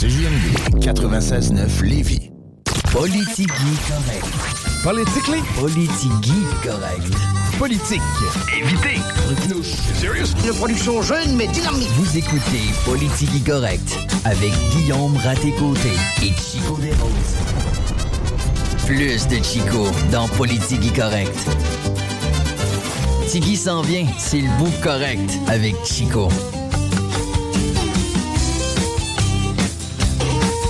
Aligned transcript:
CJMD 0.00 0.80
96.9 0.80 1.84
Lévis. 1.84 2.30
Politique 2.90 3.48
correct. 3.86 4.26
Politically? 4.82 5.40
Politique 5.60 6.62
correct. 6.64 7.14
Politique. 7.60 8.02
Évitez. 8.58 9.00
Serious? 9.94 10.34
Une 10.44 10.54
production 10.54 11.00
jeune 11.00 11.36
mais 11.36 11.46
dynamique. 11.46 11.88
Vous 11.96 12.18
écoutez 12.18 12.72
Politique 12.84 13.44
correct 13.46 13.96
avec 14.24 14.52
Guillaume 14.72 15.16
Raté-Côté 15.16 15.92
et 16.22 16.32
Chico 16.32 16.76
Desroses. 16.78 17.36
Plus 18.86 19.28
de 19.28 19.44
Chico 19.44 19.86
dans 20.10 20.26
Politique 20.26 20.92
correct. 20.96 21.38
Tiggy 23.28 23.56
s'en 23.56 23.82
vient, 23.82 24.06
c'est 24.18 24.40
le 24.40 24.48
bout 24.58 24.72
correct 24.82 25.30
avec 25.46 25.76
Chico. 25.84 26.28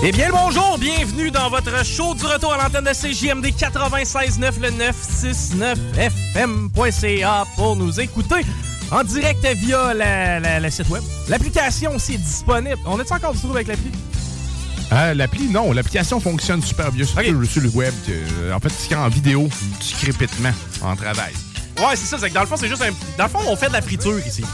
Eh 0.07 0.13
bien, 0.13 0.27
le 0.27 0.33
bonjour, 0.33 0.77
bienvenue 0.79 1.31
dans 1.31 1.49
votre 1.49 1.83
show 1.85 2.15
du 2.15 2.27
retour 2.27 2.53
à 2.53 2.59
l'antenne 2.63 2.85
de 2.85 2.91
CJMD 2.91 3.47
96.9, 3.47 4.61
le 4.61 4.69
969fm.ca 5.97 7.45
pour 7.57 7.75
nous 7.77 7.99
écouter 8.01 8.43
en 8.91 9.03
direct 9.03 9.43
via 9.57 9.95
la- 9.95 10.41
la- 10.41 10.61
le 10.61 10.69
site 10.71 10.91
web. 10.91 11.03
L'application 11.29 11.95
aussi 11.95 12.15
est 12.15 12.19
disponible. 12.19 12.77
On 12.85 13.01
est 13.01 13.11
encore 13.13 13.33
du 13.33 13.41
tout 13.41 13.51
avec 13.51 13.67
l'appli? 13.69 13.91
Ah, 14.91 15.15
l'appli, 15.15 15.49
non. 15.49 15.73
L'application 15.73 16.21
fonctionne 16.21 16.63
super 16.63 16.93
bien 16.93 17.07
sur, 17.07 17.19
le- 17.23 17.47
sur 17.47 17.63
le 17.63 17.71
web. 17.71 17.95
Euh, 18.11 18.53
En 18.53 18.61
fait, 18.61 18.73
c'est 18.77 18.95
en 18.95 19.09
vidéo, 19.09 19.49
du 19.81 19.95
crépitement 19.95 20.53
en 20.83 20.95
travail. 20.97 21.33
Ouais, 21.79 21.97
c'est 21.97 22.05
ça. 22.05 22.19
C'est 22.21 22.29
que 22.29 22.35
dans 22.35 22.43
le 22.43 22.47
fond, 22.47 22.57
c'est 22.59 22.69
juste 22.69 22.83
un. 22.83 22.91
Dans 23.17 23.25
le 23.25 23.31
fond, 23.31 23.39
on 23.49 23.57
fait 23.57 23.69
de 23.69 23.73
la 23.73 23.81
friture 23.83 24.19
ici. 24.25 24.45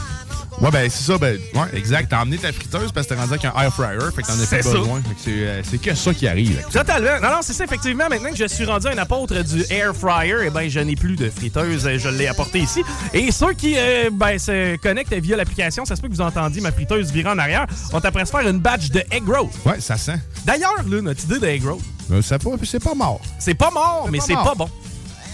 Ouais, 0.59 0.69
ben 0.69 0.89
c'est 0.89 1.03
ça. 1.11 1.17
Ben, 1.17 1.39
ouais, 1.55 1.67
exact. 1.77 2.07
T'as 2.09 2.21
emmené 2.21 2.37
ta 2.37 2.51
friteuse 2.51 2.91
parce 2.91 3.07
que 3.07 3.13
t'es 3.13 3.19
rendu 3.19 3.33
avec 3.33 3.45
un 3.45 3.53
air 3.59 3.73
fryer. 3.73 3.99
Fait 4.15 4.21
que 4.21 4.27
t'en 4.27 4.33
as 4.33 4.45
plus 4.45 4.45
ça. 4.63 4.77
besoin. 4.77 5.01
Fait 5.01 5.13
que 5.15 5.21
c'est, 5.23 5.31
euh, 5.31 5.61
c'est 5.63 5.81
que 5.81 5.95
ça 5.95 6.13
qui 6.13 6.27
arrive. 6.27 6.61
Totalement. 6.71 7.19
Non, 7.21 7.29
non, 7.35 7.39
c'est 7.41 7.53
ça, 7.53 7.63
effectivement. 7.63 8.03
Maintenant 8.09 8.29
que 8.31 8.35
je 8.35 8.45
suis 8.47 8.65
rendu 8.65 8.87
un 8.87 8.97
apôtre 8.97 9.41
du 9.43 9.63
air 9.69 9.95
fryer, 9.95 10.35
eh 10.45 10.49
ben, 10.49 10.69
je 10.69 10.79
n'ai 10.81 10.95
plus 10.95 11.15
de 11.15 11.29
friteuse. 11.29 11.87
euh, 11.87 11.97
Je 11.97 12.09
l'ai 12.09 12.27
apporté 12.27 12.59
ici. 12.59 12.83
Et 13.13 13.31
ceux 13.31 13.53
qui 13.53 13.75
euh, 13.77 14.09
ben, 14.11 14.37
se 14.37 14.75
connectent 14.77 15.13
via 15.13 15.37
l'application, 15.37 15.85
ça 15.85 15.95
se 15.95 16.01
peut 16.01 16.09
que 16.09 16.13
vous 16.13 16.21
entendiez 16.21 16.61
ma 16.61 16.71
friteuse 16.71 17.11
virer 17.11 17.29
en 17.29 17.37
arrière. 17.39 17.65
On 17.93 18.01
t'apprête 18.01 18.29
faire 18.29 18.47
une 18.47 18.59
batch 18.59 18.89
de 18.89 19.03
egg 19.09 19.23
roll. 19.27 19.47
Ouais, 19.65 19.79
ça 19.79 19.97
sent. 19.97 20.19
D'ailleurs, 20.45 20.83
là, 20.87 21.01
notre 21.01 21.23
idée 21.23 21.39
de 21.39 21.47
egg 21.47 21.63
roll, 21.65 21.79
Euh, 22.11 22.21
ça 22.21 22.37
pas, 22.37 22.49
c'est 22.65 22.83
pas 22.83 22.93
mort. 22.93 23.21
c'est 23.39 23.53
pas 23.55 23.71
mort, 23.71 24.07
mais 24.11 24.17
pas 24.17 24.23
c'est 24.25 24.33
mort. 24.33 24.43
pas 24.43 24.55
bon. 24.55 24.69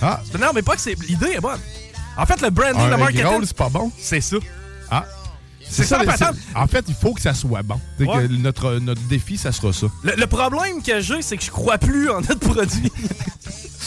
Ah, 0.02 0.22
Non, 0.40 0.52
mais 0.54 0.62
pas 0.62 0.76
que 0.76 0.82
c'est. 0.82 0.96
L'idée 1.08 1.32
est 1.38 1.42
bonne. 1.42 1.60
En 2.16 2.26
fait, 2.26 2.40
le 2.42 2.50
branding, 2.50 2.80
un 2.82 2.88
le 2.88 2.94
egg 2.94 3.00
marketing, 3.00 3.26
roll, 3.26 3.44
c'est 3.48 3.58
pas 3.58 3.70
bon. 3.70 3.92
c'est 4.00 4.22
ça. 4.22 4.38
C'est 5.70 5.84
ça, 5.84 6.02
c'est- 6.18 6.26
En 6.56 6.68
fait, 6.68 6.86
il 6.88 6.96
faut 6.96 7.14
que 7.14 7.22
ça 7.22 7.34
soit 7.34 7.62
bon. 7.64 7.80
C'est 7.98 8.06
Ouais. 8.06 8.28
que 8.28 8.34
notre, 8.34 8.76
notre 8.80 9.02
défi, 9.04 9.38
ça 9.38 9.52
sera 9.52 9.74
ça. 9.74 9.88
Le, 10.04 10.14
le 10.18 10.28
problème 10.28 10.82
que 10.82 11.00
j'ai, 11.02 11.22
c'est 11.22 11.38
que 11.38 11.44
je 11.44 11.52
crois 11.52 11.78
plus 11.78 12.10
en 12.10 12.22
notre 12.22 12.40
produit. 12.40 12.92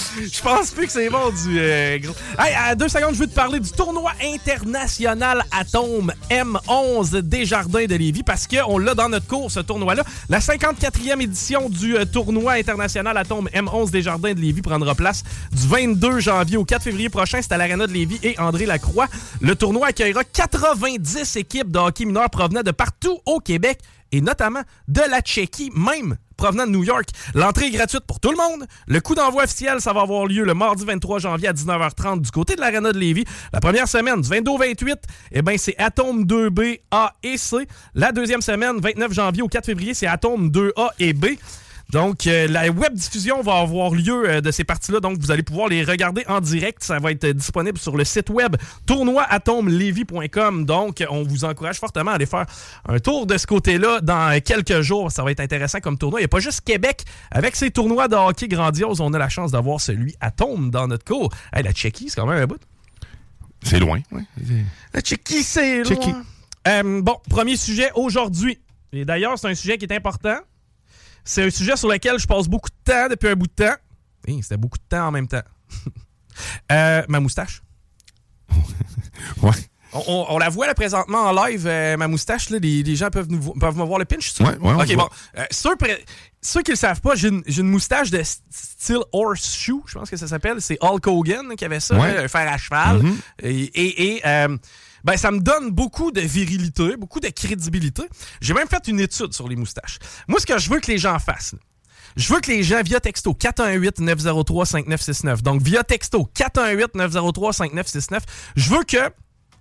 Je 0.33 0.43
pense 0.43 0.71
plus 0.71 0.87
que 0.87 0.93
c'est 0.93 1.09
bon 1.11 1.31
du 1.31 1.59
euh, 1.59 1.99
gros. 1.99 2.15
Hey, 2.39 2.55
à 2.55 2.75
deux 2.75 2.89
secondes, 2.89 3.15
je 3.15 3.21
veux 3.21 3.27
te 3.27 3.35
parler 3.35 3.61
du 3.61 3.71
tournoi 3.71 4.13
international 4.23 5.45
Atome 5.51 6.13
M11 6.31 7.21
Desjardins 7.23 7.87
de 7.87 7.95
Lévis 7.95 8.23
parce 8.23 8.47
qu'on 8.47 8.79
l'a 8.79 8.95
dans 8.95 9.09
notre 9.09 9.27
cours, 9.27 9.51
ce 9.51 9.61
tournoi-là. 9.61 10.05
La 10.29 10.39
54e 10.39 11.21
édition 11.21 11.69
du 11.69 11.97
euh, 11.97 12.05
tournoi 12.05 12.53
international 12.53 13.17
Atome 13.17 13.49
M11 13.55 13.91
Desjardins 13.91 14.35
de 14.35 14.41
Lévis 14.41 14.63
prendra 14.63 14.95
place 14.95 15.23
du 15.53 15.67
22 15.67 16.21
janvier 16.21 16.57
au 16.57 16.65
4 16.65 16.83
février 16.83 17.09
prochain. 17.09 17.41
C'est 17.43 17.53
à 17.53 17.57
l'Arena 17.57 17.87
de 17.87 17.93
Lévis 17.93 18.19
et 18.23 18.39
André 18.39 18.67
Lacroix. 18.67 19.09
Le 19.41 19.55
tournoi 19.55 19.89
accueillera 19.89 20.25
90 20.25 21.37
équipes 21.37 21.71
de 21.71 21.79
hockey 21.79 22.05
mineur 22.05 22.31
provenant 22.31 22.63
de 22.63 22.71
partout 22.71 23.19
au 23.27 23.41
Québec 23.41 23.79
et 24.13 24.21
notamment 24.21 24.63
de 24.89 25.03
la 25.09 25.21
Tchéquie 25.21 25.71
même 25.75 26.17
provenant 26.41 26.67
de 26.67 26.73
New 26.73 26.85
York. 26.85 27.11
L'entrée 27.35 27.67
est 27.67 27.71
gratuite 27.71 28.05
pour 28.07 28.19
tout 28.19 28.31
le 28.31 28.37
monde. 28.39 28.67
Le 28.87 28.99
coup 29.01 29.15
d'envoi 29.15 29.45
officiel, 29.45 29.79
ça 29.83 29.93
va 29.93 30.01
avoir 30.01 30.25
lieu 30.25 30.43
le 30.43 30.55
mardi 30.55 30.87
23 30.87 31.19
janvier 31.19 31.49
à 31.49 31.53
19h30 31.53 32.23
du 32.23 32.31
côté 32.31 32.57
de 32.57 32.63
l'Arena 32.63 32.93
de 32.93 32.99
Lévis. 32.99 33.27
La 33.53 33.61
première 33.61 33.87
semaine, 33.87 34.23
du 34.23 34.29
22 34.29 34.51
au 34.51 34.57
28, 34.57 34.99
eh 35.33 35.43
ben, 35.43 35.59
c'est 35.59 35.77
Atome 35.77 36.25
2B, 36.25 36.81
A 36.91 37.13
et 37.23 37.37
C. 37.37 37.69
La 37.95 38.11
deuxième 38.13 38.41
semaine, 38.41 38.81
29 38.81 39.13
janvier 39.13 39.43
au 39.43 39.49
4 39.49 39.67
février, 39.67 39.93
c'est 39.93 40.07
Atome 40.07 40.49
2A 40.49 40.89
et 40.99 41.13
B. 41.13 41.27
Donc, 41.93 42.27
euh, 42.27 42.47
la 42.47 42.71
web 42.71 42.95
diffusion 42.95 43.43
va 43.43 43.59
avoir 43.59 43.91
lieu 43.91 44.29
euh, 44.29 44.41
de 44.41 44.51
ces 44.51 44.65
parties-là. 44.65 45.01
Donc, 45.01 45.19
vous 45.19 45.31
allez 45.31 45.43
pouvoir 45.43 45.69
les 45.69 45.83
regarder 45.83 46.25
en 46.29 46.41
direct. 46.41 46.83
Ça 46.85 46.99
va 46.99 47.11
être 47.11 47.25
euh, 47.25 47.33
disponible 47.33 47.79
sur 47.79 47.97
le 47.97 48.05
site 48.05 48.31
web 48.31 48.57
tournoiatomelevy.com. 48.87 50.67
Donc, 50.67 51.05
on 51.11 51.23
vous 51.25 51.45
encourage 51.45 51.79
fortement 51.79 52.13
à 52.13 52.15
aller 52.15 52.27
faire 52.27 52.47
un 52.89 52.99
tour 52.99 53.27
de 53.27 53.37
ce 53.37 53.47
côté-là 53.47 54.01
dans 54.01 54.33
euh, 54.33 54.39
quelques 54.45 54.83
jours. 54.83 55.11
Ça 55.11 55.25
va 55.25 55.33
être 55.33 55.41
intéressant 55.41 55.81
comme 55.81 55.99
tournoi. 55.99 56.21
Il 56.21 56.23
n'y 56.23 56.27
a 56.27 56.29
pas 56.29 56.41
juste 56.41 56.61
Québec. 56.63 57.05
Avec 57.31 57.57
ces 57.57 57.71
tournois 57.71 58.09
de 58.09 58.17
hockey 58.17 58.49
grandioses, 58.49 59.01
on 59.01 59.13
a 59.13 59.19
la 59.19 59.29
chance 59.29 59.51
d'avoir 59.51 59.81
celui 59.81 60.15
Atome 60.21 60.71
dans 60.71 60.87
notre 60.87 61.05
cours. 61.05 61.33
Hey, 61.53 61.63
la 61.63 61.73
Tchéquie, 61.73 62.09
c'est 62.09 62.21
quand 62.21 62.27
même 62.27 62.43
un 62.43 62.47
bout. 62.47 62.61
C'est 63.63 63.79
loin. 63.79 64.01
Ouais. 64.13 64.23
La 64.95 65.01
Tchéquie, 65.01 65.43
c'est 65.43 65.83
loin. 65.83 66.23
Euh, 66.69 67.03
bon, 67.03 67.17
premier 67.29 67.57
sujet 67.57 67.91
aujourd'hui. 67.95 68.59
Et 68.93 69.05
d'ailleurs, 69.05 69.39
c'est 69.39 69.49
un 69.49 69.55
sujet 69.55 69.79
qui 69.79 69.87
est 69.87 69.95
important. 69.95 70.37
C'est 71.25 71.45
un 71.45 71.51
sujet 71.51 71.77
sur 71.77 71.89
lequel 71.89 72.19
je 72.19 72.27
passe 72.27 72.49
beaucoup 72.49 72.69
de 72.71 72.93
temps 72.93 73.09
depuis 73.09 73.29
un 73.29 73.35
bout 73.35 73.47
de 73.47 73.53
temps. 73.65 73.75
Hey, 74.27 74.43
C'était 74.43 74.57
beaucoup 74.57 74.79
de 74.79 74.85
temps 74.89 75.09
en 75.09 75.11
même 75.11 75.29
temps. 75.29 75.43
Euh, 76.73 77.03
ma 77.09 77.21
moustache. 77.21 77.61
Ouais. 79.43 79.51
On, 79.93 79.99
on- 80.07 80.27
on 80.31 80.39
la 80.39 80.49
voit 80.49 80.67
là, 80.69 80.75
présentement 80.75 81.19
en 81.19 81.33
live, 81.47 81.67
euh, 81.67 81.97
ma 81.97 82.07
moustache. 82.07 82.49
Là, 82.51 82.59
les, 82.61 82.83
les 82.85 82.97
gens 82.97 83.11
peuvent, 83.11 83.27
nous 83.29 83.53
peuvent 83.55 83.77
me 83.77 83.83
voir 83.85 83.99
le 83.99 84.05
pinch. 84.05 84.33
tu 84.35 84.43
Ouais, 84.45 84.51
ouais, 84.51 84.57
on 84.63 84.81
Ok, 84.81 84.95
bon. 84.95 85.09
Euh, 85.37 85.45
ceux, 85.51 86.63
qui 86.63 86.71
le 86.71 86.77
savent 86.77 87.01
pas, 87.01 87.17
j'ai 87.17 87.29
une, 87.29 87.43
moustache 87.65 88.11
de 88.11 88.19
st- 88.19 88.39
style 88.51 89.01
horseshoe, 89.13 89.83
je 89.87 89.95
pense 89.99 90.09
que 90.09 90.17
ça 90.17 90.29
s'appelle. 90.29 90.61
C'est 90.63 90.79
Hulk 90.81 91.07
Hogan 91.09 91.57
qui 91.57 91.65
avait 91.65 91.81
ça, 91.81 91.99
Ouais. 91.99 92.15
là, 92.15 92.23
un 92.23 92.29
fer 92.29 92.51
à 92.51 92.57
cheval. 92.57 93.03
Mhm. 93.03 93.19
Et, 93.43 93.51
et- 93.65 94.15
et, 94.17 94.27
euh, 94.27 94.57
ben, 95.05 95.17
ça 95.17 95.31
me 95.31 95.41
donne 95.41 95.71
beaucoup 95.71 96.11
de 96.11 96.21
virilité, 96.21 96.97
beaucoup 96.97 97.21
de 97.21 97.29
crédibilité. 97.29 98.03
J'ai 98.41 98.55
même 98.55 98.69
fait 98.69 98.87
une 98.89 99.01
étude 99.01 99.33
sur 99.33 99.49
les 99.49 99.57
moustaches. 99.57 99.99
Moi, 100.29 100.41
ce 100.41 100.47
que 100.47 100.59
je 100.59 100.71
veux 100.71 100.81
que 100.81 100.91
les 100.91 100.99
gens 100.99 101.19
fassent, 101.19 101.55
je 102.17 102.33
veux 102.33 102.41
que 102.41 102.51
les 102.51 102.63
gens, 102.63 102.83
via 102.83 103.01
texto 103.01 103.33
418-903-5969, 103.33 105.43
donc 105.43 105.63
via 105.63 105.85
texto 105.85 106.31
418-903-5969, 106.35 108.21
je 108.57 108.71
veux 108.71 108.85
que 108.85 109.11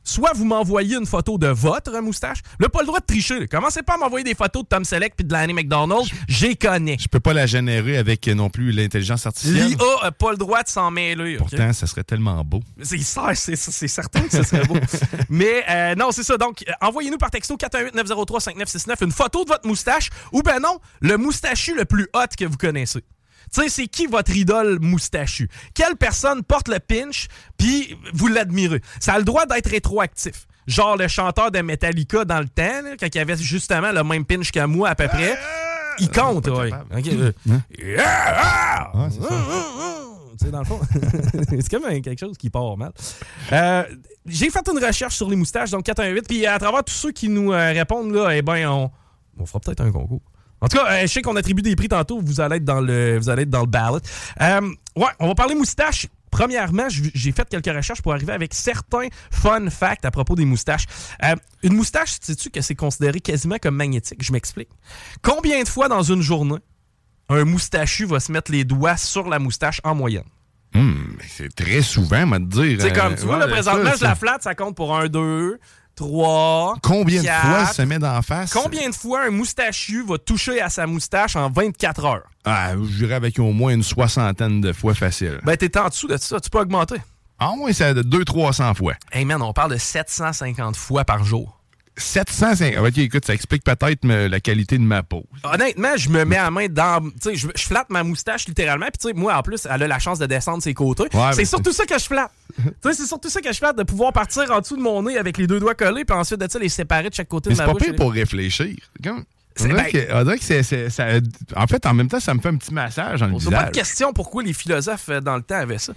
soit 0.09 0.31
vous 0.33 0.45
m'envoyez 0.45 0.95
une 0.95 1.05
photo 1.05 1.37
de 1.37 1.47
votre 1.47 1.99
moustache. 2.01 2.39
Là, 2.59 2.69
pas 2.69 2.81
le 2.81 2.87
droit 2.87 2.99
de 2.99 3.05
tricher. 3.05 3.39
là. 3.39 3.47
Commencez 3.47 3.83
pas 3.83 3.95
à 3.95 3.97
m'envoyer 3.97 4.23
des 4.23 4.35
photos 4.35 4.63
de 4.63 4.67
Tom 4.67 4.83
Selleck 4.83 5.15
puis 5.15 5.25
de 5.25 5.31
Lanny 5.31 5.53
McDonald. 5.53 6.05
J'y 6.27 6.57
connais. 6.57 6.97
Je 6.99 7.07
peux 7.07 7.19
pas 7.19 7.33
la 7.33 7.45
générer 7.45 7.97
avec 7.97 8.27
euh, 8.27 8.33
non 8.33 8.49
plus 8.49 8.71
l'intelligence 8.71 9.25
artificielle. 9.25 9.69
L'IA 9.69 9.77
a 10.03 10.11
pas 10.11 10.31
le 10.31 10.37
droit 10.37 10.63
de 10.63 10.69
s'en 10.69 10.91
mêler. 10.91 11.37
Pourtant, 11.37 11.73
ça 11.73 11.87
serait 11.87 12.03
tellement 12.03 12.43
beau. 12.43 12.61
C'est 12.81 12.97
ça, 12.99 13.33
c'est 13.35 13.55
c'est 13.55 13.87
certain 13.87 14.21
que 14.21 14.31
ce 14.31 14.43
serait 14.43 14.65
beau. 14.65 14.75
Mais 15.29 15.63
euh, 15.69 15.95
non, 15.95 16.11
c'est 16.11 16.23
ça. 16.23 16.37
Donc, 16.37 16.63
euh, 16.67 16.71
envoyez-nous 16.81 17.17
par 17.17 17.29
texto 17.31 17.55
418-903-5969 17.57 19.03
une 19.03 19.11
photo 19.11 19.43
de 19.43 19.49
votre 19.49 19.67
moustache 19.67 20.09
ou 20.31 20.41
ben 20.41 20.59
non, 20.59 20.79
le 21.01 21.17
moustachu 21.17 21.75
le 21.75 21.85
plus 21.85 22.07
hot 22.13 22.27
que 22.37 22.45
vous 22.45 22.57
connaissez. 22.57 23.03
Tu 23.53 23.61
sais, 23.61 23.69
c'est 23.69 23.87
qui 23.87 24.05
votre 24.05 24.35
idole 24.35 24.79
moustachu? 24.81 25.49
Quelle 25.73 25.95
personne 25.95 26.43
porte 26.43 26.67
le 26.67 26.79
pinch 26.79 27.27
puis 27.57 27.97
vous 28.13 28.27
l'admirez? 28.27 28.81
Ça 28.99 29.13
a 29.13 29.17
le 29.19 29.23
droit 29.25 29.45
d'être 29.45 29.69
rétroactif. 29.69 30.45
genre 30.67 30.97
le 30.97 31.07
chanteur 31.07 31.51
de 31.51 31.59
Metallica 31.61 32.25
dans 32.25 32.39
le 32.39 32.47
temps, 32.47 32.81
là, 32.83 32.95
quand 32.99 33.07
il 33.13 33.19
avait 33.19 33.37
justement 33.37 33.91
le 33.91 34.03
même 34.03 34.25
pinch 34.25 34.51
que 34.51 34.63
moi 34.65 34.89
à 34.89 34.95
peu 34.95 35.07
près. 35.07 35.37
Il 35.99 36.09
compte, 36.09 36.47
oui. 36.47 36.71
Ok, 36.95 37.07
euh, 37.07 37.31
Yeah! 37.77 38.03
Ah! 38.07 38.91
Ouais, 38.95 39.09
dans 40.51 40.59
le 40.59 40.65
fond, 40.65 40.79
c'est 41.49 41.69
comme 41.69 42.01
quelque 42.01 42.19
chose 42.19 42.37
qui 42.37 42.49
part 42.49 42.77
mal. 42.77 42.91
Euh, 43.51 43.83
J'ai 44.25 44.49
fait 44.49 44.65
une 44.71 44.83
recherche 44.83 45.15
sur 45.15 45.29
les 45.29 45.35
moustaches, 45.35 45.71
donc 45.71 45.83
418, 45.83 46.25
puis 46.27 46.45
à 46.45 46.57
travers 46.57 46.83
tous 46.83 46.93
ceux 46.93 47.11
qui 47.11 47.27
nous 47.29 47.51
euh, 47.51 47.73
répondent, 47.73 48.13
là, 48.13 48.29
eh 48.35 48.41
ben, 48.41 48.65
on, 48.69 48.89
on 49.37 49.45
fera 49.45 49.59
peut-être 49.59 49.81
un 49.81 49.91
concours. 49.91 50.21
En 50.61 50.67
tout 50.67 50.77
cas, 50.77 50.91
euh, 50.91 51.01
je 51.01 51.07
sais 51.07 51.21
qu'on 51.21 51.35
attribue 51.35 51.61
des 51.61 51.75
prix 51.75 51.87
tantôt, 51.87 52.21
vous 52.21 52.41
allez 52.41 52.57
être 52.57 52.65
dans 52.65 52.81
le, 52.81 53.17
vous 53.17 53.29
allez 53.29 53.43
être 53.43 53.49
dans 53.49 53.61
le 53.61 53.67
ballot. 53.67 53.99
Euh, 54.41 54.61
ouais, 54.95 55.07
on 55.19 55.27
va 55.27 55.35
parler 55.35 55.55
moustaches. 55.55 56.07
Premièrement, 56.31 56.87
j'ai 56.89 57.31
fait 57.31 57.49
quelques 57.49 57.75
recherches 57.75 58.01
pour 58.01 58.13
arriver 58.13 58.33
avec 58.33 58.53
certains 58.53 59.07
fun 59.31 59.69
facts 59.69 60.05
à 60.05 60.11
propos 60.11 60.35
des 60.35 60.45
moustaches. 60.45 60.85
Euh, 61.23 61.35
une 61.63 61.73
moustache, 61.73 62.17
sais-tu 62.21 62.51
que 62.51 62.61
c'est 62.61 62.75
considéré 62.75 63.19
quasiment 63.19 63.57
comme 63.59 63.75
magnétique? 63.75 64.23
Je 64.23 64.31
m'explique. 64.31 64.69
Combien 65.23 65.63
de 65.63 65.67
fois 65.67 65.87
dans 65.87 66.03
une 66.03 66.21
journée 66.21 66.59
un 67.29 67.45
moustachu 67.45 68.05
va 68.05 68.19
se 68.19 68.31
mettre 68.31 68.51
les 68.51 68.63
doigts 68.63 68.97
sur 68.97 69.27
la 69.27 69.39
moustache 69.39 69.81
en 69.83 69.95
moyenne? 69.95 70.23
Hum, 70.75 71.17
c'est 71.27 71.53
très 71.55 71.81
souvent, 71.81 72.27
me 72.27 72.39
dire. 72.39 72.79
C'est 72.79 72.93
comme, 72.93 73.15
tu 73.15 73.25
vois, 73.25 73.39
là, 73.39 73.45
ouais, 73.45 73.51
présentement, 73.51 73.89
ça, 73.89 73.95
je 73.97 74.03
la 74.03 74.15
flatte, 74.15 74.43
ça 74.43 74.53
compte 74.53 74.75
pour 74.75 74.95
1, 74.95 75.07
2, 75.07 75.59
3. 75.99 76.77
Combien 76.81 77.21
de 77.21 77.27
fois 77.27 77.65
ça 77.65 77.85
met 77.85 77.99
d'en 77.99 78.21
face? 78.21 78.53
Combien 78.53 78.89
de 78.89 78.95
fois 78.95 79.25
un 79.25 79.31
moustachu 79.31 80.05
va 80.05 80.17
toucher 80.17 80.61
à 80.61 80.69
sa 80.69 80.87
moustache 80.87 81.35
en 81.35 81.49
24 81.49 82.05
heures? 82.05 82.23
Ah, 82.45 82.71
je 82.75 82.97
dirais 82.97 83.15
avec 83.15 83.37
au 83.37 83.51
moins 83.51 83.73
une 83.73 83.83
soixantaine 83.83 84.61
de 84.61 84.71
fois 84.71 84.93
facile. 84.93 85.41
Ben, 85.43 85.57
t'es 85.57 85.77
en 85.77 85.89
dessous 85.89 86.07
de 86.07 86.15
ça, 86.15 86.39
tu 86.39 86.49
peux 86.49 86.59
augmenter. 86.59 86.95
Ah, 87.37 87.51
moins, 87.57 87.73
c'est 87.73 87.93
de 87.93 88.01
200-300 88.01 88.75
fois. 88.75 88.93
Hey 89.11 89.25
man, 89.25 89.41
on 89.41 89.51
parle 89.51 89.71
de 89.71 89.77
750 89.77 90.77
fois 90.77 91.03
par 91.03 91.25
jour. 91.25 91.58
750. 91.99 92.85
Ok, 92.87 92.97
écoute, 92.97 93.25
ça 93.25 93.33
explique 93.33 93.63
peut-être 93.63 94.05
la 94.07 94.39
qualité 94.39 94.77
de 94.77 94.83
ma 94.83 95.03
peau. 95.03 95.25
Honnêtement, 95.43 95.95
je 95.97 96.09
me 96.09 96.25
mets 96.25 96.37
à 96.37 96.49
main 96.51 96.67
dans. 96.67 97.01
Tu 97.11 97.11
sais, 97.21 97.35
je, 97.35 97.47
je 97.55 97.63
flatte 97.63 97.89
ma 97.89 98.03
moustache 98.03 98.47
littéralement. 98.47 98.85
Puis, 98.87 98.97
tu 98.99 99.07
sais, 99.09 99.13
moi, 99.13 99.35
en 99.37 99.41
plus, 99.41 99.67
elle 99.69 99.83
a 99.83 99.87
la 99.87 99.99
chance 99.99 100.19
de 100.19 100.25
descendre 100.25 100.63
ses 100.63 100.73
côtés. 100.73 101.03
Ouais, 101.13 101.33
c'est 101.33 101.45
surtout 101.45 101.71
ça 101.71 101.85
que 101.85 101.97
je 101.97 102.05
flatte. 102.05 102.31
tu 102.57 102.63
sais, 102.83 102.93
c'est 102.93 103.05
surtout 103.07 103.29
ça 103.29 103.41
que 103.41 103.51
je 103.51 103.57
flatte, 103.57 103.77
de 103.77 103.83
pouvoir 103.83 104.13
partir 104.13 104.49
en 104.51 104.59
dessous 104.61 104.77
de 104.77 104.81
mon 104.81 105.03
nez 105.03 105.17
avec 105.17 105.37
les 105.37 105.47
deux 105.47 105.59
doigts 105.59 105.75
collés, 105.75 106.05
puis 106.05 106.15
ensuite 106.15 106.39
de 106.39 106.49
ça, 106.49 106.57
les 106.59 106.69
séparer 106.69 107.09
de 107.09 107.15
chaque 107.15 107.27
côté 107.29 107.49
Mais 107.49 107.55
de 107.55 107.59
c'est 107.59 107.63
ma 107.65 107.73
pas 107.73 107.73
bouche. 107.77 107.87
pire 107.87 107.95
pour 107.95 108.11
réfléchir. 108.11 108.75
C'est 108.95 109.03
comme- 109.09 109.23
On 109.59 109.63
C'est- 109.63 109.67
dirait 109.69 109.89
ben- 109.91 110.07
que, 110.07 110.13
on 110.13 110.23
dirait 110.23 110.37
que 110.37 110.43
c'est, 110.45 110.63
c'est- 110.63 110.89
ça- 110.89 111.07
en 111.55 111.67
fait, 111.67 111.85
en 111.85 111.93
même 111.93 112.07
temps, 112.07 112.21
ça 112.21 112.33
me 112.33 112.39
fait 112.39 112.47
un 112.47 112.55
petit 112.55 112.73
massage 112.73 113.19
dans 113.19 113.25
le 113.27 113.33
pose 113.33 113.49
pas 113.49 113.65
de 113.65 113.71
question 113.71 114.13
pourquoi 114.13 114.41
les 114.41 114.53
philosophes 114.53 115.09
euh, 115.09 115.19
dans 115.19 115.35
le 115.35 115.41
temps 115.41 115.55
avaient 115.57 115.77
ça? 115.79 115.91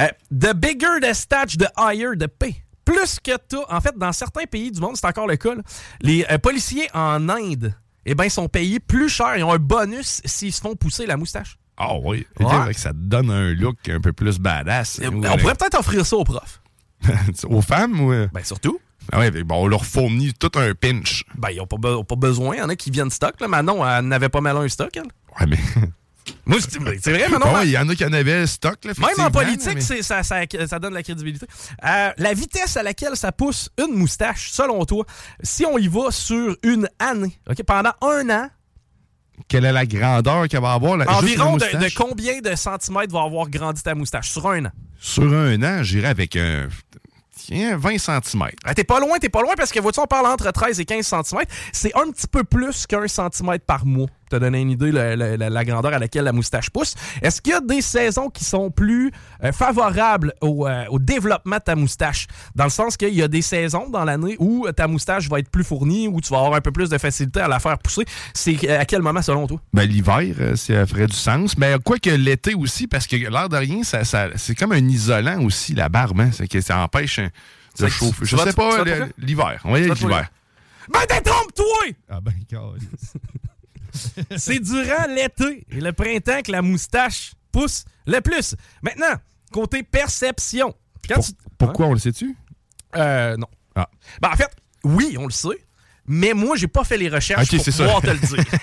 Euh, 0.00 0.08
the 0.30 0.52
bigger 0.54 1.00
the 1.00 1.14
stage, 1.14 1.56
the 1.56 1.68
higher 1.78 2.10
the 2.18 2.26
pay. 2.26 2.56
Plus 2.86 3.18
que 3.22 3.32
tout, 3.48 3.62
en 3.68 3.80
fait, 3.82 3.94
dans 3.98 4.12
certains 4.12 4.44
pays 4.44 4.70
du 4.70 4.80
monde, 4.80 4.96
c'est 4.96 5.06
encore 5.06 5.26
le 5.26 5.36
cas, 5.36 5.54
là, 5.54 5.62
les 6.00 6.24
euh, 6.30 6.38
policiers 6.38 6.88
en 6.94 7.28
Inde, 7.28 7.74
eh 8.06 8.14
ben, 8.14 8.30
sont 8.30 8.48
payés 8.48 8.80
plus 8.80 9.10
cher. 9.10 9.36
Ils 9.36 9.44
ont 9.44 9.52
un 9.52 9.58
bonus 9.58 10.22
s'ils 10.24 10.52
se 10.54 10.60
font 10.62 10.74
pousser 10.76 11.04
la 11.04 11.18
moustache. 11.18 11.58
Ah 11.76 11.94
oui. 11.96 12.18
Ouais. 12.18 12.24
C'est 12.38 12.44
vrai 12.44 12.72
que 12.74 12.80
ça 12.80 12.90
te 12.92 12.98
donne 12.98 13.30
un 13.30 13.52
look 13.52 13.76
un 13.90 14.00
peu 14.00 14.14
plus 14.14 14.38
badass. 14.38 15.00
Euh, 15.02 15.10
Ou, 15.10 15.22
On 15.26 15.36
pourrait 15.36 15.54
peut-être 15.56 15.78
offrir 15.78 16.06
ça 16.06 16.16
aux 16.16 16.24
profs. 16.24 16.62
Aux 17.48 17.60
femmes 17.60 18.00
ou. 18.00 18.10
Ben, 18.32 18.42
surtout. 18.42 18.80
Ah 19.12 19.18
ouais, 19.18 19.30
bon, 19.30 19.64
on 19.64 19.66
leur 19.66 19.84
fournit 19.84 20.32
tout 20.32 20.50
un 20.54 20.72
pinch. 20.74 21.24
Ben, 21.36 21.50
ils 21.50 21.58
n'ont 21.58 21.66
pas, 21.66 21.76
be- 21.76 22.04
pas 22.04 22.16
besoin. 22.16 22.54
Il 22.56 22.58
y 22.58 22.62
en 22.62 22.68
a 22.70 22.76
qui 22.76 22.90
viennent 22.90 23.10
stock. 23.10 23.38
Là. 23.40 23.46
Manon, 23.48 23.86
elle 23.86 24.06
n'avait 24.08 24.30
pas 24.30 24.40
mal 24.40 24.56
un 24.56 24.66
stock, 24.68 24.96
elle. 24.96 25.02
Ouais, 25.38 25.46
mais. 25.46 25.58
Moi, 26.44 26.58
mais 26.80 26.98
c'est 27.02 27.12
vrai. 27.12 27.28
Bon, 27.28 27.58
elle- 27.60 27.68
il 27.68 27.72
y 27.72 27.78
en 27.78 27.88
a 27.88 27.94
qui 27.94 28.04
en 28.04 28.12
avaient 28.12 28.46
stock, 28.46 28.84
là. 28.84 28.92
Même 28.98 29.26
en 29.26 29.30
politique, 29.30 29.74
mais- 29.74 30.02
ça, 30.02 30.22
ça- 30.22 30.42
ça 30.68 30.78
donne 30.78 30.90
de 30.90 30.96
la 30.96 31.02
crédibilité. 31.02 31.46
Euh, 31.84 32.10
la 32.16 32.34
vitesse 32.34 32.76
à 32.76 32.82
laquelle 32.82 33.16
ça 33.16 33.32
pousse 33.32 33.68
une 33.78 33.96
moustache, 33.96 34.50
selon 34.50 34.84
toi, 34.84 35.04
si 35.42 35.64
on 35.66 35.78
y 35.78 35.88
va 35.88 36.10
sur 36.10 36.56
une 36.62 36.88
année, 36.98 37.38
ok, 37.48 37.62
pendant 37.64 37.92
un 38.02 38.28
an, 38.30 38.48
Quelle 39.48 39.64
est 39.66 39.72
la 39.72 39.84
grandeur 39.86 40.48
qu'elle 40.48 40.62
va 40.62 40.72
avoir? 40.72 40.96
là, 40.96 41.04
environ 41.08 41.56
la 41.56 41.72
de, 41.74 41.84
de 41.84 41.94
combien 41.94 42.40
de 42.40 42.54
centimètres 42.56 43.12
va 43.12 43.22
avoir 43.22 43.48
grandi 43.50 43.82
ta 43.82 43.94
moustache? 43.94 44.30
Sur 44.30 44.48
un 44.48 44.64
an? 44.64 44.70
Sur 44.98 45.32
un 45.32 45.62
an, 45.62 45.82
j'irais 45.82 46.08
avec 46.08 46.36
un. 46.36 46.68
Tiens, 47.38 47.76
20 47.76 47.98
cm. 47.98 48.48
Ah, 48.64 48.74
t'es 48.74 48.82
pas 48.82 48.98
loin, 48.98 49.18
t'es 49.18 49.28
pas 49.28 49.42
loin 49.42 49.54
parce 49.56 49.70
que 49.70 49.78
vois-tu, 49.78 50.00
on 50.00 50.06
parle 50.06 50.26
entre 50.26 50.50
13 50.50 50.80
et 50.80 50.84
15 50.84 51.06
cm. 51.06 51.42
C'est 51.72 51.94
un 51.94 52.10
petit 52.10 52.26
peu 52.26 52.42
plus 52.44 52.86
qu'un 52.86 53.06
centimètre 53.06 53.64
par 53.64 53.84
mois. 53.86 54.08
Te 54.28 54.36
donner 54.36 54.60
une 54.60 54.70
idée 54.70 54.90
la, 54.92 55.14
la- 55.16 55.64
grandeur 55.64 55.92
à 55.94 55.98
laquelle 55.98 56.24
la 56.24 56.32
moustache 56.32 56.70
pousse. 56.70 56.94
Est-ce 57.22 57.40
qu'il 57.40 57.52
y 57.52 57.56
a 57.56 57.60
des 57.60 57.80
saisons 57.80 58.28
qui 58.28 58.44
sont 58.44 58.70
plus 58.70 59.12
euh, 59.44 59.52
favorables 59.52 60.32
au, 60.40 60.66
euh, 60.66 60.84
au 60.90 60.98
développement 60.98 61.56
de 61.56 61.62
ta 61.62 61.76
moustache? 61.76 62.26
Dans 62.54 62.64
le 62.64 62.70
sens 62.70 62.96
qu'il 62.96 63.14
y 63.14 63.22
a 63.22 63.28
des 63.28 63.42
saisons 63.42 63.88
dans 63.88 64.04
l'année 64.04 64.36
où 64.38 64.66
ta 64.74 64.88
moustache 64.88 65.28
va 65.28 65.38
être 65.38 65.48
plus 65.50 65.64
fournie, 65.64 66.08
où 66.08 66.20
tu 66.20 66.30
vas 66.30 66.38
avoir 66.38 66.54
un 66.54 66.60
peu 66.60 66.72
plus 66.72 66.88
de 66.90 66.98
facilité 66.98 67.40
à 67.40 67.48
la 67.48 67.60
faire 67.60 67.78
pousser. 67.78 68.04
C'est 68.34 68.56
euh, 68.68 68.80
à 68.80 68.84
quel 68.84 69.02
moment 69.02 69.22
selon 69.22 69.46
toi? 69.46 69.60
Ben, 69.72 69.84
l'hiver, 69.84 70.34
ça 70.56 70.86
ferait 70.86 71.06
du 71.06 71.16
sens. 71.16 71.56
Mais 71.56 71.76
quoique 71.84 72.10
l'été 72.10 72.54
aussi, 72.54 72.86
parce 72.86 73.06
que 73.06 73.16
l'air 73.16 73.48
de 73.48 73.56
rien, 73.56 73.82
ça, 73.84 74.04
ça- 74.04 74.28
c'est 74.36 74.54
comme 74.54 74.72
un 74.72 74.88
isolant 74.88 75.40
aussi, 75.42 75.74
la 75.74 75.88
barbe. 75.88 76.20
Hein? 76.20 76.30
C'est 76.32 76.48
que 76.48 76.60
ça 76.60 76.78
empêche 76.78 77.18
de 77.20 77.30
que 77.84 77.88
chauffer. 77.88 78.24
Je 78.24 78.36
sais 78.36 78.52
pas, 78.52 78.84
l'hiver. 79.18 79.60
On 79.64 79.72
va 79.72 79.78
y 79.78 79.84
aller 79.84 79.94
l'hiver. 79.94 80.28
Ben, 80.92 81.00
détrompe-toi! 81.08 81.94
Ah 82.08 82.20
ben, 82.20 82.32
C'est 84.36 84.58
durant 84.60 85.06
l'été 85.08 85.66
et 85.70 85.80
le 85.80 85.92
printemps 85.92 86.42
que 86.42 86.52
la 86.52 86.62
moustache 86.62 87.32
pousse 87.52 87.84
le 88.06 88.20
plus. 88.20 88.54
Maintenant, 88.82 89.14
côté 89.52 89.82
perception. 89.82 90.74
Quand 91.08 91.14
Pour- 91.16 91.24
tu- 91.24 91.32
pourquoi 91.58 91.86
on 91.86 91.92
le 91.92 91.98
sait-tu? 91.98 92.36
Euh, 92.96 93.36
non. 93.36 93.46
Ah. 93.74 93.88
Ben, 94.20 94.30
en 94.32 94.36
fait, 94.36 94.50
oui, 94.84 95.16
on 95.18 95.24
le 95.24 95.30
sait. 95.32 95.48
Mais 96.08 96.34
moi, 96.34 96.56
j'ai 96.56 96.68
pas 96.68 96.84
fait 96.84 96.96
les 96.98 97.08
recherches 97.08 97.50
pour 97.50 97.64
ça. 97.64 97.70
pouvoir 97.72 98.00
te 98.00 98.06
le 98.10 98.18
dire. 98.18 98.44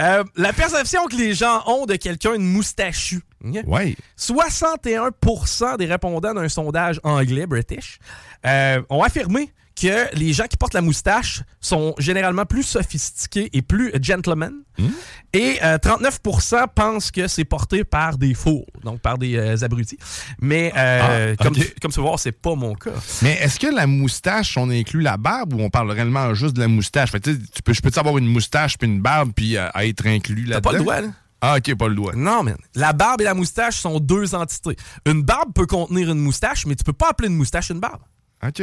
Euh, 0.00 0.24
la 0.34 0.52
perception 0.52 1.06
que 1.06 1.14
les 1.14 1.34
gens 1.34 1.62
ont 1.68 1.86
de 1.86 1.94
quelqu'un 1.94 2.32
de 2.32 2.38
moustachu. 2.42 3.22
Ouais. 3.64 3.94
61% 4.18 5.76
des 5.78 5.86
répondants 5.86 6.34
d'un 6.34 6.48
sondage 6.48 7.00
anglais, 7.04 7.46
British, 7.46 8.00
euh, 8.44 8.82
ont 8.90 9.04
affirmé 9.04 9.52
que 9.80 10.14
les 10.16 10.32
gens 10.32 10.44
qui 10.44 10.56
portent 10.56 10.74
la 10.74 10.80
moustache 10.82 11.42
sont 11.60 11.94
généralement 11.98 12.44
plus 12.46 12.62
sophistiqués 12.62 13.50
et 13.52 13.60
plus 13.62 13.92
gentlemen. 14.00 14.52
Hmm? 14.78 14.88
Et 15.32 15.58
euh, 15.64 15.78
39% 15.78 16.66
pensent 16.74 17.10
que 17.10 17.26
c'est 17.26 17.44
porté 17.44 17.82
par 17.84 18.16
des 18.18 18.34
faux, 18.34 18.64
donc 18.84 19.00
par 19.00 19.18
des 19.18 19.36
euh, 19.36 19.56
abrutis. 19.62 19.98
Mais 20.40 20.72
euh, 20.76 21.34
Ah, 21.38 21.42
comme, 21.42 21.54
tu, 21.54 21.74
comme 21.82 21.90
tu 21.90 22.00
voir, 22.00 22.18
c'est 22.20 22.32
pas 22.32 22.54
mon 22.54 22.74
cas. 22.74 22.90
Mais 23.22 23.32
est-ce 23.40 23.58
que 23.58 23.66
la 23.66 23.86
moustache, 23.86 24.56
on 24.56 24.70
inclut 24.70 25.00
la 25.00 25.16
barbe 25.16 25.54
ou 25.54 25.60
on 25.60 25.70
parle 25.70 25.90
réellement 25.90 26.34
juste 26.34 26.54
de 26.54 26.60
la 26.60 26.68
moustache? 26.68 27.10
Fait 27.10 27.20
tu 27.20 27.36
peux, 27.64 27.72
je 27.72 27.80
peux-tu 27.80 27.98
avoir 27.98 28.16
une 28.18 28.26
moustache 28.28 28.78
puis 28.78 28.88
une 28.88 29.00
barbe 29.00 29.32
puis 29.34 29.56
euh, 29.56 29.68
être 29.76 30.06
inclus 30.06 30.44
T'as 30.44 30.54
là-dedans? 30.54 30.70
pas 30.70 30.76
le 30.78 30.84
doigt, 30.84 31.00
là? 31.00 31.08
Ah, 31.40 31.56
ok, 31.58 31.74
pas 31.74 31.88
le 31.88 31.94
doigt. 31.94 32.12
Non, 32.14 32.42
man. 32.42 32.56
La 32.74 32.92
barbe 32.92 33.20
et 33.20 33.24
la 33.24 33.34
moustache 33.34 33.76
sont 33.76 33.98
deux 34.00 34.34
entités. 34.34 34.76
Une 35.04 35.22
barbe 35.22 35.52
peut 35.52 35.66
contenir 35.66 36.10
une 36.10 36.18
moustache, 36.20 36.64
mais 36.64 36.74
tu 36.74 36.84
peux 36.84 36.92
pas 36.94 37.10
appeler 37.10 37.28
une 37.28 37.36
moustache 37.36 37.70
une 37.70 37.80
barbe. 37.80 38.00
Ok. 38.46 38.62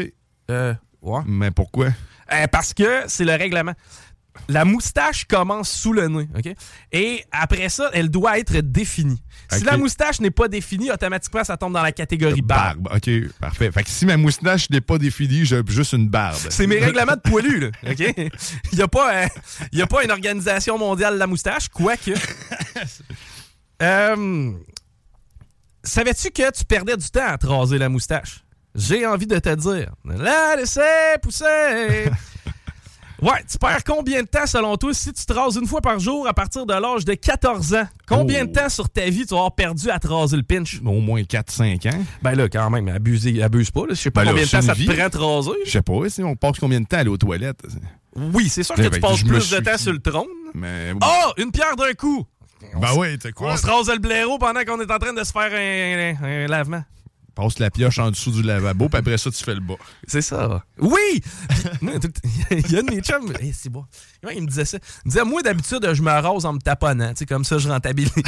Euh, 0.50 0.74
ouais. 1.01 1.22
Mais 1.25 1.51
pourquoi? 1.51 1.88
Euh, 2.31 2.48
parce 2.48 2.74
que 2.74 3.03
c'est 3.08 3.25
le 3.25 3.34
règlement. 3.34 3.74
La 4.48 4.63
moustache 4.63 5.25
commence 5.25 5.70
sous 5.70 5.91
le 5.91 6.08
nez, 6.08 6.27
OK? 6.38 6.53
Et 6.93 7.25
après 7.31 7.67
ça, 7.67 7.89
elle 7.93 8.10
doit 8.10 8.39
être 8.39 8.58
définie. 8.60 9.22
Si 9.51 9.65
la 9.65 9.75
moustache 9.75 10.22
n'est 10.22 10.31
pas 10.31 10.48
définie, 10.48 10.89
automatiquement, 10.89 11.43
ça 11.43 11.58
tombe 11.58 11.74
dans 11.74 11.81
la 11.81 11.91
catégorie 11.91 12.41
barbe. 12.41 12.79
Barbe. 12.79 12.96
Ok, 12.96 13.29
parfait. 13.41 13.70
Fait 13.72 13.84
que 13.84 13.89
si 13.89 14.05
ma 14.05 14.15
moustache 14.15 14.70
n'est 14.70 14.79
pas 14.79 14.98
définie, 14.98 15.46
j'ai 15.46 15.62
juste 15.67 15.91
une 15.91 16.08
barbe. 16.08 16.38
C'est 16.50 16.65
mes 16.65 16.79
règlements 16.86 17.15
de 17.15 17.29
poilu, 17.29 17.60
là, 17.60 17.67
OK? 17.89 18.00
Il 18.00 18.77
n'y 18.77 18.81
a, 18.81 18.88
pas, 18.88 19.24
euh, 19.24 19.27
il 19.74 19.79
y 19.79 19.81
a 19.81 19.88
pas 19.88 20.03
une 20.05 20.12
organisation 20.12 20.77
mondiale 20.77 21.15
de 21.15 21.20
la 21.20 21.27
moustache, 21.27 21.67
quoique. 21.70 22.12
Euh, 23.84 24.51
Savais-tu 25.84 26.29
que 26.29 26.51
tu 26.51 26.65
perdais 26.65 26.96
du 26.96 27.10
temps 27.10 27.25
à 27.27 27.38
te 27.39 27.48
raser 27.48 27.79
la 27.79 27.89
moustache? 27.89 28.43
J'ai 28.75 29.05
envie 29.05 29.27
de 29.27 29.37
te 29.39 29.53
dire. 29.55 29.91
La 30.05 30.55
laisser 30.55 30.81
pousser! 31.21 31.45
Ouais, 33.21 33.43
tu 33.47 33.59
perds 33.59 33.83
combien 33.83 34.23
de 34.23 34.27
temps 34.27 34.47
selon 34.47 34.77
toi 34.77 34.95
si 34.95 35.13
tu 35.13 35.23
te 35.23 35.31
rases 35.31 35.55
une 35.55 35.67
fois 35.67 35.79
par 35.79 35.99
jour 35.99 36.27
à 36.27 36.33
partir 36.33 36.65
de 36.65 36.73
l'âge 36.73 37.05
de 37.05 37.13
14 37.13 37.75
ans? 37.75 37.87
Combien 38.07 38.41
Oh. 38.41 38.47
de 38.47 38.51
temps 38.51 38.67
sur 38.67 38.89
ta 38.89 39.05
vie 39.11 39.27
tu 39.27 39.35
vas 39.35 39.41
avoir 39.41 39.53
perdu 39.53 39.91
à 39.91 39.99
te 39.99 40.07
raser 40.07 40.37
le 40.37 40.41
pinch? 40.41 40.81
Au 40.83 40.99
moins 41.01 41.21
4-5 41.21 41.85
ans. 41.87 42.03
Ben 42.23 42.33
là, 42.33 42.49
quand 42.49 42.67
même, 42.71 42.87
abuse, 42.87 43.27
abuse 43.39 43.69
pas. 43.69 43.81
Je 43.89 43.93
sais 43.93 44.09
pas 44.09 44.21
Ben 44.21 44.25
là, 44.25 44.31
combien 44.31 44.45
de 44.45 44.49
temps 44.49 44.61
ça 44.63 44.73
te 44.73 44.83
prend 44.91 45.03
à 45.05 45.09
te 45.11 45.17
raser. 45.19 45.51
Je 45.67 45.69
sais 45.69 45.81
pas, 45.83 46.09
si 46.09 46.23
on 46.23 46.35
passe 46.35 46.57
combien 46.59 46.81
de 46.81 46.87
temps 46.87 46.97
à 46.97 47.01
aller 47.01 47.11
aux 47.11 47.17
toilettes? 47.17 47.61
Oui, 48.15 48.49
c'est 48.49 48.63
sûr 48.63 48.73
que 48.73 48.81
Ben, 48.81 48.89
tu 48.89 48.99
ben, 48.99 49.07
passes 49.07 49.23
plus 49.23 49.51
de 49.51 49.57
temps 49.59 49.77
sur 49.77 49.93
le 49.93 49.99
trône. 49.99 50.25
Mais. 50.55 50.91
Oh, 50.99 51.31
une 51.37 51.51
pierre 51.51 51.75
d'un 51.75 51.93
coup! 51.93 52.25
ben 52.75 52.87
tu 53.13 53.19
sais 53.21 53.31
quoi? 53.33 53.53
On 53.53 53.57
se 53.57 53.67
rase 53.67 53.87
le 53.89 53.99
blaireau 53.99 54.39
pendant 54.39 54.63
qu'on 54.63 54.81
est 54.81 54.91
en 54.91 54.97
train 54.97 55.13
de 55.13 55.23
se 55.23 55.31
faire 55.31 55.51
un, 55.53 56.15
un- 56.25 56.45
un 56.45 56.47
lavement. 56.47 56.83
Passe 57.41 57.57
la 57.57 57.71
pioche 57.71 57.98
en 57.98 58.12
dessous 58.12 58.29
du 58.29 58.43
lavabo, 58.43 58.88
puis 58.88 59.00
après 59.00 59.17
ça, 59.17 59.31
tu 59.31 59.43
fais 59.43 59.55
le 59.55 59.62
bas. 59.62 59.74
C'est 60.05 60.21
ça. 60.21 60.63
Oui! 60.77 61.24
Il 62.51 62.71
y 62.71 62.75
a 62.75 62.79
un 62.79 62.83
de 62.83 62.91
mes 62.91 63.01
chums, 63.01 63.33
hey, 63.39 63.51
c'est 63.51 63.69
bon. 63.69 63.83
Il 64.31 64.43
me 64.43 64.48
disait 64.48 64.65
ça. 64.65 64.77
Il 64.77 65.07
me 65.07 65.12
disait, 65.12 65.25
moi, 65.25 65.41
d'habitude, 65.41 65.89
je 65.91 66.03
me 66.03 66.12
rase 66.12 66.45
en 66.45 66.53
me 66.53 66.60
taponnant. 66.60 67.10
Tu 67.10 67.19
sais, 67.19 67.25
comme 67.25 67.43
ça, 67.43 67.57
je 67.57 67.67
rentabilise. 67.67 68.12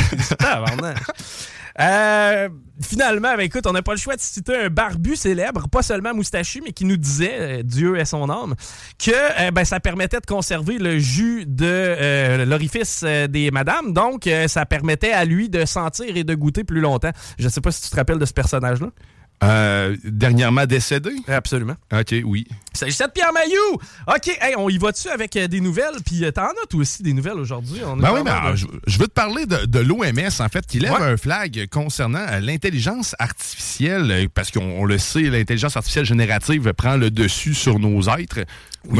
Euh, 1.80 2.50
finalement, 2.82 3.36
ben, 3.36 3.42
écoute, 3.42 3.65
on 3.65 3.74
n'a 3.74 3.82
pas 3.82 3.94
le 3.94 3.98
choix 3.98 4.15
de 4.15 4.22
citer 4.22 4.56
un 4.56 4.70
barbu 4.70 5.15
célèbre, 5.15 5.68
pas 5.70 5.82
seulement 5.82 6.13
moustachu, 6.13 6.62
mais 6.63 6.72
qui 6.72 6.86
nous 6.86 6.98
disait, 6.98 7.38
euh, 7.39 7.63
Dieu 7.63 7.98
est 7.98 8.06
son 8.06 8.30
âme, 8.30 8.56
que 9.03 9.12
euh, 9.12 9.51
ben, 9.51 9.65
ça 9.65 9.80
permettait 9.80 10.20
de 10.20 10.25
conserver 10.25 10.77
le 10.77 11.00
jus 11.00 11.46
de 11.48 12.44
l'orifice 12.46 13.03
des 13.03 13.51
madames. 13.51 13.94
Donc, 13.94 14.30
ça 14.48 14.65
permettait 14.65 15.12
à 15.12 15.25
lui 15.25 15.50
de 15.50 15.65
sentir 15.65 16.15
et 16.15 16.24
de 16.24 16.36
goûter 16.36 16.63
plus 16.63 16.82
longtemps. 16.82 17.12
Je 17.38 17.50
sais 17.50 17.62
pas 17.62 17.72
si 17.72 17.82
tu 17.84 17.89
te 17.89 17.96
rappelles 17.96 18.20
de 18.20 18.25
ce 18.25 18.34
personnage-là. 18.34 18.89
Euh, 19.43 19.95
dernièrement 20.03 20.65
décédé? 20.65 21.12
Absolument. 21.27 21.75
OK, 21.91 22.15
oui. 22.23 22.47
Il 22.73 22.77
s'agissait 22.77 23.05
de 23.07 23.12
Pierre 23.12 23.33
Mailloux! 23.33 23.79
OK, 24.07 24.38
hey, 24.41 24.55
on 24.57 24.69
y 24.69 24.77
va-tu 24.77 25.09
avec 25.09 25.35
euh, 25.35 25.47
des 25.47 25.59
nouvelles? 25.59 25.95
Puis 26.05 26.23
euh, 26.23 26.31
t'en 26.31 26.43
as 26.47 26.65
toi 26.69 26.79
aussi 26.81 27.03
des 27.03 27.13
nouvelles 27.13 27.33
aujourd'hui. 27.38 27.81
Ben 27.97 28.12
oui, 28.13 28.21
mais 28.23 28.31
alors, 28.31 28.55
je, 28.55 28.65
je 28.88 28.97
veux 28.97 29.07
te 29.07 29.13
parler 29.13 29.45
de, 29.45 29.65
de 29.65 29.79
l'OMS, 29.79 30.29
en 30.39 30.50
fait, 30.50 30.65
qui 30.65 30.79
lève 30.79 30.93
Ouais. 30.93 31.01
un 31.01 31.17
flag 31.17 31.67
concernant 31.71 32.25
l'intelligence 32.41 33.15
artificielle, 33.19 34.27
parce 34.33 34.50
qu'on 34.51 34.62
on 34.79 34.85
le 34.85 34.97
sait, 34.97 35.23
l'intelligence 35.23 35.75
artificielle 35.77 36.05
générative 36.05 36.71
prend 36.73 36.95
le 36.95 37.12
dessus 37.12 37.53
sur 37.53 37.79
nos 37.79 38.01
êtres. 38.17 38.39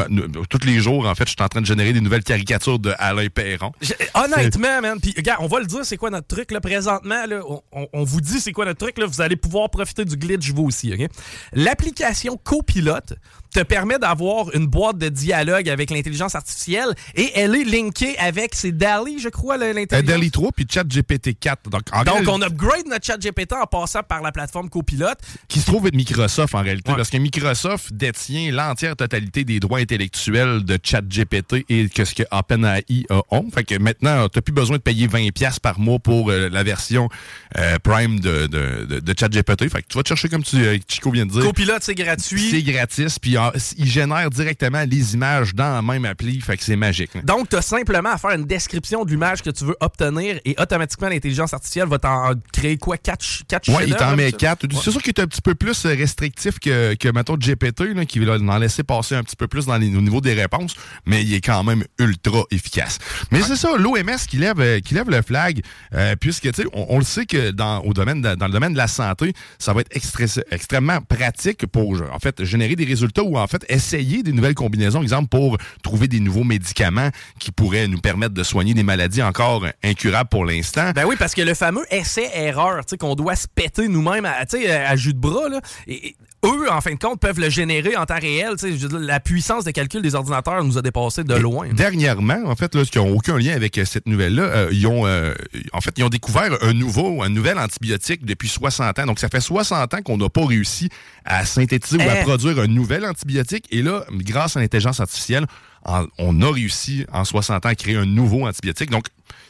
Nous- 0.10 0.28
tous 0.50 0.66
les 0.66 0.80
jours, 0.80 1.08
en 1.08 1.16
fait, 1.16 1.26
je 1.26 1.32
suis 1.32 1.42
en 1.44 1.48
train 1.50 1.62
de 1.62 1.66
générer 1.66 1.92
des 1.94 2.02
nouvelles 2.02 2.24
caricatures 2.24 2.80
de 2.80 2.94
Alain 3.00 3.28
Perron. 3.28 3.72
Je- 3.82 3.92
honnêtement, 4.14 4.82
man, 4.82 5.00
puis 5.02 5.14
regarde, 5.16 5.40
on 5.44 5.48
va 5.48 5.60
le 5.60 5.66
dire, 5.66 5.82
c'est 5.84 5.98
quoi 5.98 6.10
notre 6.10 6.28
truc 6.28 6.52
là 6.52 6.62
présentement 6.62 7.26
là, 7.28 7.42
on, 7.72 8.04
vous 8.04 8.22
dit 8.22 8.40
c'est 8.40 8.52
quoi 8.54 8.66
notre 8.66 8.80
truc 8.80 8.98
là, 8.98 9.06
vous 9.06 9.22
allez 9.22 9.36
pouvoir 9.36 9.70
profiter 9.70 10.06
du 10.06 10.16
glitch 10.16 10.52
vous 10.52 10.64
aussi, 10.64 10.94
OK? 10.94 11.08
L'application 11.54 12.38
Copilote 12.38 13.14
te 13.54 13.62
permet 13.62 14.00
d'avoir 14.00 14.54
une 14.56 14.66
boîte 14.66 14.98
de 14.98 15.10
dialogue 15.10 15.70
avec 15.70 15.92
l'intelligence 15.92 16.34
artificielle 16.34 16.96
et 17.14 17.32
elle 17.36 17.54
est 17.56 17.64
linkée 17.64 18.18
avec 18.18 18.56
c'est 18.56 18.72
DALI, 18.72 19.20
je 19.20 19.30
crois 19.30 19.56
Euh, 19.62 19.74
l'intelligence. 19.74 20.04
DALI 20.08 20.32
3 20.32 20.52
puis 20.54 20.66
ChatGPT 20.68 21.38
4. 21.40 21.70
Donc, 21.70 21.82
en 21.92 22.00
Donc 22.04 22.14
réalité, 22.16 22.32
on 22.34 22.42
upgrade 22.42 22.88
notre 22.88 23.06
chat 23.06 23.18
GPT 23.18 23.54
en 23.54 23.68
passant 23.68 24.02
par 24.02 24.22
la 24.24 24.32
plateforme 24.32 24.70
Copilote. 24.70 25.20
qui 25.48 25.60
se 25.60 25.68
trouve 25.68 25.86
être 25.88 25.96
Microsoft 25.96 26.56
en 26.56 26.62
réalité, 26.64 26.90
Ouais. 26.92 26.98
parce 26.98 27.10
que 27.12 27.18
Microsoft 27.18 27.94
détient 27.94 28.52
l'entière 28.52 28.96
totalité 28.96 29.44
des 29.44 29.60
droits 29.60 29.73
intellectuels 29.80 30.64
de 30.64 30.78
ChatGPT 30.82 31.66
et 31.70 31.90
que 31.90 32.06
ce 32.06 32.14
que 32.16 32.24
OpenAI 32.32 33.06
a 33.10 33.22
ont. 33.32 33.50
Fait 33.54 33.64
que 33.64 33.76
maintenant, 33.78 34.28
tu 34.30 34.38
n'as 34.38 34.42
plus 34.42 34.54
besoin 34.54 34.78
de 34.78 34.82
payer 34.82 35.08
20$ 35.08 35.60
par 35.60 35.80
mois 35.80 36.00
pour 36.00 36.30
euh, 36.32 36.50
la 36.50 36.64
version 36.64 37.10
euh, 37.58 37.78
Prime 37.84 38.20
de, 38.20 38.48
de, 38.48 38.86
de, 38.86 39.00
de 39.00 39.14
ChatGPT. 39.20 39.70
Fait 39.70 39.82
que 39.82 39.88
tu 39.90 39.98
vas 39.98 40.04
te 40.04 40.08
chercher, 40.10 40.30
comme 40.30 40.44
tu, 40.44 40.58
euh, 40.58 40.78
Chico 40.88 41.12
vient 41.12 41.26
de 41.26 41.32
dire. 41.32 41.42
Copilote 41.44 41.84
c'est 41.84 41.96
gratuit. 41.96 42.50
C'est 42.50 42.62
gratis, 42.64 43.20
puis 43.20 43.38
ah, 43.38 43.52
il 43.78 43.88
génère 43.88 44.30
directement 44.30 44.84
les 44.88 45.14
images 45.14 45.54
dans 45.56 45.74
la 45.76 45.82
même 45.82 46.06
appli, 46.06 46.40
fait 46.42 46.58
que 46.58 46.64
c'est 46.64 46.76
magique. 46.76 47.14
là. 47.16 47.22
Donc, 47.22 47.50
tu 47.50 47.56
as 47.56 47.62
simplement 47.62 48.10
à 48.12 48.18
faire 48.18 48.32
une 48.32 48.46
description 48.46 49.06
de 49.06 49.12
l'image 49.12 49.42
que 49.42 49.50
tu 49.50 49.66
veux 49.66 49.76
obtenir 49.80 50.40
et 50.46 50.56
automatiquement, 50.60 51.10
l'intelligence 51.10 51.54
artificielle 51.54 51.88
va 51.88 52.00
t'en 52.00 52.32
créer 52.52 52.78
quoi? 52.78 52.98
4 52.98 53.44
quatre 53.48 53.70
Ouais, 53.70 53.86
il 53.88 53.96
t'en 53.96 54.16
met 54.16 54.32
ça? 54.32 54.38
quatre. 54.38 54.66
C'est 54.84 54.92
sûr 54.92 55.02
qu'il 55.02 55.14
est 55.16 55.20
un 55.22 55.28
petit 55.28 55.42
peu 55.42 55.56
plus 55.56 55.86
restrictif 55.86 56.60
que, 56.60 56.94
que 56.96 57.10
mettons, 57.10 57.36
GPT, 57.38 57.94
là, 57.96 58.06
qui 58.06 58.20
va 58.20 58.36
en 58.38 58.58
laisser 58.58 58.84
passer 58.84 59.16
un 59.16 59.24
petit 59.24 59.36
peu 59.36 59.48
plus 59.48 59.63
dans 59.66 59.78
les, 59.78 59.96
au 59.96 60.02
niveau 60.02 60.22
des 60.22 60.34
réponses, 60.34 60.76
mais 61.06 61.24
il 61.24 61.34
est 61.34 61.42
quand 61.42 61.64
même 61.64 61.84
ultra 62.00 62.44
efficace. 62.52 63.00
Mais 63.32 63.42
c'est 63.42 63.56
ça, 63.56 63.76
l'OMS 63.78 64.18
qui 64.28 64.38
lève, 64.38 64.60
euh, 64.60 64.80
qui 64.80 64.94
lève 64.94 65.10
le 65.10 65.22
flag, 65.22 65.62
euh, 65.94 66.16
puisque, 66.20 66.52
tu 66.52 66.62
sais, 66.64 66.68
on, 66.74 66.86
on 66.90 66.98
le 67.00 67.04
sait 67.06 67.26
que 67.26 67.52
dans, 67.52 67.80
au 67.82 67.94
domaine 67.94 68.22
de- 68.22 68.36
dans 68.36 68.48
le 68.48 68.52
domaine 68.54 68.74
de 68.74 68.78
la 68.78 68.88
santé, 68.88 69.34
ça 69.60 69.74
va 69.74 69.82
être 69.82 69.96
extré- 69.96 70.42
extrêmement 70.52 71.00
pratique 71.02 71.66
pour, 71.68 72.02
en 72.12 72.20
fait, 72.20 72.44
générer 72.44 72.76
des 72.76 72.86
résultats 72.86 73.24
ou, 73.24 73.38
en 73.38 73.48
fait, 73.48 73.66
essayer 73.70 74.24
des 74.24 74.32
nouvelles 74.34 74.56
combinaisons, 74.56 75.02
exemple, 75.02 75.30
pour 75.30 75.58
trouver 75.84 76.08
des 76.08 76.20
nouveaux 76.20 76.44
médicaments 76.44 77.10
qui 77.40 77.52
pourraient 77.52 77.88
nous 77.88 78.00
permettre 78.00 78.34
de 78.34 78.44
soigner 78.44 78.74
des 78.74 78.84
maladies 78.84 79.22
encore 79.24 79.66
incurables 79.84 80.30
pour 80.30 80.46
l'instant. 80.46 80.92
Ben 80.96 81.06
oui, 81.06 81.16
parce 81.18 81.34
que 81.36 81.42
le 81.42 81.54
fameux 81.54 81.86
essai-erreur, 81.92 82.80
tu 82.86 82.92
sais, 82.92 82.98
qu'on 82.98 83.16
doit 83.16 83.36
se 83.36 83.48
péter 83.48 83.88
nous-mêmes 83.88 84.26
à, 84.26 84.46
tu 84.46 84.58
sais, 84.62 84.72
à 84.72 84.96
jus 84.96 85.14
de 85.14 85.20
bras, 85.20 85.50
là, 85.50 85.62
et, 85.88 86.10
et 86.10 86.16
eux, 86.46 86.72
en 86.72 86.82
fin 86.82 86.92
de 86.94 87.00
compte, 87.00 87.20
peuvent 87.20 87.40
le 87.40 87.50
générer 87.50 87.96
en 87.96 88.06
temps 88.06 88.20
réel. 88.20 88.56
La 88.92 89.20
puissance 89.20 89.64
de 89.64 89.72
calcul 89.72 90.02
des 90.02 90.16
ordinateurs 90.16 90.64
nous 90.64 90.78
a 90.78 90.82
dépassé 90.82 91.24
de 91.24 91.36
loin. 91.36 91.68
Dernièrement, 91.74 92.42
en 92.46 92.56
fait, 92.56 92.76
là, 92.76 92.84
ce 92.86 92.92
qui 92.92 92.98
n'ont 92.98 93.14
aucun 93.16 93.38
lien 93.38 93.54
avec 93.54 93.78
euh, 93.78 93.86
cette 93.86 94.08
nouvelle-là, 94.08 94.44
euh, 94.44 94.70
ils 94.72 94.86
ont, 94.88 95.06
euh, 95.08 95.34
en 95.72 95.82
fait, 95.82 95.94
ils 95.98 96.04
ont 96.04 96.10
découvert 96.10 96.58
un 96.62 96.74
nouveau, 96.74 97.24
un 97.24 97.30
nouvel 97.30 97.58
antibiotique 97.58 98.26
depuis 98.26 98.50
60 98.50 99.00
ans. 99.00 99.06
Donc, 99.06 99.20
ça 99.20 99.30
fait 99.30 99.40
60 99.42 99.94
ans 99.94 100.02
qu'on 100.04 100.18
n'a 100.18 100.30
pas 100.30 100.46
réussi 100.46 100.90
à 101.26 101.46
synthétiser 101.46 101.98
ou 101.98 102.10
à 102.10 102.20
Eh. 102.20 102.24
produire 102.24 102.60
un 102.60 102.68
nouvel 102.68 103.06
antibiotique. 103.06 103.66
Et 103.72 103.82
là, 103.82 104.06
grâce 104.12 104.58
à 104.58 104.60
l'intelligence 104.60 105.00
artificielle, 105.00 105.46
en- 105.86 106.06
on 106.18 106.42
a 106.42 106.52
réussi 106.52 107.06
en 107.12 107.26
60 107.26 107.66
ans 107.66 107.70
à 107.70 107.76
créer 107.76 107.96
un 107.98 108.06
nouveau 108.06 108.48
antibiotique. 108.48 108.90
Donc, 108.90 109.06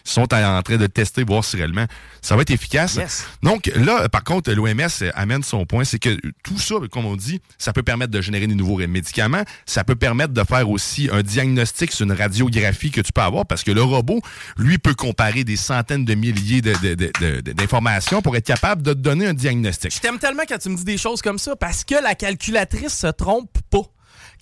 ils 0.06 0.12
sont 0.12 0.34
en 0.34 0.62
train 0.62 0.76
de 0.78 0.88
tester, 0.88 1.24
voir 1.24 1.46
si 1.46 1.56
réellement 1.56 1.86
ça 2.22 2.36
va 2.36 2.42
être 2.42 2.52
efficace. 2.52 2.96
Yes. 2.96 3.26
Donc 3.42 3.72
là, 3.74 4.10
par 4.10 4.24
contre, 4.26 4.52
l'OMS 4.52 4.90
amène 5.14 5.44
son 5.44 5.66
point, 5.66 5.86
c'est 5.86 5.98
que 6.00 6.18
tout 6.44 6.58
ça, 6.60 6.76
comme 6.92 7.06
on 7.06 7.16
dit, 7.16 7.40
ça 7.58 7.72
peut 7.72 7.84
permettre 7.84 8.12
de 8.12 8.20
générer 8.20 8.46
des 8.48 8.56
nouveaux 8.56 8.78
médicaments, 8.86 9.44
ça 9.66 9.86
peut 9.86 9.96
permettre 9.96 10.34
de 10.34 10.44
faire 10.44 10.70
aussi 10.70 11.10
un 11.12 11.22
diagnostic 11.22 11.94
sur 11.94 12.04
une 12.06 12.12
radiographie 12.12 12.92
que 12.92 13.00
tu 13.00 13.14
peux 13.14 13.22
avoir, 13.22 13.46
parce 13.46 13.64
que 13.64 13.72
le 13.72 13.82
robot, 13.82 14.20
lui, 14.58 14.78
peut 14.78 14.94
comparer 14.94 15.46
des 15.46 15.56
centaines 15.56 16.04
de 16.04 16.16
milliers 16.16 16.62
d'informations 17.54 18.22
pour 18.22 18.36
être 18.36 18.46
capable 18.46 18.82
de 18.84 18.94
te 18.94 19.00
donner 19.00 19.28
un 19.28 19.34
diagnostic. 19.34 19.94
Je 19.96 20.00
t'aime 20.00 20.20
tellement 20.20 20.44
quand 20.48 20.58
tu 20.58 20.70
me 20.70 20.76
dis 20.76 20.84
des 20.84 20.98
choses 20.98 21.22
comme 21.22 21.40
ça 21.40 21.56
parce 21.56 21.84
que 21.84 21.96
la 21.96 22.16
calculatrice 22.16 22.94
se 22.98 23.08
trompe 23.08 23.52
pas. 23.70 23.84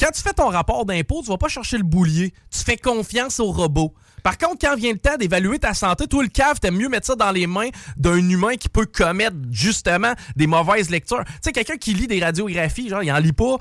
Quand 0.02 0.10
tu 0.10 0.24
fais 0.24 0.34
ton 0.34 0.48
rapport 0.48 0.84
d'impôt, 0.84 1.22
tu 1.22 1.30
vas 1.30 1.38
pas 1.38 1.48
chercher 1.48 1.78
le 1.78 1.84
boulier. 1.84 2.34
Tu 2.50 2.64
fais 2.64 2.76
confiance 2.76 3.40
au 3.40 3.52
robot. 3.52 3.94
Par 4.24 4.36
contre, 4.36 4.58
quand 4.60 4.76
vient 4.76 4.94
le 4.94 4.98
temps 4.98 5.16
d'évaluer 5.16 5.60
ta 5.60 5.76
santé, 5.76 6.08
toi, 6.08 6.24
le 6.24 6.30
cave, 6.30 6.60
t'aimes 6.60 6.78
mieux 6.78 6.90
mettre 6.90 7.06
ça 7.06 7.16
dans 7.16 7.30
les 7.30 7.46
mains 7.46 7.70
d'un 7.98 8.18
humain 8.18 8.56
qui 8.56 8.68
peut 8.68 8.88
commettre 8.88 9.36
justement 9.52 10.14
des 10.36 10.48
mauvaises 10.48 10.90
lectures. 10.90 11.24
Tu 11.26 11.34
sais, 11.44 11.52
quelqu'un 11.52 11.78
qui 11.78 11.94
lit 11.94 12.08
des 12.08 12.20
radiographies, 12.20 12.90
genre, 12.90 13.04
il 13.04 13.12
en 13.12 13.20
lit 13.20 13.32
pas. 13.32 13.58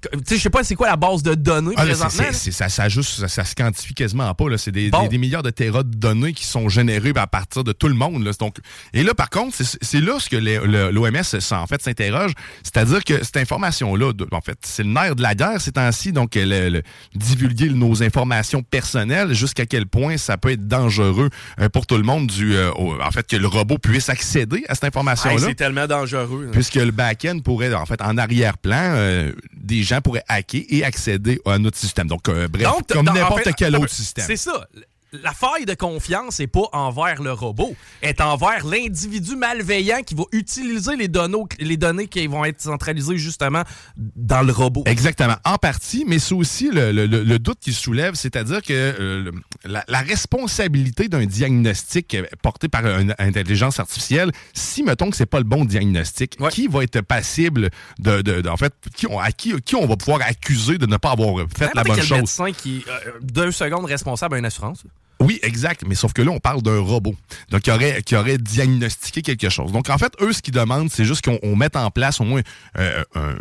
Tu 0.00 0.18
sais, 0.26 0.36
je 0.36 0.42
sais 0.42 0.50
pas 0.50 0.62
c'est 0.64 0.74
quoi 0.74 0.88
la 0.88 0.96
base 0.96 1.22
de 1.22 1.34
données 1.34 1.74
Ah, 1.76 1.84
là, 1.84 1.94
c'est- 1.94 2.00
présentement. 2.00 2.28
c'est- 2.32 2.38
c'est- 2.38 2.52
ça, 2.52 2.68
ça, 2.68 2.88
juste, 2.88 3.18
ça, 3.20 3.28
ça 3.28 3.44
se 3.44 3.54
quantifie 3.54 3.94
quasiment 3.94 4.32
pas. 4.34 4.48
là. 4.48 4.58
C'est 4.58 4.70
des, 4.72 4.90
Bon. 4.90 5.02
des- 5.02 5.08
des 5.08 5.18
milliards 5.18 5.42
de 5.42 5.50
terras 5.50 5.82
de 5.82 5.94
données 5.96 6.32
qui 6.32 6.46
sont 6.46 6.68
générées 6.68 7.12
à 7.16 7.26
partir 7.26 7.64
de 7.64 7.72
tout 7.72 7.88
le 7.88 7.94
monde. 7.94 8.24
Là. 8.24 8.30
Donc, 8.38 8.56
et 8.92 9.02
là, 9.02 9.14
par 9.14 9.30
contre, 9.30 9.56
c'est 9.56 9.78
c'est 9.82 10.00
là 10.00 10.18
ce 10.18 10.28
que 10.28 10.36
l'OMS 10.36 11.52
en 11.52 11.66
fait 11.66 11.82
s'interroge. 11.82 12.32
C'est-à-dire 12.62 13.02
que 13.04 13.24
cette 13.24 13.36
information-là, 13.38 14.12
de- 14.12 14.26
en 14.32 14.40
fait, 14.40 14.58
c'est 14.64 14.82
le 14.82 14.90
nerf 14.90 15.14
de 15.16 15.22
la 15.22 15.34
guerre 15.34 15.60
ces 15.60 15.72
temps-ci. 15.72 16.12
Donc, 16.12 16.34
le- 16.34 16.68
le- 16.68 16.82
divulguer 17.14 17.70
nos 17.70 18.02
informations 18.02 18.62
personnelles, 18.62 19.32
jusqu'à 19.34 19.66
quel 19.66 19.86
point 19.86 20.16
ça 20.16 20.36
peut 20.36 20.50
être 20.52 20.66
dangereux 20.68 21.30
euh, 21.60 21.68
pour 21.68 21.86
tout 21.86 21.96
le 21.96 22.02
monde, 22.02 22.26
du, 22.28 22.54
euh, 22.54 22.70
en 22.72 23.10
fait, 23.10 23.26
que 23.26 23.36
le 23.36 23.46
robot 23.46 23.78
puisse 23.78 24.08
accéder 24.08 24.64
à 24.68 24.74
cette 24.74 24.84
Hey, 24.84 24.88
information-là. 24.88 25.46
c'est 25.48 25.54
tellement 25.54 25.86
dangereux. 25.86 26.50
Puisque 26.52 26.74
le 26.76 26.90
back-end 26.90 27.38
pourrait, 27.40 27.72
en 27.74 27.86
fait, 27.86 28.00
en 28.02 28.16
arrière-plan, 28.18 28.92
euh, 28.96 29.32
des 29.56 29.82
gens 29.88 30.00
pourraient 30.00 30.24
hacker 30.28 30.62
et 30.68 30.84
accéder 30.84 31.40
à 31.44 31.58
notre 31.58 31.76
système. 31.76 32.06
Donc, 32.06 32.28
euh, 32.28 32.48
bref, 32.48 32.64
Donc, 32.64 32.86
comme 32.86 33.08
en 33.08 33.12
n'importe 33.12 33.44
fait, 33.44 33.52
quel 33.54 33.76
autre 33.76 33.88
système. 33.90 34.24
C'est 34.26 34.36
ça. 34.36 34.66
La 35.12 35.32
faille 35.32 35.64
de 35.64 35.72
confiance 35.72 36.38
n'est 36.38 36.46
pas 36.46 36.68
envers 36.72 37.22
le 37.22 37.32
robot, 37.32 37.74
est 38.02 38.20
envers 38.20 38.66
l'individu 38.66 39.36
malveillant 39.36 40.02
qui 40.02 40.14
va 40.14 40.24
utiliser 40.32 40.96
les 40.96 41.08
données, 41.08 41.44
les 41.60 41.78
données 41.78 42.08
qui 42.08 42.26
vont 42.26 42.44
être 42.44 42.60
centralisées 42.60 43.16
justement 43.16 43.62
dans 43.96 44.42
le 44.42 44.52
robot. 44.52 44.82
Exactement. 44.84 45.36
En 45.46 45.56
partie, 45.56 46.04
mais 46.06 46.18
c'est 46.18 46.34
aussi 46.34 46.70
le, 46.70 46.92
le- 46.92 47.06
le- 47.06 47.22
le 47.24 47.38
doute 47.38 47.58
qui 47.58 47.72
se 47.72 47.80
soulève, 47.82 48.16
c'est-à-dire 48.16 48.60
que 48.60 48.72
euh, 48.74 49.30
la, 49.64 49.82
la 49.88 50.00
responsabilité 50.00 51.08
d'un 51.08 51.24
diagnostic 51.24 52.14
euh, 52.14 52.24
porté 52.42 52.68
par 52.68 52.84
une 52.86 53.14
intelligence 53.18 53.80
artificielle, 53.80 54.30
si 54.52 54.82
mettons 54.82 55.08
que 55.10 55.16
c'est 55.16 55.24
pas 55.26 55.38
le 55.38 55.44
bon 55.44 55.64
diagnostic, 55.64 56.36
Ouais. 56.38 56.50
qui 56.50 56.66
va 56.68 56.82
être 56.84 57.00
passible 57.00 57.70
de, 57.98 58.20
de- 58.20 58.42
de- 58.42 58.48
en 58.48 58.56
fait, 58.58 58.74
qui 58.94 59.06
on, 59.06 59.18
à 59.18 59.32
qui, 59.32 59.58
qui 59.62 59.74
on 59.74 59.86
va 59.86 59.96
pouvoir 59.96 60.20
accuser 60.28 60.76
de 60.76 60.84
ne 60.86 60.98
pas 60.98 61.12
avoir 61.12 61.46
fait 61.56 61.70
la 61.74 61.82
bonne 61.82 61.96
chose? 62.02 62.18
médecin 62.18 62.52
qui 62.52 62.78
est 62.86 62.88
euh, 62.90 63.12
deux 63.22 63.50
secondes 63.52 63.86
responsable 63.86 64.34
à 64.36 64.38
une 64.38 64.44
assurance. 64.44 64.84
Oui, 65.20 65.38
exact. 65.42 65.82
Mais 65.86 65.94
sauf 65.94 66.12
que 66.12 66.22
là, 66.22 66.30
on 66.30 66.38
parle 66.38 66.62
d'un 66.62 66.78
robot. 66.80 67.14
Donc, 67.50 67.62
qui 67.62 67.70
aurait, 67.70 68.02
qui 68.02 68.14
aurait 68.16 68.38
diagnostiqué 68.38 69.22
quelque 69.22 69.48
chose. 69.48 69.72
Donc, 69.72 69.90
en 69.90 69.98
fait, 69.98 70.12
eux, 70.20 70.32
ce 70.32 70.40
qu'ils 70.42 70.54
demandent, 70.54 70.90
c'est 70.90 71.04
juste 71.04 71.24
qu'on 71.24 71.38
on 71.42 71.56
mette 71.56 71.76
en 71.76 71.90
place 71.90 72.20
au 72.20 72.24
moins 72.24 72.40
euh, 72.78 73.02
un, 73.14 73.34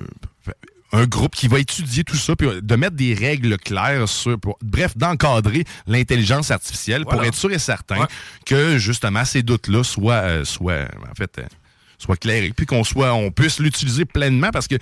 un 0.93 1.05
groupe 1.05 1.36
qui 1.36 1.48
va 1.48 1.60
étudier 1.60 2.03
tout 2.03 2.15
ça, 2.15 2.36
puis 2.36 2.48
de 2.62 2.75
mettre 2.75 2.96
des 2.96 3.13
règles 3.13 3.57
claires 3.57 4.07
sur, 4.10 4.39
pour- 4.39 4.57
bref, 4.63 4.98
d'encadrer 4.98 5.65
l'intelligence 5.86 6.50
artificielle 6.50 7.03
pour 7.05 7.24
être 7.24 7.36
sûr 7.36 7.51
et 7.51 7.60
certain 7.60 8.00
Ouais. 8.00 8.07
que, 8.46 8.77
justement, 8.77 9.24
ces 9.25 9.43
doutes-là 9.43 9.84
soient, 9.84 10.13
euh, 10.13 10.46
soient, 10.46 10.88
en 11.12 11.13
fait, 11.15 11.38
euh, 11.39 11.43
soient 12.00 12.15
clairs, 12.17 12.51
puis 12.55 12.65
qu'on 12.65 12.84
soit, 12.84 13.13
on 13.13 13.31
puisse 13.31 13.60
l'utiliser 13.60 14.05
pleinement 14.05 14.50
parce 14.51 14.67
que 14.67 14.75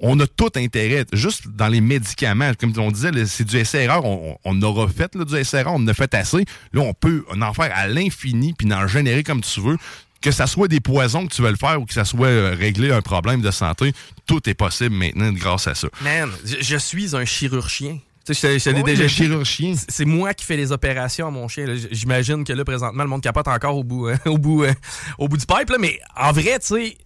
on 0.00 0.18
a 0.20 0.26
tout 0.26 0.50
intérêt, 0.56 1.04
juste 1.12 1.48
dans 1.48 1.68
les 1.68 1.80
médicaments, 1.80 2.52
comme 2.58 2.72
on 2.78 2.90
disait, 2.90 3.10
c'est 3.26 3.44
du 3.44 3.56
essai-erreur, 3.58 4.04
on, 4.04 4.36
on 4.44 4.62
aura 4.62 4.88
fait 4.88 5.14
là, 5.14 5.24
du 5.24 5.36
essai-erreur, 5.36 5.74
on 5.74 5.82
en 5.82 5.88
a 5.88 5.94
fait 5.94 6.12
assez. 6.14 6.44
Là, 6.72 6.80
on 6.82 6.94
peut 6.94 7.24
en 7.40 7.52
faire 7.54 7.70
à 7.74 7.86
l'infini, 7.86 8.54
puis 8.54 8.72
en 8.72 8.86
générer 8.86 9.22
comme 9.22 9.40
tu 9.42 9.60
veux. 9.60 9.76
Que 10.22 10.32
ça 10.32 10.46
soit 10.46 10.68
des 10.68 10.80
poisons 10.80 11.26
que 11.26 11.32
tu 11.34 11.40
veux 11.40 11.48
le 11.50 11.56
faire 11.56 11.80
ou 11.80 11.86
que 11.86 11.94
ça 11.94 12.04
soit 12.04 12.26
euh, 12.26 12.54
régler 12.54 12.92
un 12.92 13.00
problème 13.00 13.40
de 13.40 13.50
santé, 13.50 13.94
tout 14.26 14.46
est 14.50 14.54
possible 14.54 14.94
maintenant 14.94 15.32
grâce 15.32 15.66
à 15.66 15.74
ça. 15.74 15.88
Man, 16.02 16.28
je, 16.44 16.56
je 16.60 16.76
suis 16.76 17.16
un 17.16 17.24
chirurgien. 17.24 17.98
Tu 18.26 18.34
sais, 18.34 18.58
je 18.58 18.70
le 18.70 19.08
chirurgien. 19.08 19.74
C'est- 19.88 20.04
moi 20.04 20.34
qui 20.34 20.44
fais 20.44 20.58
les 20.58 20.72
opérations 20.72 21.26
à 21.28 21.30
mon 21.30 21.48
chien. 21.48 21.64
J'imagine 21.90 22.44
que 22.44 22.52
là, 22.52 22.66
présentement, 22.66 23.02
le 23.02 23.08
monde 23.08 23.22
capote 23.22 23.48
encore 23.48 23.74
au 23.78 23.82
bout, 23.82 24.08
euh, 24.08 24.16
au 24.26 24.36
bout, 24.36 24.64
euh, 24.64 24.74
au 25.16 25.26
bout 25.26 25.38
du 25.38 25.46
pipe. 25.46 25.70
là. 25.70 25.76
Mais 25.80 25.98
en 26.14 26.32
vrai, 26.32 26.58
tu 26.58 26.66
sais, 26.66 26.98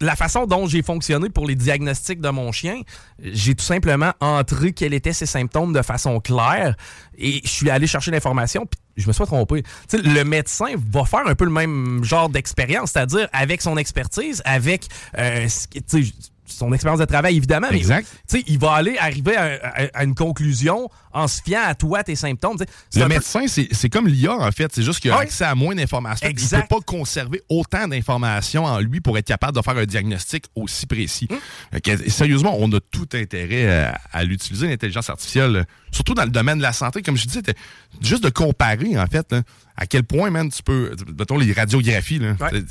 la 0.00 0.16
façon 0.16 0.46
dont 0.46 0.66
j'ai 0.66 0.82
fonctionné 0.82 1.28
pour 1.30 1.46
les 1.46 1.54
diagnostics 1.54 2.20
de 2.20 2.28
mon 2.28 2.52
chien, 2.52 2.82
j'ai 3.18 3.54
tout 3.54 3.64
simplement 3.64 4.12
entré 4.20 4.72
quels 4.72 4.94
étaient 4.94 5.12
ses 5.12 5.26
symptômes 5.26 5.72
de 5.72 5.82
façon 5.82 6.20
claire 6.20 6.76
et 7.16 7.40
je 7.44 7.48
suis 7.48 7.70
allé 7.70 7.86
chercher 7.86 8.10
l'information 8.10 8.66
puis 8.66 8.80
je 8.96 9.06
me 9.06 9.12
suis 9.12 9.24
trompé. 9.24 9.62
Tu 9.62 9.98
sais, 9.98 10.02
le 10.02 10.24
médecin 10.24 10.66
va 10.90 11.04
faire 11.04 11.26
un 11.26 11.34
peu 11.34 11.44
le 11.44 11.50
même 11.50 12.02
genre 12.02 12.28
d'expérience, 12.28 12.92
c'est-à-dire 12.92 13.28
avec 13.32 13.60
son 13.60 13.76
expertise, 13.76 14.42
avec 14.44 14.86
euh, 15.18 15.46
son 16.46 16.72
expérience 16.72 17.00
de 17.00 17.04
travail 17.04 17.36
évidemment, 17.36 17.68
mais 17.70 17.78
Exact. 17.78 18.06
tu 18.28 18.38
sais, 18.38 18.44
il 18.46 18.58
va 18.58 18.72
aller 18.72 18.96
arriver 18.98 19.36
à, 19.36 19.58
à- 19.62 19.86
à 20.00 20.04
une 20.04 20.14
conclusion 20.14 20.88
en 21.12 21.28
se 21.28 21.40
fiant 21.42 21.62
à 21.64 21.74
toi, 21.74 22.04
tes 22.04 22.14
symptômes. 22.16 22.56
Le 22.94 23.00
peu- 23.02 23.08
médecin, 23.08 23.46
c'est 23.46 23.88
comme 23.88 24.06
l'IA, 24.06 24.34
en 24.36 24.50
fait. 24.52 24.70
C'est 24.74 24.82
juste 24.82 25.00
qu'il 25.00 25.10
a 25.10 25.18
accès 25.18 25.44
à 25.44 25.54
moins 25.54 25.74
d'informations. 25.74 26.28
Il 26.28 26.34
ne 26.34 26.60
peut 26.60 26.66
pas 26.68 26.80
conserver 26.84 27.42
autant 27.48 27.88
d'informations 27.88 28.64
en 28.64 28.80
lui 28.80 29.00
pour 29.00 29.16
être 29.16 29.26
capable 29.26 29.56
de 29.56 29.62
faire 29.62 29.76
un 29.78 29.86
diagnostic 29.86 30.44
aussi 30.54 30.86
précis. 30.86 31.26
Hum. 31.30 31.80
Que, 31.80 32.10
sérieusement, 32.10 32.54
on 32.58 32.70
a 32.72 32.80
tout 32.80 33.08
intérêt 33.14 33.66
à, 33.86 34.00
à 34.12 34.24
l'utiliser, 34.24 34.68
l'intelligence 34.68 35.08
artificielle, 35.08 35.64
surtout 35.90 36.14
dans 36.14 36.24
le 36.24 36.30
domaine 36.30 36.58
de 36.58 36.62
la 36.62 36.72
santé. 36.72 37.00
Comme 37.02 37.16
je 37.16 37.26
disais, 37.26 37.42
juste 38.02 38.22
de 38.22 38.28
comparer, 38.30 38.98
en 38.98 39.06
fait, 39.06 39.26
là, 39.32 39.42
à 39.76 39.86
quel 39.86 40.04
point, 40.04 40.30
man, 40.30 40.50
tu 40.50 40.62
peux... 40.62 40.94
Mettons 41.18 41.38
les 41.38 41.52
radiographies, 41.52 42.18
là. 42.18 42.34
Ouais. 42.40 42.62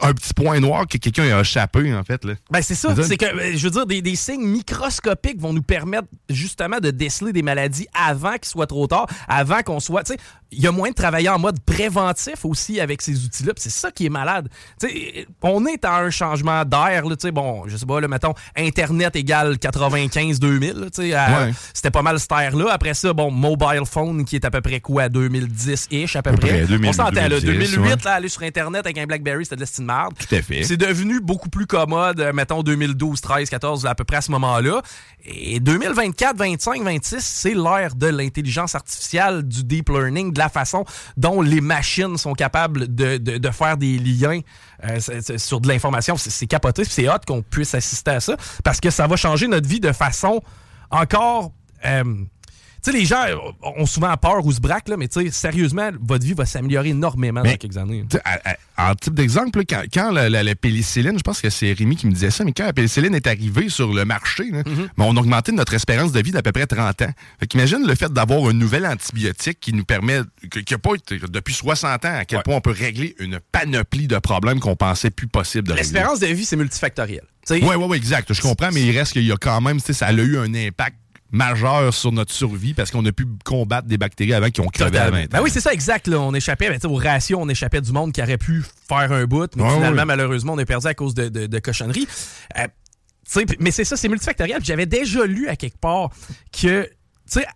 Un 0.00 0.12
petit 0.12 0.34
point 0.34 0.60
noir 0.60 0.86
que 0.86 0.98
quelqu'un 0.98 1.36
a 1.36 1.40
échappé, 1.40 1.94
en 1.94 2.04
fait. 2.04 2.24
Là. 2.24 2.34
Ben 2.50 2.62
c'est 2.62 2.74
ça, 2.74 2.94
C'est 2.94 3.02
ça. 3.02 3.08
c'est 3.08 3.16
que 3.16 3.26
euh, 3.26 3.56
je 3.56 3.64
veux 3.64 3.70
dire 3.70 3.86
des, 3.86 4.02
des 4.02 4.16
signes 4.16 4.46
microscopiques 4.46 5.40
vont 5.40 5.52
nous 5.52 5.62
permettre 5.62 6.08
justement 6.28 6.78
de 6.80 6.90
déceler 6.90 7.32
des 7.32 7.42
maladies 7.42 7.86
avant 7.94 8.32
qu'il 8.32 8.46
soit 8.46 8.66
trop 8.66 8.86
tard, 8.86 9.06
avant 9.28 9.62
qu'on 9.62 9.80
soit, 9.80 10.04
tu 10.04 10.12
sais, 10.12 10.18
il 10.50 10.60
y 10.60 10.66
a 10.66 10.72
moyen 10.72 10.92
de 10.92 10.96
travailler 10.96 11.28
en 11.28 11.38
mode 11.38 11.60
préventif 11.60 12.44
aussi 12.44 12.80
avec 12.80 13.02
ces 13.02 13.24
outils-là, 13.24 13.52
c'est 13.56 13.70
ça 13.70 13.90
qui 13.90 14.06
est 14.06 14.10
malade. 14.10 14.48
Tu 14.80 14.88
sais, 14.88 15.26
on 15.42 15.66
est 15.66 15.84
à 15.84 15.96
un 15.98 16.10
changement 16.10 16.64
d'air 16.64 17.04
là, 17.04 17.16
tu 17.16 17.26
sais, 17.26 17.30
bon, 17.32 17.64
je 17.66 17.76
sais 17.76 17.84
pas 17.86 18.00
là, 18.00 18.08
mettons 18.08 18.32
internet 18.56 19.14
égale 19.16 19.58
95 19.58 20.40
2000, 20.40 20.72
là, 20.72 20.86
tu 20.90 21.02
sais, 21.02 21.14
à- 21.14 21.28
Ouais. 21.44 21.52
c'était 21.74 21.90
pas 21.90 22.00
mal 22.02 22.18
cette 22.18 22.32
ère 22.32 22.56
là. 22.56 22.68
Après 22.72 22.94
ça, 22.94 23.12
bon, 23.12 23.30
mobile 23.30 23.82
phone 23.84 24.24
qui 24.24 24.36
est 24.36 24.44
à 24.44 24.50
peu 24.50 24.60
près 24.62 24.80
quoi 24.80 25.08
2010 25.08 25.86
ish 25.90 26.16
à 26.16 26.22
peu, 26.22 26.30
À 26.30 26.32
peu 26.32 26.38
près. 26.40 26.48
près, 26.48 26.66
2000, 26.66 26.88
on 26.88 26.92
s'entend 26.92 27.12
là 27.20 27.28
2010, 27.40 27.46
2008 27.72 27.80
ouais. 27.80 27.96
là, 28.04 28.12
aller 28.14 28.28
sur 28.28 28.42
internet 28.42 28.86
avec 28.86 28.96
un 28.98 29.04
BlackBerry, 29.06 29.44
c'était 29.44 29.56
de 29.56 29.60
l'estime 29.60 29.84
marde. 29.84 30.14
Tout 30.18 30.34
à 30.34 30.40
fait. 30.42 30.62
C'est 30.64 30.76
devenu 30.78 31.20
beaucoup 31.20 31.50
plus 31.50 31.66
commode, 31.66 32.20
euh, 32.20 32.32
mettons 32.32 32.62
2012, 32.62 33.20
13, 33.20 33.50
14, 33.50 33.84
à 33.86 33.94
peu 33.94 34.04
près 34.04 34.16
à 34.16 34.20
ce 34.22 34.30
moment-là. 34.30 34.80
Et 35.24 35.60
2024, 35.60 36.36
25, 36.38 36.82
26, 36.82 37.20
c'est 37.20 37.54
l'ère 37.54 37.94
de 37.94 38.06
l'intelligence 38.06 38.74
artificielle, 38.74 39.42
du 39.42 39.62
deep 39.64 39.90
learning, 39.90 40.32
la 40.38 40.48
façon 40.48 40.84
dont 41.16 41.42
les 41.42 41.60
machines 41.60 42.16
sont 42.16 42.32
capables 42.32 42.94
de, 42.94 43.16
de- 43.18 43.50
faire 43.50 43.76
des 43.76 43.98
liens 43.98 44.40
euh, 44.84 44.98
sur 45.38 45.60
de 45.60 45.68
l'information. 45.68 46.16
C'est 46.16 46.46
capoté, 46.46 46.84
c'est 46.84 47.08
hot 47.08 47.18
qu'on 47.26 47.42
puisse 47.42 47.74
assister 47.74 48.12
à 48.12 48.20
ça, 48.20 48.36
parce 48.64 48.80
que 48.80 48.90
ça 48.90 49.06
va 49.06 49.16
changer 49.16 49.48
notre 49.48 49.68
vie 49.68 49.80
de 49.80 49.92
façon 49.92 50.40
encore... 50.90 51.52
euh, 51.84 52.04
sais, 52.90 52.96
les 52.98 53.04
gens 53.04 53.24
ont 53.62 53.86
souvent 53.86 54.16
peur 54.16 54.44
ou 54.44 54.52
se 54.52 54.60
braquent, 54.60 54.88
là, 54.88 54.96
mais 54.96 55.08
sérieusement, 55.30 55.90
votre 56.00 56.24
vie 56.24 56.34
va 56.34 56.46
s'améliorer 56.46 56.90
énormément 56.90 57.42
Mais- 57.42 57.52
dans 57.52 57.56
quelques 57.56 57.76
années. 57.76 58.04
En 58.76 58.94
type 58.94 59.14
d'exemple, 59.14 59.62
quand, 59.68 59.82
quand 59.92 60.10
la, 60.12 60.28
la- 60.30 60.42
la 60.42 60.54
pénicilline, 60.54 61.18
je 61.18 61.22
pense 61.22 61.40
que 61.40 61.50
c'est 61.50 61.72
Rémi 61.72 61.96
qui 61.96 62.06
me 62.06 62.12
disait 62.12 62.30
ça, 62.30 62.44
mais 62.44 62.52
quand 62.52 62.64
la 62.64 62.72
pénicilline 62.72 63.14
est 63.14 63.26
arrivée 63.26 63.68
sur 63.68 63.92
le 63.92 64.04
marché, 64.04 64.44
là, 64.50 64.62
Mm-hmm. 64.62 64.88
ben, 64.96 65.04
on 65.04 65.16
a 65.16 65.20
augmenté 65.20 65.52
notre 65.52 65.74
espérance 65.74 66.12
de 66.12 66.20
vie 66.20 66.30
d'à 66.30 66.42
peu 66.42 66.52
près 66.52 66.66
30 66.66 67.02
ans. 67.02 67.10
Fait 67.40 67.46
qu'imagine 67.46 67.86
le 67.86 67.94
fait 67.94 68.12
d'avoir 68.12 68.48
un 68.48 68.52
nouvel 68.52 68.86
antibiotique 68.86 69.58
qui 69.60 69.72
nous 69.72 69.84
permet, 69.84 70.20
qui 70.66 70.74
a 70.74 70.78
pas 70.78 70.94
été 70.94 71.18
depuis 71.28 71.54
60 71.54 72.04
ans, 72.04 72.14
à 72.18 72.24
quel 72.24 72.38
Ouais. 72.38 72.42
point 72.44 72.56
on 72.56 72.60
peut 72.60 72.70
régler 72.76 73.14
une 73.18 73.40
panoplie 73.52 74.06
de 74.08 74.18
problèmes 74.18 74.60
qu'on 74.60 74.76
pensait 74.76 75.10
plus 75.10 75.26
possible 75.28 75.66
de 75.68 75.72
régler. 75.72 75.84
L'espérance 75.84 76.20
de 76.20 76.26
vie, 76.26 76.44
c'est 76.44 76.56
multifactoriel. 76.56 77.22
Oui, 77.50 77.60
oui, 77.62 77.74
oui, 77.78 77.96
exact. 77.96 78.32
Je 78.32 78.42
comprends, 78.42 78.70
mais 78.72 78.82
il 78.82 78.96
reste 78.96 79.12
qu'il 79.14 79.24
y 79.24 79.32
a 79.32 79.36
quand 79.36 79.60
même, 79.60 79.80
ça 79.80 80.06
a 80.06 80.12
eu 80.12 80.36
un 80.38 80.52
impact 80.54 80.96
majeur 81.30 81.92
sur 81.92 82.10
notre 82.12 82.32
survie 82.32 82.74
parce 82.74 82.90
qu'on 82.90 83.04
a 83.06 83.12
pu 83.12 83.26
combattre 83.44 83.86
des 83.86 83.98
bactéries 83.98 84.32
avant 84.34 84.50
qui 84.50 84.60
ont 84.60 84.66
crevé 84.66 84.98
à 84.98 85.06
Totalement. 85.06 85.16
20 85.18 85.24
ans. 85.24 85.28
Ben 85.32 85.42
oui, 85.42 85.50
c'est 85.52 85.60
ça, 85.60 85.72
exact. 85.72 86.06
Là. 86.08 86.20
On 86.20 86.32
échappait, 86.34 86.68
ben, 86.68 86.74
tu 86.76 86.80
sais, 86.82 86.86
au 86.86 86.94
ratio, 86.94 87.38
on 87.40 87.48
échappait 87.48 87.80
du 87.80 87.92
monde 87.92 88.12
qui 88.12 88.22
aurait 88.22 88.38
pu 88.38 88.64
faire 88.88 89.12
un 89.12 89.24
bout, 89.26 89.50
mais 89.56 89.68
finalement, 89.70 90.06
malheureusement, 90.06 90.54
on 90.54 90.58
est 90.58 90.64
perdu 90.64 90.86
à 90.86 90.94
cause 90.94 91.14
de, 91.14 91.28
de, 91.28 91.46
de 91.46 91.58
cochonneries. 91.58 92.08
Euh, 92.58 92.64
tu 92.64 92.70
sais, 93.40 93.44
p- 93.46 93.56
mais 93.60 93.70
c'est 93.70 93.84
ça, 93.84 93.96
c'est 93.96 94.08
multifactoriel. 94.08 94.64
J'avais 94.64 94.86
déjà 94.86 95.26
lu 95.26 95.48
à 95.48 95.56
quelque 95.56 95.78
part 95.78 96.10
que, 96.52 96.84
tu 96.84 96.90
sais, 97.26 97.46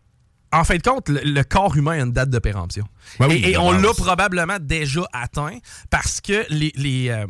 en 0.53 0.65
fin 0.65 0.77
de 0.77 0.83
compte, 0.83 1.09
le, 1.09 1.21
le 1.25 1.43
corps 1.45 1.75
humain 1.77 1.93
a 1.93 2.05
une 2.05 2.13
date 2.13 2.29
de 2.29 2.39
péremption. 2.39 2.85
Ben 3.19 3.27
oui, 3.29 3.37
et 3.43 3.53
et 3.53 3.57
on 3.57 3.73
l'a 3.73 3.95
probablement 3.95 4.59
déjà 4.61 5.03
atteint 5.15 5.57
parce 5.89 6.21
que 6.21 6.45
les. 6.51 6.73
les 6.77 7.09
euh, 7.09 7.27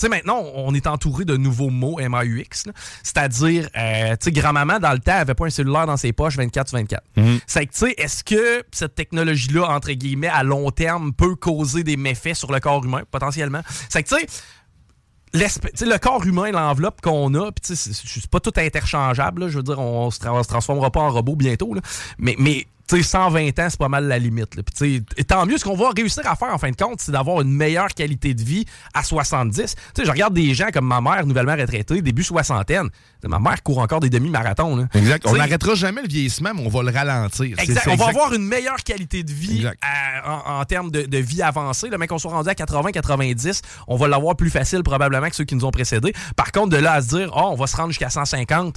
sais, 0.00 0.08
maintenant, 0.08 0.42
on 0.54 0.74
est 0.74 0.86
entouré 0.86 1.24
de 1.24 1.36
nouveaux 1.36 1.70
mots 1.70 1.98
MAUX, 2.00 2.64
c'est-à-dire, 3.02 3.68
euh, 3.76 4.10
tu 4.10 4.24
sais, 4.24 4.32
grand-maman, 4.32 4.78
dans 4.78 4.92
le 4.92 4.98
temps, 4.98 5.16
avait 5.16 5.34
pas 5.34 5.46
un 5.46 5.50
cellulaire 5.50 5.86
dans 5.86 5.96
ses 5.96 6.12
poches 6.12 6.36
24 6.36 6.68
sur 6.68 6.78
24. 6.78 7.02
C'est 7.46 7.66
que, 7.66 7.72
tu 7.72 7.78
sais, 7.78 7.94
est-ce 7.98 8.24
que 8.24 8.62
cette 8.72 8.94
technologie-là, 8.94 9.68
entre 9.68 9.92
guillemets, 9.92 10.28
à 10.28 10.42
long 10.42 10.70
terme, 10.70 11.12
peut 11.12 11.34
causer 11.34 11.82
des 11.84 11.96
méfaits 11.96 12.34
sur 12.34 12.50
le 12.52 12.60
corps 12.60 12.84
humain, 12.84 13.02
potentiellement? 13.10 13.62
C'est 13.88 14.02
que, 14.02 14.08
tu 14.08 14.16
sais, 14.16 15.86
le 15.86 15.98
corps 15.98 16.24
humain, 16.26 16.50
l'enveloppe 16.50 17.00
qu'on 17.00 17.32
a, 17.34 17.52
puis 17.52 17.76
c'est- 17.76 18.26
pas 18.28 18.40
tout 18.40 18.52
interchangeable. 18.56 19.42
là. 19.42 19.48
je 19.48 19.56
veux 19.58 19.62
dire, 19.62 19.78
on, 19.78 20.10
se 20.10 20.18
tra- 20.18 20.30
on 20.30 20.42
se 20.42 20.48
transformera 20.48 20.90
pas 20.90 21.00
en 21.00 21.10
robot 21.10 21.36
bientôt. 21.36 21.72
là. 21.74 21.80
Mais, 22.18 22.34
mais 22.38 22.66
sais, 22.96 23.02
120 23.02 23.58
ans, 23.58 23.66
c'est 23.70 23.78
pas 23.78 23.88
mal 23.88 24.06
la 24.06 24.18
limite. 24.18 24.54
là. 24.54 24.62
Puis 24.62 25.02
et 25.16 25.24
tant 25.24 25.46
mieux, 25.46 25.58
ce 25.58 25.64
qu'on 25.64 25.76
va 25.76 25.90
réussir 25.96 26.22
à 26.26 26.36
faire 26.36 26.52
en 26.54 26.58
fin 26.58 26.70
de 26.70 26.76
compte, 26.76 27.00
c'est 27.00 27.12
d'avoir 27.12 27.40
une 27.40 27.52
meilleure 27.52 27.88
qualité 27.88 28.34
de 28.34 28.42
vie 28.42 28.64
à 28.94 29.02
70. 29.02 29.54
Tu 29.54 29.64
sais, 29.96 30.04
je 30.06 30.10
regarde 30.10 30.34
des 30.34 30.54
gens 30.54 30.68
comme 30.72 30.86
ma 30.86 31.00
mère, 31.00 31.26
nouvellement 31.26 31.56
retraitée, 31.56 32.02
début 32.02 32.22
soixantaine. 32.24 32.88
Ma 33.24 33.38
mère 33.38 33.62
court 33.62 33.78
encore 33.80 34.00
des 34.00 34.08
demi-marathons. 34.10 34.76
là. 34.76 34.84
Exact. 34.94 35.26
On 35.26 35.34
n'arrêtera 35.36 35.74
jamais 35.74 36.00
le 36.02 36.08
vieillissement, 36.08 36.50
mais 36.54 36.62
on 36.64 36.70
va 36.70 36.82
le 36.82 36.90
ralentir. 36.96 37.58
Exact. 37.58 37.82
On 37.86 37.90
va 37.90 37.92
exact- 38.06 38.08
avoir 38.08 38.32
une 38.32 38.44
meilleure 38.46 38.82
qualité 38.82 39.22
de 39.22 39.30
vie 39.32 39.66
à- 39.82 40.50
en, 40.56 40.60
en 40.60 40.64
termes 40.64 40.90
de, 40.90 41.02
de 41.02 41.18
vie 41.18 41.42
avancée. 41.42 41.88
Le 41.88 41.98
mec, 41.98 42.08
qu'on 42.08 42.18
soit 42.18 42.30
rendu 42.32 42.48
à 42.48 42.54
80-90, 42.54 43.60
on 43.88 43.96
va 43.96 44.08
l'avoir 44.08 44.36
plus 44.36 44.50
facile 44.50 44.82
probablement 44.82 45.28
que 45.28 45.36
ceux 45.36 45.44
qui 45.44 45.54
nous 45.54 45.64
ont 45.64 45.70
précédés. 45.70 46.12
Par 46.36 46.52
contre, 46.52 46.70
de 46.70 46.76
là 46.78 46.94
à 46.94 47.02
se 47.02 47.08
dire, 47.08 47.30
oh, 47.36 47.48
on 47.52 47.56
va 47.56 47.66
se 47.66 47.76
rendre 47.76 47.88
jusqu'à 47.90 48.10
150, 48.10 48.76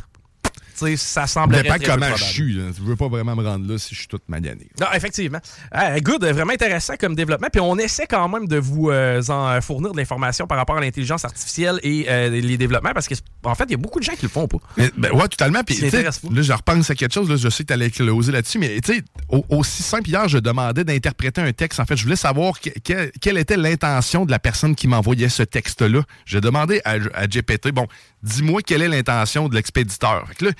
tu 0.77 0.85
sais, 0.85 0.97
ça 0.97 1.27
semble 1.27 1.55
dépend 1.61 1.75
comment 1.83 2.15
je 2.15 2.23
suis. 2.23 2.53
là. 2.53 2.63
Je 2.77 2.81
veux 2.83 2.95
pas 2.95 3.07
vraiment 3.07 3.35
me 3.35 3.43
rendre 3.43 3.71
là 3.71 3.77
si 3.77 3.93
je 3.95 3.99
suis 3.99 4.07
toute 4.07 4.27
magané. 4.29 4.67
non, 4.79 4.87
effectivement. 4.93 5.39
Ah, 5.71 5.99
good, 5.99 6.23
vraiment 6.25 6.53
intéressant 6.53 6.95
comme 6.99 7.15
développement. 7.15 7.47
Puis 7.51 7.61
on 7.61 7.77
essaie 7.77 8.07
quand 8.07 8.27
même 8.29 8.47
de 8.47 8.57
vous 8.57 8.89
euh, 8.89 9.21
en 9.29 9.59
fournir 9.61 9.91
de 9.91 9.97
l'information 9.97 10.47
par 10.47 10.57
rapport 10.57 10.77
à 10.77 10.81
l'intelligence 10.81 11.25
artificielle 11.25 11.79
et 11.83 12.05
euh, 12.09 12.29
les 12.29 12.57
développements 12.57 12.91
parce 12.93 13.07
que 13.07 13.15
en 13.43 13.55
fait, 13.55 13.65
il 13.65 13.71
y 13.71 13.75
a 13.75 13.77
beaucoup 13.77 13.99
de 13.99 14.05
gens 14.05 14.13
qui 14.13 14.23
le 14.23 14.29
font 14.29 14.47
pas. 14.47 14.57
Mais, 14.77 14.89
ben, 14.97 15.11
ouais, 15.11 15.27
totalement. 15.27 15.63
Puis, 15.63 15.75
pas. 15.89 16.01
là, 16.01 16.41
je 16.41 16.53
repense 16.53 16.89
à 16.89 16.95
quelque 16.95 17.13
chose. 17.13 17.29
Là, 17.29 17.35
je 17.35 17.49
sais 17.49 17.63
que 17.63 17.67
tu 17.67 17.73
allais 17.73 17.89
closer 17.89 18.31
là-dessus, 18.31 18.57
mais 18.59 18.79
tu 18.81 18.93
sais, 18.95 19.01
au- 19.29 19.45
aussi 19.49 19.83
simple, 19.83 20.09
hier, 20.09 20.27
je 20.27 20.37
demandais 20.37 20.83
d'interpréter 20.83 21.41
un 21.41 21.51
texte. 21.51 21.79
En 21.79 21.85
fait, 21.85 21.95
je 21.97 22.03
voulais 22.03 22.15
savoir 22.15 22.59
que- 22.59 22.69
que- 22.83 23.11
quelle 23.21 23.37
était 23.37 23.57
l'intention 23.57 24.25
de 24.25 24.31
la 24.31 24.39
personne 24.39 24.75
qui 24.75 24.87
m'envoyait 24.87 25.29
ce 25.29 25.43
texte-là. 25.43 26.01
J'ai 26.25 26.41
demandé 26.41 26.81
à, 26.85 26.95
à 27.13 27.27
GPT, 27.27 27.71
bon, 27.71 27.87
dis-moi 28.23 28.61
quelle 28.61 28.81
est 28.81 28.87
l'intention 28.87 29.49
de 29.49 29.55
l'expéditeur. 29.55 30.27
Fait 30.27 30.35
que 30.35 30.45
là, 30.45 30.51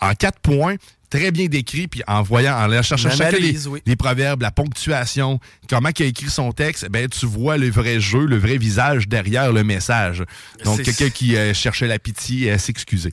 en 0.00 0.14
quatre 0.14 0.40
points, 0.40 0.76
très 1.10 1.30
bien 1.30 1.46
décrit, 1.46 1.88
puis 1.88 2.02
en 2.06 2.22
voyant, 2.22 2.54
en 2.56 2.82
cherchant 2.82 3.10
chacun 3.10 3.38
les, 3.38 3.66
oui. 3.68 3.80
les 3.86 3.96
proverbes, 3.96 4.42
la 4.42 4.50
ponctuation, 4.50 5.40
comment 5.68 5.90
il 5.96 6.02
a 6.02 6.06
écrit 6.06 6.28
son 6.28 6.52
texte, 6.52 6.88
ben 6.90 7.08
tu 7.08 7.26
vois 7.26 7.56
le 7.56 7.70
vrai 7.70 8.00
jeu, 8.00 8.26
le 8.26 8.36
vrai 8.36 8.58
visage 8.58 9.08
derrière 9.08 9.52
le 9.52 9.64
message. 9.64 10.24
Donc, 10.64 10.82
quelqu'un 10.82 11.10
qui 11.10 11.36
euh, 11.36 11.54
cherchait 11.54 11.86
la 11.86 11.98
pitié 11.98 12.50
à 12.52 12.58
s'excuser. 12.58 13.10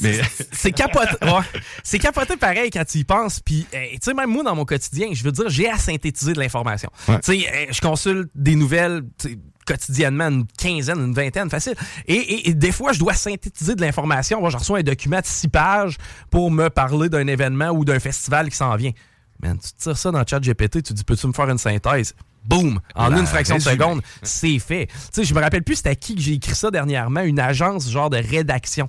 Mais 0.00 0.20
C'est 0.52 0.72
capoté. 0.72 1.12
ouais. 1.22 1.60
C'est 1.82 1.98
capoté 1.98 2.36
pareil 2.36 2.70
quand 2.70 2.84
tu 2.84 2.98
y 2.98 3.04
penses. 3.04 3.40
Puis, 3.40 3.66
euh, 3.74 3.84
tu 3.92 3.98
sais, 4.02 4.14
même 4.14 4.30
moi, 4.30 4.42
dans 4.42 4.54
mon 4.54 4.64
quotidien, 4.64 5.08
je 5.12 5.22
veux 5.22 5.32
dire, 5.32 5.48
j'ai 5.48 5.68
à 5.68 5.78
synthétiser 5.78 6.32
de 6.32 6.38
l'information. 6.38 6.90
Ouais. 7.08 7.20
Tu 7.20 7.40
sais, 7.40 7.48
euh, 7.48 7.66
je 7.70 7.80
consulte 7.80 8.30
des 8.34 8.56
nouvelles 8.56 9.02
quotidiennement, 9.64 10.28
une 10.28 10.46
quinzaine, 10.58 10.98
une 10.98 11.14
vingtaine, 11.14 11.50
facile. 11.50 11.74
Et, 12.06 12.14
et- 12.14 12.50
et 12.50 12.54
des 12.54 12.72
fois, 12.72 12.92
je 12.92 12.98
dois 12.98 13.14
synthétiser 13.14 13.74
de 13.74 13.80
l'information. 13.80 14.40
Moi, 14.40 14.50
je 14.50 14.56
reçois 14.56 14.78
un 14.78 14.82
document 14.82 15.20
de 15.20 15.26
six 15.26 15.48
pages 15.48 15.96
pour 16.30 16.50
me 16.50 16.68
parler 16.70 17.08
d'un 17.08 17.26
événement 17.26 17.70
ou 17.70 17.84
d'un 17.84 17.98
festival 18.00 18.48
qui 18.50 18.56
s'en 18.56 18.74
vient. 18.76 18.92
Man, 19.42 19.58
tu 19.58 19.70
tires 19.76 19.96
ça 19.98 20.10
dans 20.10 20.20
le 20.20 20.24
chat 20.28 20.40
GPT, 20.40 20.82
tu 20.82 20.92
dis, 20.92 21.04
peux-tu 21.04 21.26
me 21.26 21.32
faire 21.32 21.48
une 21.50 21.58
synthèse? 21.58 22.14
Boum! 22.44 22.78
En 22.94 23.10
une 23.16 23.26
fraction 23.26 23.56
de 23.56 23.62
seconde, 23.62 24.02
c'est 24.22 24.58
fait. 24.58 24.86
Tu 24.86 24.92
sais, 25.12 25.24
je 25.24 25.34
me 25.34 25.40
rappelle 25.40 25.62
plus 25.62 25.76
c'était 25.76 25.88
à 25.90 25.94
qui 25.94 26.14
que 26.14 26.20
j'ai 26.20 26.34
écrit 26.34 26.54
ça 26.54 26.70
dernièrement, 26.70 27.22
une 27.22 27.40
agence 27.40 27.90
genre 27.90 28.10
de 28.10 28.18
rédaction. 28.18 28.88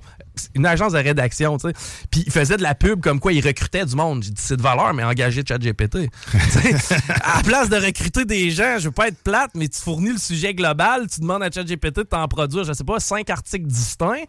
Une 0.54 0.66
agence 0.66 0.92
de 0.92 0.98
rédaction, 0.98 1.56
tu 1.58 1.68
sais. 1.68 1.74
Puis 2.10 2.24
il 2.26 2.32
faisait 2.32 2.56
de 2.56 2.62
la 2.62 2.74
pub 2.74 3.00
comme 3.00 3.20
quoi 3.20 3.32
il 3.32 3.44
recrutait 3.46 3.84
du 3.84 3.94
monde. 3.94 4.22
J'ai 4.22 4.30
dit 4.30 4.42
c'est 4.42 4.56
de 4.56 4.62
valeur, 4.62 4.94
mais 4.94 5.04
engagé 5.04 5.42
ChatGPT. 5.46 6.08
À 7.22 7.38
la 7.38 7.42
place 7.42 7.68
de 7.68 7.76
recruter 7.76 8.24
des 8.24 8.50
gens, 8.50 8.76
je 8.78 8.84
veux 8.84 8.92
pas 8.92 9.08
être 9.08 9.22
plate, 9.22 9.50
mais 9.54 9.68
tu 9.68 9.80
fournis 9.80 10.12
le 10.12 10.18
sujet 10.18 10.54
global, 10.54 11.06
tu 11.08 11.20
demandes 11.20 11.42
à 11.42 11.50
ChatGPT 11.50 11.98
de 11.98 12.02
t'en 12.02 12.26
produire, 12.28 12.64
je 12.64 12.72
sais 12.72 12.84
pas, 12.84 13.00
cinq 13.00 13.30
articles 13.30 13.66
distincts. 13.66 14.24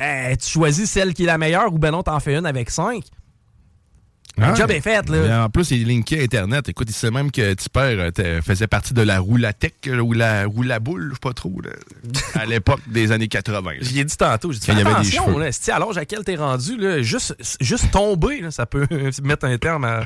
Euh, 0.00 0.36
tu 0.36 0.48
choisis 0.48 0.88
celle 0.90 1.12
qui 1.12 1.24
est 1.24 1.26
la 1.26 1.38
meilleure 1.38 1.72
ou 1.72 1.78
ben 1.78 1.90
non, 1.90 2.02
t'en 2.02 2.20
fais 2.20 2.36
une 2.36 2.46
avec 2.46 2.70
cinq. 2.70 3.02
Le 4.38 4.54
job 4.54 4.70
est 4.70 4.80
fait, 4.80 5.08
là. 5.08 5.44
En 5.44 5.50
plus, 5.50 5.70
il 5.70 5.82
est 5.82 5.94
linké 5.94 6.20
à 6.20 6.22
Internet. 6.22 6.68
Écoute, 6.68 6.88
il 6.90 6.94
sait 6.94 7.10
même 7.10 7.30
que 7.30 7.54
Tipper 7.54 8.10
euh, 8.18 8.40
faisait 8.42 8.66
partie 8.66 8.94
de 8.94 9.02
la 9.02 9.18
roulatech 9.20 9.74
euh, 9.88 9.98
ou 10.00 10.12
la 10.12 10.46
roulaboule, 10.46 11.08
je 11.10 11.14
sais 11.14 11.20
pas 11.20 11.32
trop, 11.32 11.60
là, 11.62 11.70
à 12.40 12.46
l'époque 12.46 12.80
des 12.86 13.12
années 13.12 13.28
80. 13.28 13.70
J'y 13.80 14.00
ai 14.00 14.04
dit 14.04 14.16
tantôt, 14.16 14.52
j'ai 14.52 14.58
dit 14.58 14.66
il 14.68 14.78
y 14.78 14.80
avait 14.80 15.02
des 15.02 15.10
cheveux. 15.10 15.38
là, 15.40 15.46
à 15.74 15.78
l'âge 15.78 15.96
à 15.98 16.04
quel 16.04 16.24
t'es 16.24 16.36
rendu, 16.36 16.76
là, 16.76 17.02
juste, 17.02 17.34
juste 17.60 17.90
tomber, 17.90 18.40
là, 18.40 18.50
ça 18.50 18.66
peut 18.66 18.86
mettre 19.22 19.46
un 19.46 19.58
terme 19.58 19.84
à... 19.84 20.02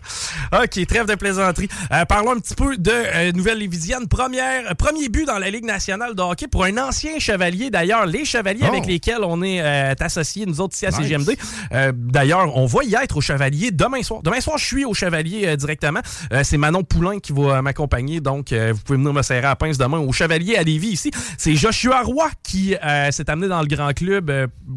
OK, 0.62 0.86
trêve 0.86 1.06
de 1.06 1.14
plaisanterie. 1.14 1.68
Euh, 1.92 2.04
parlons 2.04 2.32
un 2.32 2.40
petit 2.40 2.54
peu 2.54 2.76
de 2.76 2.90
euh, 2.90 3.32
Nouvelle-Lévisienne. 3.32 4.08
Première, 4.08 4.74
premier 4.76 5.08
but 5.08 5.26
dans 5.26 5.38
la 5.38 5.50
Ligue 5.50 5.64
nationale 5.64 6.14
de 6.14 6.22
hockey 6.22 6.48
pour 6.48 6.64
un 6.64 6.76
ancien 6.78 7.18
chevalier. 7.18 7.70
D'ailleurs, 7.70 8.06
les 8.06 8.24
chevaliers 8.24 8.60
Oh. 8.62 8.66
avec 8.66 8.86
lesquels 8.86 9.24
on 9.24 9.42
est 9.42 9.60
euh, 9.60 9.94
associés, 10.00 10.46
nous 10.46 10.60
autres 10.60 10.74
ici 10.74 10.86
à 10.86 10.90
Nice. 10.90 10.98
CGMD. 10.98 11.36
Euh, 11.72 11.92
D'ailleurs, 11.94 12.56
on 12.56 12.66
va 12.66 12.84
y 12.84 12.94
être 12.94 13.16
au 13.16 13.20
chevalier 13.20 13.70
demain 13.70 14.02
soir. 14.02 14.21
Demain 14.22 14.40
soir, 14.40 14.58
je 14.58 14.64
suis 14.64 14.84
au 14.84 14.94
chevalier 14.94 15.46
euh, 15.46 15.56
directement. 15.56 16.00
Euh, 16.32 16.42
C'est 16.44 16.56
Manon 16.56 16.82
Poulain 16.84 17.18
qui 17.18 17.32
va 17.32 17.56
euh, 17.58 17.62
m'accompagner. 17.62 18.20
Donc, 18.20 18.52
euh, 18.52 18.72
vous 18.74 18.80
pouvez 18.82 18.98
venir 18.98 19.12
me 19.12 19.22
serrer 19.22 19.40
à 19.46 19.50
la 19.50 19.56
pince 19.56 19.78
demain 19.78 19.98
au 19.98 20.12
chevalier 20.12 20.56
à 20.56 20.62
Lévis 20.62 20.88
ici. 20.92 21.10
C'est 21.38 21.54
Joshua 21.54 22.02
Roy 22.02 22.28
qui 22.42 22.74
euh, 22.76 23.10
s'est 23.10 23.28
amené 23.30 23.48
dans 23.48 23.60
le 23.60 23.66
grand 23.66 23.92
club, 23.92 24.30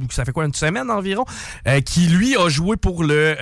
ça 0.10 0.26
fait 0.26 0.32
quoi, 0.32 0.46
une 0.46 0.54
semaine 0.54 0.90
environ, 0.90 1.26
qui 1.86 2.08
lui 2.08 2.36
a 2.38 2.50
joué 2.50 2.78
pour 2.78 3.04
le 3.04 3.36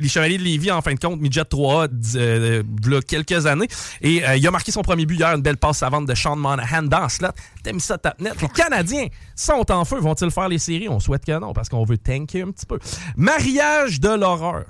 les 0.00 0.08
chevaliers 0.08 0.38
de 0.38 0.42
Lévis 0.42 0.70
en 0.70 0.80
fin 0.82 0.94
de 0.94 0.98
compte, 0.98 1.20
Midget 1.20 1.42
3A, 1.42 1.88
d- 1.88 2.08
euh, 2.16 2.62
v'là 2.82 3.00
quelques 3.02 3.46
années. 3.46 3.68
Et 4.00 4.22
il 4.36 4.46
a 4.46 4.50
marqué 4.50 4.72
son 4.72 4.82
premier 4.82 5.06
but 5.06 5.16
hier, 5.18 5.28
une 5.34 5.42
belle 5.42 5.56
passe 5.56 5.78
savante 5.78 6.06
de 6.06 6.14
Sean 6.14 6.36
Monahan 6.36 6.82
dans 6.82 7.08
ce 7.08 7.18
slot. 7.18 7.28
T'as 7.62 7.72
mis 7.72 7.80
ça 7.80 7.98
tape 7.98 8.20
net. 8.20 8.34
Les 8.40 8.48
Canadiens 8.48 9.06
sont 9.36 9.70
en 9.70 9.84
feu. 9.84 9.98
Vont-ils 10.00 10.30
faire 10.30 10.48
les 10.48 10.58
séries? 10.58 10.88
On 10.88 11.00
souhaite 11.00 11.24
que 11.24 11.38
non, 11.38 11.52
parce 11.52 11.68
qu'on 11.68 11.84
veut 11.84 11.98
tanker 11.98 12.42
un 12.42 12.50
petit 12.50 12.66
peu. 12.66 12.78
Mariage 13.16 14.00
de 14.00 14.08
l'horreur. 14.10 14.64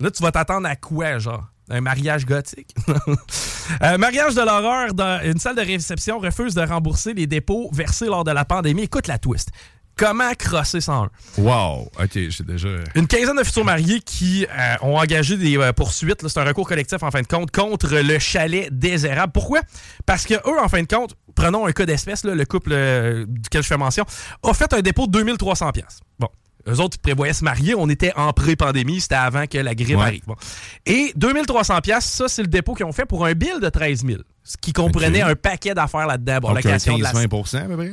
Là, 0.00 0.10
tu 0.10 0.22
vas 0.22 0.32
t'attendre 0.32 0.68
à 0.68 0.76
quoi, 0.76 1.18
genre? 1.18 1.44
Un 1.70 1.80
mariage 1.80 2.26
gothique? 2.26 2.74
Euh, 3.82 3.98
mariage 3.98 4.34
de 4.34 4.40
l'horreur, 4.40 4.94
dans 4.94 5.20
une 5.22 5.38
salle 5.38 5.54
de 5.54 5.60
réception 5.60 6.18
refuse 6.18 6.54
de 6.54 6.62
rembourser 6.62 7.12
les 7.12 7.26
dépôts 7.26 7.68
versés 7.70 8.06
lors 8.06 8.24
de 8.24 8.30
la 8.30 8.46
pandémie. 8.46 8.84
Écoute 8.84 9.08
la 9.08 9.18
twist. 9.18 9.50
Comment 9.98 10.32
crosser 10.34 10.80
101? 10.80 11.10
Wow, 11.38 11.90
OK, 12.00 12.12
j'ai 12.14 12.44
déjà... 12.44 12.68
Une 12.94 13.08
quinzaine 13.08 13.36
de 13.36 13.42
futurs 13.42 13.64
mariés 13.64 14.00
qui 14.00 14.46
euh, 14.46 14.76
ont 14.82 14.96
engagé 14.96 15.36
des 15.36 15.58
euh, 15.58 15.72
poursuites. 15.72 16.26
C'est 16.26 16.38
un 16.38 16.44
recours 16.44 16.68
collectif, 16.68 17.02
en 17.02 17.10
fin 17.10 17.20
de 17.20 17.26
compte, 17.26 17.50
contre 17.50 17.88
le 17.94 18.18
chalet 18.20 18.68
désérable. 18.70 19.32
Pourquoi? 19.32 19.60
Parce 20.06 20.24
que 20.24 20.34
eux, 20.34 20.60
en 20.62 20.68
fin 20.68 20.82
de 20.82 20.86
compte, 20.86 21.16
prenons 21.34 21.66
un 21.66 21.72
cas 21.72 21.84
d'espèce, 21.84 22.24
le 22.24 22.44
couple 22.44 22.70
euh, 22.72 23.26
duquel 23.28 23.62
je 23.62 23.66
fais 23.66 23.76
mention, 23.76 24.06
a 24.44 24.54
fait 24.54 24.72
un 24.72 24.80
dépôt 24.80 25.08
de 25.08 25.12
2300 25.12 25.72
pièces. 25.72 26.00
Bon. 26.18 26.28
Eux 26.66 26.80
autres, 26.80 26.96
ils 26.98 27.02
prévoyaient 27.02 27.32
se 27.32 27.44
marier. 27.44 27.74
On 27.74 27.88
était 27.88 28.12
en 28.16 28.32
pré-pandémie. 28.32 29.00
C'était 29.00 29.14
avant 29.14 29.46
que 29.46 29.58
la 29.58 29.74
grippe 29.74 29.96
Ouais. 29.96 30.02
arrive. 30.04 30.22
Bon. 30.26 30.34
Et 30.86 31.12
2300 31.16 31.80
pièces, 31.80 32.04
ça, 32.04 32.28
c'est 32.28 32.42
le 32.42 32.48
dépôt 32.48 32.74
qu'ils 32.74 32.84
ont 32.86 32.92
fait 32.92 33.06
pour 33.06 33.24
un 33.24 33.32
bill 33.32 33.60
de 33.62 33.68
13 33.68 34.04
000. 34.04 34.20
Ce 34.44 34.56
qui 34.60 34.72
comprenait 34.72 35.20
un 35.22 35.34
paquet 35.34 35.74
d'affaires 35.74 36.06
là-dedans. 36.06 36.38
Bon, 36.40 36.48
Donc, 36.48 36.58
un 36.58 36.60
location 36.62 36.96
de 36.98 37.02
la 37.02 37.12
15-20 37.12 37.58
à 37.58 37.64
peu 37.66 37.76
près? 37.76 37.88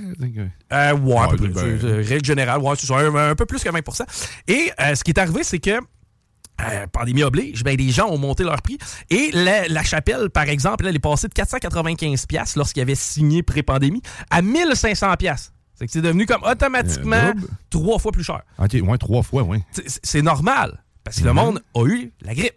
euh, 0.72 0.94
ouais, 0.94 1.18
à 1.18 1.28
peu 1.28 1.44
Ouais, 1.44 1.50
près. 1.50 1.64
ben- 1.64 1.80
Euh, 1.86 2.04
Règle 2.08 2.26
générale, 2.26 2.62
ouais, 2.62 2.74
c'est 2.78 2.92
un, 2.94 3.14
un 3.16 3.36
peu 3.36 3.46
plus 3.46 3.62
que 3.62 3.70
20% 3.70 4.06
Et 4.48 4.72
euh, 4.80 4.96
ce 4.96 5.04
qui 5.04 5.12
est 5.12 5.20
arrivé, 5.20 5.44
c'est 5.44 5.60
que. 5.60 5.72
euh, 5.72 6.88
pandémie 6.92 7.24
oblige, 7.24 7.64
ben, 7.66 7.76
les 7.78 7.90
gens 7.92 8.08
ont 8.10 8.18
monté 8.18 8.44
leur 8.46 8.62
prix. 8.62 8.78
Et 9.10 9.32
la, 9.34 9.68
la 9.68 9.84
chapelle, 9.84 10.30
par 10.30 10.48
exemple, 10.48 10.88
elle 10.88 10.96
est 10.96 11.00
passée 11.00 11.28
de 11.28 11.34
495 11.34 12.26
pièces 12.26 12.56
lorsqu'il 12.56 12.82
avait 12.82 12.96
signé 12.96 13.44
pré-pandémie 13.44 14.02
à 14.30 14.42
1500 14.42 15.14
pièces. 15.18 15.52
C'est 15.76 15.86
que 15.88 15.92
c'est 15.92 16.02
devenu 16.02 16.26
comme 16.26 16.44
automatiquement 16.44 17.16
Euh, 17.16 17.34
trois 17.70 18.00
fois 18.00 18.12
plus 18.12 18.24
cher. 18.24 18.42
OK, 18.60 18.74
ouais, 18.82 18.98
trois 18.98 19.24
fois, 19.24 19.44
oui. 19.44 19.60
C'est- 20.04 20.22
normal, 20.22 20.84
parce 21.04 21.18
que 21.20 21.24
le 21.26 21.32
Mhm. 21.32 21.36
monde 21.36 21.62
a 21.76 21.86
eu 21.86 22.14
la 22.22 22.34
grippe. 22.34 22.56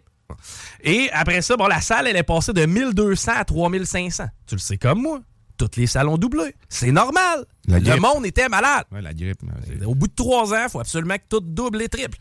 Et 0.83 1.09
après 1.11 1.41
ça, 1.41 1.57
bon, 1.57 1.67
la 1.67 1.81
salle, 1.81 2.07
elle 2.07 2.15
est 2.15 2.23
passée 2.23 2.53
de 2.53 2.65
1200 2.65 3.33
à 3.35 3.45
3500. 3.45 4.25
Tu 4.47 4.55
le 4.55 4.59
sais 4.59 4.77
comme 4.77 5.01
moi. 5.01 5.19
Toutes 5.57 5.75
les 5.75 5.87
salles 5.87 6.07
ont 6.07 6.17
doublé. 6.17 6.55
C'est 6.69 6.91
normal. 6.93 7.43
La 7.67 7.79
le 7.79 7.83
grippe. 7.83 8.01
monde 8.01 8.25
était 8.25 8.47
malade. 8.47 8.85
Ouais, 8.93 9.01
la 9.01 9.13
grippe. 9.13 9.41
Au 9.85 9.93
bout 9.93 10.07
de 10.07 10.13
trois 10.15 10.53
ans, 10.53 10.63
il 10.63 10.69
faut 10.69 10.79
absolument 10.79 11.15
que 11.17 11.23
tout 11.27 11.41
double 11.41 11.81
et 11.81 11.89
triple. 11.89 12.17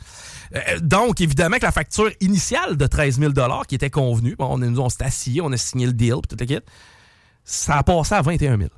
Euh, 0.57 0.81
donc, 0.81 1.21
évidemment 1.21 1.59
que 1.59 1.63
la 1.67 1.71
facture 1.71 2.11
initiale 2.21 2.77
de 2.77 2.87
13 2.89 3.21
000 3.21 3.33
qui 3.69 3.77
était 3.77 3.91
convenue, 3.91 4.35
bon, 4.37 4.47
on, 4.55 4.59
nous, 4.59 4.81
on 4.81 4.89
s'est 4.89 5.05
assis, 5.05 5.39
on 5.41 5.53
a 5.53 5.57
signé 5.57 5.87
le 5.87 5.93
deal, 5.93 6.15
puis 6.29 6.37
tout 6.37 6.37
le 6.41 6.47
kit, 6.47 6.59
ça 7.45 7.77
a 7.77 7.83
passé 7.85 8.15
à 8.17 8.23
21 8.23 8.57
000. 8.59 8.71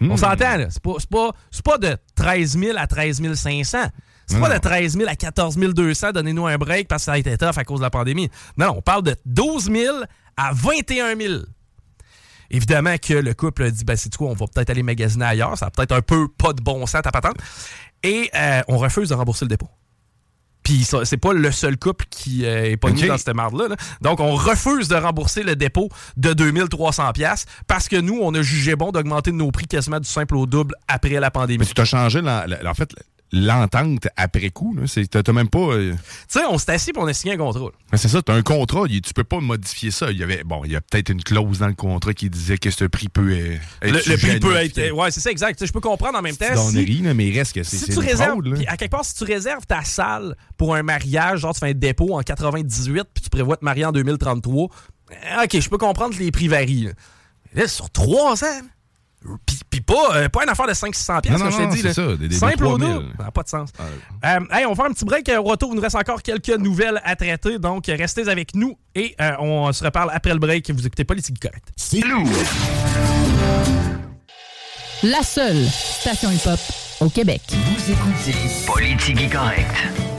Hmm. 0.00 0.10
On 0.10 0.16
s'entend, 0.16 0.56
là. 0.56 0.66
C'est 0.70 0.82
pas, 0.82 0.94
c'est 0.98 1.08
pas, 1.08 1.30
c'est 1.50 1.64
pas 1.64 1.78
de 1.78 1.96
13 2.14 2.58
000 2.58 2.78
à 2.78 2.86
13 2.86 3.34
500. 3.34 3.78
C'est 4.26 4.40
pas 4.40 4.52
de 4.52 4.58
13 4.58 4.96
000 4.96 5.08
à 5.08 5.14
14 5.14 5.56
200, 5.56 6.12
donnez-nous 6.12 6.46
un 6.46 6.58
break 6.58 6.88
parce 6.88 7.02
que 7.02 7.04
ça 7.06 7.12
a 7.12 7.18
été 7.18 7.36
tough 7.38 7.56
à 7.56 7.64
cause 7.64 7.78
de 7.78 7.84
la 7.84 7.90
pandémie. 7.90 8.28
Non, 8.56 8.66
non, 8.66 8.74
on 8.78 8.82
parle 8.82 9.04
de 9.04 9.14
12 9.24 9.70
000 9.70 9.96
à 10.36 10.52
21 10.52 11.16
000. 11.16 11.34
Évidemment 12.50 12.96
que 12.98 13.14
le 13.14 13.34
couple 13.34 13.64
a 13.64 13.70
dit, 13.70 13.84
ben, 13.84 13.96
c'est 13.96 14.14
quoi, 14.16 14.28
on 14.28 14.34
va 14.34 14.46
peut-être 14.46 14.70
aller 14.70 14.82
magasiner 14.82 15.24
ailleurs. 15.24 15.56
Ça 15.56 15.66
a 15.66 15.70
peut-être 15.70 15.92
un 15.92 16.02
peu 16.02 16.28
pas 16.28 16.52
de 16.52 16.60
bon 16.60 16.86
sens, 16.86 17.02
ta 17.02 17.10
patente. 17.10 17.36
Et 18.02 18.30
euh, 18.34 18.62
on 18.68 18.78
refuse 18.78 19.08
de 19.08 19.14
rembourser 19.14 19.44
le 19.44 19.48
dépôt. 19.48 19.68
Puis 20.66 20.84
c'est 21.04 21.16
pas 21.16 21.32
le 21.32 21.52
seul 21.52 21.76
couple 21.78 22.06
qui 22.10 22.44
euh, 22.44 22.64
est 22.72 22.76
pas 22.76 22.88
Ok. 22.88 23.06
dans 23.06 23.16
cette 23.16 23.32
marde-là. 23.36 23.68
là. 23.68 23.76
Donc, 24.00 24.18
on 24.18 24.34
refuse 24.34 24.88
de 24.88 24.96
rembourser 24.96 25.44
le 25.44 25.54
dépôt 25.54 25.88
de 26.16 26.32
2300 26.32 27.12
pièces 27.12 27.46
parce 27.68 27.86
que 27.88 27.94
nous, 27.94 28.18
on 28.20 28.34
a 28.34 28.42
jugé 28.42 28.74
bon 28.74 28.90
d'augmenter 28.90 29.30
nos 29.30 29.52
prix 29.52 29.66
quasiment 29.68 30.00
du 30.00 30.08
simple 30.08 30.34
au 30.34 30.44
double 30.46 30.74
après 30.88 31.20
la 31.20 31.30
pandémie. 31.30 31.58
Mais 31.60 31.66
tu 31.66 31.74
t'as 31.74 31.84
changé, 31.84 32.20
la- 32.20 32.48
la- 32.48 32.68
en 32.68 32.74
fait, 32.74 32.90
l'entente 33.32 34.06
après 34.16 34.50
coup. 34.50 34.76
T'as 35.10 35.22
t'as 35.22 35.32
même 35.32 35.48
pas... 35.48 35.58
euh, 35.58 35.92
Tu 35.92 35.98
sais, 36.38 36.44
on 36.48 36.58
s'est 36.58 36.72
assis 36.72 36.90
et 36.90 36.98
on 36.98 37.06
a 37.06 37.12
signé 37.12 37.34
un 37.34 37.36
contrat. 37.36 37.70
c'est 37.94 38.08
ça, 38.08 38.22
tu 38.22 38.32
as 38.32 38.34
un 38.34 38.42
contrat, 38.42 38.84
il- 38.88 39.02
tu 39.02 39.12
peux 39.12 39.24
pas 39.24 39.40
modifier 39.40 39.90
ça. 39.90 40.10
Il 40.10 40.18
y 40.18 40.22
avait 40.22 40.44
bon, 40.44 40.64
il 40.64 40.72
y 40.72 40.76
a 40.76 40.80
peut-être 40.80 41.10
une 41.10 41.22
clause 41.22 41.58
dans 41.58 41.66
le 41.68 41.74
contrat 41.74 42.14
qui 42.14 42.30
disait 42.30 42.58
que 42.58 42.70
ce 42.70 42.84
prix 42.84 43.08
peut 43.08 43.30
euh, 43.32 43.56
être 43.82 44.06
Le, 44.06 44.16
prix 44.16 44.40
peut 44.40 44.56
être. 44.56 44.90
Ouais, 44.92 45.10
c'est 45.10 45.20
ça, 45.20 45.30
exact. 45.30 45.64
Je 45.64 45.72
peux 45.72 45.80
comprendre 45.80 46.18
en 46.18 46.22
même 46.22 46.36
temps. 46.36 46.46
C'est 46.48 46.56
Si, 46.56 46.74
donnerie, 46.74 47.02
là, 47.02 47.14
mais 47.14 47.26
il 47.28 47.38
reste 47.38 47.52
que 47.52 47.62
c'est 47.62 47.76
si 47.76 47.86
tu 47.90 47.98
réserves, 47.98 48.40
fraude, 48.42 48.64
à 48.66 48.76
quelque 48.76 48.90
part, 48.90 49.04
si 49.04 49.14
tu 49.14 49.24
réserves 49.24 49.66
ta 49.66 49.82
salle 49.82 50.36
pour 50.56 50.74
un 50.74 50.82
mariage, 50.82 51.40
genre 51.40 51.52
tu 51.54 51.60
fais 51.60 51.70
un 51.70 51.74
dépôt 51.74 52.16
en 52.16 52.22
98 52.22 53.04
puis 53.12 53.22
tu 53.24 53.30
prévois 53.30 53.56
te 53.56 53.64
marier 53.64 53.84
en 53.84 53.92
2033, 53.92 54.68
euh, 55.10 55.44
ok, 55.44 55.60
je 55.60 55.68
peux 55.68 55.78
comprendre 55.78 56.14
que 56.16 56.20
les 56.22 56.30
prix 56.30 56.48
varient. 56.48 56.90
Là, 57.54 57.68
sur 57.68 57.90
trois 57.90 58.42
ans, 58.44 58.60
puis, 59.46 59.58
puis 59.70 59.80
pas, 59.80 60.16
euh, 60.16 60.28
pas 60.28 60.42
une 60.44 60.48
affaire 60.48 60.66
de 60.66 60.72
500-600 60.74 61.20
pièces, 61.20 61.32
Non, 61.32 61.38
comme 61.38 61.50
non, 61.50 61.56
je 61.58 61.62
non, 61.62 61.68
t'ai 61.70 61.76
dit. 61.76 61.82
là. 61.82 61.94
ça, 61.94 62.16
des- 62.16 62.28
des 62.28 62.34
Simple 62.36 62.64
au 62.64 62.76
3000. 62.78 62.88
double. 62.94 63.06
Ça 63.18 63.24
n'a 63.24 63.30
pas 63.30 63.42
de 63.42 63.48
sens. 63.48 63.70
Euh, 64.24 64.40
hey, 64.52 64.64
on 64.66 64.70
va 64.70 64.74
faire 64.76 64.84
un 64.86 64.92
petit 64.92 65.04
break. 65.04 65.30
Au 65.38 65.42
retour, 65.42 65.70
il 65.72 65.76
nous 65.76 65.82
reste 65.82 65.96
encore 65.96 66.22
quelques 66.22 66.48
nouvelles 66.50 67.00
à 67.04 67.16
traiter. 67.16 67.58
Donc, 67.58 67.86
restez 67.86 68.28
avec 68.28 68.54
nous 68.54 68.76
et 68.94 69.14
euh, 69.20 69.32
on 69.38 69.72
se 69.72 69.84
reparle 69.84 70.10
après 70.12 70.32
le 70.32 70.38
break. 70.38 70.70
Vous 70.70 70.86
écoutez 70.86 71.04
Politique 71.04 71.40
Correct. 71.40 71.64
C'est 71.76 72.00
lourd. 72.00 72.26
La 75.02 75.22
seule 75.22 75.66
station 75.66 76.30
hip-hop 76.30 76.58
au 77.00 77.08
Québec. 77.10 77.42
Vous 77.50 77.92
écoutez 77.92 78.36
Politique 78.66 79.30
Correct. 79.32 80.15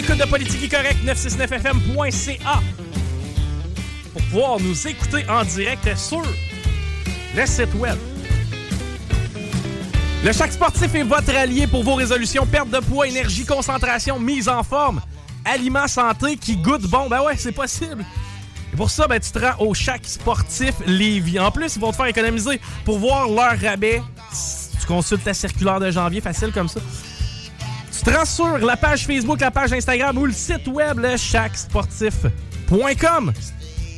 L'écoute 0.00 0.18
de 0.18 0.24
Politique 0.24 0.70
Correct 0.70 0.96
969fm.ca 1.04 2.60
pour 4.14 4.22
pouvoir 4.22 4.58
nous 4.58 4.88
écouter 4.88 5.28
en 5.28 5.44
direct 5.44 5.94
sur 5.94 6.22
le 7.36 7.46
site 7.46 7.74
web. 7.74 7.98
Le 10.24 10.32
Chac 10.32 10.52
Sportif 10.52 10.94
est 10.94 11.02
votre 11.02 11.36
allié 11.36 11.66
pour 11.66 11.82
vos 11.82 11.96
résolutions 11.96 12.46
perte 12.46 12.70
de 12.70 12.78
poids, 12.78 13.08
énergie, 13.08 13.44
concentration, 13.44 14.18
mise 14.18 14.48
en 14.48 14.62
forme, 14.62 15.02
aliments 15.44 15.88
santé 15.88 16.38
qui 16.38 16.56
goûtent 16.56 16.88
bon. 16.88 17.08
Ben 17.10 17.20
ouais, 17.22 17.36
c'est 17.36 17.52
possible. 17.52 18.02
Et 18.72 18.76
pour 18.76 18.90
ça, 18.90 19.06
ben, 19.06 19.20
tu 19.20 19.30
te 19.30 19.38
rends 19.38 19.66
au 19.66 19.74
Chac 19.74 20.00
Sportif 20.06 20.76
Lévis. 20.86 21.38
En 21.38 21.50
plus, 21.50 21.76
ils 21.76 21.80
vont 21.80 21.90
te 21.90 21.96
faire 21.96 22.06
économiser 22.06 22.58
pour 22.86 22.98
voir 22.98 23.28
leur 23.28 23.60
rabais. 23.60 24.00
Tu 24.80 24.86
consultes 24.86 25.26
la 25.26 25.34
circulaire 25.34 25.78
de 25.78 25.90
janvier, 25.90 26.22
facile 26.22 26.52
comme 26.52 26.68
ça. 26.68 26.80
Tu 27.92 28.04
te 28.04 28.10
rends 28.10 28.24
sur 28.24 28.58
la 28.58 28.76
page 28.76 29.06
Facebook, 29.06 29.40
la 29.40 29.50
page 29.50 29.72
Instagram 29.72 30.16
ou 30.18 30.26
le 30.26 30.32
site 30.32 30.68
web, 30.68 30.98
le 30.98 31.16
chacsportif.com. 31.16 33.32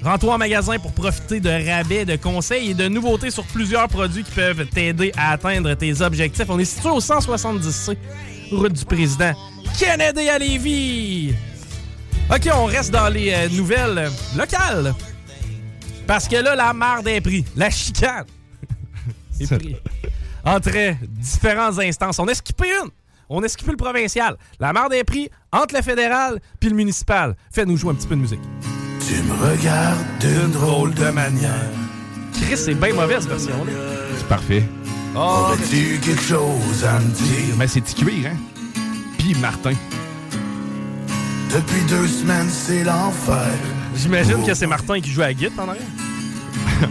Rends-toi 0.03 0.35
en 0.35 0.39
magasin 0.39 0.79
pour 0.79 0.93
profiter 0.93 1.39
de 1.39 1.49
rabais, 1.49 2.05
de 2.05 2.17
conseils 2.17 2.71
et 2.71 2.75
de 2.75 2.89
nouveautés 2.89 3.31
sur 3.31 3.45
plusieurs 3.45 3.87
produits 3.87 4.25
qui 4.25 4.33
peuvent 4.33 4.67
t'aider 4.67 5.13
à 5.17 5.33
atteindre 5.33 5.75
tes 5.75 6.01
objectifs. 6.01 6.47
On 6.49 6.59
est 6.59 6.65
situé 6.65 6.89
au 6.89 6.99
170C, 6.99 7.97
route 8.51 8.73
du 8.73 8.85
président 8.85 9.33
Kennedy 9.79 10.29
à 10.29 10.39
Lévis. 10.39 11.35
OK, 12.31 12.49
on 12.55 12.65
reste 12.65 12.91
dans 12.91 13.09
les 13.09 13.33
euh, 13.33 13.49
nouvelles 13.51 14.09
locales. 14.37 14.95
Parce 16.07 16.27
que 16.27 16.37
là, 16.37 16.57
la 16.57 16.73
marde 16.73 17.07
est 17.07 17.21
pris. 17.21 17.45
La 17.55 17.71
chicane 17.71 18.25
est 19.41 19.47
pris. 19.47 19.77
Entre 20.45 20.97
différentes 21.07 21.79
instances. 21.79 22.19
On 22.19 22.27
a 22.27 22.35
skippé 22.35 22.67
une. 22.83 22.91
On 23.35 23.43
a 23.43 23.49
skippé 23.49 23.71
le 23.71 23.79
provincial. 23.79 24.37
La 24.61 24.75
marde 24.75 24.93
est 24.93 25.05
pris 25.05 25.31
entre 25.53 25.75
le 25.75 25.81
fédéral 25.81 26.39
puis 26.61 26.69
le 26.69 26.77
municipal. 26.77 27.35
Fais-nous 27.51 27.79
jouer 27.79 27.93
un 27.93 27.95
petit 27.95 28.07
peu 28.07 28.15
de 28.15 28.21
musique. 28.21 28.41
Tu 29.09 29.15
me 29.23 29.33
regardes 29.33 30.05
d'une 30.21 30.51
drôle 30.51 30.93
de 30.93 31.11
manière. 31.11 31.71
Chris, 32.35 32.59
c'est 32.59 32.75
bien 32.75 32.93
mauvaise 32.93 33.27
version-là. 33.27 33.73
C'est 34.19 34.29
parfait. 34.29 34.63
Oh, 35.17 35.19
Aurais-tu 35.19 35.99
quelque 36.01 36.21
chose 36.21 36.85
à 36.85 37.01
me 37.01 37.09
dire? 37.09 37.57
Mais 37.57 37.67
c'est 37.67 37.81
cuir, 37.95 38.27
hein? 38.27 38.37
Puis 39.17 39.35
Martin. 39.37 39.73
Depuis 41.55 41.83
deux 41.89 42.09
semaines, 42.09 42.51
c'est 42.51 42.85
l'enfer. 42.85 43.49
J'imagine 43.97 44.45
que 44.45 44.53
c'est 44.53 44.67
Martin 44.67 45.01
qui 45.01 45.11
joue 45.11 45.23
à 45.23 45.29
la 45.29 45.35
guitare 45.35 45.65
en 45.65 45.69
arrière. 45.71 45.87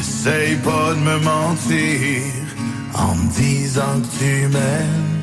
Essaye 0.00 0.56
pas 0.56 0.94
de 0.94 0.98
me 0.98 1.18
mentir 1.20 2.22
en 2.94 3.14
me 3.14 3.32
disant 3.32 4.00
que 4.00 4.18
tu 4.18 4.48
m'aimes. 4.48 5.15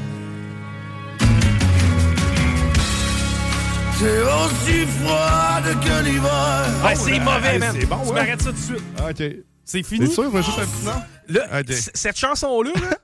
C'est 4.03 4.21
aussi 4.21 4.85
froide 4.85 5.79
que 5.81 6.03
l'hiver. 6.03 6.65
Ouais, 6.83 6.95
c'est 6.95 7.19
mauvais, 7.19 7.57
man. 7.57 7.73
c'est 7.79 7.85
bon, 7.85 7.99
Tu 8.01 8.07
ouais. 8.09 8.13
m'arrêtes 8.15 8.41
ça 8.41 8.49
tout 8.49 8.55
de 8.57 8.61
suite. 8.61 8.83
OK. 8.99 9.23
C'est 9.63 9.81
fini? 9.83 10.07
C'est 10.07 10.13
sûr, 10.13 10.29
va 10.29 10.41
juste 10.41 10.59
un 10.59 10.65
petit 10.65 10.85
nom? 10.85 11.01
Là, 11.29 11.59
Ok. 11.61 11.71
c- 11.71 11.91
cette 11.93 12.17
chanson-là, 12.17 12.71
là, 12.81 12.97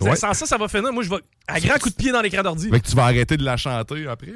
Ouais. 0.10 0.16
sans 0.16 0.32
ça, 0.32 0.46
ça 0.46 0.56
va 0.56 0.66
finir. 0.68 0.90
Moi, 0.90 1.02
je 1.02 1.10
vais 1.10 1.16
à 1.46 1.60
grand 1.60 1.74
coup 1.78 1.90
de 1.90 1.94
pied 1.94 2.12
dans 2.12 2.22
l'écran 2.22 2.42
d'ordi. 2.42 2.70
Que 2.70 2.76
tu 2.78 2.96
vas 2.96 3.04
arrêter 3.04 3.36
de 3.36 3.44
la 3.44 3.58
chanter 3.58 4.06
après? 4.06 4.32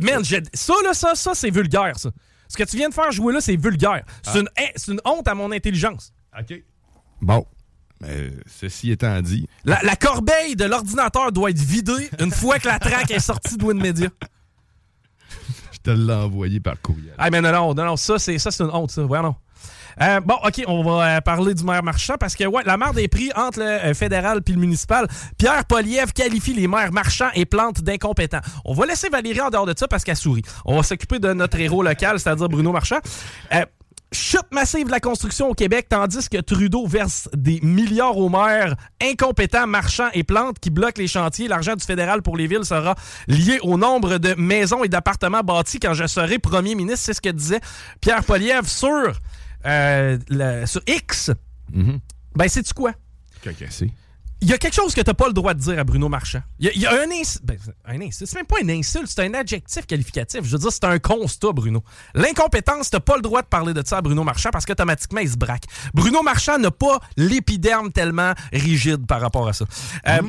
Man, 0.00 0.24
j'ai- 0.24 0.42
ça, 0.54 0.74
là, 0.84 0.94
ça, 0.94 1.16
ça, 1.16 1.34
c'est 1.34 1.50
vulgaire, 1.50 1.98
ça. 1.98 2.10
Ce 2.48 2.56
que 2.56 2.62
tu 2.62 2.76
viens 2.76 2.88
de 2.88 2.94
faire 2.94 3.10
jouer 3.10 3.32
là, 3.34 3.40
c'est 3.40 3.56
vulgaire. 3.56 4.04
C'est 4.22 4.36
Ah. 4.36 4.38
une, 4.40 4.48
c'est 4.76 4.92
une 4.92 5.00
honte 5.04 5.26
à 5.26 5.34
mon 5.34 5.50
intelligence. 5.50 6.12
OK. 6.38 6.62
Bon. 7.20 7.44
Mais 8.00 8.30
ceci 8.46 8.92
étant 8.92 9.20
dit, 9.20 9.48
La, 9.64 9.80
la 9.82 9.96
corbeille 9.96 10.54
de 10.54 10.64
l'ordinateur 10.64 11.32
doit 11.32 11.50
être 11.50 11.58
vidée 11.60 12.08
une 12.20 12.30
fois 12.30 12.58
que 12.60 12.68
la 12.68 12.78
track 12.78 13.10
est 13.10 13.18
sortie 13.18 13.56
de 13.56 13.64
Winmedia. 13.64 14.08
Je 15.84 15.90
te 15.90 15.96
l'ai 15.96 16.12
envoyé 16.12 16.60
par 16.60 16.80
courriel. 16.80 17.14
Ah, 17.18 17.30
mais 17.30 17.40
non, 17.40 17.52
non, 17.52 17.74
non, 17.74 17.96
ça, 17.96 18.18
c'est 18.18 18.38
ça, 18.38 18.50
c'est 18.50 18.62
une 18.62 18.70
honte, 18.70 18.90
ça. 18.90 19.02
Ouais, 19.02 19.22
non. 19.22 19.34
Euh, 20.00 20.20
bon, 20.20 20.36
OK, 20.44 20.62
on 20.66 20.82
va 20.82 21.16
euh, 21.16 21.20
parler 21.20 21.54
du 21.54 21.64
maire 21.64 21.82
marchand 21.82 22.14
parce 22.18 22.34
que, 22.34 22.44
ouais, 22.44 22.62
la 22.64 22.76
mare 22.76 22.94
des 22.94 23.08
prix 23.08 23.30
entre 23.34 23.58
le 23.58 23.66
euh, 23.66 23.94
fédéral 23.94 24.42
puis 24.42 24.54
le 24.54 24.60
municipal. 24.60 25.06
Pierre 25.36 25.64
Poliev 25.64 26.12
qualifie 26.12 26.54
les 26.54 26.68
maires 26.68 26.92
marchands 26.92 27.30
et 27.34 27.44
plantes 27.44 27.82
d'incompétents. 27.82 28.40
On 28.64 28.72
va 28.72 28.86
laisser 28.86 29.08
Valérie 29.08 29.40
en 29.40 29.50
dehors 29.50 29.66
de 29.66 29.74
ça 29.76 29.88
parce 29.88 30.04
qu'elle 30.04 30.16
sourit. 30.16 30.42
On 30.64 30.76
va 30.76 30.82
s'occuper 30.82 31.18
de 31.18 31.32
notre 31.32 31.58
héros 31.58 31.82
local, 31.82 32.18
c'est-à-dire 32.18 32.48
Bruno 32.48 32.72
Marchand. 32.72 32.98
Chute 34.12 34.46
massive 34.50 34.86
de 34.86 34.90
la 34.90 34.98
construction 34.98 35.48
au 35.50 35.54
Québec, 35.54 35.86
tandis 35.88 36.28
que 36.28 36.38
Trudeau 36.40 36.84
verse 36.86 37.28
des 37.32 37.60
milliards 37.62 38.16
aux 38.18 38.28
maires 38.28 38.74
incompétents, 39.00 39.68
marchands 39.68 40.08
et 40.14 40.24
plantes 40.24 40.58
qui 40.58 40.70
bloquent 40.70 41.00
les 41.00 41.06
chantiers. 41.06 41.46
L'argent 41.46 41.76
du 41.76 41.84
fédéral 41.84 42.20
pour 42.20 42.36
les 42.36 42.48
villes 42.48 42.64
sera 42.64 42.96
lié 43.28 43.60
au 43.62 43.78
nombre 43.78 44.18
de 44.18 44.34
maisons 44.34 44.82
et 44.82 44.88
d'appartements 44.88 45.42
bâtis 45.42 45.78
quand 45.78 45.94
je 45.94 46.08
serai 46.08 46.40
premier 46.40 46.74
ministre. 46.74 47.04
C'est 47.06 47.14
ce 47.14 47.20
que 47.20 47.28
disait 47.28 47.60
Pierre 48.00 48.24
Poliev 48.24 48.66
sur, 48.66 49.12
euh, 49.66 50.18
le- 50.28 50.66
sur 50.66 50.80
X. 50.88 51.30
Ben, 52.34 52.48
sais-tu 52.48 52.74
quoi? 52.74 52.92
Cacassé. 53.42 53.92
Il 54.42 54.48
y 54.48 54.54
a 54.54 54.58
quelque 54.58 54.74
chose 54.74 54.94
que 54.94 55.02
t'as 55.02 55.12
pas 55.12 55.26
le 55.26 55.34
droit 55.34 55.52
de 55.52 55.60
dire 55.60 55.78
à 55.78 55.84
Bruno 55.84 56.08
Marchand. 56.08 56.40
Il 56.58 56.70
y 56.74 56.86
a, 56.86 56.92
un 56.92 57.10
insulte. 57.10 57.44
Ben, 57.44 57.58
un. 57.86 57.98
C'est 58.10 58.34
même 58.34 58.46
pas 58.46 58.56
un 58.62 58.68
insulte, 58.70 59.08
c'est 59.08 59.22
un 59.22 59.34
adjectif 59.34 59.86
qualificatif. 59.86 60.40
Je 60.44 60.52
veux 60.52 60.58
dire, 60.58 60.72
c'est 60.72 60.84
un 60.84 60.98
constat, 60.98 61.52
Bruno. 61.52 61.84
L'incompétence, 62.14 62.88
t'as 62.88 63.00
pas 63.00 63.16
le 63.16 63.22
droit 63.22 63.42
de 63.42 63.48
parler 63.48 63.74
de 63.74 63.82
ça 63.84 63.98
à 63.98 64.00
Bruno 64.00 64.24
Marchand 64.24 64.48
parce 64.50 64.64
qu'automatiquement, 64.64 65.20
il 65.20 65.30
se 65.30 65.36
braque. 65.36 65.64
Bruno 65.92 66.22
Marchand 66.22 66.58
n'a 66.58 66.70
pas 66.70 67.00
l'épiderme 67.16 67.92
tellement 67.92 68.32
rigide 68.52 69.06
par 69.06 69.20
rapport 69.20 69.46
à 69.46 69.52
ça. 69.52 69.66
Euh, 70.08 70.22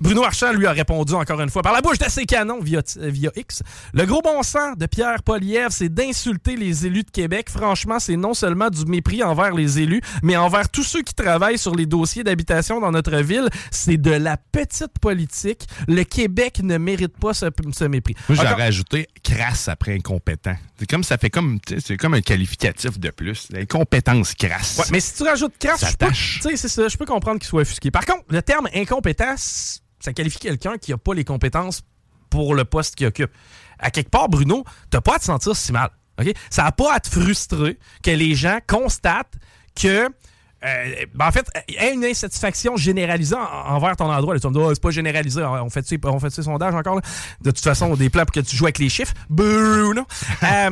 Bruno 0.00 0.22
Marchand 0.22 0.52
lui 0.52 0.66
a 0.66 0.72
répondu 0.72 1.12
encore 1.14 1.40
une 1.40 1.50
fois 1.50 1.62
par 1.62 1.72
la 1.72 1.80
bouche 1.82 1.98
de 1.98 2.08
ses 2.08 2.24
canons 2.24 2.60
via, 2.60 2.80
via 2.96 3.30
X. 3.36 3.62
Le 3.92 4.06
gros 4.06 4.22
bon 4.22 4.42
sens 4.42 4.76
de 4.78 4.86
Pierre 4.86 5.22
Poliev, 5.22 5.68
c'est 5.70 5.88
d'insulter 5.92 6.56
les 6.56 6.86
élus 6.86 7.02
de 7.04 7.10
Québec. 7.10 7.50
Franchement, 7.50 7.98
c'est 7.98 8.16
non 8.16 8.32
seulement 8.34 8.70
du 8.70 8.84
mépris 8.86 9.22
envers 9.22 9.52
les 9.54 9.78
élus, 9.80 10.00
mais 10.22 10.36
envers 10.36 10.68
tous 10.70 10.84
ceux 10.84 11.02
qui 11.02 11.14
travaillent 11.14 11.58
sur 11.58 11.74
les 11.74 11.86
dossiers 11.86 12.24
d'habitation 12.24 12.80
dans 12.80 12.90
notre 12.90 13.16
ville. 13.18 13.48
C'est 13.70 13.98
de 13.98 14.10
la 14.10 14.36
petite 14.36 14.98
politique. 15.00 15.66
Le 15.86 16.02
Québec 16.04 16.60
ne 16.62 16.78
mérite 16.78 17.16
pas 17.18 17.34
ce, 17.34 17.46
ce 17.76 17.84
mépris. 17.84 18.14
Moi, 18.28 18.38
Encore- 18.38 18.50
j'aurais 18.52 18.64
ajouté 18.64 19.06
crasse 19.22 19.68
après 19.68 19.94
incompétent. 19.94 20.54
C'est 20.78 20.88
comme 20.88 21.04
ça 21.04 21.18
fait 21.18 21.28
comme 21.30 21.58
c'est 21.78 21.96
comme 21.98 22.14
un 22.14 22.22
qualificatif 22.22 22.98
de 22.98 23.10
plus. 23.10 23.48
Incompétence 23.54 24.34
crasse. 24.34 24.78
Ouais, 24.78 24.84
mais 24.92 25.00
si 25.00 25.14
tu 25.14 25.22
rajoutes 25.24 25.58
crasse, 25.58 25.84
je 25.90 25.96
peux, 25.96 26.56
c'est 26.56 26.68
ça, 26.68 26.88
je 26.88 26.96
peux 26.96 27.04
comprendre 27.04 27.38
qu'il 27.38 27.48
soit 27.48 27.62
offusqué. 27.62 27.90
Par 27.90 28.06
contre, 28.06 28.24
le 28.30 28.40
terme 28.42 28.66
incompétent, 28.74 29.36
c- 29.36 29.80
ça 30.00 30.12
qualifie 30.12 30.38
quelqu'un 30.38 30.76
qui 30.78 30.90
n'a 30.90 30.98
pas 30.98 31.14
les 31.14 31.24
compétences 31.24 31.82
pour 32.30 32.54
le 32.54 32.64
poste 32.64 32.94
qu'il 32.96 33.06
occupe. 33.06 33.30
À 33.78 33.90
quelque 33.90 34.10
part, 34.10 34.28
Bruno, 34.28 34.64
t'as 34.90 35.00
pas 35.00 35.16
à 35.16 35.18
te 35.18 35.24
sentir 35.24 35.54
si 35.56 35.72
mal. 35.72 35.90
Ça 36.50 36.64
n'a 36.64 36.72
pas 36.72 36.94
à 36.94 37.00
te 37.00 37.08
frustrer 37.08 37.78
que 38.02 38.10
les 38.10 38.34
gens 38.34 38.58
constatent 38.66 39.34
que. 39.74 40.04
euh, 40.64 41.04
ben, 41.14 41.26
en 41.28 41.32
fait, 41.32 41.46
il 41.68 41.74
y 41.76 41.78
a 41.78 41.90
une 41.90 42.04
insatisfaction 42.04 42.76
généralisée 42.76 43.34
en- 43.36 43.40
envers 43.74 43.96
ton 43.96 44.12
endroit. 44.12 44.38
Tu 44.38 44.46
me 44.46 44.52
dire, 44.52 44.62
Ah, 44.68 44.70
c'est 44.74 44.82
pas 44.82 44.90
généralisé, 44.90 45.42
on 45.42 45.70
fait, 45.70 45.86
on 46.04 46.20
fait 46.20 46.28
ces 46.30 46.42
sondages 46.42 46.74
encore. 46.74 47.00
De 47.40 47.50
toute 47.50 47.64
façon, 47.64 47.96
des 47.96 48.10
plans 48.10 48.24
pour 48.26 48.32
que 48.32 48.40
tu 48.40 48.54
joues 48.54 48.66
avec 48.66 48.78
les 48.78 48.90
chiffres. 48.90 49.14
Bruno. 49.30 50.04
Euh, 50.42 50.70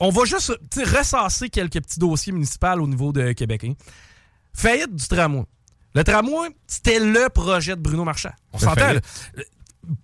on 0.00 0.10
va 0.10 0.24
juste 0.24 0.52
ressasser 0.76 1.50
quelques 1.50 1.80
petits 1.82 1.98
dossiers 2.00 2.32
municipaux 2.32 2.66
au 2.80 2.86
niveau 2.88 3.12
de 3.12 3.32
Québec. 3.32 3.64
hein. 3.64 3.74
Faillite 4.54 4.94
du 4.96 5.06
tramway. 5.06 5.44
Le 5.94 6.04
tramway, 6.04 6.48
c'était 6.66 7.00
le 7.00 7.28
projet 7.28 7.76
de 7.76 7.80
Bruno 7.80 8.04
Marchand. 8.04 8.32
On 8.52 8.58
s'entend. 8.58 8.92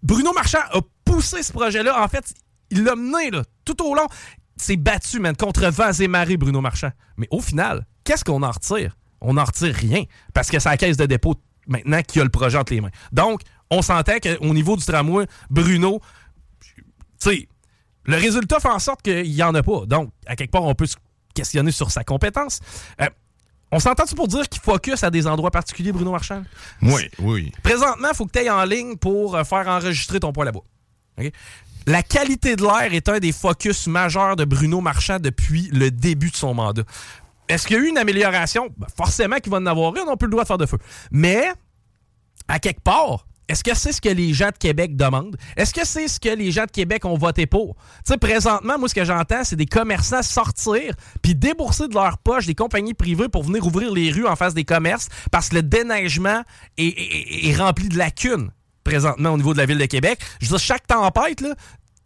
Bruno 0.02 0.32
Marchand 0.32 0.62
a 0.72 0.80
poussé 1.04 1.42
ce 1.42 1.52
projet-là. 1.52 2.02
En 2.02 2.08
fait, 2.08 2.34
il 2.70 2.82
l'a 2.82 2.96
mené 2.96 3.30
là, 3.30 3.42
tout 3.64 3.80
au 3.84 3.94
long. 3.94 4.06
C'est 4.56 4.76
battu, 4.76 5.20
man, 5.20 5.36
contre 5.36 5.66
vents 5.68 5.92
et 5.92 6.08
marées, 6.08 6.36
Bruno 6.36 6.60
Marchand. 6.60 6.90
Mais 7.16 7.28
au 7.30 7.40
final, 7.40 7.86
qu'est-ce 8.04 8.24
qu'on 8.24 8.42
en 8.42 8.50
retire? 8.50 8.96
On 9.20 9.34
n'en 9.34 9.44
retire 9.44 9.74
rien. 9.74 10.04
Parce 10.34 10.50
que 10.50 10.58
c'est 10.58 10.68
la 10.68 10.76
caisse 10.76 10.96
de 10.96 11.06
dépôt 11.06 11.34
maintenant 11.66 12.02
qui 12.02 12.20
a 12.20 12.24
le 12.24 12.30
projet 12.30 12.58
entre 12.58 12.72
les 12.72 12.80
mains. 12.80 12.90
Donc, 13.12 13.42
on 13.70 13.82
s'entend 13.82 14.18
qu'au 14.18 14.54
niveau 14.54 14.76
du 14.76 14.84
tramway, 14.84 15.26
Bruno, 15.50 16.00
tu 16.60 16.82
sais, 17.18 17.48
le 18.04 18.16
résultat 18.16 18.60
fait 18.60 18.68
en 18.68 18.78
sorte 18.78 19.02
qu'il 19.02 19.30
n'y 19.30 19.42
en 19.42 19.54
a 19.54 19.62
pas. 19.62 19.84
Donc, 19.86 20.10
à 20.26 20.36
quelque 20.36 20.52
part, 20.52 20.64
on 20.64 20.74
peut 20.74 20.86
se 20.86 20.96
questionner 21.34 21.70
sur 21.70 21.90
sa 21.90 22.04
compétence. 22.04 22.60
Euh, 23.00 23.08
on 23.72 23.80
s'entend-tu 23.80 24.14
pour 24.14 24.28
dire 24.28 24.48
qu'il 24.48 24.62
focus 24.62 25.02
à 25.02 25.10
des 25.10 25.26
endroits 25.26 25.50
particuliers, 25.50 25.92
Bruno 25.92 26.12
Marchand? 26.12 26.44
Oui, 26.82 27.10
oui. 27.18 27.52
Présentement, 27.62 28.08
il 28.12 28.16
faut 28.16 28.26
que 28.26 28.32
tu 28.32 28.38
ailles 28.38 28.50
en 28.50 28.64
ligne 28.64 28.96
pour 28.96 29.36
euh, 29.36 29.44
faire 29.44 29.66
enregistrer 29.66 30.20
ton 30.20 30.32
poêle 30.32 30.48
à 30.48 30.52
bois. 30.52 30.64
La 31.86 32.02
qualité 32.02 32.56
de 32.56 32.62
l'air 32.62 32.92
est 32.92 33.08
un 33.08 33.18
des 33.18 33.32
focus 33.32 33.86
majeurs 33.86 34.36
de 34.36 34.44
Bruno 34.44 34.80
Marchand 34.80 35.18
depuis 35.20 35.68
le 35.72 35.90
début 35.90 36.30
de 36.30 36.36
son 36.36 36.52
mandat. 36.54 36.82
Est-ce 37.48 37.66
qu'il 37.66 37.76
y 37.76 37.80
a 37.80 37.82
eu 37.82 37.88
une 37.88 37.98
amélioration? 37.98 38.68
Ben, 38.76 38.88
forcément 38.96 39.36
qu'il 39.36 39.52
va 39.52 39.58
en 39.58 39.66
avoir 39.66 39.94
une, 39.94 40.08
on 40.08 40.16
peut 40.16 40.26
le 40.26 40.32
droit 40.32 40.42
de 40.42 40.48
faire 40.48 40.58
de 40.58 40.66
feu. 40.66 40.78
Mais, 41.12 41.48
à 42.48 42.58
quelque 42.58 42.82
part, 42.82 43.26
est-ce 43.48 43.62
que 43.62 43.76
c'est 43.76 43.92
ce 43.92 44.00
que 44.00 44.08
les 44.08 44.32
gens 44.32 44.48
de 44.48 44.58
Québec 44.58 44.96
demandent? 44.96 45.36
Est-ce 45.56 45.72
que 45.72 45.86
c'est 45.86 46.08
ce 46.08 46.18
que 46.18 46.28
les 46.28 46.50
gens 46.50 46.64
de 46.64 46.70
Québec 46.70 47.04
ont 47.04 47.16
voté 47.16 47.46
pour? 47.46 47.76
Tu 48.04 48.12
sais, 48.12 48.18
présentement, 48.18 48.78
moi, 48.78 48.88
ce 48.88 48.94
que 48.94 49.04
j'entends, 49.04 49.44
c'est 49.44 49.56
des 49.56 49.66
commerçants 49.66 50.22
sortir 50.22 50.94
puis 51.22 51.34
débourser 51.34 51.88
de 51.88 51.94
leur 51.94 52.18
poche 52.18 52.46
des 52.46 52.54
compagnies 52.54 52.94
privées 52.94 53.28
pour 53.28 53.44
venir 53.44 53.64
ouvrir 53.64 53.92
les 53.92 54.10
rues 54.10 54.26
en 54.26 54.36
face 54.36 54.54
des 54.54 54.64
commerces 54.64 55.08
parce 55.30 55.48
que 55.50 55.56
le 55.56 55.62
déneigement 55.62 56.42
est, 56.76 57.56
rempli 57.56 57.88
de 57.88 57.96
lacunes 57.96 58.50
présentement 58.82 59.30
au 59.30 59.36
niveau 59.36 59.52
de 59.52 59.58
la 59.58 59.66
ville 59.66 59.78
de 59.78 59.86
Québec. 59.86 60.18
Je 60.40 60.46
veux 60.46 60.56
dire, 60.56 60.64
chaque 60.64 60.86
tempête, 60.86 61.40
là, 61.40 61.54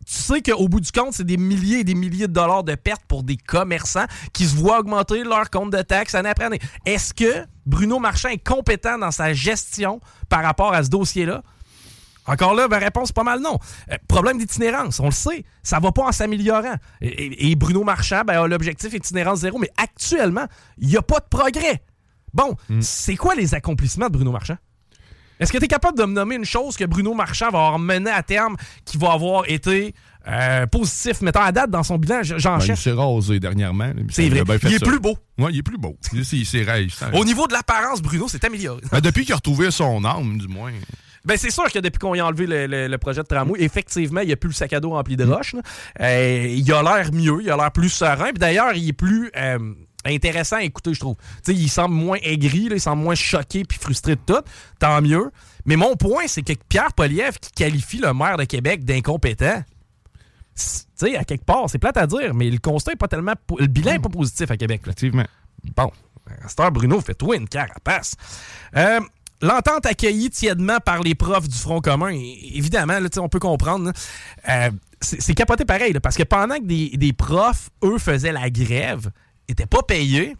tu 0.06 0.12
sais 0.14 0.42
qu'au 0.42 0.66
bout 0.68 0.80
du 0.80 0.90
compte, 0.92 1.12
c'est 1.14 1.24
des 1.24 1.36
milliers 1.36 1.80
et 1.80 1.84
des 1.84 1.94
milliers 1.94 2.26
de 2.28 2.32
dollars 2.32 2.64
de 2.64 2.74
pertes 2.74 3.04
pour 3.06 3.22
des 3.22 3.36
commerçants 3.36 4.06
qui 4.32 4.46
se 4.46 4.56
voient 4.56 4.80
augmenter 4.80 5.22
leur 5.24 5.50
compte 5.50 5.70
de 5.72 5.82
taxes 5.82 6.14
année 6.14 6.28
après 6.30 6.44
année. 6.46 6.58
Est-ce 6.86 7.14
que 7.14 7.46
Bruno 7.66 7.98
Marchand 7.98 8.30
est 8.30 8.44
compétent 8.44 8.98
dans 8.98 9.10
sa 9.10 9.32
gestion 9.32 10.00
par 10.28 10.42
rapport 10.42 10.72
à 10.72 10.82
ce 10.82 10.88
dossier-là? 10.88 11.42
Encore 12.26 12.54
là, 12.54 12.68
ma 12.68 12.78
réponse, 12.78 13.12
pas 13.12 13.22
mal 13.24 13.40
non. 13.40 13.58
Euh, 13.90 13.96
problème 14.06 14.38
d'itinérance, 14.38 15.00
on 15.00 15.06
le 15.06 15.10
sait, 15.10 15.44
ça 15.62 15.80
va 15.80 15.90
pas 15.90 16.02
en 16.04 16.12
s'améliorant. 16.12 16.74
Et, 17.00 17.08
et- 17.08 17.50
et 17.50 17.56
Bruno 17.56 17.82
Marchand 17.82 18.22
ben, 18.26 18.40
a 18.42 18.46
l'objectif 18.46 18.92
itinérance 18.92 19.40
zéro, 19.40 19.58
mais 19.58 19.70
actuellement, 19.76 20.46
il 20.78 20.88
n'y 20.88 20.96
a 20.96 21.02
pas 21.02 21.18
de 21.20 21.26
progrès. 21.28 21.82
Bon, 22.32 22.54
c'est 22.80 23.16
quoi 23.16 23.34
les 23.34 23.54
accomplissements 23.54 24.06
de 24.06 24.12
Bruno 24.12 24.30
Marchand? 24.32 24.56
Est-ce 25.40 25.52
que 25.52 25.58
tu 25.58 25.64
es 25.64 25.68
capable 25.68 25.98
de 25.98 26.04
me 26.04 26.12
nommer 26.12 26.36
une 26.36 26.44
chose 26.44 26.76
que 26.76 26.84
Bruno 26.84 27.14
Marchand 27.14 27.50
va 27.50 27.58
avoir 27.58 27.78
mené 27.78 28.10
à 28.10 28.22
terme 28.22 28.56
qui 28.84 28.98
va 28.98 29.12
avoir 29.12 29.44
été 29.50 29.94
euh, 30.28 30.66
positif, 30.66 31.22
mettons 31.22 31.40
à 31.40 31.50
date 31.50 31.70
dans 31.70 31.82
son 31.82 31.96
bilan? 31.96 32.20
J'en 32.22 32.58
Ben, 32.58 32.64
il 32.68 32.76
s'est 32.76 32.92
rasé 32.92 33.40
dernièrement. 33.40 33.90
C'est 34.10 34.28
vrai. 34.28 34.42
Il 34.64 34.74
est 34.74 34.78
ça. 34.78 34.86
plus 34.86 35.00
beau. 35.00 35.16
Ouais, 35.38 35.50
il 35.52 35.58
est 35.58 35.62
plus 35.62 35.78
beau. 35.78 35.96
Il, 36.12 36.20
il 36.20 36.46
s'est. 36.46 36.66
Au 37.14 37.24
niveau 37.24 37.46
de 37.46 37.54
l'apparence, 37.54 38.02
Bruno 38.02 38.28
s'est 38.28 38.44
amélioré. 38.44 38.82
Ben, 38.92 39.00
depuis 39.00 39.24
qu'il 39.24 39.32
a 39.32 39.36
retrouvé 39.36 39.70
son 39.70 40.04
âme, 40.04 40.38
du 40.38 40.46
moins. 40.46 40.72
Ben, 41.24 41.36
c'est 41.36 41.50
sûr 41.50 41.70
que 41.70 41.78
depuis 41.78 41.98
qu'on 41.98 42.14
a 42.14 42.22
enlevé 42.22 42.46
le, 42.46 42.66
le- 42.66 42.88
le 42.88 42.98
projet 42.98 43.22
de 43.22 43.26
tramway, 43.26 43.60
effectivement, 43.62 44.20
il 44.22 44.28
n'y 44.28 44.32
a 44.32 44.36
plus 44.36 44.48
le 44.48 44.54
sac 44.54 44.72
à 44.72 44.80
dos 44.80 44.90
rempli 44.90 45.16
de 45.16 45.24
roches. 45.24 45.52
là. 45.54 45.60
Euh, 46.00 46.46
il 46.48 46.72
a 46.72 46.82
l'air 46.82 47.12
mieux, 47.12 47.40
il 47.42 47.50
a 47.50 47.56
l'air 47.56 47.70
plus 47.72 47.90
serein. 47.90 48.30
Puis 48.30 48.38
d'ailleurs, 48.38 48.72
il 48.74 48.88
est 48.88 48.92
plus 48.94 49.30
euh, 49.36 49.58
intéressant 50.04 50.56
à 50.56 50.62
écouter, 50.62 50.94
je 50.94 51.00
trouve. 51.00 51.16
Tu 51.44 51.52
sais, 51.52 51.54
il 51.54 51.68
semble 51.68 51.94
moins 51.94 52.18
aigri, 52.22 52.68
là, 52.68 52.76
il 52.76 52.80
semble 52.80 53.02
moins 53.02 53.14
choqué 53.14 53.64
puis 53.64 53.78
frustré 53.78 54.16
de 54.16 54.20
tout. 54.24 54.42
Tant 54.78 55.00
mieux. 55.02 55.30
Mais 55.66 55.76
mon 55.76 55.96
point, 55.96 56.26
c'est 56.26 56.42
que 56.42 56.52
Pierre 56.68 56.92
Poliev, 56.94 57.38
qui 57.40 57.52
qualifie 57.52 57.98
le 57.98 58.12
maire 58.14 58.36
de 58.36 58.44
Québec 58.44 58.84
d'incompétent, 58.84 59.62
tu 60.56 60.62
sais, 60.94 61.16
à 61.16 61.24
quelque 61.24 61.44
part, 61.44 61.68
c'est 61.68 61.78
plate 61.78 61.96
à 61.96 62.06
dire, 62.06 62.34
mais 62.34 62.50
le 62.50 62.58
constat 62.58 62.92
est 62.92 62.96
pas 62.96 63.08
tellement. 63.08 63.34
Le 63.58 63.66
bilan 63.66 63.92
est 63.92 63.98
pas 63.98 64.08
positif 64.08 64.50
à 64.50 64.56
Québec. 64.56 64.82
là. 64.86 64.92
Effectivement. 64.92 65.26
Bon, 65.76 65.90
heure, 66.58 66.72
Bruno, 66.72 67.00
fais-toi 67.00 67.36
une 67.36 67.48
carapace. 67.48 68.14
Euh, 68.76 69.00
L'entente 69.42 69.86
accueillie 69.86 70.28
tièdement 70.28 70.80
par 70.84 71.00
les 71.00 71.14
profs 71.14 71.48
du 71.48 71.56
Front 71.56 71.80
commun, 71.80 72.10
évidemment, 72.10 72.98
là, 72.98 73.08
on 73.18 73.28
peut 73.30 73.38
comprendre. 73.38 73.90
Euh, 74.48 74.70
c'est 75.00 75.22
c'est 75.22 75.34
capoté 75.34 75.64
pareil, 75.64 75.94
là, 75.94 76.00
parce 76.00 76.16
que 76.16 76.24
pendant 76.24 76.56
que 76.56 76.64
des, 76.64 76.90
des 76.90 77.14
profs, 77.14 77.70
eux, 77.82 77.96
faisaient 77.96 78.32
la 78.32 78.50
grève, 78.50 79.10
n'étaient 79.50 79.66
pas 79.66 79.82
payés, 79.82 80.36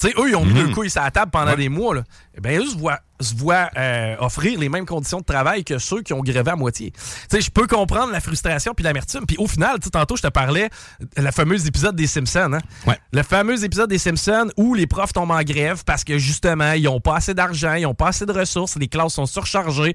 tu 0.00 0.08
sais, 0.08 0.14
eux, 0.18 0.28
ils 0.28 0.34
ont 0.34 0.44
mis 0.44 0.54
Mhm. 0.60 0.68
le 0.70 0.74
couille 0.74 0.90
sur 0.90 1.02
la 1.02 1.10
table 1.12 1.30
pendant 1.30 1.52
Ouais. 1.52 1.56
des 1.56 1.68
mois. 1.68 1.94
Là. 1.94 2.02
Eh 2.36 2.40
bien, 2.40 2.58
eux 2.58 2.66
se 2.66 2.76
voient, 2.76 2.98
se 3.20 3.32
voient, 3.36 3.70
euh, 3.76 4.16
offrir 4.18 4.58
les 4.58 4.68
mêmes 4.68 4.86
conditions 4.86 5.20
de 5.20 5.24
travail 5.24 5.62
que 5.62 5.78
ceux 5.78 6.02
qui 6.02 6.12
ont 6.12 6.20
grévé 6.20 6.50
à 6.50 6.56
moitié. 6.56 6.90
Tu 6.90 7.00
sais, 7.30 7.40
je 7.40 7.48
peux 7.50 7.68
comprendre 7.68 8.10
la 8.10 8.20
frustration 8.20 8.74
puis 8.74 8.82
l'amertume. 8.82 9.24
Puis 9.24 9.36
au 9.38 9.46
final, 9.46 9.78
tantôt, 9.78 10.16
je 10.16 10.22
te 10.22 10.26
parlais 10.28 10.68
de 11.16 11.22
la 11.22 11.30
fameuse 11.30 11.64
épisode 11.68 11.94
des 11.94 12.08
Simpsons. 12.08 12.54
Hein? 12.54 12.58
Ouais. 12.88 12.98
Le 13.12 13.22
fameux 13.22 13.62
épisode 13.64 13.88
des 13.88 13.98
Simpsons 13.98 14.50
où 14.56 14.74
les 14.74 14.88
profs 14.88 15.12
tombent 15.12 15.30
en 15.30 15.42
grève 15.44 15.84
parce 15.84 16.02
que 16.02 16.18
justement, 16.18 16.72
ils 16.72 16.82
n'ont 16.84 17.00
pas 17.00 17.14
assez 17.16 17.32
d'argent, 17.34 17.74
ils 17.74 17.82
n'ont 17.82 17.94
pas 17.94 18.08
assez 18.08 18.26
de 18.26 18.32
ressources, 18.32 18.74
les 18.76 18.88
classes 18.88 19.14
sont 19.14 19.26
surchargées. 19.26 19.94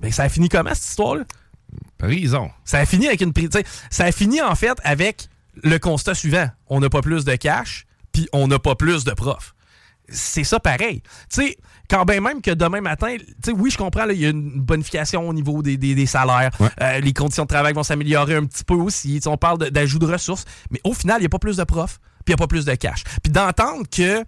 Mais 0.00 0.10
ça 0.10 0.22
a 0.22 0.28
fini 0.30 0.48
comment, 0.48 0.72
cette 0.74 0.88
histoire-là? 0.88 1.24
Prison. 1.98 2.50
Ça 2.64 2.78
a 2.78 2.86
fini 2.86 3.08
avec 3.08 3.20
une 3.20 3.32
pri- 3.32 3.50
tu 3.50 3.58
sais, 3.58 3.64
Ça 3.90 4.04
a 4.04 4.12
fini 4.12 4.40
en 4.40 4.54
fait 4.54 4.78
avec 4.84 5.28
le 5.62 5.78
constat 5.78 6.14
suivant. 6.14 6.48
On 6.68 6.80
n'a 6.80 6.88
pas 6.90 7.00
plus 7.02 7.24
de 7.24 7.34
cash, 7.36 7.86
puis 8.12 8.28
on 8.32 8.48
n'a 8.48 8.58
pas 8.58 8.74
plus 8.74 9.04
de 9.04 9.12
profs. 9.12 9.54
C'est 10.10 10.44
ça 10.44 10.60
pareil. 10.60 11.00
Tu 11.30 11.42
sais, 11.42 11.56
quand 11.88 12.04
bien 12.04 12.20
même 12.20 12.42
que 12.42 12.50
demain 12.50 12.82
matin, 12.82 13.16
tu 13.18 13.24
sais, 13.42 13.52
oui, 13.52 13.70
je 13.70 13.78
comprends, 13.78 14.06
il 14.10 14.20
y 14.20 14.26
a 14.26 14.30
une 14.30 14.60
bonification 14.60 15.26
au 15.26 15.32
niveau 15.32 15.62
des, 15.62 15.78
des- 15.78 15.94
des 15.94 16.04
salaires. 16.06 16.50
Ouais. 16.60 16.68
Euh, 16.82 17.00
les 17.00 17.14
conditions 17.14 17.44
de 17.44 17.48
travail 17.48 17.72
vont 17.72 17.82
s'améliorer 17.82 18.34
un 18.34 18.44
petit 18.44 18.64
peu 18.64 18.74
aussi. 18.74 19.18
On 19.24 19.38
parle 19.38 19.70
d'ajout 19.70 19.98
de 19.98 20.04
ressources. 20.06 20.44
Mais 20.70 20.80
au 20.84 20.92
final, 20.92 21.18
il 21.18 21.22
n'y 21.22 21.26
a 21.26 21.30
pas 21.30 21.38
plus 21.38 21.56
de 21.56 21.64
profs, 21.64 22.00
puis 22.26 22.28
il 22.28 22.30
n'y 22.32 22.34
a 22.34 22.36
pas 22.36 22.46
plus 22.48 22.66
de 22.66 22.74
cash. 22.74 23.02
Puis 23.22 23.32
d'entendre 23.32 23.84
que 23.90 24.22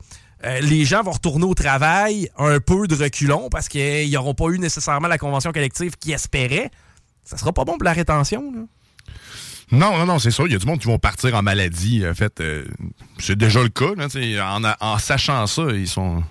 euh, 0.44 0.60
les 0.60 0.86
gens 0.86 1.02
vont 1.02 1.10
retourner 1.12 1.44
au 1.44 1.54
travail 1.54 2.30
un 2.38 2.58
peu 2.58 2.86
de 2.86 2.94
reculons 2.94 3.48
parce 3.50 3.68
qu'ils 3.68 4.10
n'auront 4.10 4.34
pas 4.34 4.46
eu 4.48 4.58
nécessairement 4.58 5.08
la 5.08 5.18
convention 5.18 5.52
collective 5.52 5.96
qu'ils 5.98 6.12
espéraient, 6.14 6.70
ça 7.22 7.36
sera 7.36 7.52
pas 7.52 7.64
bon 7.64 7.72
pour 7.74 7.84
la 7.84 7.92
rétention. 7.92 8.50
là. 8.54 8.60
Non, 9.72 9.98
non, 9.98 10.06
non, 10.06 10.18
c'est 10.18 10.30
ça. 10.30 10.44
Il 10.46 10.52
y 10.52 10.54
a 10.54 10.58
du 10.58 10.66
monde 10.66 10.78
qui 10.78 10.86
vont 10.86 10.98
partir 10.98 11.34
en 11.34 11.42
maladie. 11.42 12.04
En 12.06 12.14
fait, 12.14 12.40
euh, 12.40 12.64
c'est 13.18 13.36
déjà 13.36 13.62
le 13.62 13.68
cas. 13.68 13.92
là, 13.96 14.76
en, 14.80 14.98
sachant 14.98 15.46
ça, 15.46 15.62
ils 15.72 15.88
sont. 15.88 16.22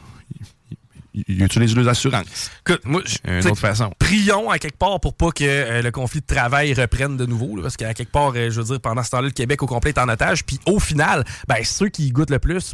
Ils, 1.14 1.44
utilisent 1.44 1.78
les 1.78 1.88
assurances. 1.88 2.52
Écoute, 2.68 2.82
moi, 2.84 3.02
je- 3.06 3.48
autre 3.48 3.56
façon. 3.56 3.90
prions 4.00 4.50
à 4.50 4.60
quelque 4.60 4.78
part 4.78 5.00
pour 5.00 5.14
pas 5.14 5.32
que 5.32 5.46
euh, 5.46 5.82
le 5.82 5.90
conflit 5.90 6.20
de 6.20 6.26
travail 6.26 6.74
reprenne 6.74 7.16
de 7.16 7.26
nouveau. 7.26 7.56
là, 7.56 7.62
parce 7.64 7.78
qu'à 7.78 7.94
quelque 7.94 8.12
part, 8.12 8.34
euh, 8.36 8.50
je 8.50 8.60
veux 8.60 8.66
dire, 8.66 8.82
pendant 8.82 9.02
ce 9.02 9.12
temps-là, 9.12 9.28
le 9.28 9.32
Québec 9.34 9.64
au 9.64 9.66
complet 9.66 9.92
est 9.92 9.98
en 9.98 10.10
otage. 10.10 10.46
Puis 10.46 10.60
au 10.66 10.78
final, 10.78 11.24
ben, 11.48 11.64
ceux 11.64 11.88
qui 11.88 12.08
y 12.08 12.12
goûtent 12.12 12.32
le 12.32 12.40
plus, 12.40 12.74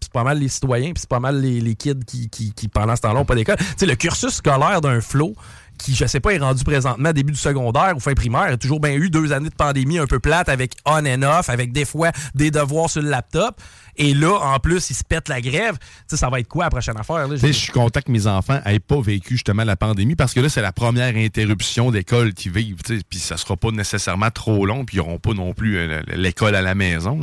c'est 0.00 0.12
pas 0.12 0.24
mal 0.24 0.40
les 0.40 0.48
citoyens, 0.48 0.92
puis 0.92 1.00
c'est 1.00 1.08
pas 1.08 1.20
mal 1.20 1.40
les, 1.40 1.60
les 1.60 1.74
kids 1.76 2.00
qui, 2.04 2.28
qui, 2.28 2.52
qui, 2.52 2.66
pendant 2.66 2.96
ce 2.96 3.02
temps-là, 3.02 3.20
n'ont 3.20 3.24
pas 3.24 3.36
d'école. 3.36 3.56
Tu 3.58 3.64
sais, 3.76 3.86
le 3.86 3.94
cursus 3.94 4.34
scolaire 4.34 4.80
d'un 4.80 5.00
flot 5.00 5.34
qui, 5.78 5.94
je 5.94 6.06
sais 6.06 6.20
pas, 6.20 6.32
est 6.32 6.38
rendu 6.38 6.64
présentement 6.64 7.12
début 7.12 7.32
du 7.32 7.38
secondaire 7.38 7.94
ou 7.96 8.00
fin 8.00 8.14
primaire, 8.14 8.42
a 8.42 8.56
toujours 8.56 8.80
bien 8.80 8.92
eu 8.92 9.10
deux 9.10 9.32
années 9.32 9.48
de 9.48 9.54
pandémie 9.54 9.98
un 9.98 10.06
peu 10.06 10.18
plate 10.18 10.48
avec 10.48 10.74
on 10.84 11.06
and 11.06 11.22
off, 11.22 11.48
avec 11.48 11.72
des 11.72 11.84
fois 11.84 12.10
des 12.34 12.50
devoirs 12.50 12.90
sur 12.90 13.02
le 13.02 13.08
laptop. 13.08 13.60
Et 14.00 14.14
là, 14.14 14.32
en 14.32 14.60
plus, 14.60 14.90
ils 14.90 14.94
se 14.94 15.02
pètent 15.02 15.28
la 15.28 15.40
grève. 15.40 15.76
Tu 15.76 15.86
sais, 16.06 16.16
ça 16.16 16.30
va 16.30 16.38
être 16.38 16.46
quoi 16.46 16.64
la 16.64 16.70
prochaine 16.70 16.96
affaire? 16.96 17.26
là? 17.26 17.34
Je 17.36 17.50
suis 17.50 17.72
content 17.72 18.00
que 18.00 18.12
mes 18.12 18.28
enfants 18.28 18.60
n'aient 18.64 18.78
pas 18.78 19.00
vécu 19.00 19.34
justement 19.34 19.64
la 19.64 19.74
pandémie 19.74 20.14
parce 20.14 20.34
que 20.34 20.40
là, 20.40 20.48
c'est 20.48 20.62
la 20.62 20.70
première 20.72 21.16
interruption 21.16 21.90
d'école 21.90 22.32
qu'ils 22.32 22.52
vivent. 22.52 22.76
Puis 23.10 23.18
ça 23.18 23.36
sera 23.36 23.56
pas 23.56 23.72
nécessairement 23.72 24.30
trop 24.30 24.66
long, 24.66 24.84
puis 24.84 24.98
ils 24.98 25.00
n'auront 25.00 25.18
pas 25.18 25.32
non 25.32 25.52
plus 25.52 25.78
euh, 25.78 26.00
l'école 26.14 26.54
à 26.54 26.62
la 26.62 26.76
maison. 26.76 27.18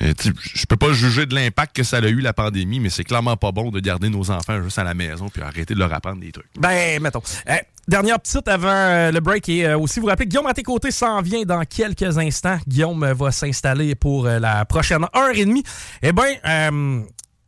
Je 0.00 0.66
peux 0.66 0.76
pas 0.76 0.94
juger 0.94 1.26
de 1.26 1.34
l'impact 1.34 1.76
que 1.76 1.82
ça 1.82 1.98
a 1.98 2.08
eu 2.08 2.20
la 2.20 2.32
pandémie, 2.32 2.80
mais 2.80 2.88
c'est 2.88 3.04
clairement 3.04 3.36
pas 3.36 3.52
bon 3.52 3.70
de 3.70 3.80
garder 3.80 4.08
nos 4.08 4.30
enfants 4.30 4.62
juste 4.62 4.78
à 4.78 4.84
la 4.84 4.94
maison 4.94 5.28
puis 5.28 5.42
arrêter 5.42 5.74
de 5.74 5.78
leur 5.78 5.92
apprendre 5.92 6.20
des 6.20 6.32
trucs. 6.32 6.46
Ben, 6.58 7.02
mettons. 7.02 7.22
Euh, 7.50 7.56
dernière 7.88 8.20
petite 8.20 8.48
avant 8.48 8.68
euh, 8.68 9.10
le 9.10 9.20
break 9.20 9.48
et 9.48 9.66
euh, 9.66 9.78
aussi 9.78 10.00
vous 10.00 10.06
rappelez 10.06 10.26
que 10.26 10.30
Guillaume 10.30 10.46
à 10.46 10.54
tes 10.54 10.62
côtés 10.62 10.90
s'en 10.90 11.20
vient 11.20 11.42
dans 11.42 11.62
quelques 11.64 12.18
instants. 12.18 12.58
Guillaume 12.66 13.02
euh, 13.02 13.14
va 13.14 13.30
s'installer 13.30 13.94
pour 13.94 14.26
la 14.26 14.64
prochaine 14.64 15.04
heure 15.16 15.34
et 15.34 15.44
demie. 15.44 15.64
Eh 16.02 16.12
bien, 16.12 16.34
euh, 16.46 17.00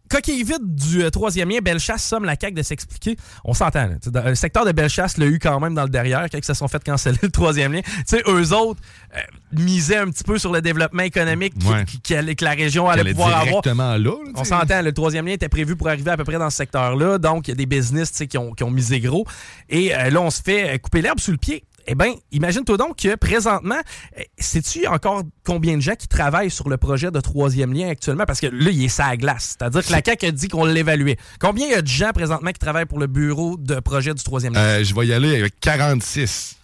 coquille 0.08 0.42
vide 0.44 0.74
du 0.74 1.02
euh, 1.02 1.10
troisième 1.10 1.48
lien, 1.50 1.58
Bellechasse 1.62 2.02
somme 2.04 2.24
la 2.24 2.34
CAQ 2.40 2.54
de 2.54 2.62
s'expliquer. 2.62 3.16
On 3.44 3.54
s'entend. 3.54 3.88
Le 4.24 4.34
secteur 4.34 4.64
de 4.64 4.72
Bellechasse 4.72 5.16
l'a 5.18 5.26
eu 5.26 5.38
quand 5.38 5.58
même 5.60 5.74
dans 5.74 5.82
le 5.84 5.88
derrière 5.88 6.26
quand 6.30 6.38
ils 6.38 6.44
se 6.44 6.54
sont 6.54 6.68
fait 6.68 6.82
canceller 6.84 7.18
le 7.22 7.30
troisième 7.30 7.72
lien. 7.72 7.80
Tu 7.82 7.92
sais, 8.06 8.22
eux 8.28 8.52
autres 8.52 8.80
euh, 9.16 9.20
misaient 9.52 9.96
un 9.98 10.08
petit 10.10 10.24
peu 10.24 10.38
sur 10.38 10.52
le 10.52 10.60
développement 10.60 11.02
économique 11.02 11.58
qui- 11.58 11.66
Ouais. 11.68 11.84
qui- 11.84 12.00
qui 12.00 12.14
allait- 12.14 12.34
que 12.34 12.44
la 12.44 12.52
région 12.52 12.88
allait 12.88 13.12
pouvoir 13.12 13.28
avoir. 13.40 13.62
directement 13.62 13.96
là, 13.96 14.12
On 14.34 14.44
s'entend, 14.44 14.82
le 14.82 14.92
troisième 14.92 15.26
lien 15.26 15.32
était 15.32 15.48
prévu 15.48 15.76
pour 15.76 15.88
arriver 15.88 16.10
à 16.10 16.16
peu 16.16 16.24
près 16.24 16.38
dans 16.38 16.50
ce 16.50 16.56
secteur-là. 16.56 17.18
Donc, 17.18 17.48
il 17.48 17.50
y 17.50 17.52
a 17.52 17.56
des 17.56 17.66
business 17.66 18.10
tu 18.12 18.18
sais, 18.18 18.26
qui 18.26 18.38
ont, 18.38 18.52
qui 18.52 18.64
ont 18.64 18.70
misé 18.70 19.00
gros. 19.00 19.26
Et 19.68 19.94
euh, 19.94 20.10
là, 20.10 20.20
on 20.20 20.30
se 20.30 20.42
fait 20.42 20.78
couper 20.78 21.02
l'herbe 21.02 21.20
sous 21.20 21.30
le 21.32 21.36
pied. 21.38 21.64
Eh 21.88 21.94
bien, 21.94 22.14
imagine-toi 22.32 22.76
donc 22.76 22.96
que 22.96 23.14
présentement, 23.14 23.78
euh, 24.18 24.22
sais-tu 24.38 24.86
encore 24.86 25.22
combien 25.44 25.76
de 25.76 25.82
gens 25.82 25.94
qui 25.94 26.08
travaillent 26.08 26.50
sur 26.50 26.68
le 26.68 26.76
projet 26.76 27.10
de 27.10 27.20
troisième 27.20 27.72
lien 27.72 27.88
actuellement? 27.88 28.24
Parce 28.26 28.40
que 28.40 28.46
là, 28.46 28.70
il 28.70 28.84
est 28.84 28.88
ça 28.88 29.06
à 29.06 29.16
glace. 29.16 29.56
C'est-à-dire 29.58 29.86
que 29.86 29.92
la 29.92 30.02
CAQ 30.04 30.26
a 30.26 30.30
dit 30.32 30.48
qu'on 30.48 30.64
l'évaluait. 30.64 31.16
Combien 31.40 31.66
il 31.66 31.72
y 31.72 31.74
a 31.74 31.82
de 31.82 31.86
gens 31.86 32.10
présentement 32.12 32.50
qui 32.50 32.58
travaillent 32.58 32.86
pour 32.86 32.98
le 32.98 33.06
bureau 33.06 33.56
de 33.56 33.78
projet 33.80 34.14
du 34.14 34.22
troisième 34.22 34.54
lien? 34.54 34.60
Euh, 34.60 34.84
je 34.84 34.94
vais 34.94 35.06
y 35.06 35.12
aller 35.12 35.38
avec 35.38 35.60
46. 35.60 36.56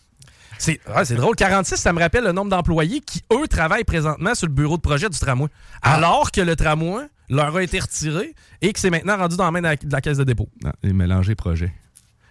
C'est 0.58 0.80
ouais, 0.88 1.04
c'est 1.04 1.16
drôle. 1.16 1.34
46, 1.34 1.76
ça 1.76 1.92
me 1.92 1.98
rappelle 1.98 2.24
le 2.24 2.32
nombre 2.32 2.50
d'employés 2.50 3.00
qui, 3.00 3.22
eux, 3.32 3.48
travaillent 3.48 3.84
présentement 3.84 4.34
sur 4.34 4.46
le 4.46 4.52
bureau 4.52 4.76
de 4.76 4.82
projet 4.82 5.08
du 5.08 5.18
tramway. 5.18 5.48
Alors 5.82 6.30
que 6.30 6.40
le 6.40 6.54
tramway 6.56 7.04
leur 7.28 7.56
a 7.56 7.62
été 7.62 7.80
retiré 7.80 8.34
et 8.60 8.72
que 8.72 8.78
c'est 8.78 8.90
maintenant 8.90 9.16
rendu 9.16 9.36
dans 9.36 9.44
la 9.44 9.50
main 9.50 9.60
de 9.60 9.66
la, 9.66 9.76
de 9.76 9.92
la 9.92 10.00
caisse 10.00 10.18
de 10.18 10.24
dépôt. 10.24 10.48
Non, 10.62 10.72
les 10.82 10.92
mélangés 10.92 11.34
projets. 11.34 11.72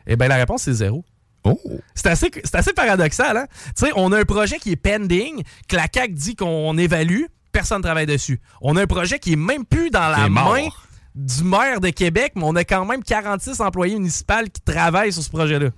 Eh 0.08 0.16
bien, 0.16 0.28
la 0.28 0.36
réponse, 0.36 0.64
c'est 0.64 0.74
zéro. 0.74 1.04
Oh! 1.44 1.60
C'est 1.96 2.08
assez, 2.08 2.74
paradoxal, 2.74 3.38
hein? 3.38 3.48
Tu 3.76 3.86
sais, 3.86 3.92
on 3.96 4.12
a 4.12 4.20
un 4.20 4.26
projet 4.26 4.58
qui 4.58 4.72
est 4.72 4.76
pending, 4.76 5.44
que 5.68 5.76
la 5.76 5.88
CAQ 5.92 6.14
dit 6.14 6.36
qu'on 6.36 6.78
évalue, 6.78 7.24
personne 7.52 7.80
ne 7.80 7.84
travaille 7.84 8.06
dessus. 8.06 8.42
On 8.62 8.76
a 8.76 8.84
un 8.84 8.88
projet 8.88 9.20
qui 9.20 9.34
est 9.34 9.38
même 9.38 9.66
plus 9.66 9.90
dans 9.90 10.10
la 10.10 10.30
main 10.30 10.68
du 11.16 11.44
maire 11.44 11.82
de 11.82 11.90
Québec, 11.90 12.34
mais 12.36 12.44
on 12.46 12.56
a 12.56 12.64
quand 12.64 12.86
même 12.86 13.04
46 13.04 13.60
employés 13.60 13.96
municipaux 13.96 14.46
qui 14.54 14.62
travaillent 14.62 15.12
sur 15.12 15.24
ce 15.24 15.30
projet-là. 15.30 15.70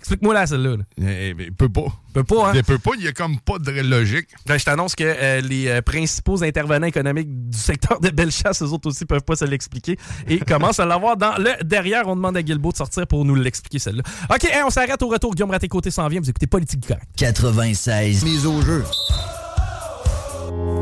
Explique-moi 0.00 0.32
là, 0.32 0.46
celle-là. 0.46 0.76
là. 0.76 0.84
Eh, 0.98 1.34
mais 1.34 1.44
il 1.44 1.52
peut 1.52 1.68
pas. 1.68 1.92
Peut 2.14 2.24
pas, 2.24 2.48
hein? 2.48 2.52
Il 2.54 2.64
peut 2.64 2.78
pas, 2.78 2.92
il 2.98 3.04
y 3.04 3.08
a 3.08 3.12
comme 3.12 3.38
pas 3.38 3.58
de 3.58 3.70
logique. 3.82 4.28
Là, 4.46 4.56
je 4.56 4.64
t'annonce 4.64 4.94
que 4.96 5.04
euh, 5.04 5.42
les 5.42 5.68
euh, 5.68 5.82
principaux 5.82 6.42
intervenants 6.42 6.86
économiques 6.86 7.28
du 7.50 7.58
secteur 7.58 8.00
de 8.00 8.08
Bellechasse, 8.08 8.62
eux 8.62 8.68
autres 8.72 8.88
aussi, 8.88 9.04
peuvent 9.04 9.22
pas 9.22 9.36
se 9.36 9.44
l'expliquer 9.44 9.98
et 10.26 10.38
commencent 10.46 10.80
à 10.80 10.86
l'avoir 10.86 11.18
dans 11.18 11.36
le 11.36 11.62
derrière. 11.64 12.08
On 12.08 12.16
demande 12.16 12.36
à 12.36 12.42
Guilbeault 12.42 12.72
de 12.72 12.78
sortir 12.78 13.06
pour 13.06 13.24
nous 13.26 13.34
l'expliquer, 13.34 13.78
celle-là. 13.78 14.02
OK, 14.30 14.44
hein, 14.52 14.62
on 14.66 14.70
s'arrête 14.70 15.02
au 15.02 15.08
retour. 15.08 15.34
Guillaume 15.34 15.50
Raté-Côté 15.50 15.90
s'en 15.90 16.08
vient. 16.08 16.20
Vous 16.20 16.30
écoutez 16.30 16.46
Politique 16.46 16.86
Correct. 16.86 17.06
96. 17.16 18.24
Mise 18.24 18.46
au 18.46 18.62
jeu. 18.62 18.82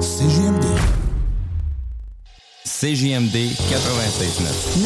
CJMD. 0.00 0.64
CJMD 2.64 3.34
96.9. 3.34 4.78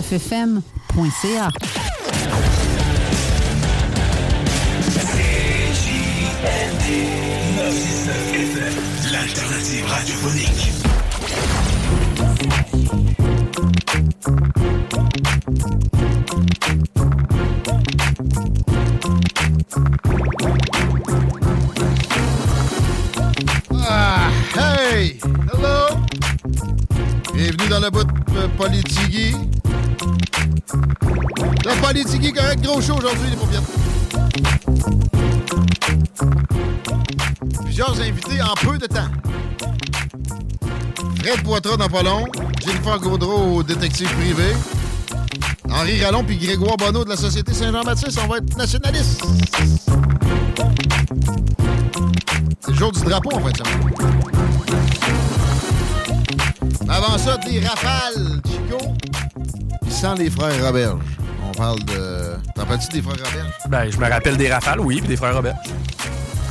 969fm.ca. 0.00 1.48
L'alternative 9.10 9.86
radiophonique. 9.86 10.72
Ah, 23.80 24.28
hey! 24.54 25.18
Hello! 25.54 25.96
Bienvenue 27.32 27.68
dans 27.70 27.80
le 27.80 27.88
bout 27.88 28.04
de 28.04 28.46
Politigui. 28.58 29.34
Le 31.64 31.80
Politigui, 31.80 32.32
correct, 32.34 32.62
gros 32.62 32.82
show 32.82 32.96
aujourd'hui, 32.98 33.30
les 33.30 33.36
paupières. 33.36 33.62
Plusieurs 37.76 38.00
invités 38.02 38.40
en 38.40 38.54
peu 38.54 38.78
de 38.78 38.86
temps. 38.86 39.08
Fred 41.18 41.42
Poitras 41.42 41.76
dans 41.76 41.88
pas 41.88 42.04
long, 42.04 42.24
Jennifer 42.64 43.00
Gaudreau 43.00 43.56
au 43.56 43.62
détective 43.64 44.08
privé, 44.14 44.54
Henri 45.68 46.04
Rallon 46.04 46.22
puis 46.22 46.36
Grégoire 46.36 46.76
Bonneau 46.76 47.04
de 47.04 47.08
la 47.10 47.16
Société 47.16 47.52
Saint-Jean-Baptiste, 47.52 48.20
on 48.24 48.28
va 48.28 48.36
être 48.36 48.56
nationalistes. 48.56 49.24
C'est 52.60 52.70
le 52.70 52.76
jour 52.76 52.92
du 52.92 53.00
drapeau, 53.02 53.34
en 53.34 53.40
fait, 53.40 53.56
ça. 53.56 53.64
Avant 56.88 57.18
ça, 57.18 57.38
des 57.38 57.58
rafales, 57.58 58.40
Chico. 58.46 58.78
Sans 59.88 60.14
les 60.14 60.30
frères 60.30 60.64
Roberge. 60.64 61.02
On 61.44 61.50
parle 61.50 61.80
de. 61.86 62.36
T'en 62.54 62.60
rappelles-tu 62.62 62.86
des 62.92 63.02
frères 63.02 63.16
Roberge? 63.16 63.52
Ben, 63.68 63.90
je 63.90 63.98
me 63.98 64.08
rappelle 64.08 64.36
des 64.36 64.52
rafales, 64.52 64.78
oui, 64.78 65.00
puis 65.00 65.08
des 65.08 65.16
frères 65.16 65.34
Robert. 65.34 65.56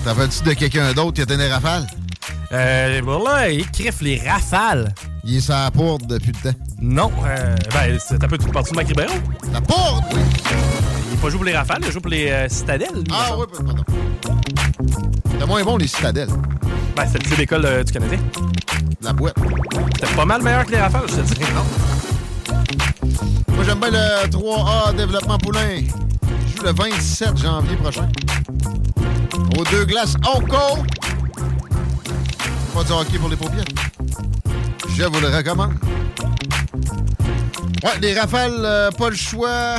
T'en 0.04 0.14
veux-tu 0.14 0.43
de 0.43 0.54
quelqu'un 0.54 0.91
d'autre 0.93 1.14
qui 1.14 1.22
a 1.22 1.26
tenu 1.26 1.45
rafale? 1.47 1.88
Euh, 2.51 3.01
voilà, 3.04 3.49
il 3.49 3.70
criffe 3.72 4.01
les 4.01 4.20
rafales. 4.20 4.93
Il 5.24 5.38
est 5.38 5.39
sur 5.39 5.54
la 5.54 5.70
depuis 6.08 6.34
le 6.43 6.51
temps. 6.51 6.58
Non, 6.82 7.10
euh, 7.26 7.56
ben, 7.72 7.97
c'est 8.06 8.22
un 8.22 8.28
peu 8.28 8.38
tout 8.38 8.49
parti 8.51 8.72
de 8.72 8.76
Mac 8.76 8.88
Ribeiro. 8.88 9.14
La 9.54 9.62
porte, 9.62 10.04
oui. 10.14 10.20
Il 11.10 11.16
n'a 11.16 11.22
pas 11.22 11.30
joué 11.30 11.38
pour 11.38 11.45
les 11.45 11.56
rafales, 11.56 11.80
il 11.82 11.88
a 11.88 11.91
joué 11.91 12.01
pour 12.01 12.12
les 12.12 12.30
euh, 12.30 12.49
citadelles. 12.49 12.93
lui, 12.93 13.04
Ah 13.12 13.38
oui, 13.38 13.45
pardon. 13.66 13.84
C'est 15.39 15.45
moins 15.47 15.64
bon, 15.64 15.78
les 15.78 15.88
citadelles. 15.88 16.30
Ben, 16.95 17.06
c'était 17.06 17.20
le 17.20 17.24
lycée 17.24 17.36
d'école 17.38 17.66
euh, 17.66 17.84
du 17.84 17.93
Canadien. 17.93 18.20
La 19.01 19.14
boîte. 19.14 19.36
C'était 19.95 20.14
pas 20.14 20.26
mal 20.26 20.41
meilleur 20.41 20.66
que 20.66 20.72
les 20.72 20.82
rafales, 20.82 21.08
je 21.08 21.16
te 21.16 21.34
dirais. 21.34 21.51
Non. 21.54 22.56
Moi, 23.56 23.64
j'aime 23.64 23.80
bien 23.80 23.91
le 23.91 24.28
3A 24.28 24.95
Développement 24.97 25.38
Poulain. 25.38 25.76
Il 25.78 25.88
joue 26.58 26.64
le 26.64 26.74
27 26.74 27.38
janvier 27.38 27.78
prochain. 27.78 28.10
Deux 29.72 29.86
glaces 29.86 30.16
Onco. 30.26 30.84
Pas 32.74 32.84
du 32.84 32.91
hockey 32.91 33.18
pour 33.18 33.30
les 33.30 33.36
paupières. 33.36 33.66
Je 34.89 35.03
vous 35.03 35.20
le 35.20 35.28
recommande. 35.28 35.74
Ouais, 37.84 37.99
les 38.01 38.20
rafales, 38.20 38.53
euh, 38.64 38.91
pas 38.91 39.09
le 39.09 39.16
choix 39.16 39.78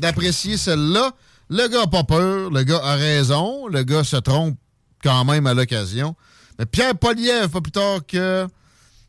d'apprécier 0.00 0.56
celle-là. 0.56 1.12
Le 1.50 1.68
gars 1.68 1.82
a 1.82 1.86
pas 1.86 2.04
peur, 2.04 2.50
le 2.50 2.62
gars 2.62 2.80
a 2.82 2.94
raison, 2.96 3.66
le 3.68 3.82
gars 3.82 4.02
se 4.04 4.16
trompe 4.16 4.56
quand 5.02 5.24
même 5.24 5.46
à 5.46 5.54
l'occasion. 5.54 6.16
Mais 6.58 6.66
Pierre 6.66 6.96
Poliev, 6.96 7.48
pas 7.48 7.60
plus 7.60 7.72
tard 7.72 8.00
que 8.06 8.46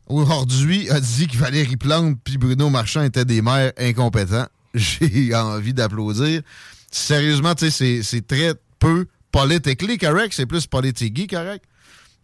aujourd'hui, 0.06 0.90
a 0.90 1.00
dit 1.00 1.26
que 1.26 1.36
Valérie 1.36 1.76
Plante 1.76 2.18
puis 2.22 2.38
Bruno 2.38 2.70
Marchand 2.70 3.02
étaient 3.02 3.24
des 3.24 3.42
maires 3.42 3.72
incompétents. 3.78 4.46
J'ai 4.74 5.34
envie 5.34 5.74
d'applaudir. 5.74 6.42
Sérieusement, 6.90 7.54
c'est 7.56 8.26
très 8.26 8.54
peu 8.78 9.06
politically 9.32 9.98
correct, 9.98 10.32
c'est 10.34 10.46
plus 10.46 10.66
politique 10.66 11.30
correct. 11.30 11.64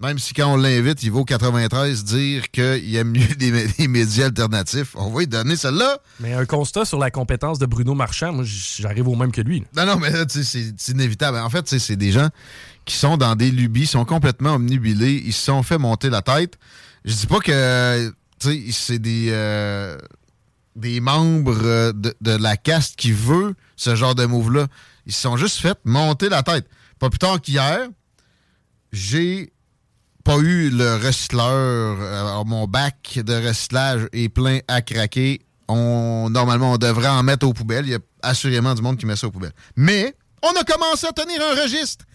Même 0.01 0.19
si 0.19 0.35
quand 0.35 0.53
on 0.53 0.57
l'invite, 0.57 1.03
il 1.05 1.13
va 1.13 1.21
au 1.21 1.25
93 1.25 2.05
dire 2.05 2.51
qu'il 2.51 2.97
aime 2.97 3.13
mieux 3.13 3.35
des 3.39 3.89
médias 3.89 4.27
alternatifs. 4.27 4.97
On 4.97 5.11
va 5.11 5.21
lui 5.21 5.27
donner 5.29 5.57
celle-là. 5.57 5.99
Mais 6.19 6.33
un 6.35 6.45
constat 6.47 6.85
sur 6.85 6.99
la 6.99 7.11
compétence 7.13 7.61
de 7.61 7.67
Bruno 7.67 7.95
Marchand, 7.95 8.33
moi, 8.33 8.45
j'arrive 8.45 9.07
au 9.07 9.15
même 9.15 9.31
que 9.31 9.41
lui. 9.41 9.61
là. 9.61 9.87
Non, 9.87 9.95
non, 9.95 10.01
mais 10.01 10.11
là, 10.11 10.25
c'est 10.29 10.89
inévitable. 10.89 11.39
En 11.39 11.49
fait, 11.49 11.69
c'est 11.79 11.97
des 11.97 12.11
gens 12.11 12.29
qui 12.85 12.97
sont 12.97 13.17
dans 13.17 13.37
des 13.37 13.51
lubies, 13.53 13.87
sont 13.87 14.05
complètement 14.05 14.55
omnibilés, 14.57 15.23
ils 15.25 15.33
se 15.33 15.45
sont 15.45 15.63
fait 15.63 15.79
monter 15.79 16.11
la 16.11 16.23
tête. 16.23 16.59
Je 17.05 17.15
dis 17.15 17.27
pas 17.27 17.39
que, 17.39 18.13
c'est 18.73 18.99
des, 18.99 19.29
euh, 19.31 19.97
des 20.75 21.01
membres 21.01 21.57
euh, 21.63 21.93
de, 21.93 22.15
de 22.21 22.33
la 22.33 22.57
caste 22.57 22.97
qui 22.97 23.13
veut 23.13 23.55
ce 23.77 23.95
genre 23.95 24.15
de 24.17 24.27
move-là. 24.27 24.67
Ils 25.07 25.13
se 25.13 25.21
sont 25.23 25.37
juste 25.37 25.59
fait 25.59 25.79
monter 25.85 26.29
la 26.29 26.43
tête. 26.43 26.67
Pas 27.05 27.11
plus 27.11 27.19
tard 27.19 27.39
qu'hier, 27.39 27.89
j'ai 28.91 29.53
pas 30.25 30.39
eu 30.39 30.71
le 30.71 30.97
recycleur. 30.97 32.01
euh, 32.01 32.21
Alors, 32.23 32.47
mon 32.47 32.67
bac 32.67 33.19
de 33.23 33.47
recyclage 33.47 34.09
est 34.15 34.31
plein 34.31 34.61
à 34.69 34.81
craquer. 34.81 35.43
On, 35.69 36.31
normalement, 36.31 36.73
on 36.73 36.79
devrait 36.79 37.09
en 37.09 37.23
mettre 37.23 37.47
aux 37.47 37.53
poubelles. 37.53 37.85
Il 37.87 37.91
y 37.91 37.95
a 37.95 37.99
assurément 38.23 38.75
du 38.75 38.81
monde 38.81 38.97
qui 38.97 39.05
met 39.05 39.17
ça 39.17 39.27
aux 39.27 39.31
poubelles. 39.31 39.53
Mais 39.77 40.15
on 40.43 40.49
a 40.59 40.65
commencé 40.65 41.07
à 41.07 41.13
tenir 41.13 41.43
un 41.43 41.61
registre. 41.63 42.07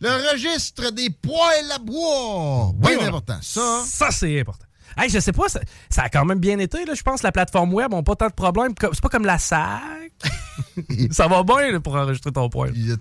Le 0.00 0.08
registre 0.32 0.92
des 0.92 1.10
poêles 1.10 1.70
à 1.70 1.78
bois. 1.78 2.72
Bien 2.74 2.92
voilà. 2.94 3.08
important. 3.08 3.38
Ça, 3.42 3.82
Ça, 3.84 4.10
c'est 4.10 4.40
important. 4.40 4.64
Hey, 4.98 5.08
je 5.08 5.20
sais 5.20 5.32
pas, 5.32 5.48
ça, 5.48 5.60
ça 5.88 6.02
a 6.02 6.08
quand 6.08 6.24
même 6.24 6.40
bien 6.40 6.58
été. 6.58 6.84
Là, 6.84 6.94
je 6.94 7.02
pense 7.02 7.20
que 7.20 7.26
la 7.26 7.32
plateforme 7.32 7.72
web 7.72 7.92
n'a 7.92 8.02
pas 8.02 8.16
tant 8.16 8.26
de 8.26 8.32
problèmes. 8.32 8.74
C'est 8.80 9.00
pas 9.00 9.08
comme 9.08 9.24
la 9.24 9.38
SAC. 9.38 10.12
ça 11.12 11.28
va 11.28 11.42
bien 11.44 11.72
là, 11.72 11.80
pour 11.80 11.94
enregistrer 11.94 12.32
ton 12.32 12.48
point. 12.48 12.68
il 12.74 12.90
ouais, 12.90 12.96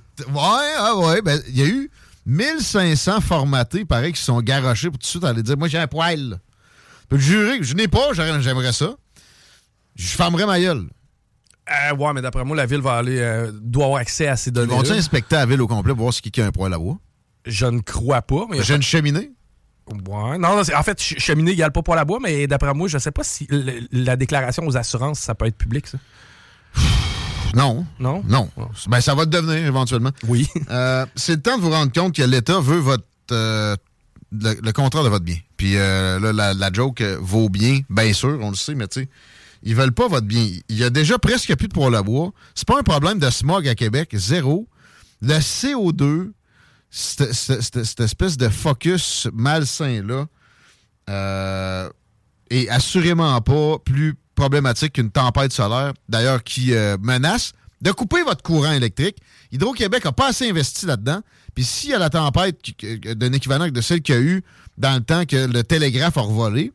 ah 0.78 0.96
ouais, 0.96 1.22
ben, 1.22 1.42
il 1.50 1.58
y 1.58 1.64
a 1.64 1.66
eu 1.66 1.90
1500 2.28 3.22
formatés, 3.22 3.86
pareil, 3.86 4.14
qui 4.14 4.22
sont 4.22 4.40
garochés 4.42 4.90
pour 4.90 5.00
tout 5.00 5.06
de 5.06 5.08
suite 5.08 5.24
aller 5.24 5.42
dire 5.42 5.58
Moi, 5.58 5.68
j'ai 5.70 5.80
un 5.80 5.88
là. 5.88 6.38
Je 7.10 7.16
peux 7.16 7.18
jurer 7.18 7.58
que 7.58 7.64
je 7.64 7.74
n'ai 7.74 7.88
pas, 7.88 8.14
j'aimerais 8.14 8.74
ça. 8.74 8.96
Je 9.96 10.08
fermerais 10.08 10.46
ma 10.46 10.60
gueule. 10.60 10.88
Euh, 11.70 11.96
ouais, 11.96 12.14
mais 12.14 12.22
d'après 12.22 12.46
moi, 12.46 12.56
la 12.56 12.66
ville 12.66 12.82
va 12.82 12.98
aller, 12.98 13.18
euh, 13.20 13.52
doit 13.54 13.86
avoir 13.86 14.02
accès 14.02 14.28
à 14.28 14.36
ces 14.38 14.50
Ils 14.50 14.54
données. 14.54 14.74
vont-ils 14.74 14.94
inspecter 14.94 15.36
la 15.36 15.46
ville 15.46 15.62
au 15.62 15.68
complet 15.68 15.94
pour 15.94 16.04
voir 16.04 16.14
si 16.14 16.22
quelqu'un 16.22 16.46
a 16.46 16.48
un 16.48 16.52
poêle 16.52 16.74
à 16.74 16.78
bois? 16.78 16.98
Je 17.46 17.66
ne 17.66 17.80
crois 17.80 18.22
pas. 18.22 18.46
Mais 18.50 18.62
J'ai 18.62 18.76
une 18.76 18.82
cheminée. 18.82 19.32
Ouais. 19.90 20.38
Non, 20.38 20.56
non, 20.56 20.62
en 20.62 20.84
fait, 20.84 21.00
ch- 21.00 21.16
cheminée 21.20 21.52
égale 21.52 21.72
pas 21.72 21.82
poêle 21.82 22.00
à 22.00 22.06
bois, 22.06 22.20
mais 22.22 22.46
d'après 22.48 22.74
moi, 22.74 22.88
je 22.88 22.98
sais 22.98 23.12
pas 23.12 23.24
si 23.24 23.48
le- 23.50 23.88
la 23.92 24.16
déclaration 24.16 24.66
aux 24.68 24.76
assurances, 24.78 25.20
ça 25.20 25.34
peut 25.36 25.46
être 25.46 25.58
public, 25.58 25.88
ça. 25.88 25.98
Non. 27.56 27.86
Non? 28.00 28.24
Non. 28.28 28.50
Ben, 28.88 29.00
ça 29.02 29.16
va 29.16 29.26
devenir 29.26 29.66
éventuellement. 29.66 30.12
Oui. 30.28 30.48
Euh, 30.70 31.06
c'est 31.16 31.36
le 31.36 31.42
temps 31.42 31.58
de 31.58 31.62
vous 31.64 31.70
rendre 31.72 31.92
compte 31.94 32.14
que 32.16 32.22
l'État 32.22 32.60
veut 32.60 32.78
votre 32.80 33.06
euh, 33.32 33.76
le, 34.34 34.56
le 34.62 34.72
contrat 34.74 35.02
de 35.04 35.08
votre 35.08 35.24
bien. 35.24 35.38
Puis 35.56 35.78
euh, 35.78 36.20
là, 36.20 36.34
la, 36.34 36.54
la 36.54 36.72
joke 36.74 37.00
euh, 37.02 37.18
vaut 37.22 37.48
bien, 37.50 37.80
bien 37.90 38.12
sûr, 38.12 38.38
on 38.42 38.50
le 38.50 38.56
sait, 38.56 38.76
mais 38.76 38.88
tu 38.90 39.02
sais, 39.02 39.10
ils 39.64 39.76
veulent 39.76 39.94
pas 39.94 40.08
votre 40.10 40.28
bien. 40.28 40.46
Il 40.68 40.78
y 40.78 40.84
a 40.84 40.90
déjà 40.90 41.18
presque 41.18 41.56
plus 41.56 41.70
de 41.70 41.74
poêle 41.74 41.96
à 41.96 42.04
bois. 42.04 42.32
C'est 42.54 42.68
pas 42.68 42.78
un 42.78 42.84
problème 42.84 43.18
de 43.20 43.30
smog 43.30 43.66
à 43.68 43.76
Québec, 43.76 44.10
zéro. 44.14 44.68
Le 45.22 45.36
CO2, 45.40 46.32
cette, 46.90 48.00
espèce 48.00 48.38
de 48.38 48.50
focus 48.50 49.28
malsain-là, 49.34 50.26
euh, 51.10 51.90
est 52.50 52.70
assurément 52.70 53.40
pas 53.42 53.78
plus 53.80 54.16
problématique 54.36 54.94
qu'une 54.94 55.12
tempête 55.12 55.52
solaire, 55.52 55.94
d'ailleurs, 56.08 56.44
qui 56.44 56.74
euh, 56.74 56.98
menace 57.02 57.54
de 57.82 57.92
couper 57.92 58.24
votre 58.24 58.42
courant 58.42 58.72
électrique. 58.72 59.18
Hydro-Québec 59.52 60.06
n'a 60.06 60.12
pas 60.12 60.28
assez 60.28 60.50
investi 60.50 60.86
là-dedans. 60.86 61.22
Puis 61.54 61.64
s'il 61.64 61.90
y 61.92 61.94
a 61.94 62.00
la 62.00 62.10
tempête 62.10 62.60
d'un 62.82 63.34
équivalent 63.34 63.68
de 63.68 63.82
celle 63.82 64.02
qu'il 64.02 64.16
y 64.16 64.18
a 64.18 64.22
eu 64.22 64.44
dans 64.78 64.96
le 64.96 65.02
temps 65.02 65.26
que 65.26 65.48
le 65.48 65.64
télégraphe 65.64 66.18
a 66.18 66.22
revolé, 66.22 66.72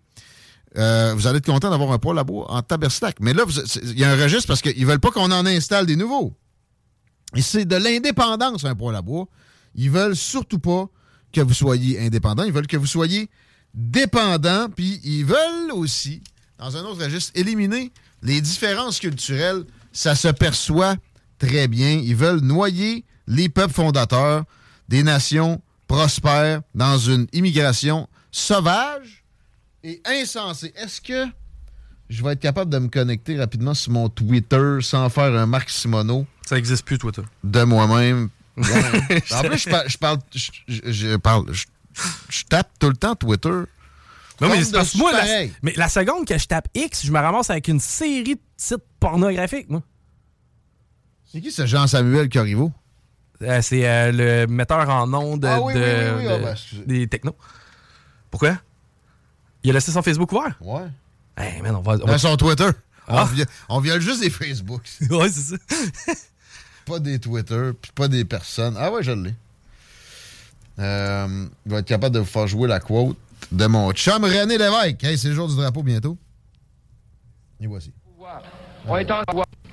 euh, 0.78 1.12
vous 1.14 1.26
allez 1.26 1.38
être 1.38 1.46
content 1.46 1.70
d'avoir 1.70 1.92
un 1.92 2.16
à 2.16 2.24
bois 2.24 2.50
en 2.50 2.62
taberstac. 2.62 3.16
Mais 3.20 3.32
là, 3.34 3.44
il 3.82 3.98
y 3.98 4.04
a 4.04 4.10
un 4.10 4.16
registre 4.16 4.46
parce 4.46 4.62
qu'ils 4.62 4.86
veulent 4.86 5.00
pas 5.00 5.10
qu'on 5.10 5.30
en 5.30 5.46
installe 5.46 5.86
des 5.86 5.96
nouveaux. 5.96 6.34
Et 7.36 7.42
c'est 7.42 7.64
de 7.64 7.76
l'indépendance, 7.76 8.64
un 8.64 8.70
à 8.70 9.02
bois. 9.02 9.26
Ils 9.74 9.90
veulent 9.90 10.16
surtout 10.16 10.58
pas 10.58 10.88
que 11.32 11.40
vous 11.40 11.54
soyez 11.54 12.00
indépendant. 12.00 12.44
Ils 12.44 12.52
veulent 12.52 12.66
que 12.66 12.76
vous 12.76 12.86
soyez 12.86 13.28
dépendant. 13.74 14.68
Puis 14.68 15.00
ils 15.04 15.24
veulent 15.24 15.72
aussi, 15.72 16.22
dans 16.58 16.76
un 16.76 16.82
autre 16.84 17.04
registre, 17.04 17.32
éliminer 17.34 17.92
les 18.22 18.40
différences 18.40 18.98
culturelles. 19.00 19.64
Ça 19.92 20.14
se 20.14 20.28
perçoit 20.28 20.96
très 21.38 21.68
bien. 21.68 21.90
Ils 21.92 22.16
veulent 22.16 22.40
noyer 22.40 23.04
les 23.26 23.48
peuples 23.48 23.74
fondateurs 23.74 24.44
des 24.88 25.02
nations 25.02 25.60
prospères 25.86 26.62
dans 26.74 26.98
une 26.98 27.26
immigration 27.32 28.08
sauvage 28.30 29.24
et 29.84 30.00
insensée. 30.06 30.72
Est-ce 30.76 31.00
que 31.00 31.26
je 32.08 32.22
vais 32.22 32.32
être 32.32 32.40
capable 32.40 32.70
de 32.70 32.78
me 32.78 32.88
connecter 32.88 33.38
rapidement 33.38 33.74
sur 33.74 33.92
mon 33.92 34.08
Twitter 34.08 34.78
sans 34.80 35.08
faire 35.08 35.34
un 35.34 35.46
Marc 35.46 35.70
Simoneau? 35.70 36.26
Ça 36.46 36.58
existe 36.58 36.84
plus, 36.84 36.98
toi. 36.98 37.10
de 37.44 37.62
moi-même. 37.62 38.28
En 38.56 39.42
plus, 39.42 39.58
je 39.58 39.68
parle, 39.70 39.88
je 39.88 39.98
parle, 39.98 40.18
je, 40.34 40.50
je- 40.68 40.92
je 40.92 41.16
parle, 41.16 41.52
je, 41.52 41.64
je 42.28 42.44
tape 42.44 42.70
tout 42.78 42.88
le 42.88 42.96
temps 42.96 43.14
Twitter. 43.14 43.48
Non, 44.40 44.48
mais 44.48 44.64
c'est 44.64 44.72
parce 44.72 44.88
que 44.88 44.94
dessus, 44.94 44.98
moi, 44.98 45.12
la, 45.12 45.18
pareil. 45.20 45.52
mais 45.62 45.72
la 45.76 45.88
seconde 45.88 46.26
que 46.26 46.36
je 46.36 46.46
tape 46.46 46.68
X, 46.74 47.06
je 47.06 47.12
me 47.12 47.18
ramasse 47.18 47.50
avec 47.50 47.68
une 47.68 47.80
série 47.80 48.34
de 48.34 48.40
sites 48.56 48.82
pornographiques, 48.98 49.70
moi. 49.70 49.82
C'est 51.32 51.40
qui 51.40 51.50
ce 51.52 51.64
Jean-Samuel 51.66 52.28
Corriveau? 52.28 52.72
Euh, 53.42 53.62
c'est 53.62 53.88
euh, 53.88 54.12
le 54.12 54.46
metteur 54.46 54.88
en 54.88 55.06
nom 55.06 55.36
de, 55.36 55.46
Ah 55.46 55.60
oui, 55.60 55.74
de- 55.74 55.78
oui, 55.80 55.86
oui, 56.18 56.26
oui, 56.26 56.28
ah 56.28 56.38
ben, 56.38 56.84
des 56.86 57.06
technos. 57.08 57.36
Pourquoi? 58.30 58.58
Il 59.62 59.70
a 59.70 59.74
laissé 59.74 59.92
son 59.92 60.02
Facebook 60.02 60.30
ouvert? 60.32 60.56
Ouais. 60.60 60.82
Hey, 61.36 61.62
man, 61.62 61.76
on 61.76 61.80
va. 61.80 61.92
on 61.94 61.98
Dans 61.98 62.06
va- 62.06 62.18
son 62.18 62.36
Twitter. 62.36 62.68
Ah. 63.08 63.22
On, 63.22 63.24
viole, 63.26 63.46
on 63.68 63.80
viole 63.80 64.00
juste 64.00 64.20
des 64.20 64.30
Facebook. 64.30 64.82
ouais, 65.10 65.28
c'est 65.30 65.56
ça. 65.56 66.12
Pas 66.84 66.98
des 66.98 67.18
Twitter, 67.18 67.70
puis 67.80 67.90
pas 67.94 68.08
des 68.08 68.24
personnes. 68.24 68.76
Ah 68.78 68.90
ouais, 68.90 69.02
je 69.02 69.12
l'ai. 69.12 69.34
Euh, 70.78 71.46
il 71.66 71.72
va 71.72 71.78
être 71.78 71.86
capable 71.86 72.14
de 72.14 72.20
vous 72.20 72.26
faire 72.26 72.46
jouer 72.46 72.68
la 72.68 72.80
quote 72.80 73.16
de 73.50 73.66
mon 73.66 73.92
chum 73.92 74.24
René 74.24 74.56
Lévesque. 74.58 75.04
Hey, 75.04 75.18
c'est 75.18 75.28
le 75.28 75.34
jour 75.34 75.48
du 75.48 75.56
drapeau 75.56 75.82
bientôt. 75.82 76.16
Et 77.60 77.66
voici. 77.66 77.92
On, 78.88 78.96
est 78.96 79.10
en- 79.10 79.22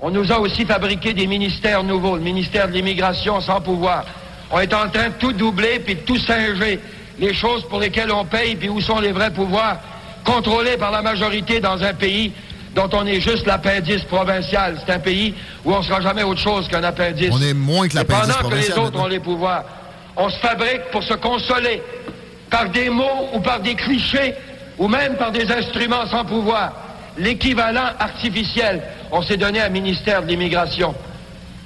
on 0.02 0.12
nous 0.12 0.32
a 0.32 0.40
aussi 0.40 0.66
fabriqué 0.66 1.14
des 1.14 1.26
ministères 1.26 1.84
nouveaux, 1.84 2.16
le 2.18 2.22
ministère 2.22 2.68
de 2.68 2.74
l'immigration 2.74 3.40
sans 3.42 3.62
pouvoir. 3.62 4.06
On 4.52 4.60
est 4.60 4.74
en 4.74 4.90
train 4.90 5.10
de 5.10 5.14
tout 5.16 5.32
doubler 5.34 5.80
puis 5.80 5.96
de 5.96 6.02
tout 6.02 6.18
singer. 6.18 6.80
Les 7.18 7.34
choses 7.34 7.68
pour 7.68 7.80
lesquelles 7.80 8.12
on 8.12 8.26
paye 8.26 8.56
puis 8.56 8.70
où 8.70 8.82
sont 8.82 9.00
les 9.00 9.12
vrais 9.12 9.34
pouvoirs 9.34 9.80
contrôlés 10.26 10.78
par 10.78 10.92
la 10.92 11.02
majorité 11.02 11.60
dans 11.60 11.82
un 11.82 11.94
pays 11.94 12.34
dont 12.76 12.90
on 12.94 13.06
est 13.06 13.22
juste 13.22 13.46
l'appendice 13.46 14.04
provincial. 14.04 14.78
C'est 14.86 14.94
un 14.94 15.00
pays 15.00 15.34
où 15.66 15.74
on 15.74 15.82
sera 15.82 16.02
jamais 16.02 16.24
autre 16.24 16.40
chose 16.40 16.68
qu'un 16.68 16.84
appendice. 16.84 17.32
On 17.32 17.42
est 17.42 17.54
moins 17.54 17.88
que 17.88 17.96
l'appendice 17.96 18.36
Pendant 18.36 18.50
que 18.50 18.56
les 18.56 18.62
provincial, 18.62 18.80
autres 18.80 19.00
ont 19.00 19.08
les 19.08 19.20
pouvoirs, 19.20 19.64
on 20.18 20.30
se 20.30 20.38
fabrique 20.38 20.92
pour 20.92 21.04
se 21.04 21.14
consoler 21.14 21.82
par 22.50 22.70
des 22.70 22.90
mots 22.90 23.30
ou 23.34 23.40
par 23.40 23.60
des 23.60 23.76
clichés 23.76 24.34
ou 24.78 24.88
même 24.88 25.16
par 25.16 25.32
des 25.32 25.52
instruments 25.52 26.06
sans 26.08 26.26
pouvoir. 26.26 26.72
L'équivalent 27.18 27.90
artificiel, 28.00 28.82
on 29.12 29.22
s'est 29.22 29.38
donné 29.38 29.60
un 29.62 29.70
ministère 29.70 30.22
de 30.22 30.28
l'immigration. 30.28 30.96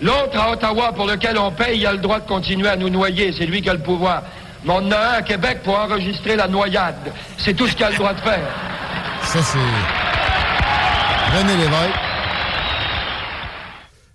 L'autre 0.02 0.38
à 0.40 0.52
Ottawa 0.52 0.92
pour 0.94 1.06
lequel 1.06 1.38
on 1.38 1.52
paye, 1.52 1.80
il 1.80 1.86
a 1.86 1.92
le 1.92 2.00
droit 2.00 2.20
de 2.20 2.28
continuer 2.28 2.68
à 2.68 2.76
nous 2.76 2.90
noyer. 2.90 3.34
C'est 3.38 3.46
lui 3.46 3.62
qui 3.62 3.70
a 3.70 3.74
le 3.74 3.80
pouvoir. 3.80 4.24
Mais 4.66 4.74
on 4.74 4.78
en 4.78 4.92
a 4.92 4.98
un 4.98 5.14
à 5.20 5.22
Québec 5.22 5.60
pour 5.64 5.78
enregistrer 5.78 6.36
la 6.36 6.48
noyade. 6.48 7.14
C'est 7.38 7.54
tout 7.54 7.68
ce 7.68 7.76
qu'il 7.76 7.86
a 7.86 7.92
le 7.92 7.98
droit 7.98 8.14
de 8.14 8.22
faire. 8.22 8.48
Ça, 9.24 9.40
c'est. 9.42 10.13
René 11.34 11.58
Lévesque. 11.58 11.96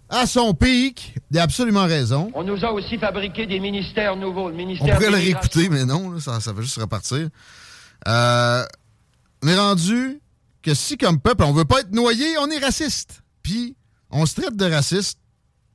À 0.08 0.24
son 0.24 0.54
pic, 0.54 1.16
il 1.32 1.38
a 1.38 1.42
absolument 1.42 1.84
raison. 1.84 2.30
On 2.32 2.44
nous 2.44 2.64
a 2.64 2.70
aussi 2.70 2.96
fabriqué 2.96 3.44
des 3.44 3.58
ministères 3.58 4.14
nouveaux. 4.14 4.48
Le 4.48 4.54
On 4.54 4.56
ministère 4.56 4.94
pourrait 4.94 5.06
de 5.10 5.16
le 5.16 5.18
réécouter, 5.18 5.68
mais 5.68 5.84
non, 5.84 6.10
là, 6.12 6.20
ça, 6.20 6.38
ça 6.38 6.52
va 6.52 6.62
juste 6.62 6.80
repartir. 6.80 7.28
Euh, 8.06 8.64
on 9.42 9.48
est 9.48 9.58
rendu 9.58 10.20
que 10.62 10.74
si, 10.74 10.96
comme 10.96 11.18
peuple, 11.18 11.42
on 11.42 11.52
veut 11.52 11.64
pas 11.64 11.80
être 11.80 11.90
noyé, 11.90 12.38
on 12.38 12.48
est 12.50 12.58
raciste. 12.58 13.22
Puis, 13.42 13.74
on 14.10 14.24
se 14.24 14.40
traite 14.40 14.54
de 14.56 14.70
raciste 14.70 15.18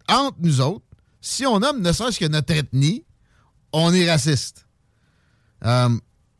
entre 0.08 0.38
nous 0.40 0.62
autres. 0.62 0.86
Si 1.20 1.46
on 1.46 1.60
nomme 1.60 1.82
ne 1.82 1.92
serait-ce 1.92 2.22
que 2.22 2.26
notre 2.26 2.54
ethnie, 2.54 3.04
on 3.74 3.94
est 3.94 4.10
raciste. 4.10 4.66
Euh, 5.66 5.90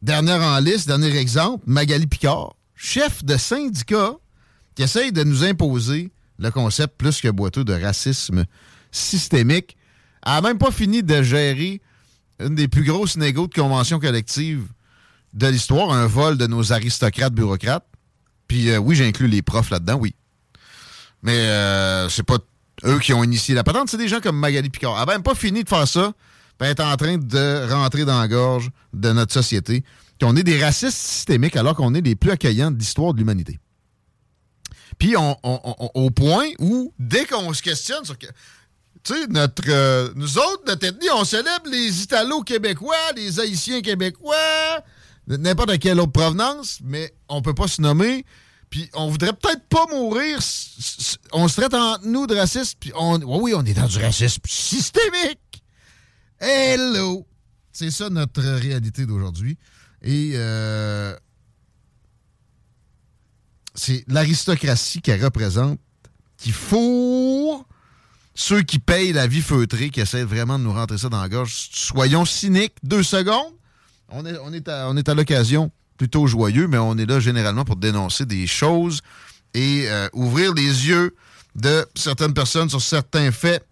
dernière 0.02 0.42
en 0.42 0.60
liste, 0.60 0.88
dernier 0.88 1.14
exemple, 1.18 1.66
Magali 1.68 2.08
Picard, 2.08 2.56
chef 2.74 3.26
de 3.26 3.36
syndicat 3.36 4.14
qui 4.76 4.84
essaye 4.84 5.12
de 5.12 5.24
nous 5.24 5.44
imposer 5.44 6.12
le 6.40 6.52
concept 6.52 6.98
plus 6.98 7.22
que 7.22 7.30
boiteux 7.30 7.64
de 7.64 7.74
racisme 7.74 8.46
systémique. 8.92 9.78
N'a 10.26 10.42
même 10.42 10.58
pas 10.58 10.72
fini 10.72 11.04
de 11.04 11.22
gérer 11.22 11.82
une 12.40 12.56
des 12.56 12.68
plus 12.68 12.84
grosses 12.84 13.18
négos 13.18 13.48
de 13.48 13.54
convention 13.54 14.00
collective 14.00 14.68
de 15.34 15.48
l'histoire, 15.48 15.92
un 15.92 16.08
vol 16.08 16.38
de 16.38 16.48
nos 16.48 16.72
aristocrates 16.72 17.34
bureaucrates. 17.34 17.86
Puis 18.48 18.70
euh, 18.70 18.78
oui, 18.78 18.96
j'inclus 18.96 19.28
les 19.28 19.42
profs 19.42 19.70
là-dedans, 19.70 19.96
oui. 19.96 20.16
Mais 21.22 21.38
euh, 21.38 22.10
c'est 22.10 22.24
pas 22.24 22.38
eux 22.86 23.00
qui 23.00 23.14
ont 23.14 23.24
initié 23.24 23.56
la 23.56 23.64
patente, 23.64 23.90
c'est 23.90 23.98
des 23.98 24.08
gens 24.08 24.20
comme 24.20 24.38
Magali 24.38 24.70
Picard. 24.70 24.94
Elle 25.00 25.08
n'a 25.08 25.14
même 25.14 25.24
pas 25.24 25.36
fini 25.36 25.64
de 25.64 25.70
faire 25.70 25.88
ça, 25.88 26.14
puis 26.58 26.68
elle 26.68 26.72
est 26.72 26.82
en 26.82 26.96
train 26.98 27.18
de 27.18 27.72
rentrer 27.72 28.06
dans 28.06 28.20
la 28.20 28.28
gorge 28.28 28.70
de 28.94 29.12
notre 29.12 29.34
société. 29.34 29.84
Qu'on 30.20 30.36
est 30.36 30.44
des 30.44 30.62
racistes 30.62 30.98
systémiques 30.98 31.56
alors 31.56 31.76
qu'on 31.76 31.94
est 31.96 32.02
les 32.02 32.16
plus 32.16 32.32
accueillants 32.32 32.72
de 32.72 32.78
l'histoire 32.78 33.14
de 33.14 33.20
l'humanité. 33.20 33.60
Puis 34.98 35.16
on, 35.18 35.38
au 35.94 36.10
point 36.12 36.50
où, 36.60 36.94
dès 37.00 37.26
qu'on 37.26 37.54
se 37.54 37.62
questionne 37.62 38.06
sur... 38.06 38.18
Tu 38.18 39.14
sais, 39.14 39.28
notre, 39.28 39.64
euh, 39.68 40.10
nous 40.16 40.38
autres, 40.38 40.64
notre 40.66 40.86
ethnie, 40.86 41.10
on 41.14 41.26
célèbre 41.26 41.70
les 41.70 42.04
Italo-Québécois, 42.04 42.96
les 43.18 43.38
Haïtiens 43.38 43.82
québécois, 43.82 44.82
n'importe 45.28 45.78
quelle 45.80 46.00
autre 46.00 46.14
provenance, 46.14 46.80
mais 46.82 47.14
on 47.28 47.42
peut 47.42 47.54
pas 47.54 47.68
se 47.68 47.82
nommer. 47.82 48.26
Puis 48.70 48.90
on 48.94 49.10
voudrait 49.10 49.34
peut-être 49.34 49.68
pas 49.68 49.86
mourir. 49.92 50.40
On 51.34 51.48
se 51.48 51.60
traite 51.60 51.74
entre 51.74 52.08
nous 52.08 52.28
de 52.28 52.36
racistes. 52.36 52.78
Puis 52.80 52.92
on, 52.96 53.18
oui, 53.18 53.40
oui, 53.42 53.54
on 53.56 53.64
est 53.66 53.74
dans 53.74 53.88
du 53.88 54.00
racisme 54.00 54.42
systémique. 54.48 55.64
Hello! 56.40 57.28
C'est 57.72 57.92
ça 57.92 58.10
notre 58.10 58.42
réalité 58.42 59.06
d'aujourd'hui. 59.06 59.58
Et 60.02 60.32
euh, 60.36 61.16
c'est 63.76 64.04
l'aristocratie 64.08 65.02
qu'elle 65.02 65.24
représente 65.24 65.80
qui 66.38 66.52
fourre 66.52 67.66
ceux 68.36 68.64
qui 68.64 68.80
payent 68.80 69.14
la 69.14 69.28
vie 69.28 69.42
feutrée, 69.42 69.90
qui 69.90 70.02
essaient 70.02 70.24
vraiment 70.24 70.58
de 70.58 70.64
nous 70.64 70.74
rentrer 70.74 70.98
ça 70.98 71.10
dans 71.10 71.22
la 71.22 71.30
gorge. 71.30 71.70
Soyons 71.72 72.26
cyniques 72.26 72.76
deux 72.84 73.04
secondes. 73.04 73.54
On 74.10 74.26
est, 74.26 74.68
à, 75.10 75.14
l'occasion 75.14 75.72
plutôt 75.98 76.28
joyeux, 76.28 76.68
mais 76.68 76.78
on 76.78 76.98
est 76.98 77.06
là 77.06 77.20
généralement 77.20 77.66
pour 77.66 77.76
dénoncer 77.76 78.26
des 78.26 78.48
choses 78.48 79.02
et 79.54 79.86
euh, 79.88 80.08
ouvrir 80.14 80.54
les 80.54 80.88
yeux 80.88 81.16
de 81.56 81.86
certaines 81.96 82.34
personnes 82.34 82.70
sur 82.70 82.82
certains 82.82 83.32
faits. 83.32 83.66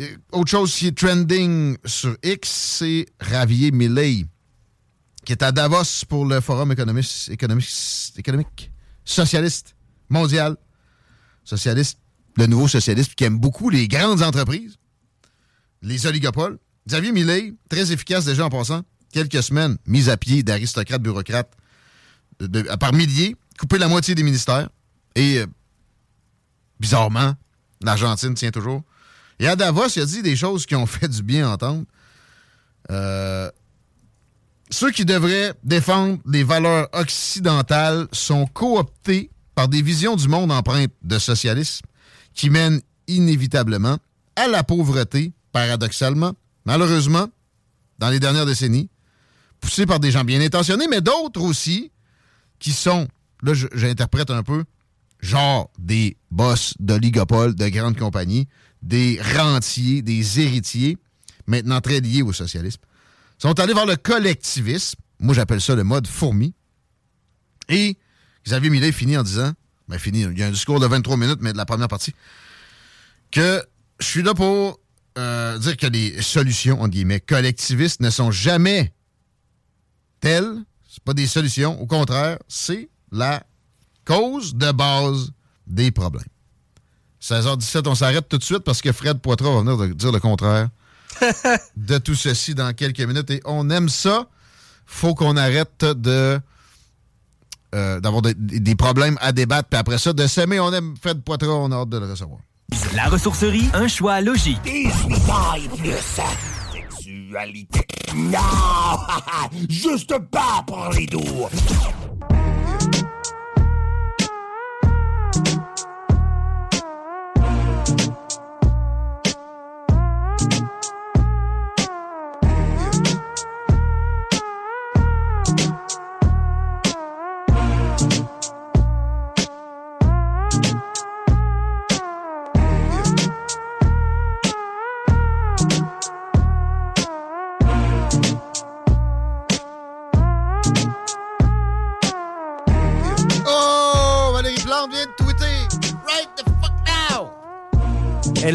Euh, 0.00 0.06
Autre 0.32 0.50
chose 0.50 0.74
qui 0.74 0.88
est 0.88 0.96
trending 0.96 1.76
sur 1.84 2.16
X, 2.22 2.48
c'est 2.48 3.06
Ravier 3.20 3.70
Milley, 3.70 4.26
qui 5.24 5.32
est 5.32 5.42
à 5.42 5.52
Davos 5.52 6.04
pour 6.08 6.26
le 6.26 6.40
Forum 6.40 6.72
économique, 6.72 7.30
économique 7.30 8.67
socialiste 9.08 9.74
mondial. 10.08 10.56
Socialiste, 11.44 11.98
le 12.36 12.46
nouveau 12.46 12.68
socialiste 12.68 13.14
qui 13.14 13.24
aime 13.24 13.38
beaucoup 13.38 13.70
les 13.70 13.88
grandes 13.88 14.22
entreprises, 14.22 14.76
les 15.82 16.06
oligopoles. 16.06 16.58
Xavier 16.86 17.12
Millet, 17.12 17.54
très 17.68 17.90
efficace 17.92 18.24
déjà 18.24 18.46
en 18.46 18.50
passant, 18.50 18.82
quelques 19.12 19.42
semaines 19.42 19.76
mis 19.86 20.08
à 20.08 20.16
pied 20.16 20.42
d'aristocrates 20.42 21.02
bureaucrates 21.02 21.52
par 22.78 22.92
milliers, 22.92 23.36
coupé 23.58 23.78
la 23.78 23.88
moitié 23.88 24.14
des 24.14 24.22
ministères. 24.22 24.68
Et 25.14 25.38
euh, 25.38 25.46
bizarrement, 26.78 27.34
l'Argentine 27.82 28.34
tient 28.34 28.50
toujours. 28.50 28.82
Et 29.40 29.48
à 29.48 29.56
Davos, 29.56 29.88
il 29.96 30.02
a 30.02 30.06
dit 30.06 30.22
des 30.22 30.36
choses 30.36 30.66
qui 30.66 30.76
ont 30.76 30.86
fait 30.86 31.08
du 31.08 31.22
bien 31.22 31.50
entendre. 31.50 31.84
Euh, 32.90 33.50
ceux 34.70 34.90
qui 34.90 35.04
devraient 35.04 35.54
défendre 35.64 36.18
les 36.26 36.44
valeurs 36.44 36.88
occidentales 36.92 38.06
sont 38.12 38.46
cooptés 38.46 39.30
par 39.54 39.68
des 39.68 39.82
visions 39.82 40.16
du 40.16 40.28
monde 40.28 40.52
empreintes 40.52 40.92
de 41.02 41.18
socialisme 41.18 41.86
qui 42.34 42.50
mènent 42.50 42.80
inévitablement 43.06 43.98
à 44.36 44.46
la 44.46 44.62
pauvreté, 44.62 45.32
paradoxalement, 45.52 46.34
malheureusement, 46.64 47.28
dans 47.98 48.10
les 48.10 48.20
dernières 48.20 48.46
décennies, 48.46 48.88
poussés 49.60 49.86
par 49.86 49.98
des 49.98 50.10
gens 50.10 50.24
bien 50.24 50.40
intentionnés, 50.40 50.86
mais 50.88 51.00
d'autres 51.00 51.40
aussi 51.40 51.90
qui 52.58 52.72
sont, 52.72 53.08
là 53.42 53.52
j'interprète 53.72 54.30
un 54.30 54.42
peu, 54.42 54.64
genre 55.20 55.70
des 55.78 56.16
boss 56.30 56.74
d'oligopoles, 56.78 57.54
de 57.54 57.68
grandes 57.68 57.98
compagnies, 57.98 58.46
des 58.82 59.20
rentiers, 59.36 60.02
des 60.02 60.40
héritiers, 60.40 60.98
maintenant 61.46 61.80
très 61.80 62.00
liés 62.00 62.22
au 62.22 62.32
socialisme, 62.32 62.80
sont 63.38 63.58
allés 63.60 63.74
vers 63.74 63.86
le 63.86 63.96
collectivisme. 63.96 64.98
Moi, 65.20 65.34
j'appelle 65.34 65.60
ça 65.60 65.74
le 65.74 65.84
mode 65.84 66.06
fourmi. 66.06 66.54
Et 67.68 67.96
Xavier 68.44 68.70
Millet 68.70 68.92
finit 68.92 69.16
en 69.16 69.22
disant, 69.22 69.52
ben 69.88 69.98
fini, 69.98 70.22
il 70.22 70.38
y 70.38 70.42
a 70.42 70.46
un 70.46 70.50
discours 70.50 70.80
de 70.80 70.86
23 70.86 71.16
minutes, 71.16 71.38
mais 71.40 71.52
de 71.52 71.56
la 71.56 71.66
première 71.66 71.88
partie, 71.88 72.14
que 73.30 73.62
je 74.00 74.06
suis 74.06 74.22
là 74.22 74.34
pour 74.34 74.78
euh, 75.18 75.58
dire 75.58 75.76
que 75.76 75.86
les 75.86 76.22
solutions, 76.22 76.80
entre 76.80 76.90
guillemets, 76.90 77.20
collectivistes 77.20 78.00
ne 78.00 78.10
sont 78.10 78.30
jamais 78.30 78.92
telles. 80.20 80.54
C'est 80.88 81.02
pas 81.02 81.14
des 81.14 81.26
solutions. 81.26 81.80
Au 81.80 81.86
contraire, 81.86 82.38
c'est 82.48 82.88
la 83.12 83.42
cause 84.04 84.54
de 84.54 84.72
base 84.72 85.32
des 85.66 85.90
problèmes. 85.90 86.24
16h17, 87.20 87.88
on 87.88 87.94
s'arrête 87.94 88.28
tout 88.28 88.38
de 88.38 88.44
suite 88.44 88.60
parce 88.60 88.80
que 88.80 88.92
Fred 88.92 89.18
Poitras 89.18 89.50
va 89.50 89.60
venir 89.60 89.94
dire 89.94 90.12
le 90.12 90.20
contraire 90.20 90.68
de 91.76 91.98
tout 91.98 92.14
ceci 92.14 92.54
dans 92.54 92.72
quelques 92.72 93.00
minutes. 93.00 93.30
Et 93.30 93.40
on 93.44 93.70
aime 93.70 93.88
ça. 93.88 94.26
Faut 94.86 95.14
qu'on 95.14 95.36
arrête 95.36 95.84
de 95.84 96.40
euh, 97.74 98.00
d'avoir 98.00 98.22
des, 98.22 98.34
des 98.34 98.74
problèmes 98.74 99.18
à 99.20 99.32
débattre. 99.32 99.68
Puis 99.68 99.78
après 99.78 99.98
ça, 99.98 100.12
de 100.12 100.26
s'aimer, 100.26 100.58
on 100.58 100.72
aime 100.72 100.94
Fred 101.00 101.22
Poitras, 101.22 101.48
on 101.48 101.70
a 101.70 101.76
hâte 101.76 101.90
de 101.90 101.98
le 101.98 102.10
recevoir. 102.10 102.40
La 102.94 103.06
ressourcerie, 103.06 103.68
un 103.74 103.88
choix 103.88 104.20
logique. 104.20 104.60
18 104.62 105.30
ans 105.30 105.54
et 105.54 105.68
plus. 105.76 105.92
Sexualité. 106.72 107.86
Non! 108.14 108.38
Juste 109.68 110.18
pas 110.30 110.64
pour 110.66 110.90
les 110.94 111.06
doux. 111.06 111.48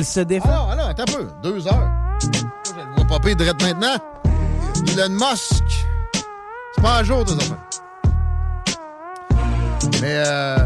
Elle 0.04 0.08
se 0.08 0.20
défend. 0.20 0.50
Alors, 0.50 0.72
alors, 0.72 0.88
attends 0.90 1.04
un 1.04 1.14
peu. 1.16 1.30
Deux 1.42 1.66
heures. 1.66 1.90
Je 2.20 2.74
le 2.76 2.94
vois 2.98 3.06
popper 3.08 3.36
direct 3.36 3.64
maintenant. 3.64 3.96
Elon 4.98 5.12
Musk. 5.14 5.64
C'est 6.76 6.82
pas 6.82 6.98
un 7.00 7.04
jour, 7.04 7.24
tes 7.24 7.32
affaires. 7.36 7.58
Mais, 10.02 10.24
euh... 10.28 10.58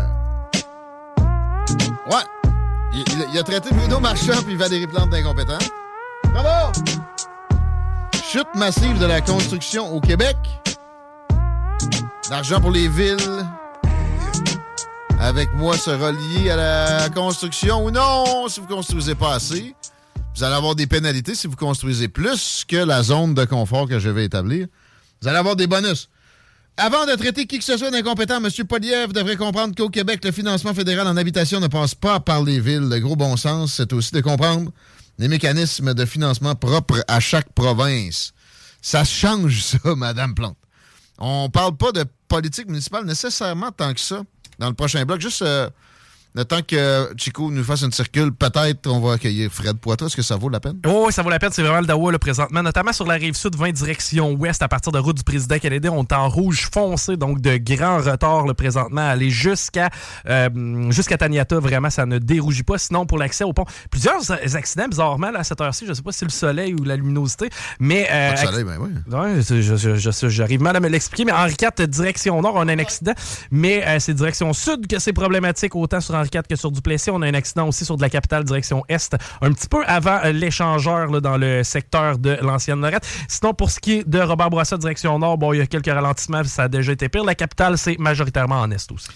Ouais. 2.09 2.23
Il, 2.93 3.03
il- 3.31 3.37
a 3.37 3.43
traité 3.43 3.69
Bruno 3.75 3.99
Marchand 3.99 4.41
puis 4.43 4.55
Valérie 4.55 4.87
Plante 4.87 5.11
d'incompétents. 5.11 5.59
Bravo! 6.33 6.71
Chute 8.31 8.47
massive 8.55 8.97
de 8.97 9.05
la 9.05 9.21
construction 9.21 9.93
au 9.93 10.01
Québec. 10.01 10.35
L'argent 12.31 12.59
pour 12.59 12.71
les 12.71 12.87
villes. 12.87 13.45
Avec 15.19 15.53
moi 15.53 15.77
sera 15.77 16.11
lié 16.11 16.49
à 16.51 16.55
la 16.55 17.09
construction 17.09 17.85
ou 17.85 17.91
non. 17.91 18.47
Si 18.47 18.59
vous 18.59 18.67
construisez 18.67 19.15
pas 19.15 19.33
assez, 19.35 19.73
vous 20.35 20.43
allez 20.43 20.55
avoir 20.55 20.75
des 20.75 20.87
pénalités 20.87 21.35
si 21.35 21.47
vous 21.47 21.55
construisez 21.55 22.07
plus 22.07 22.63
que 22.67 22.77
la 22.77 23.03
zone 23.03 23.33
de 23.33 23.45
confort 23.45 23.87
que 23.87 23.99
je 23.99 24.09
vais 24.09 24.25
établir. 24.25 24.67
Vous 25.21 25.27
allez 25.27 25.37
avoir 25.37 25.55
des 25.55 25.67
bonus. 25.67 26.09
Avant 26.77 27.07
de 27.07 27.15
traiter 27.15 27.47
qui 27.47 27.57
que 27.57 27.63
ce 27.63 27.75
soit 27.75 27.89
d'incompétent, 27.89 28.37
M. 28.37 28.49
Poliev 28.67 29.11
devrait 29.11 29.35
comprendre 29.35 29.73
qu'au 29.75 29.89
Québec, 29.89 30.23
le 30.23 30.31
financement 30.31 30.75
fédéral 30.75 31.07
en 31.07 31.17
habitation 31.17 31.59
ne 31.59 31.67
passe 31.67 31.95
pas 31.95 32.19
par 32.19 32.43
les 32.43 32.59
villes. 32.59 32.87
Le 32.87 32.99
gros 32.99 33.15
bon 33.15 33.35
sens, 33.35 33.73
c'est 33.73 33.93
aussi 33.93 34.11
de 34.13 34.21
comprendre 34.21 34.71
les 35.17 35.27
mécanismes 35.27 35.95
de 35.95 36.05
financement 36.05 36.53
propres 36.53 37.03
à 37.07 37.19
chaque 37.19 37.51
province. 37.53 38.33
Ça 38.81 39.03
change 39.03 39.63
ça, 39.63 39.79
Madame 39.95 40.35
Plante. 40.35 40.57
On 41.17 41.49
parle 41.49 41.75
pas 41.75 41.91
de 41.91 42.05
politique 42.27 42.67
municipale 42.67 43.05
nécessairement 43.05 43.71
tant 43.71 43.91
que 43.93 43.99
ça 43.99 44.21
dans 44.59 44.67
le 44.67 44.73
prochain 44.73 45.03
bloc. 45.05 45.21
Juste 45.21 45.41
euh, 45.41 45.69
le 46.35 46.45
temps 46.45 46.61
que 46.67 47.09
Chico 47.17 47.49
nous 47.49 47.63
fasse 47.63 47.81
une 47.81 47.91
circule, 47.91 48.31
peut-être 48.31 48.87
on 48.87 48.99
va 48.99 49.13
accueillir 49.13 49.51
Fred 49.51 49.77
Poitras. 49.77 50.07
Est-ce 50.07 50.15
que 50.15 50.21
ça 50.21 50.35
vaut 50.35 50.49
la 50.49 50.59
peine? 50.59 50.77
Oh, 50.85 51.05
oui, 51.07 51.13
ça 51.13 51.23
vaut 51.23 51.29
la 51.29 51.39
peine. 51.39 51.49
C'est 51.51 51.61
vraiment 51.63 51.79
le 51.79 51.87
Dawa 51.87 52.11
là, 52.11 52.19
présentement, 52.19 52.61
notamment 52.61 52.93
sur 52.93 53.05
la 53.07 53.15
rive 53.15 53.35
sud, 53.35 53.55
20 53.55 53.71
direction 53.71 54.31
ouest, 54.33 54.61
à 54.61 54.67
partir 54.67 54.91
de 54.91 54.99
route 54.99 55.17
du 55.17 55.23
président 55.23 55.57
canadien. 55.57 55.91
On 55.91 56.03
est 56.03 56.13
en 56.13 56.29
rouge 56.29 56.69
foncé, 56.71 57.17
donc 57.17 57.41
de 57.41 57.57
grands 57.57 57.97
retards 57.99 58.45
là, 58.45 58.53
présentement. 58.53 59.01
Aller 59.09 59.29
jusqu'à 59.29 59.89
euh, 60.27 60.91
jusqu'à 60.91 61.17
Taniata, 61.17 61.59
vraiment, 61.59 61.89
ça 61.89 62.05
ne 62.05 62.19
dérougit 62.19 62.63
pas. 62.63 62.77
Sinon, 62.77 63.05
pour 63.05 63.17
l'accès 63.17 63.43
au 63.43 63.53
pont, 63.53 63.65
plusieurs 63.89 64.29
accidents, 64.55 64.87
bizarrement, 64.87 65.31
là, 65.31 65.39
à 65.39 65.43
cette 65.43 65.59
heure-ci, 65.61 65.85
je 65.85 65.89
ne 65.91 65.95
sais 65.95 66.01
pas 66.03 66.11
si 66.11 66.19
c'est 66.19 66.25
le 66.25 66.31
soleil 66.31 66.73
ou 66.79 66.83
la 66.83 66.95
luminosité, 66.95 67.49
mais... 67.79 68.07
Euh, 68.11 68.33
Pas 68.35 68.41
de 68.43 68.47
soleil, 68.47 68.63
ben 68.63 68.77
oui. 68.79 68.89
Ouais, 69.11 69.41
c'est- 69.41 69.61
je- 69.61 69.75
je- 69.75 69.95
je- 69.95 70.29
j'arrive 70.29 70.61
mal 70.61 70.75
à 70.75 70.79
me 70.79 70.87
l'expliquer, 70.89 71.25
mais 71.25 71.31
Henri 71.31 71.55
IV, 71.59 71.87
direction 71.87 72.39
nord, 72.41 72.53
on 72.55 72.67
a 72.67 72.73
un 72.73 72.79
accident, 72.79 73.13
mais 73.51 73.85
euh, 73.87 73.97
c'est 73.99 74.13
direction 74.13 74.53
sud 74.53 74.87
que 74.87 74.99
c'est 74.99 75.13
problématique, 75.13 75.75
autant 75.75 75.99
sur 76.01 76.13
Henri 76.15 76.26
Que 76.29 76.55
sur 76.55 76.71
Duplessis. 76.71 77.09
On 77.09 77.21
a 77.21 77.27
un 77.27 77.33
accident 77.33 77.67
aussi 77.67 77.85
sur 77.85 77.97
de 77.97 78.01
la 78.01 78.09
capitale, 78.09 78.43
direction 78.43 78.83
est, 78.89 79.15
un 79.41 79.51
petit 79.51 79.67
peu 79.67 79.83
avant 79.85 80.19
euh, 80.23 80.31
l'échangeur 80.31 81.07
là, 81.07 81.19
dans 81.19 81.37
le 81.37 81.63
secteur 81.63 82.17
de 82.17 82.37
l'ancienne 82.41 82.81
Lorette. 82.81 83.07
Sinon, 83.27 83.53
pour 83.53 83.71
ce 83.71 83.79
qui 83.79 83.93
est 83.93 84.07
de 84.07 84.19
Robert 84.19 84.49
Bourassa, 84.49 84.77
direction 84.77 85.17
nord, 85.19 85.37
bon, 85.37 85.53
il 85.53 85.59
y 85.59 85.61
a 85.61 85.67
quelques 85.67 85.87
ralentissements, 85.87 86.43
ça 86.43 86.63
a 86.63 86.67
déjà 86.67 86.91
été 86.91 87.09
pire. 87.09 87.23
La 87.23 87.35
capitale, 87.35 87.77
c'est 87.77 87.97
majoritairement 87.97 88.61
en 88.61 88.71
est 88.71 88.91
aussi. 88.91 89.07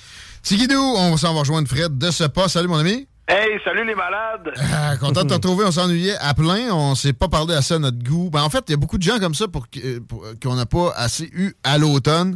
Tigidou, 0.42 0.80
on 0.80 1.18
s'en 1.18 1.34
va 1.34 1.42
rejoindre 1.42 1.68
Fred 1.68 1.98
de 1.98 2.12
ce 2.12 2.24
pas. 2.24 2.48
Salut, 2.48 2.68
mon 2.68 2.78
ami. 2.78 3.08
Hey, 3.28 3.60
salut 3.64 3.86
les 3.86 3.96
malades! 3.96 4.52
Ah, 4.74 4.98
content 4.98 5.24
de 5.24 5.30
te 5.30 5.34
retrouver. 5.36 5.64
On 5.66 5.72
s'ennuyait 5.72 6.18
à 6.20 6.34
plein. 6.34 6.70
On 6.74 6.96
s'est 6.96 7.14
pas 7.14 7.30
parlé 7.30 7.54
assez 7.54 7.76
à 7.76 7.80
notre 7.80 8.00
goût. 8.04 8.30
Ben, 8.30 8.42
en 8.42 8.50
fait, 8.50 8.64
il 8.68 8.72
y 8.72 8.74
a 8.74 8.78
beaucoup 8.78 8.98
de 8.98 9.04
gens 9.04 9.20
comme 9.20 9.36
ça 9.36 9.48
pour, 9.48 9.68
pour- 10.10 10.26
qu'on 10.44 10.56
n'a 10.56 10.66
pas 10.66 10.92
assez 10.98 11.30
eu 11.34 11.54
à 11.64 11.78
l'automne. 11.78 12.36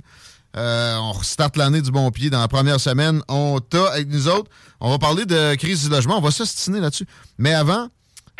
Euh, 0.57 0.97
on 0.97 1.21
starte 1.21 1.57
l'année 1.57 1.81
du 1.81 1.91
bon 1.91 2.09
pied 2.11 2.29
dans 2.29 2.39
la 2.39 2.47
première 2.47 2.79
semaine. 2.79 3.21
On 3.27 3.59
t'a 3.59 3.91
avec 3.91 4.07
nous 4.09 4.27
autres. 4.27 4.49
On 4.79 4.89
va 4.89 4.97
parler 4.97 5.25
de 5.25 5.55
crise 5.55 5.83
du 5.83 5.89
logement. 5.89 6.17
On 6.17 6.21
va 6.21 6.31
s'ostiner 6.31 6.79
là-dessus. 6.79 7.05
Mais 7.37 7.53
avant, 7.53 7.89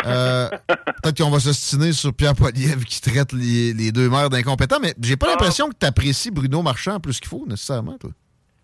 euh, 0.06 0.50
peut-être 1.04 1.18
qu'on 1.18 1.30
va 1.30 1.40
s'ostiner 1.40 1.92
sur 1.92 2.14
Pierre 2.14 2.36
Poilievre 2.36 2.86
qui 2.86 3.02
traite 3.02 3.34
les, 3.34 3.74
les 3.74 3.92
deux 3.92 4.10
maires 4.10 4.30
d'incompétents. 4.30 4.80
Mais 4.82 4.94
j'ai 5.02 5.18
pas 5.18 5.28
l'impression 5.28 5.70
que 5.70 5.76
tu 5.80 5.86
apprécies 5.86 6.32
Bruno 6.32 6.62
Marchand 6.62 7.00
plus 7.00 7.20
qu'il 7.20 7.30
faut, 7.30 7.46
nécessairement, 7.48 7.98
toi. 7.98 8.12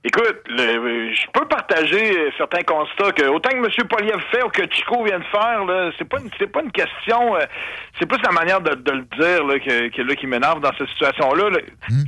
Écoute, 0.03 0.41
le- 0.49 1.13
je 1.13 1.27
peux 1.31 1.45
partager 1.47 2.17
euh, 2.17 2.31
certains 2.35 2.63
constats 2.63 3.11
que 3.11 3.27
autant 3.27 3.51
que 3.51 3.57
M. 3.57 3.87
Poliev 3.87 4.19
fait 4.31 4.43
ou 4.43 4.49
que 4.49 4.63
Chico 4.73 5.03
vient 5.03 5.19
de 5.19 5.23
faire, 5.25 5.63
là, 5.65 5.91
c'est 5.97 6.09
pas 6.09 6.17
une, 6.19 6.29
c'est 6.39 6.51
pas 6.51 6.61
une 6.63 6.71
question, 6.71 7.35
euh, 7.35 7.41
c'est 7.99 8.07
plus 8.07 8.19
la 8.23 8.31
manière 8.31 8.61
de, 8.61 8.73
de 8.73 8.91
le 8.91 9.01
dire 9.19 9.43
là, 9.45 9.59
que, 9.59 9.89
que 9.89 10.01
là, 10.01 10.15
qui 10.15 10.25
m'énerve 10.25 10.59
dans 10.59 10.71
cette 10.75 10.89
situation-là. 10.89 11.49
là. 11.51 11.59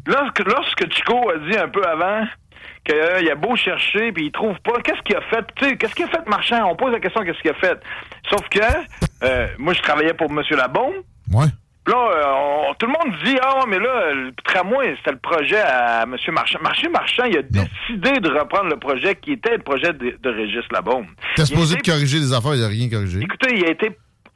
Lorsque, 0.08 0.40
lorsque 0.40 0.92
Chico 0.92 1.30
a 1.30 1.38
dit 1.50 1.56
un 1.58 1.68
peu 1.70 1.84
avant 1.86 2.26
qu'il 2.84 3.30
a 3.32 3.36
beau 3.36 3.56
chercher 3.56 4.12
puis 4.12 4.26
il 4.26 4.32
trouve 4.32 4.60
pas, 4.62 4.82
qu'est-ce 4.84 5.02
qu'il 5.04 5.16
a 5.16 5.22
fait? 5.22 5.46
Tu 5.56 5.66
sais, 5.66 5.78
qu'est-ce 5.78 5.94
qu'il 5.94 6.06
a 6.06 6.10
fait 6.10 6.28
Marchand? 6.28 6.68
On 6.72 6.76
pose 6.76 6.92
la 6.94 7.00
question 7.00 7.22
qu'est-ce 7.24 7.42
qu'il 7.42 7.52
a 7.52 7.54
fait? 7.56 7.80
Sauf 8.30 8.42
que 8.50 8.60
euh, 9.24 9.48
moi 9.60 9.74
je 9.74 9.82
travaillais 9.84 10.14
pour 10.14 10.32
M. 10.32 10.42
Labaume. 10.52 10.96
Ouais. 11.32 11.46
Là, 11.86 11.96
euh, 11.96 12.70
on- 12.70 12.74
tout 12.76 12.86
le 12.86 12.94
monde 12.94 13.18
dit 13.26 13.36
Ah, 13.42 13.58
ouais, 13.60 13.66
mais 13.68 13.78
là, 13.80 14.14
le 14.14 14.32
tramway, 14.46 14.96
c'était 14.98 15.12
le 15.12 15.18
projet 15.18 15.60
à 15.60 16.04
M. 16.04 16.16
Marchand. 16.32 16.60
Marché 16.62 16.88
Marchand, 16.90 17.24
il 17.26 17.38
a 17.38 17.42
décidé 17.42 18.20
de 18.22 18.30
reprendre 18.32 18.70
le 18.70 18.78
projet 18.78 19.16
qui 19.16 19.34
était 19.34 19.58
le 19.58 19.64
projet 19.64 19.92
de, 19.92 20.18
de 20.22 20.30
Régis 20.30 20.64
Labaume. 20.72 21.08
T'es 21.36 21.46
supposé 21.46 21.76
de 21.76 21.82
corriger 21.82 22.20
des 22.20 22.32
affaires, 22.34 22.56
il 22.56 22.62
n'a 22.62 22.68
rien 22.70 22.90
corrigé. 22.90 23.20
Écoutez, 23.22 23.56
il 23.58 23.66
a 23.66 23.72
été. 23.72 23.92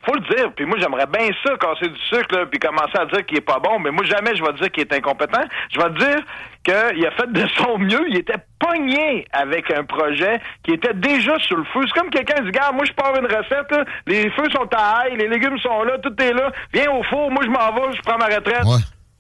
Faut 0.08 0.16
le 0.16 0.36
dire. 0.36 0.51
Puis 0.55 0.66
moi, 0.66 0.78
j'aimerais 0.80 1.05
bien 1.08 1.28
ça, 1.45 1.58
casser 1.58 1.89
du 1.89 1.99
sucre, 1.99 2.34
là, 2.34 2.45
puis 2.45 2.60
commencer 2.60 2.97
à 2.97 3.05
dire 3.05 3.26
qu'il 3.26 3.38
est 3.38 3.41
pas 3.41 3.60
bon. 3.60 3.78
Mais 3.80 3.91
moi, 3.91 4.05
jamais 4.05 4.36
je 4.36 4.43
vais 4.43 4.53
dire 4.53 4.72
qu'il 4.72 4.84
est 4.84 4.93
incompétent. 4.93 5.43
Je 5.70 5.80
vais 5.82 5.89
dire 5.89 6.20
qu'il 6.64 7.05
a 7.05 7.12
fait 7.12 7.32
de 7.32 7.45
son 7.58 7.78
mieux. 7.78 8.05
Il 8.10 8.18
était 8.18 8.39
pogné 8.58 9.26
avec 9.34 9.70
un 9.72 9.84
projet 9.84 10.39
qui 10.64 10.72
était 10.72 10.93
déjà 10.93 11.38
sur 11.39 11.58
le 11.58 11.66
feu. 11.66 11.82
C'est 11.88 11.99
comme 11.99 12.10
quelqu'un 12.10 12.41
dit, 12.41 12.51
gars, 12.51 12.72
moi, 12.74 12.86
je 12.86 12.93
pars 12.93 13.14
une 13.20 13.26
recette, 13.26 13.70
là. 13.72 13.84
les 14.05 14.30
feux 14.32 14.49
sont 14.51 14.68
à 14.74 15.01
ail, 15.01 15.18
les 15.18 15.28
légumes 15.28 15.58
sont 15.60 15.84
là, 15.84 15.97
tout 15.99 16.14
est 16.22 16.34
là. 16.34 16.51
Viens 16.74 16.91
au 16.91 17.03
four, 17.03 17.30
moi, 17.30 17.43
je 17.43 17.49
m'en 17.49 17.72
vais, 17.74 17.93
je 17.95 18.01
prends 18.01 18.18
ma 18.18 18.28
retraite. 18.28 18.64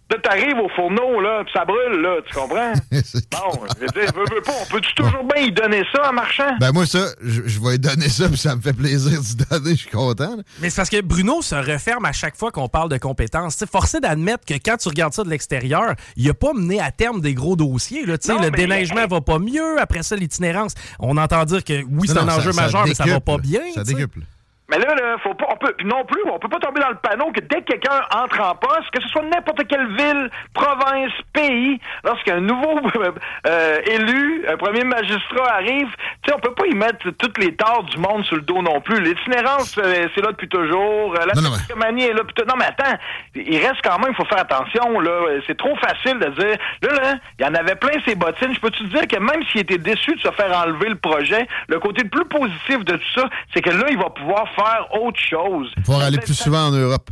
Là, 0.09 0.17
t'arrives 0.23 0.57
au 0.57 0.69
fourneau, 0.69 1.19
là, 1.19 1.43
ça 1.53 1.65
brûle, 1.65 2.01
là, 2.01 2.15
tu 2.25 2.33
comprends? 2.33 2.71
bon, 2.91 3.61
je 3.75 3.81
veux 3.81 3.87
dire, 3.87 4.13
veux, 4.15 4.35
veux 4.35 4.41
pas, 4.41 4.53
on 4.61 4.65
peut-tu 4.71 4.93
toujours 4.95 5.23
bien 5.25 5.43
y 5.43 5.51
donner 5.51 5.83
ça 5.93 6.09
en 6.09 6.13
marchand? 6.13 6.55
Ben 6.61 6.71
moi, 6.71 6.85
ça, 6.85 7.07
je, 7.21 7.41
je 7.45 7.59
vais 7.59 7.71
lui 7.71 7.79
donner 7.79 8.07
ça, 8.07 8.29
puis 8.29 8.37
ça 8.37 8.55
me 8.55 8.61
fait 8.61 8.71
plaisir 8.71 9.19
d'y 9.19 9.35
donner, 9.35 9.71
je 9.71 9.75
suis 9.81 9.89
content. 9.89 10.37
là. 10.37 10.43
Mais 10.61 10.69
c'est 10.69 10.77
parce 10.77 10.89
que 10.89 11.01
Bruno 11.01 11.41
se 11.41 11.55
referme 11.55 12.05
à 12.05 12.13
chaque 12.13 12.37
fois 12.37 12.51
qu'on 12.53 12.69
parle 12.69 12.87
de 12.89 12.97
compétences. 12.97 13.55
C'est 13.57 13.69
forcé 13.69 13.99
d'admettre 13.99 14.45
que 14.45 14.53
quand 14.53 14.77
tu 14.77 14.87
regardes 14.87 15.11
ça 15.13 15.25
de 15.25 15.29
l'extérieur, 15.29 15.93
il 16.15 16.29
a 16.29 16.33
pas 16.33 16.53
mené 16.53 16.79
à 16.79 16.91
terme 16.91 17.19
des 17.19 17.33
gros 17.33 17.57
dossiers. 17.57 18.05
Là, 18.05 18.17
Tu 18.17 18.27
sais, 18.27 18.33
Non, 18.33 18.41
le 18.41 18.49
déneigement 18.51 19.07
va 19.07 19.19
pas 19.19 19.39
mieux. 19.39 19.77
Après 19.81 20.03
ça, 20.03 20.15
l'itinérance. 20.15 20.73
On 20.99 21.17
entend 21.17 21.43
dire 21.43 21.65
que 21.65 21.83
oui, 21.83 22.07
c'est 22.07 22.17
un 22.17 22.25
ça- 22.27 22.37
enjeu 22.37 22.53
ça 22.53 22.61
majeur, 22.61 22.85
mais 22.87 22.93
ça 22.93 23.03
va 23.05 23.19
pas 23.19 23.37
bien. 23.39 23.59
Ça 23.75 23.83
tu 23.83 23.89
sais. 23.89 23.93
décuple. 23.95 24.21
Mais 24.69 24.79
là, 24.79 24.95
là, 24.95 25.15
faut 25.23 25.33
pas, 25.33 25.45
on 25.49 25.55
peut, 25.55 25.73
non 25.85 26.03
plus, 26.03 26.21
on 26.29 26.39
peut 26.39 26.49
pas 26.49 26.59
tomber 26.59 26.81
dans 26.81 26.89
le 26.89 26.97
panneau 26.97 27.31
que 27.31 27.39
dès 27.39 27.61
que 27.61 27.71
quelqu'un 27.71 28.01
entre 28.13 28.41
en 28.41 28.53
poste, 28.55 28.91
que 28.91 29.01
ce 29.01 29.07
soit 29.07 29.23
n'importe 29.23 29.65
quelle 29.65 29.87
ville, 29.95 30.29
province, 30.53 31.13
pays, 31.31 31.79
lorsqu'un 32.03 32.41
nouveau 32.41 32.77
euh, 33.47 33.79
élu, 33.85 34.45
un 34.45 34.57
premier 34.57 34.83
magistrat 34.83 35.53
arrive, 35.53 35.87
tu 36.21 36.29
sais, 36.29 36.35
on 36.35 36.39
peut 36.39 36.53
pas 36.53 36.65
y 36.65 36.75
mettre 36.75 37.11
toutes 37.11 37.37
les 37.37 37.55
torts 37.55 37.83
du 37.83 37.97
monde 37.97 38.25
sur 38.25 38.35
le 38.35 38.41
dos 38.41 38.61
non 38.61 38.81
plus. 38.81 38.99
L'itinérance, 38.99 39.77
euh, 39.77 40.07
c'est 40.13 40.21
là 40.21 40.31
depuis 40.31 40.49
toujours. 40.49 41.15
Euh, 41.15 41.25
La 41.25 41.41
Non, 41.41 41.49
non, 41.49 41.97
est 41.97 42.13
là 42.13 42.23
depuis. 42.23 42.43
Non, 42.45 42.55
mais 42.59 42.65
attends, 42.65 42.97
il 43.35 43.65
reste 43.65 43.79
quand 43.85 43.99
même, 43.99 44.11
il 44.11 44.15
faut 44.15 44.25
faire 44.25 44.41
attention, 44.41 44.99
là. 44.99 45.39
C'est 45.47 45.57
trop 45.57 45.77
facile 45.77 46.19
de 46.19 46.27
dire, 46.27 46.57
là, 46.81 46.89
là, 46.91 47.15
il 47.39 47.45
y 47.45 47.47
en 47.47 47.55
avait 47.55 47.75
plein 47.75 47.93
ces 48.05 48.15
bottines. 48.15 48.53
Je 48.53 48.59
peux-tu 48.59 48.83
te 48.83 48.97
dire 48.97 49.07
que 49.07 49.17
même 49.17 49.43
s'il 49.49 49.61
était 49.61 49.77
déçu 49.77 50.13
de 50.13 50.19
se 50.19 50.31
faire 50.31 50.51
enlever 50.57 50.89
le 50.89 50.97
projet, 50.97 51.47
le 51.69 51.79
côté 51.79 52.03
le 52.03 52.09
plus 52.09 52.25
positif 52.25 52.83
de 52.83 52.97
tout 52.97 53.11
ça, 53.15 53.29
c'est 53.53 53.61
que 53.61 53.69
là, 53.69 53.85
il 53.89 53.97
va 53.97 54.09
pouvoir 54.09 54.45
faire 54.57 54.87
autre 55.01 55.19
chose. 55.19 55.73
Pouvoir 55.85 56.01
aller 56.07 56.17
plus 56.17 56.33
souvent 56.33 56.67
en 56.67 56.71
Europe. 56.71 57.09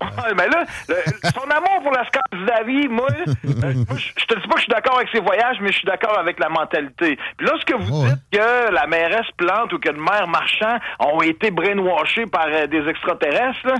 Ouais, 0.00 0.32
mais 0.36 0.48
là, 0.48 0.64
le- 0.88 1.30
son 1.34 1.50
amour 1.50 1.82
pour 1.82 1.92
la 1.92 2.04
Scandinavie, 2.06 2.88
moi, 2.88 3.08
euh, 3.18 3.74
moi, 3.88 3.96
je 3.98 4.24
te 4.24 4.34
dis 4.40 4.46
pas 4.48 4.54
que 4.54 4.58
je 4.60 4.62
suis 4.64 4.72
d'accord 4.72 4.96
avec 4.96 5.08
ses 5.10 5.20
voyages, 5.20 5.56
mais 5.60 5.68
je 5.68 5.78
suis 5.78 5.86
d'accord 5.86 6.18
avec 6.18 6.38
la 6.38 6.48
mentalité. 6.48 7.18
Puis 7.36 7.46
lorsque 7.46 7.72
vous 7.74 8.06
dites 8.06 8.22
que 8.32 8.72
la 8.72 8.86
mairesse 8.86 9.26
Plante 9.36 9.72
ou 9.74 9.78
que 9.78 9.88
le 9.90 10.00
maire 10.00 10.28
Marchand 10.28 10.78
ont 11.00 11.20
été 11.22 11.50
brainwashés 11.50 12.26
par 12.26 12.46
euh, 12.48 12.66
des 12.66 12.86
extraterrestres, 12.88 13.66
là, 13.66 13.74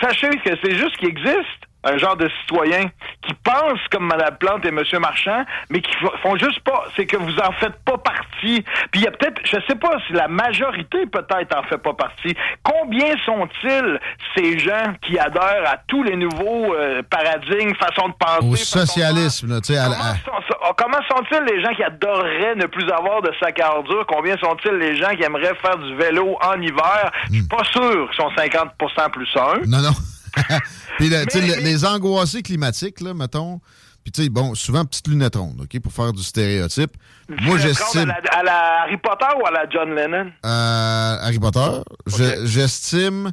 sachez 0.00 0.30
que 0.30 0.50
c'est 0.62 0.74
juste 0.76 0.96
qu'il 0.96 1.08
existe 1.08 1.62
un 1.84 1.96
genre 1.98 2.16
de 2.16 2.28
citoyen 2.40 2.88
qui 3.22 3.34
pense 3.44 3.78
comme 3.90 4.06
Mme 4.06 4.36
Plante 4.38 4.64
et 4.64 4.68
M. 4.68 4.80
Marchand, 5.00 5.44
mais 5.70 5.80
qui 5.80 5.92
font 6.22 6.36
juste 6.36 6.60
pas, 6.60 6.84
c'est 6.96 7.06
que 7.06 7.16
vous 7.16 7.36
en 7.38 7.52
faites 7.52 7.76
pas 7.84 7.98
partie. 7.98 8.62
Puis 8.90 9.00
il 9.00 9.02
y 9.02 9.06
a 9.06 9.10
peut-être, 9.10 9.40
je 9.44 9.56
sais 9.68 9.74
pas 9.76 9.90
si 10.06 10.12
la 10.12 10.28
majorité 10.28 11.06
peut-être 11.06 11.56
en 11.56 11.62
fait 11.64 11.78
pas 11.78 11.94
partie. 11.94 12.34
Combien 12.62 13.14
sont-ils 13.24 13.98
ces 14.36 14.58
gens 14.58 14.94
qui 15.02 15.18
adhèrent 15.18 15.68
à 15.68 15.76
tous 15.88 16.02
les 16.02 16.16
nouveaux 16.16 16.74
euh, 16.74 17.02
paradigmes, 17.08 17.74
façons 17.74 18.08
de 18.08 18.14
penser, 18.14 18.46
Au 18.46 18.50
de 18.52 18.56
socialisme, 18.56 19.60
tu 19.60 19.72
sais, 19.74 19.78
à- 19.78 19.84
sont- 20.24 20.56
oh, 20.68 20.72
comment 20.76 20.98
sont-ils 21.10 21.42
les 21.44 21.62
gens 21.62 21.74
qui 21.74 21.82
adoreraient 21.82 22.54
ne 22.56 22.66
plus 22.66 22.88
avoir 22.90 23.22
de 23.22 23.32
sac 23.40 23.58
à 23.60 23.76
ordures? 23.76 24.06
Combien 24.06 24.36
sont-ils 24.38 24.72
les 24.78 24.96
gens 24.96 25.10
qui 25.16 25.22
aimeraient 25.24 25.54
faire 25.60 25.78
du 25.78 25.94
vélo 25.96 26.36
en 26.42 26.60
hiver? 26.60 27.10
Je 27.30 27.34
suis 27.38 27.48
pas 27.48 27.64
sûr 27.64 28.08
qu'ils 28.10 28.16
sont 28.22 28.30
50% 28.36 29.10
plus 29.10 29.28
un. 29.36 29.58
Non, 29.66 29.78
non. 29.82 29.90
Puis, 30.98 31.08
le- 31.40 31.60
les 31.62 31.84
angoissés 31.84 32.42
climatiques, 32.42 33.00
là, 33.00 33.14
mettons. 33.14 33.60
Puis, 34.02 34.10
tu 34.10 34.24
sais, 34.24 34.28
bon, 34.28 34.54
souvent, 34.56 34.84
petite 34.84 35.06
lunette 35.06 35.36
ronde, 35.36 35.60
OK, 35.62 35.80
pour 35.80 35.92
faire 35.92 36.12
du 36.12 36.22
stéréotype. 36.22 36.90
Moi, 37.28 37.58
j'estime. 37.58 38.10
À 38.10 38.38
à 38.38 38.42
la 38.42 38.82
Harry 38.82 38.96
Potter 38.96 39.26
ou 39.40 39.46
à 39.46 39.50
la 39.52 39.68
John 39.70 39.94
Lennon? 39.94 40.32
Euh, 40.44 41.16
Harry 41.22 41.38
Potter, 41.38 41.82
je- 42.06 42.44
j'estime 42.46 43.30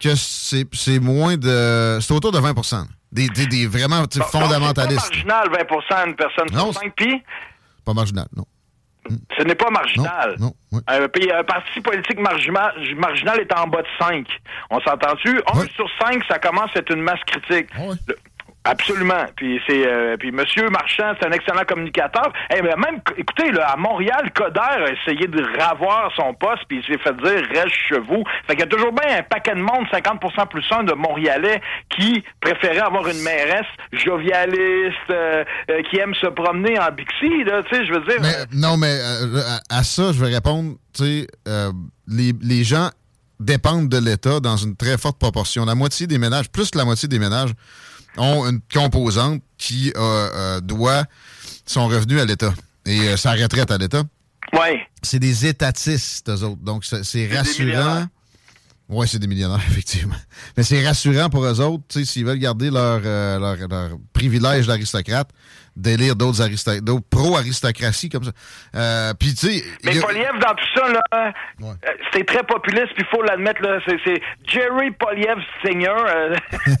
que 0.00 0.14
c'est 0.14 0.98
moins 1.00 1.36
de. 1.36 1.98
C'est 2.00 2.12
autour 2.14 2.30
de 2.30 2.38
20 2.38 2.54
Des, 3.10 3.28
des, 3.28 3.46
des 3.46 3.66
vraiment 3.66 4.02
sais, 4.18 4.20
Donc, 4.20 4.28
C'est 4.32 4.38
fondamentalistes. 4.38 5.10
pas 5.10 5.16
marginal, 5.34 5.48
20 5.90 6.06
une 6.06 6.16
personne 6.16 6.46
Non, 6.52 6.72
sur 6.72 6.80
5 6.82 6.92
puis? 6.96 7.22
Pas 7.84 7.94
marginal, 7.94 8.26
non. 8.36 8.44
Ce 9.38 9.42
n'est 9.42 9.54
pas 9.54 9.70
marginal. 9.70 10.36
Non, 10.38 10.52
oui. 10.72 10.80
Un, 10.86 11.08
pays- 11.08 11.30
un 11.32 11.44
parti 11.44 11.80
politique 11.80 12.18
marginal, 12.18 12.72
marginal 12.96 13.40
est 13.40 13.52
en 13.52 13.66
bas 13.66 13.82
de 13.82 13.86
5. 13.98 14.26
On 14.70 14.80
s'entend-tu? 14.80 15.40
1 15.52 15.60
sur 15.74 15.86
5, 16.00 16.22
ça 16.28 16.38
commence 16.38 16.70
à 16.74 16.78
être 16.80 16.90
une 16.94 17.02
masse 17.02 17.20
critique. 17.26 17.68
Le- 18.08 18.16
Absolument. 18.64 19.26
Puis 19.36 19.60
c'est 19.66 19.86
euh, 19.86 20.16
puis 20.16 20.32
Monsieur 20.32 20.68
Marchand, 20.70 21.12
c'est 21.20 21.26
un 21.26 21.32
excellent 21.32 21.64
communicateur. 21.68 22.32
Eh 22.50 22.62
mais 22.62 22.74
même 22.76 23.00
écoutez, 23.16 23.52
là, 23.52 23.68
à 23.72 23.76
Montréal, 23.76 24.30
Coder 24.34 24.60
a 24.60 24.90
essayé 24.90 25.26
de 25.26 25.44
ravoir 25.60 26.10
son 26.16 26.32
poste, 26.32 26.62
puis 26.68 26.78
il 26.78 26.84
s'est 26.84 27.02
fait 27.02 27.14
dire 27.16 27.46
reste 27.54 27.74
chez 27.88 27.98
vous. 27.98 28.24
Fait 28.46 28.54
qu'il 28.56 28.60
y 28.60 28.62
a 28.62 28.66
toujours 28.66 28.92
bien 28.92 29.18
un 29.18 29.22
paquet 29.22 29.54
de 29.54 29.60
monde, 29.60 29.86
50% 29.92 30.48
plus 30.48 30.64
un 30.70 30.82
de 30.84 30.94
Montréalais, 30.94 31.60
qui 31.90 32.24
préférait 32.40 32.78
avoir 32.80 33.06
une 33.06 33.20
mairesse 33.22 33.66
jovialiste, 33.92 35.10
euh, 35.10 35.44
euh, 35.70 35.82
qui 35.90 35.98
aime 35.98 36.14
se 36.14 36.26
promener 36.28 36.78
en 36.78 36.90
Bixi, 36.90 37.44
là, 37.44 37.62
tu 37.64 37.76
sais, 37.76 37.86
je 37.86 37.92
veux 37.92 38.04
dire. 38.06 38.18
Mais, 38.22 38.58
non, 38.58 38.76
mais 38.76 38.98
euh, 38.98 39.40
à, 39.70 39.78
à 39.78 39.82
ça, 39.82 40.12
je 40.12 40.24
vais 40.24 40.32
répondre, 40.34 40.76
tu 40.94 41.04
sais, 41.04 41.26
euh, 41.48 41.70
les, 42.08 42.32
les 42.42 42.64
gens 42.64 42.88
dépendent 43.40 43.88
de 43.88 43.98
l'État 43.98 44.40
dans 44.40 44.56
une 44.56 44.76
très 44.76 44.96
forte 44.96 45.18
proportion. 45.18 45.64
La 45.64 45.74
moitié 45.74 46.06
des 46.06 46.18
ménages, 46.18 46.50
plus 46.50 46.70
que 46.70 46.78
la 46.78 46.84
moitié 46.84 47.08
des 47.08 47.18
ménages, 47.18 47.50
ont 48.16 48.46
une 48.48 48.60
composante 48.72 49.42
qui 49.58 49.92
euh, 49.96 50.00
euh, 50.00 50.60
doit 50.60 51.04
son 51.66 51.86
revenu 51.86 52.20
à 52.20 52.24
l'État 52.24 52.52
et 52.86 53.00
euh, 53.00 53.16
sa 53.16 53.32
retraite 53.32 53.70
à 53.70 53.78
l'État. 53.78 54.02
Oui. 54.52 54.78
C'est 55.02 55.18
des 55.18 55.46
étatistes, 55.46 56.28
eux 56.28 56.42
autres. 56.42 56.62
Donc, 56.62 56.84
c'est 56.84 57.28
rassurant. 57.34 58.06
Oui, 58.88 59.08
c'est 59.08 59.18
des 59.18 59.26
millionnaires, 59.26 59.62
effectivement. 59.68 60.16
Mais 60.56 60.62
c'est 60.62 60.84
rassurant 60.86 61.30
pour 61.30 61.44
eux 61.44 61.60
autres, 61.60 61.84
tu 61.88 62.00
sais, 62.00 62.04
s'ils 62.04 62.24
veulent 62.24 62.38
garder 62.38 62.70
leur, 62.70 63.00
euh, 63.04 63.38
leur, 63.38 63.68
leur 63.68 63.98
privilège 64.12 64.66
d'aristocrate, 64.66 65.30
d'élire 65.76 66.14
d'autres 66.16 66.40
aristo- 66.40 66.80
d'autres 66.80 67.06
pro-aristocratie 67.10 68.08
comme 68.08 68.24
ça. 68.24 68.30
Euh, 68.76 69.12
Puis, 69.18 69.34
tu 69.34 69.46
sais... 69.48 69.64
Mais 69.84 69.98
a- 69.98 70.02
Poliev, 70.06 70.32
dans 70.40 70.54
tout 70.54 70.64
ça, 70.76 70.88
là, 70.88 71.00
euh, 71.14 71.72
c'est 72.12 72.24
très 72.26 72.42
populiste, 72.44 72.94
puis 72.94 73.04
il 73.04 73.16
faut 73.16 73.22
l'admettre, 73.22 73.60
là, 73.62 73.78
c'est, 73.86 73.96
c'est 74.04 74.20
Jerry 74.46 74.90
Poliev 74.92 75.38
Senior. 75.64 76.06
euh. 76.06 76.36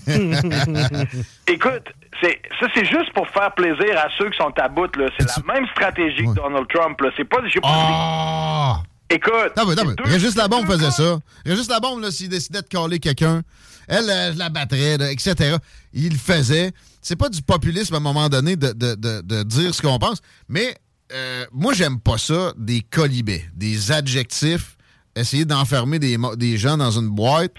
Écoute, 1.48 1.84
c'est, 2.22 2.40
ça, 2.60 2.66
c'est 2.74 2.84
juste 2.86 3.12
pour 3.14 3.28
faire 3.28 3.52
plaisir 3.54 3.98
à 3.98 4.08
ceux 4.16 4.30
qui 4.30 4.36
sont 4.38 4.52
à 4.58 4.68
bout, 4.68 4.94
là. 4.96 5.06
C'est 5.18 5.26
la 5.26 5.54
même 5.54 5.66
stratégie 5.68 6.24
que 6.24 6.34
Donald 6.34 6.66
Trump, 6.72 7.00
là. 7.00 7.10
C'est 7.16 7.24
pas... 7.24 7.38
J'ai 7.52 7.60
pas 7.60 7.68
Ah! 7.70 8.82
Écoute... 9.10 9.52
Non, 9.56 9.64
mais, 9.66 9.74
non, 9.74 9.84
mais 10.04 10.12
Régis 10.12 10.34
Labombe 10.34 10.66
faisait 10.66 10.90
ça. 10.90 11.18
Régis 11.44 11.68
Labombe, 11.68 12.00
là, 12.00 12.10
s'il 12.10 12.28
décidait 12.30 12.62
de 12.62 12.66
caler 12.68 12.98
quelqu'un, 12.98 13.42
elle, 13.86 14.32
je 14.32 14.38
la 14.38 14.48
battrais, 14.48 14.96
là, 14.96 15.10
etc. 15.10 15.56
Il 15.92 16.12
le 16.12 16.18
faisait. 16.18 16.72
C'est 17.04 17.16
pas 17.16 17.28
du 17.28 17.42
populisme 17.42 17.92
à 17.92 17.98
un 17.98 18.00
moment 18.00 18.30
donné 18.30 18.56
de, 18.56 18.72
de, 18.72 18.94
de, 19.20 19.42
dire 19.42 19.74
ce 19.74 19.82
qu'on 19.82 19.98
pense, 19.98 20.22
mais 20.48 20.74
euh, 21.12 21.44
moi, 21.52 21.74
j'aime 21.74 22.00
pas 22.00 22.16
ça, 22.16 22.54
des 22.56 22.80
colibets, 22.80 23.44
des 23.54 23.92
adjectifs, 23.92 24.78
essayer 25.14 25.44
d'enfermer 25.44 25.98
des, 25.98 26.16
des 26.36 26.56
gens 26.56 26.78
dans 26.78 26.90
une 26.98 27.10
boîte. 27.10 27.52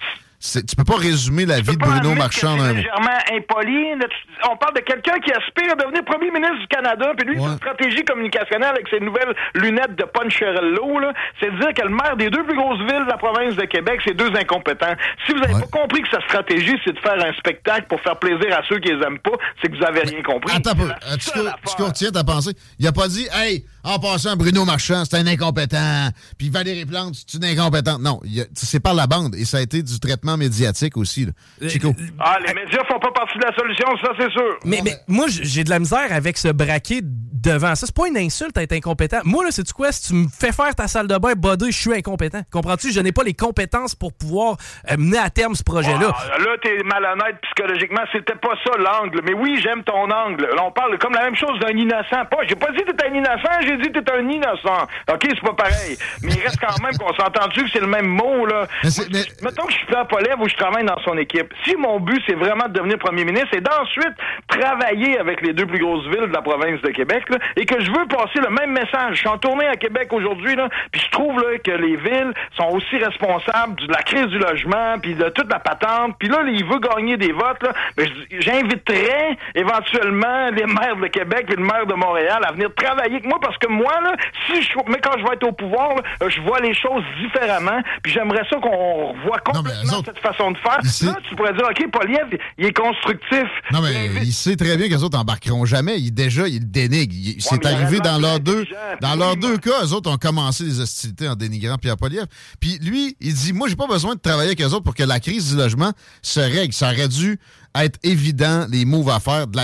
Tu 0.68 0.76
peux 0.76 0.84
pas 0.84 0.98
résumer 0.98 1.46
la 1.46 1.60
vie 1.62 1.74
de 1.76 1.78
Bruno 1.78 2.14
Marchand 2.16 2.56
c'est 2.60 2.74
légèrement 2.76 3.18
impoli. 3.34 3.90
Là, 4.00 4.06
tu- 4.10 4.50
On 4.52 4.58
parle 4.58 4.76
de 4.76 4.82
quelqu'un 4.82 5.18
qui 5.20 5.32
aspire 5.32 5.72
à 5.72 5.76
devenir 5.76 6.04
premier 6.06 6.30
ministre 6.32 6.60
du 6.60 6.68
Canada, 6.68 7.12
puis 7.18 7.28
lui, 7.28 7.38
sa 7.52 7.56
stratégie 7.58 8.04
communicationnelle 8.04 8.70
avec 8.70 8.88
ses 8.90 9.00
nouvelles 9.00 9.34
lunettes 9.56 9.96
de 9.96 10.04
Poncherello, 10.04 11.00
c'est 11.40 11.52
de 11.52 11.60
dire 11.60 11.74
que 11.74 11.82
le 11.84 11.90
maire 11.90 12.16
des 12.18 12.30
deux 12.30 12.44
plus 12.44 12.56
grosses 12.56 12.80
villes 12.80 13.06
de 13.06 13.10
la 13.10 13.18
province 13.18 13.56
de 13.56 13.66
Québec, 13.66 14.02
c'est 14.06 14.14
deux 14.16 14.32
incompétents. 14.36 14.94
Si 15.26 15.34
vous 15.34 15.42
avez 15.44 15.54
pas 15.54 15.68
compris 15.80 16.02
que 16.04 16.10
sa 16.10 16.22
stratégie, 16.22 16.76
c'est 16.86 16.94
de 16.94 17.00
faire 17.00 17.16
un 17.26 17.34
spectacle 17.34 17.86
pour 17.90 18.00
faire 18.02 18.18
plaisir 18.20 18.56
à 18.58 18.62
ceux 18.70 18.80
qui 18.80 18.90
les 18.94 19.04
aiment 19.04 19.20
pas, 19.20 19.32
c'est 19.62 19.72
que 19.72 19.78
vous 19.78 19.84
avez 19.86 20.02
rien 20.02 20.22
compris. 20.22 20.56
Attends 20.56 20.72
un 20.72 20.76
peu. 20.76 20.90
Tu, 21.20 21.30
tu 21.70 21.76
courtiers 21.76 22.12
ta 22.12 22.24
pensée? 22.24 22.52
Il 22.80 22.88
a 22.88 22.92
pas 22.92 23.08
dit, 23.08 23.28
hey, 23.34 23.66
en 23.86 24.00
passant, 24.00 24.36
Bruno 24.36 24.66
Marchand, 24.66 25.04
c'est 25.06 25.18
un 25.18 25.28
incompétent. 25.28 26.10
Puis 26.38 26.50
Valérie 26.50 26.86
Plante, 26.86 27.16
c'est 27.16 27.38
une 27.38 27.46
incompétente. 27.46 28.02
Non, 28.02 28.20
c'est 28.54 28.80
par 28.80 28.96
la 28.96 29.08
bande. 29.08 29.36
Et 29.36 29.46
ça 29.46 29.58
a 29.58 29.62
été 29.62 29.84
du 29.84 30.00
traitement 30.00 30.38
médiatique 30.38 30.98
aussi. 30.98 31.26
Là. 31.26 31.70
Chico. 31.70 31.94
Ah, 32.20 32.38
les 32.46 32.54
médias 32.54 32.84
font 32.86 33.00
pas 33.00 33.12
partie 33.12 33.38
de 33.38 33.46
la 33.46 33.56
solution, 33.56 33.86
ça, 34.04 34.12
c'est 34.20 34.32
sûr. 34.32 34.58
Mais, 34.66 34.82
mais 34.84 34.98
moi, 35.08 35.28
j'ai 35.30 35.64
de 35.64 35.70
la 35.70 35.80
misère 35.80 36.08
avec 36.12 36.38
ce 36.38 36.48
braquet 36.48 37.02
devant 37.04 37.76
ça. 37.76 37.86
C'est 37.86 37.96
pas 37.96 38.08
une 38.08 38.18
insulte 38.18 38.58
à 38.58 38.64
être 38.64 38.74
incompétent. 38.74 39.20
Moi, 39.24 39.44
là, 39.44 39.52
c'est 39.52 39.72
quoi? 39.72 39.92
Si 39.92 40.10
tu 40.10 40.16
me 40.16 40.28
fais 40.28 40.52
faire 40.52 40.74
ta 40.74 40.88
salle 40.88 41.08
de 41.08 41.18
bain, 41.18 41.34
bodé, 41.36 41.72
je 41.72 41.78
suis 41.78 41.94
incompétent. 41.94 42.42
Comprends-tu? 42.52 42.92
Je 42.92 43.00
n'ai 43.00 43.12
pas 43.12 43.24
les 43.24 43.34
compétences 43.34 43.94
pour 43.94 44.14
pouvoir 44.14 44.58
euh, 44.92 44.98
mener 44.98 45.20
à 45.20 45.30
terme 45.30 45.54
ce 45.54 45.64
projet-là. 45.64 46.12
Ah, 46.12 46.40
là, 46.40 46.56
t'es 46.62 46.82
malhonnête 46.84 47.36
psychologiquement. 47.44 48.02
C'était 48.12 48.36
pas 48.36 48.56
ça 48.64 48.72
l'angle. 48.78 49.22
Mais 49.26 49.34
oui, 49.34 49.60
j'aime 49.62 49.84
ton 49.84 50.10
angle. 50.10 50.50
Là, 50.56 50.64
on 50.66 50.72
parle 50.72 50.98
comme 50.98 51.14
la 51.14 51.26
même 51.26 51.36
chose 51.36 51.60
d'un 51.60 51.78
innocent. 51.78 52.26
Pas, 52.32 52.38
j'ai 52.48 52.56
pas 52.56 52.72
dit 52.72 52.84
que 52.84 52.92
t'es 52.92 53.06
un 53.10 53.14
innocent, 53.14 53.62
j'ai 53.62 53.75
dit 53.78 53.92
que 53.92 54.00
t'es 54.00 54.12
un 54.12 54.30
innocent. 54.30 54.88
OK, 55.12 55.22
c'est 55.22 55.42
pas 55.42 55.54
pareil. 55.54 55.98
Mais 56.24 56.32
il 56.32 56.42
reste 56.42 56.60
quand 56.60 56.82
même 56.84 56.98
qu'on 56.98 57.14
s'entend-tu 57.14 57.64
que 57.64 57.70
c'est 57.72 57.82
le 57.82 57.88
même 57.88 58.08
mot, 58.08 58.46
là? 58.46 58.68
Moi, 58.84 59.06
Mettons 59.44 59.66
que 59.66 59.74
je 59.74 59.78
suis 59.78 59.96
à 59.96 60.06
Polève 60.06 60.40
ou 60.40 60.48
je 60.50 60.56
travaille 60.56 60.86
dans 60.86 61.00
son 61.04 61.18
équipe. 61.18 61.54
Si 61.64 61.76
mon 61.76 62.00
but, 62.00 62.22
c'est 62.28 62.36
vraiment 62.36 62.68
de 62.68 62.74
devenir 62.74 62.98
premier 62.98 63.26
ministre 63.26 63.56
et 63.56 63.62
d'ensuite 63.62 64.14
travailler 64.48 65.20
avec 65.20 65.42
les 65.42 65.54
deux 65.54 65.66
plus 65.66 65.80
grosses 65.80 66.06
villes 66.08 66.28
de 66.28 66.34
la 66.34 66.42
province 66.42 66.82
de 66.82 66.90
Québec, 66.90 67.24
là, 67.30 67.38
et 67.56 67.66
que 67.66 67.80
je 67.82 67.92
veux 67.92 68.06
passer 68.08 68.40
le 68.40 68.50
même 68.50 68.72
message. 68.72 69.14
Je 69.14 69.20
suis 69.20 69.28
en 69.28 69.38
tournée 69.38 69.68
à 69.68 69.76
Québec 69.76 70.12
aujourd'hui, 70.12 70.56
là, 70.56 70.70
puis 70.92 71.02
je 71.02 71.10
trouve 71.12 71.40
là, 71.40 71.58
que 71.64 71.72
les 71.72 71.96
villes 71.98 72.34
sont 72.58 72.70
aussi 72.70 72.98
responsables 72.98 73.76
de 73.76 73.92
la 73.92 74.02
crise 74.04 74.28
du 74.28 74.40
logement, 74.40 74.98
puis 75.02 75.16
de 75.16 75.30
toute 75.30 75.52
la 75.52 75.60
patente. 75.60 76.16
Puis 76.20 76.30
là, 76.30 76.40
il 76.48 76.66
veut 76.66 76.80
gagner 76.80 77.18
des 77.18 77.32
votes. 77.32 77.62
Là, 77.64 77.74
mais 77.98 78.06
j'inviterais 78.40 79.38
éventuellement 79.54 80.50
les 80.52 80.66
maires 80.66 80.98
de 80.98 81.08
Québec 81.08 81.46
et 81.50 81.56
le 81.56 81.64
maire 81.64 81.86
de 81.86 81.94
Montréal 81.94 82.42
à 82.48 82.52
venir 82.52 82.74
travailler 82.76 83.16
avec 83.16 83.26
moi 83.26 83.40
parce 83.42 83.58
que 83.58 83.65
moi, 83.70 83.94
là, 84.02 84.16
si 84.48 84.62
je, 84.62 84.70
mais 84.88 85.00
quand 85.02 85.18
je 85.18 85.24
vais 85.24 85.34
être 85.36 85.48
au 85.48 85.52
pouvoir, 85.52 85.96
là, 85.96 86.30
je 86.30 86.42
vois 86.42 86.60
les 86.60 86.74
choses 86.74 87.04
différemment. 87.22 87.80
Puis 88.04 88.14
j'aimerais 88.14 88.44
ça 88.50 88.58
qu'on 88.58 89.14
revoie 89.14 89.40
complètement 89.40 90.02
cette 90.06 90.20
façon 90.20 90.52
de 90.52 90.58
faire. 90.58 90.80
Là, 91.08 91.18
tu 91.28 91.36
pourrais 91.36 91.54
dire, 91.54 91.68
OK, 91.70 91.92
Poliev, 91.92 92.38
il 92.58 92.66
est 92.66 92.74
constructif. 92.78 93.48
Non, 93.72 93.82
mais 93.82 94.10
il 94.24 94.34
sait 94.34 94.56
très 94.56 94.78
bien 94.78 94.88
que 94.88 94.94
les 94.94 95.04
autres 95.04 95.18
embarqueront 95.18 95.66
jamais. 95.66 96.00
Il, 96.00 96.12
déjà, 96.12 96.48
il 96.48 96.70
dénigre. 96.70 97.14
Il- 97.16 97.42
C'est 97.42 97.66
arrivé 97.66 98.00
dans 98.00 98.18
leurs 98.20 98.40
deux, 98.40 98.66
dans 99.02 99.16
leurs 99.16 99.36
deux 99.38 99.58
cas. 99.58 99.84
Eux 99.86 99.94
autres 99.94 100.12
ont 100.12 100.18
commencé 100.18 100.64
les 100.64 100.80
hostilités 100.80 101.28
en 101.28 101.36
dénigrant 101.36 101.78
Pierre 101.78 101.98
Poliev. 101.98 102.26
Puis 102.60 102.78
lui, 102.82 103.16
il 103.22 103.34
dit, 103.34 103.54
moi, 103.54 103.68
j'ai 103.68 103.76
pas 103.76 103.88
besoin 103.88 104.16
de 104.16 104.20
travailler 104.20 104.50
avec 104.50 104.62
eux 104.62 104.66
autres 104.74 104.84
pour 104.84 104.96
que 104.96 105.04
la 105.04 105.20
crise 105.20 105.52
du 105.52 105.58
logement 105.58 105.92
se 106.22 106.40
règle. 106.40 106.74
Ça 106.74 106.92
aurait 106.92 107.08
dû 107.08 107.40
être 107.76 108.00
évident, 108.04 108.66
les 108.70 108.86
moves 108.86 109.10
à 109.10 109.20
faire. 109.20 109.48
De 109.48 109.58
la... 109.58 109.64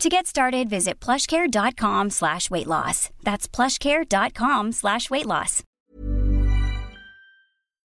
To 0.00 0.08
get 0.08 0.26
started, 0.26 0.70
visit 0.70 0.98
plushcare.com 0.98 2.08
slash 2.08 2.50
weight 2.50 2.66
loss. 2.66 3.10
That's 3.22 3.46
plushcare.com 3.46 4.72
slash 4.72 5.10
weight 5.10 5.26
loss. 5.26 5.62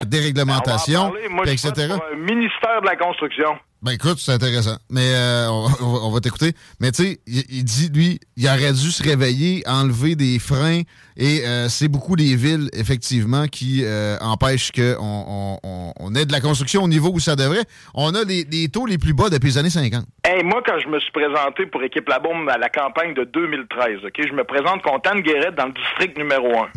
déréglementation, 0.04 1.00
On 1.00 1.02
va 1.02 1.08
en 1.08 1.12
parler. 1.12 1.28
Moi, 1.28 1.44
je 1.46 1.52
etc. 1.52 1.94
pour 1.94 2.04
un 2.12 2.16
ministère 2.16 2.80
de 2.80 2.86
la 2.86 2.96
construction. 2.96 3.56
Ben 3.82 3.92
écoute, 3.92 4.18
c'est 4.18 4.32
intéressant. 4.32 4.76
Mais 4.90 5.12
euh, 5.12 5.48
on, 5.50 5.66
va- 5.66 5.98
on 6.04 6.20
t'écouter. 6.20 6.52
Mais 6.80 6.92
tu 6.92 7.02
sais, 7.02 7.20
il, 7.26 7.42
il 7.50 7.64
dit, 7.64 7.90
lui, 7.92 8.20
il 8.36 8.46
aurait 8.46 8.72
dû 8.72 8.90
se 8.92 9.02
réveiller, 9.02 9.64
enlever 9.66 10.14
des 10.14 10.38
freins. 10.38 10.82
Et 11.16 11.42
euh, 11.44 11.68
c'est 11.68 11.88
beaucoup 11.88 12.14
les 12.14 12.36
villes, 12.36 12.70
effectivement, 12.72 13.46
qui 13.48 13.80
euh, 13.84 14.16
empêchent 14.20 14.70
qu'on 14.72 14.94
on, 14.98 15.58
on, 15.64 15.92
on 15.98 16.14
ait 16.14 16.24
de 16.24 16.32
la 16.32 16.40
construction 16.40 16.84
au 16.84 16.88
niveau 16.88 17.10
où 17.12 17.18
ça 17.20 17.34
devrait. 17.36 17.64
On 17.94 18.14
a 18.14 18.22
les, 18.24 18.44
les 18.50 18.68
taux 18.68 18.86
les 18.86 18.98
plus 18.98 19.12
bas 19.14 19.28
depuis 19.28 19.48
les 19.48 19.58
années 19.58 19.68
50. 19.70 20.04
Hey, 20.24 20.42
moi, 20.44 20.62
quand 20.64 20.78
je 20.78 20.88
me 20.88 21.00
suis 21.00 21.10
présenté 21.10 21.66
pour 21.66 21.82
Équipe 21.82 22.08
La 22.08 22.20
Bombe 22.20 22.48
à 22.48 22.56
la 22.56 22.68
campagne 22.68 23.12
de 23.14 23.24
2013, 23.24 23.98
OK, 24.06 24.20
je 24.26 24.32
me 24.32 24.44
présente 24.44 24.80
contre 24.82 25.10
Anne 25.10 25.20
Guérette 25.20 25.56
dans 25.56 25.66
le 25.66 25.72
district 25.72 26.16
numéro 26.16 26.46
1. 26.62 26.68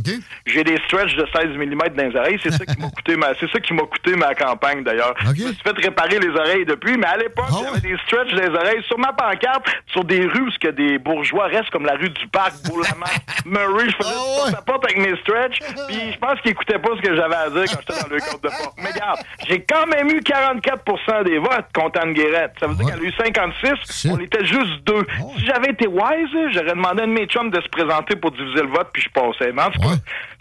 J'ai 0.48 0.64
des 0.64 0.78
stretches 0.88 1.16
de 1.16 1.26
16 1.34 1.56
mm 1.56 1.96
dans 1.96 2.10
les 2.10 2.16
oreilles. 2.18 2.40
C'est 2.42 2.52
ça 2.52 2.66
qui 2.66 2.80
m'a 2.82 2.90
coûté 2.90 3.16
ma, 3.16 3.28
c'est 3.40 3.50
ça 3.52 3.60
qui 3.60 3.74
m'a 3.74 3.84
coûté 3.84 4.16
ma 4.16 4.34
campagne, 4.34 4.84
d'ailleurs. 4.84 5.14
Je 5.24 5.30
me 5.44 5.54
suis 5.54 5.62
fait 5.64 5.78
réparer 5.78 6.20
les 6.20 6.30
oreilles 6.30 6.66
depuis. 6.66 6.95
Mais 6.98 7.08
à 7.08 7.18
l'époque, 7.18 7.46
j'avais 7.52 7.82
des 7.82 7.98
stretch 8.06 8.34
des 8.34 8.48
oreilles 8.48 8.84
sur 8.88 8.98
ma 8.98 9.14
pancarte, 9.14 9.66
sur 9.88 10.04
des 10.04 10.26
rues 10.26 10.42
où 10.42 10.50
y 10.64 10.68
a 10.68 10.72
des 10.72 10.98
bourgeois 10.98 11.48
restent 11.48 11.70
comme 11.70 11.86
la 11.86 11.96
rue 11.96 12.10
du 12.10 12.28
Parc, 12.28 12.54
Bourlamac, 12.66 13.22
Murray. 13.46 13.90
Je 13.90 13.96
faisais 13.98 14.16
oh, 14.16 14.46
ouais. 14.46 14.52
porte 14.66 14.86
avec 14.86 14.98
mes 14.98 15.16
stretch, 15.22 15.60
puis 15.88 16.14
je 16.14 16.18
pense 16.18 16.40
qu'ils 16.42 16.52
écoutaient 16.52 16.80
pas 16.80 16.90
ce 16.96 17.02
que 17.02 17.16
j'avais 17.16 17.36
à 17.36 17.50
dire 17.50 17.64
quand 17.66 17.80
j'étais 17.88 18.02
dans 18.02 18.16
le 18.16 18.20
compte 18.22 18.44
de 18.44 18.50
porte. 18.50 18.76
Mais 18.78 18.92
regarde, 18.92 19.20
j'ai 19.48 19.62
quand 19.64 19.88
même 19.88 20.10
eu 20.10 20.20
44% 20.20 21.24
des 21.24 21.40
votes 21.40 21.66
contre 21.74 22.02
Anne 22.02 22.14
Guérette. 22.14 22.54
Ça 22.60 22.68
veut 22.68 22.76
dire 22.76 22.88
qu'elle 22.88 23.00
a 23.00 23.04
eu 23.04 23.14
56, 23.18 24.08
on 24.12 24.20
était 24.20 24.46
juste 24.46 24.84
deux. 24.86 25.06
Si 25.38 25.46
j'avais 25.46 25.72
été 25.72 25.88
wise, 25.88 26.30
j'aurais 26.52 26.72
demandé 26.72 27.02
à 27.02 27.04
un 27.06 27.08
de 27.08 27.14
mes 27.14 27.26
chums 27.26 27.50
de 27.50 27.62
se 27.62 27.70
présenter 27.70 28.16
pour 28.16 28.32
diviser 28.32 28.62
le 28.62 28.70
vote, 28.70 28.90
puis 28.94 29.04
je 29.04 29.10
passais. 29.10 29.52
Mais 29.52 29.62
en 29.62 29.72
tout 29.72 29.82
cas, 29.82 29.96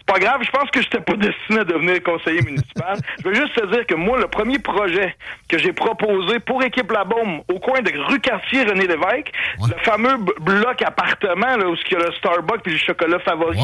pas 0.05 0.19
grave, 0.19 0.41
je 0.43 0.51
pense 0.51 0.69
que 0.69 0.81
je 0.81 0.85
n'étais 0.85 0.99
pas 1.01 1.13
destiné 1.17 1.59
à 1.59 1.63
devenir 1.63 2.01
conseiller 2.03 2.41
municipal. 2.41 2.97
je 3.23 3.27
veux 3.27 3.33
juste 3.35 3.55
te 3.55 3.65
dire 3.71 3.85
que 3.87 3.95
moi, 3.95 4.19
le 4.19 4.27
premier 4.27 4.59
projet 4.59 5.15
que 5.49 5.57
j'ai 5.57 5.73
proposé 5.73 6.39
pour 6.39 6.63
Équipe 6.63 6.91
La 6.91 7.03
Baume, 7.03 7.41
au 7.47 7.59
coin 7.59 7.81
de 7.81 7.91
rue 8.07 8.19
Cartier 8.19 8.63
René 8.63 8.87
Lévesque, 8.87 9.31
le 9.67 9.75
fameux 9.83 10.17
bloc 10.41 10.81
appartement, 10.81 11.57
là, 11.57 11.67
où 11.67 11.75
il 11.75 11.93
y 11.93 11.95
a 11.95 12.05
le 12.05 12.13
Starbucks 12.13 12.61
puis 12.63 12.73
le 12.73 12.77
chocolat 12.79 13.19
favori, 13.19 13.59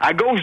à 0.00 0.12
gauche, 0.12 0.40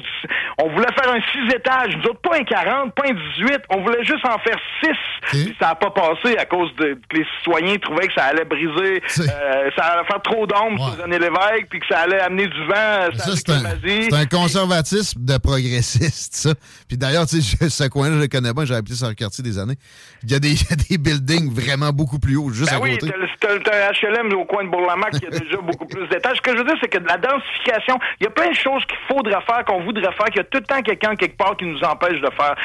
on 0.57 0.69
voulait 0.69 0.91
faire 0.93 1.11
un 1.13 1.19
six 1.31 1.55
étages. 1.55 1.95
Nous 1.97 2.09
autres, 2.09 2.21
pas 2.21 2.37
un 2.37 2.43
40, 2.43 2.93
pas 2.93 3.03
un 3.09 3.13
18, 3.13 3.59
on 3.69 3.81
voulait 3.81 4.03
juste 4.03 4.25
en 4.25 4.37
faire 4.39 4.59
six. 4.83 5.53
ça 5.59 5.67
n'a 5.67 5.75
pas 5.75 5.91
passé 5.91 6.37
à 6.37 6.45
cause 6.45 6.73
de 6.75 6.97
que 7.09 7.17
les 7.17 7.25
citoyens 7.37 7.77
trouvaient 7.77 8.07
que 8.07 8.13
ça 8.13 8.25
allait 8.25 8.45
briser, 8.45 9.01
euh, 9.19 9.69
ça 9.75 9.83
allait 9.83 10.05
faire 10.07 10.21
trop 10.21 10.45
d'ombre 10.47 10.93
sur 10.93 11.03
René 11.03 11.19
Lévesque, 11.19 11.67
puis 11.69 11.79
que 11.79 11.87
ça 11.87 11.99
allait 12.01 12.19
amener 12.19 12.47
du 12.47 12.65
vent. 12.65 13.09
Ça, 13.15 13.31
c'est 13.35 13.49
un, 13.49 14.17
un 14.17 14.25
conservatisme 14.25 15.24
de 15.25 15.37
progressiste, 15.37 16.35
ça. 16.35 16.53
Puis 16.87 16.97
d'ailleurs, 16.97 17.25
tu 17.25 17.41
sais, 17.41 17.69
ce 17.69 17.87
coin-là, 17.89 18.15
je 18.15 18.21
le 18.21 18.27
connais 18.27 18.53
pas, 18.53 18.65
j'ai 18.65 18.75
habité 18.75 18.95
sur 18.95 19.07
le 19.07 19.13
quartier 19.13 19.43
des 19.43 19.57
années. 19.57 19.75
Il 20.23 20.31
y, 20.31 20.35
a 20.35 20.39
des, 20.39 20.49
il 20.53 20.69
y 20.69 20.73
a 20.73 20.75
des 20.75 20.97
buildings 20.97 21.53
vraiment 21.53 21.91
beaucoup 21.91 22.19
plus 22.19 22.37
hauts, 22.37 22.49
juste 22.51 22.71
ben 22.71 22.77
à 22.77 22.81
oui, 22.81 22.97
côté. 22.97 23.13
t'as 23.39 23.89
un 23.89 23.91
HLM 23.91 24.33
au 24.33 24.45
coin 24.45 24.63
de 24.63 24.69
Bourlamac 24.69 25.11
qui 25.19 25.25
a 25.25 25.29
déjà 25.39 25.57
beaucoup 25.57 25.85
plus 25.85 26.07
d'étages. 26.07 26.37
Ce 26.37 26.41
que 26.41 26.51
je 26.51 26.57
veux 26.57 26.63
dire, 26.63 26.75
c'est 26.81 26.89
que 26.89 26.99
de 26.99 27.07
la 27.07 27.17
densification, 27.17 27.97
il 28.19 28.25
y 28.25 28.27
a 28.27 28.29
plein 28.29 28.49
de 28.49 28.55
choses 28.55 28.83
qu'il 28.85 28.97
faudrait 29.07 29.41
faire, 29.45 29.65
qu'on 29.65 29.83
voudrait 29.83 30.13
faire, 30.13 30.27
qu'il 30.27 30.37
y 30.37 30.39
a 30.39 30.43
tout 30.43 30.59
le 30.59 30.65
temps 30.65 30.81
quelqu'un 30.81 31.15
quelque 31.15 31.37
part 31.37 31.57
qui 31.57 31.65
nous 31.65 31.81
empêche 31.83 32.21
de 32.21 32.29
faire. 32.37 32.55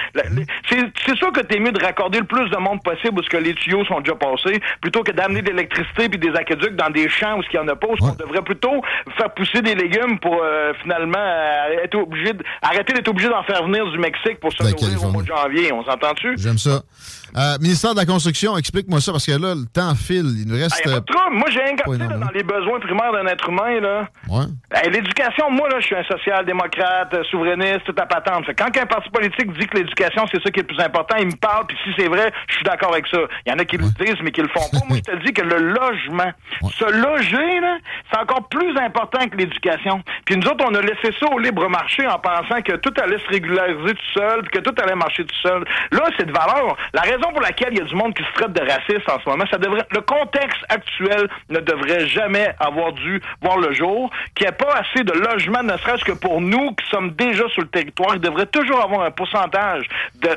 C'est 0.68 1.16
sûr 1.16 1.32
que 1.32 1.40
t'es 1.40 1.58
mieux 1.58 1.72
de 1.72 1.82
raccorder 1.82 2.18
le 2.18 2.26
plus 2.26 2.48
de 2.50 2.56
monde 2.56 2.82
possible 2.82 3.18
où 3.18 3.22
ce 3.22 3.28
que 3.28 3.36
les 3.36 3.54
tuyaux 3.54 3.84
sont 3.84 4.00
déjà 4.00 4.14
passés, 4.14 4.60
plutôt 4.80 5.02
que 5.02 5.12
d'amener 5.12 5.42
de 5.42 5.50
l'électricité 5.50 6.08
puis 6.08 6.18
des 6.18 6.34
aqueducs 6.36 6.76
dans 6.76 6.90
des 6.90 7.08
champs 7.08 7.38
où 7.38 7.42
ce 7.42 7.48
qu'il 7.48 7.58
y 7.58 7.62
en 7.62 7.68
a 7.68 7.76
pas, 7.76 7.86
où 7.88 7.96
on 8.00 8.14
devrait 8.14 8.42
plutôt 8.42 8.82
faire 9.16 9.32
pousser 9.34 9.62
des 9.62 9.74
légumes 9.74 10.18
pour 10.18 10.40
euh, 10.42 10.72
finalement 10.82 11.18
euh, 11.18 11.84
être 11.84 11.96
obligé 11.96 12.32
de, 12.32 12.44
arrêter 12.62 12.92
d'être 12.92 13.08
obligé 13.08 13.28
d'en 13.28 13.42
faire 13.42 13.64
venir 13.64 13.86
du 13.90 13.98
Mexique 14.10 14.40
pour 14.40 14.52
se 14.52 14.62
nourrir 14.62 15.04
au 15.04 15.10
mois 15.10 15.22
de 15.22 15.28
janvier. 15.28 15.72
On 15.72 15.84
s'entend-tu? 15.84 16.34
J'aime 16.38 16.58
ça. 16.58 16.82
Euh, 17.36 17.58
ministère 17.60 17.92
de 17.94 17.98
la 17.98 18.06
Construction, 18.06 18.56
explique-moi 18.56 19.00
ça, 19.00 19.12
parce 19.12 19.26
que 19.26 19.32
là, 19.32 19.54
le 19.54 19.66
temps 19.72 19.94
file. 19.94 20.26
Il 20.40 20.48
nous 20.48 20.58
reste. 20.58 20.82
Ah, 20.86 21.28
moi, 21.30 21.48
j'ai 21.50 21.62
un 21.62 22.18
dans 22.18 22.30
les 22.34 22.42
besoins 22.42 22.80
primaires 22.80 23.12
d'un 23.12 23.26
être 23.26 23.48
humain. 23.48 23.80
là. 23.80 24.08
Ouais. 24.28 24.90
l'éducation, 24.90 25.50
moi, 25.50 25.68
là, 25.68 25.80
je 25.80 25.86
suis 25.86 25.94
un 25.94 26.04
social-démocrate, 26.04 27.14
euh, 27.14 27.22
souverainiste, 27.30 27.84
toute 27.84 27.98
la 27.98 28.06
patente. 28.06 28.46
Fait, 28.46 28.54
quand 28.54 28.76
un 28.76 28.86
parti 28.86 29.10
politique 29.10 29.52
dit 29.58 29.66
que 29.66 29.78
l'éducation, 29.78 30.24
c'est 30.32 30.42
ça 30.42 30.50
qui 30.50 30.60
est 30.60 30.62
le 30.62 30.74
plus 30.74 30.80
important, 30.80 31.16
il 31.18 31.26
me 31.26 31.36
parle, 31.36 31.66
puis 31.66 31.76
si 31.84 31.90
c'est 31.98 32.08
vrai, 32.08 32.32
je 32.48 32.54
suis 32.54 32.64
d'accord 32.64 32.92
avec 32.92 33.06
ça. 33.06 33.18
Il 33.46 33.52
y 33.52 33.54
en 33.54 33.58
a 33.58 33.64
qui 33.64 33.76
le 33.76 33.84
disent, 34.04 34.20
mais 34.22 34.32
qui 34.32 34.42
le 34.42 34.48
font 34.48 34.68
pas. 34.72 34.78
moi, 34.88 34.98
je 34.98 35.12
te 35.12 35.24
dis 35.24 35.32
que 35.32 35.42
le 35.42 35.58
logement, 35.58 36.32
se 36.78 36.84
loger, 36.84 37.60
là, 37.60 37.78
c'est 38.10 38.18
encore 38.18 38.48
plus 38.48 38.76
important 38.76 39.26
que 39.28 39.36
l'éducation. 39.36 40.02
Puis 40.24 40.36
nous 40.36 40.46
autres, 40.48 40.64
on 40.68 40.74
a 40.74 40.80
laissé 40.80 41.14
ça 41.18 41.26
au 41.32 41.38
libre 41.38 41.68
marché 41.68 42.06
en 42.06 42.18
pensant 42.18 42.60
que 42.62 42.76
tout 42.76 42.92
allait 43.02 43.18
se 43.18 43.28
régulariser 43.28 43.94
tout 43.94 44.20
seul, 44.20 44.42
puis 44.42 44.60
que 44.60 44.68
tout 44.68 44.74
allait 44.82 44.94
marcher 44.94 45.24
tout 45.24 45.40
seul. 45.42 45.64
Là, 45.92 46.04
c'est 46.18 46.26
de 46.26 46.32
valeur. 46.32 46.76
La 46.92 47.02
raison 47.02 47.19
pour 47.28 47.40
laquelle 47.40 47.68
il 47.72 47.78
y 47.78 47.82
a 47.82 47.84
du 47.84 47.94
monde 47.94 48.14
qui 48.14 48.22
se 48.22 48.32
traite 48.32 48.52
de 48.52 48.60
raciste 48.60 49.08
en 49.08 49.20
ce 49.20 49.28
moment, 49.28 49.44
ça 49.50 49.58
devrait, 49.58 49.86
le 49.90 50.00
contexte 50.00 50.64
actuel 50.68 51.28
ne 51.48 51.60
devrait 51.60 52.06
jamais 52.06 52.54
avoir 52.58 52.92
dû 52.92 53.20
voir 53.42 53.58
le 53.58 53.72
jour, 53.72 54.10
qu'il 54.34 54.46
n'y 54.46 54.52
ait 54.52 54.56
pas 54.56 54.74
assez 54.74 55.04
de 55.04 55.12
logements, 55.12 55.62
ne 55.62 55.76
serait-ce 55.78 56.04
que 56.04 56.12
pour 56.12 56.40
nous 56.40 56.72
qui 56.74 56.88
sommes 56.90 57.10
déjà 57.10 57.48
sur 57.48 57.62
le 57.62 57.68
territoire. 57.68 58.14
Il 58.14 58.20
devrait 58.20 58.46
toujours 58.46 58.82
avoir 58.82 59.02
un 59.02 59.10
pourcentage 59.10 59.86
de, 60.16 60.30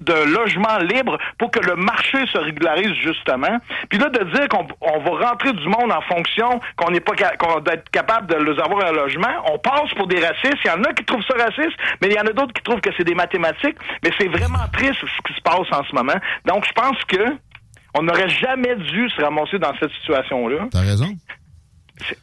de, 0.00 0.12
logements 0.32 0.78
libres 0.78 1.18
pour 1.38 1.50
que 1.50 1.60
le 1.60 1.76
marché 1.76 2.18
se 2.26 2.38
régularise 2.38 2.94
justement. 2.94 3.58
Puis 3.88 3.98
là, 3.98 4.08
de 4.08 4.24
dire 4.24 4.48
qu'on 4.48 4.64
va 4.64 5.28
rentrer 5.28 5.52
du 5.52 5.68
monde 5.68 5.92
en 5.92 6.00
fonction 6.02 6.60
qu'on 6.76 6.90
n'est 6.90 7.00
pas 7.00 7.12
qu'on 7.38 7.60
doit 7.60 7.74
être 7.74 7.90
capable 7.90 8.26
de 8.26 8.36
les 8.36 8.60
avoir 8.60 8.86
un 8.86 8.92
logement, 8.92 9.28
on 9.52 9.58
passe 9.58 9.90
pour 9.96 10.06
des 10.06 10.20
racistes. 10.20 10.58
Il 10.64 10.68
y 10.68 10.70
en 10.70 10.82
a 10.84 10.92
qui 10.92 11.04
trouvent 11.04 11.24
ça 11.24 11.34
raciste, 11.34 11.76
mais 12.00 12.08
il 12.08 12.14
y 12.14 12.20
en 12.20 12.26
a 12.26 12.32
d'autres 12.32 12.52
qui 12.52 12.62
trouvent 12.62 12.80
que 12.80 12.90
c'est 12.96 13.04
des 13.04 13.14
mathématiques. 13.14 13.76
Mais 14.02 14.10
c'est 14.18 14.28
vraiment 14.28 14.66
triste 14.72 15.00
ce 15.00 15.22
qui 15.26 15.34
se 15.34 15.42
passe 15.42 15.66
en 15.72 15.84
ce 15.84 15.94
moment. 15.94 16.18
Donc, 16.46 16.64
je 16.66 16.72
pense 16.72 16.96
que 17.04 17.36
on 17.98 18.02
n'aurait 18.02 18.28
jamais 18.28 18.76
dû 18.76 19.08
se 19.10 19.20
ramasser 19.20 19.58
dans 19.58 19.72
cette 19.80 19.90
situation-là. 20.00 20.68
T'as 20.70 20.80
raison. 20.80 21.08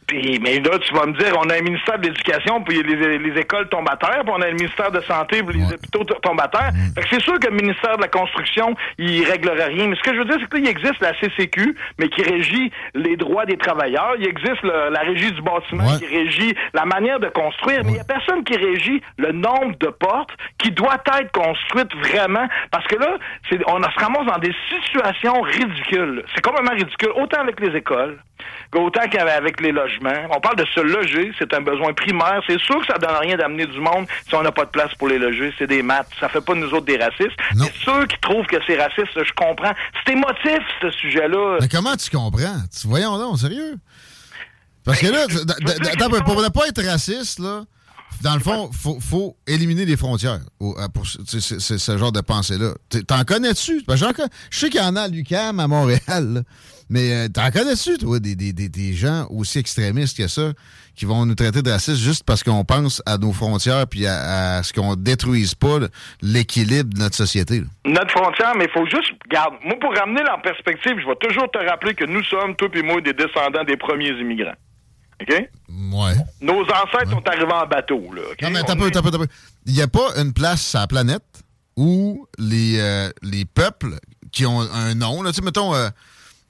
Puis, 0.06 0.38
mais 0.42 0.60
là, 0.60 0.78
tu 0.78 0.94
vas 0.94 1.06
me 1.06 1.12
dire, 1.12 1.34
on 1.38 1.48
a 1.50 1.58
un 1.58 1.62
ministère 1.62 1.98
de 1.98 2.06
l'Éducation, 2.06 2.62
puis 2.62 2.82
les, 2.82 3.18
les, 3.18 3.40
écoles 3.40 3.68
tombent 3.68 3.88
à 3.90 3.96
terre, 3.96 4.22
puis 4.24 4.32
on 4.34 4.40
a 4.40 4.46
un 4.46 4.52
ministère 4.52 4.90
de 4.90 5.00
Santé, 5.02 5.42
puis 5.42 5.58
les 5.58 5.72
hôpitaux 5.72 6.04
tombent 6.04 6.40
à 6.40 6.48
terre. 6.48 6.70
Fait 6.94 7.02
que 7.02 7.08
c'est 7.10 7.22
sûr 7.22 7.38
que 7.38 7.48
le 7.48 7.56
ministère 7.56 7.96
de 7.96 8.02
la 8.02 8.08
Construction, 8.08 8.74
il 8.98 9.24
réglerait 9.24 9.66
rien. 9.66 9.88
Mais 9.88 9.96
ce 9.96 10.02
que 10.02 10.14
je 10.14 10.18
veux 10.18 10.24
dire, 10.24 10.38
c'est 10.40 10.56
qu'il 10.56 10.66
existe 10.66 11.00
la 11.00 11.12
CCQ, 11.14 11.76
mais 11.98 12.08
qui 12.08 12.22
régit 12.22 12.70
les 12.94 13.16
droits 13.16 13.46
des 13.46 13.56
travailleurs. 13.56 14.14
Il 14.18 14.26
existe 14.26 14.62
la 14.62 15.00
régie 15.00 15.32
du 15.32 15.42
bâtiment 15.42 15.98
qui 15.98 16.06
régit 16.06 16.54
la 16.74 16.84
manière 16.84 17.20
de 17.20 17.28
construire. 17.28 17.80
Mais 17.84 17.90
il 17.90 17.94
n'y 17.94 18.00
a 18.00 18.04
personne 18.04 18.44
qui 18.44 18.56
régit 18.56 19.02
le 19.18 19.32
nombre 19.32 19.76
de 19.78 19.88
portes 19.88 20.30
qui 20.58 20.70
doit 20.70 20.96
être 21.20 21.32
construites 21.32 21.94
vraiment. 21.96 22.46
Parce 22.70 22.86
que 22.86 22.96
là, 22.96 23.18
on 23.68 23.82
se 23.82 24.04
ramasse 24.04 24.26
dans 24.26 24.38
des 24.38 24.54
situations 24.82 25.40
ridicules. 25.40 26.24
C'est 26.34 26.44
complètement 26.44 26.74
ridicule, 26.74 27.10
autant 27.16 27.40
avec 27.40 27.60
les 27.60 27.76
écoles, 27.76 28.18
autant 28.74 29.08
qu'avec 29.08 29.60
les 29.60 29.72
logements. 29.72 30.28
On 30.30 30.40
parle 30.40 30.56
de 30.56 30.66
se 30.74 30.80
loger, 30.80 31.32
c'est 31.38 31.52
un 31.54 31.60
besoin 31.60 31.92
primaire. 31.92 32.40
C'est 32.46 32.60
sûr 32.60 32.80
que 32.80 32.86
ça 32.86 32.98
donne 32.98 33.16
rien 33.20 33.36
d'amener 33.36 33.66
du 33.66 33.80
monde 33.80 34.06
si 34.28 34.34
on 34.34 34.42
n'a 34.42 34.52
pas 34.52 34.64
de 34.64 34.70
place 34.70 34.94
pour 34.98 35.08
les 35.08 35.18
loger. 35.18 35.52
C'est 35.58 35.66
des 35.66 35.82
maths. 35.82 36.08
Ça 36.20 36.28
fait 36.28 36.40
pas 36.40 36.54
de 36.54 36.60
nous 36.60 36.72
autres 36.72 36.86
des 36.86 36.96
racistes. 36.96 37.36
Mais 37.56 37.70
ceux 37.84 38.06
qui 38.06 38.16
trouvent 38.20 38.46
que 38.46 38.56
c'est 38.66 38.80
raciste, 38.80 39.12
je 39.16 39.32
comprends. 39.34 39.72
C'est 40.04 40.12
émotif, 40.12 40.60
ce 40.80 40.90
sujet-là. 40.90 41.58
Mais 41.60 41.68
comment 41.68 41.96
tu 41.96 42.10
comprends? 42.10 42.56
Voyons 42.84 43.18
donc, 43.18 43.38
sérieux? 43.38 43.76
Parce 44.84 45.00
que 45.00 45.06
là, 45.08 45.26
pour 46.24 46.42
ne 46.42 46.48
pas 46.48 46.68
être 46.68 46.82
raciste, 46.82 47.40
là, 47.40 47.64
dans 48.22 48.34
le 48.34 48.40
fond, 48.40 48.70
faut, 48.72 48.98
faut 49.00 49.36
éliminer 49.46 49.84
les 49.84 49.96
frontières 49.96 50.40
pour 50.58 51.06
ce 51.06 51.98
genre 51.98 52.12
de 52.12 52.20
pensée-là. 52.20 52.72
T'en 53.06 53.22
connais-tu? 53.24 53.82
Je 53.86 54.58
sais 54.58 54.70
qu'il 54.70 54.80
y 54.80 54.84
en 54.84 54.96
a 54.96 55.02
à 55.02 55.08
l'UQAM, 55.08 55.60
à 55.60 55.68
Montréal. 55.68 56.44
Mais 56.90 57.12
euh, 57.12 57.28
t'en 57.28 57.50
connais-tu, 57.50 57.98
toi, 57.98 58.18
des, 58.18 58.34
des, 58.34 58.52
des, 58.52 58.92
gens 58.94 59.26
aussi 59.30 59.58
extrémistes 59.58 60.16
que 60.16 60.26
ça, 60.26 60.52
qui 60.96 61.04
vont 61.04 61.26
nous 61.26 61.34
traiter 61.34 61.60
de 61.60 61.70
racistes 61.70 62.00
juste 62.00 62.24
parce 62.24 62.42
qu'on 62.42 62.64
pense 62.64 63.02
à 63.04 63.18
nos 63.18 63.32
frontières 63.32 63.86
puis 63.86 64.06
à, 64.06 64.62
ce 64.62 64.72
qu'on 64.72 64.96
détruise 64.96 65.54
pas 65.54 65.78
l'équilibre 66.22 66.94
de 66.94 66.98
notre 66.98 67.16
société? 67.16 67.62
Notre 67.84 68.10
frontière, 68.10 68.54
mais 68.56 68.64
il 68.64 68.70
faut 68.70 68.86
juste, 68.86 69.12
regarde, 69.24 69.54
moi, 69.64 69.76
pour 69.80 69.94
ramener 69.94 70.22
en 70.30 70.40
perspective, 70.40 70.94
je 70.98 71.06
vais 71.06 71.16
toujours 71.20 71.50
te 71.50 71.58
rappeler 71.58 71.94
que 71.94 72.04
nous 72.04 72.24
sommes, 72.24 72.56
toi 72.56 72.68
et 72.74 72.82
moi, 72.82 73.00
des 73.00 73.12
descendants 73.12 73.64
des 73.64 73.76
premiers 73.76 74.10
immigrants. 74.10 74.56
OK? 75.20 75.28
Ouais. 75.30 76.14
Nos 76.40 76.62
ancêtres 76.62 77.10
sont 77.10 77.26
arrivés 77.28 77.52
en 77.52 77.66
bateau, 77.66 78.00
là. 78.14 78.22
Non, 78.42 78.50
mais 78.50 78.62
t'as 78.62 78.76
peu, 78.76 78.90
t'as 78.90 79.02
peu, 79.02 79.10
t'as 79.10 79.18
peu. 79.18 79.26
Il 79.66 79.74
n'y 79.74 79.82
a 79.82 79.88
pas 79.88 80.08
une 80.16 80.32
place 80.32 80.62
sur 80.62 80.78
la 80.78 80.86
planète 80.86 81.44
où 81.76 82.26
les, 82.38 82.78
euh, 82.78 83.10
les 83.22 83.44
peuples 83.44 83.98
qui 84.32 84.46
ont 84.46 84.60
un 84.60 84.94
nom, 84.94 85.22
là, 85.22 85.30
tu 85.30 85.36
sais, 85.36 85.42
mettons, 85.42 85.74
euh, 85.74 85.88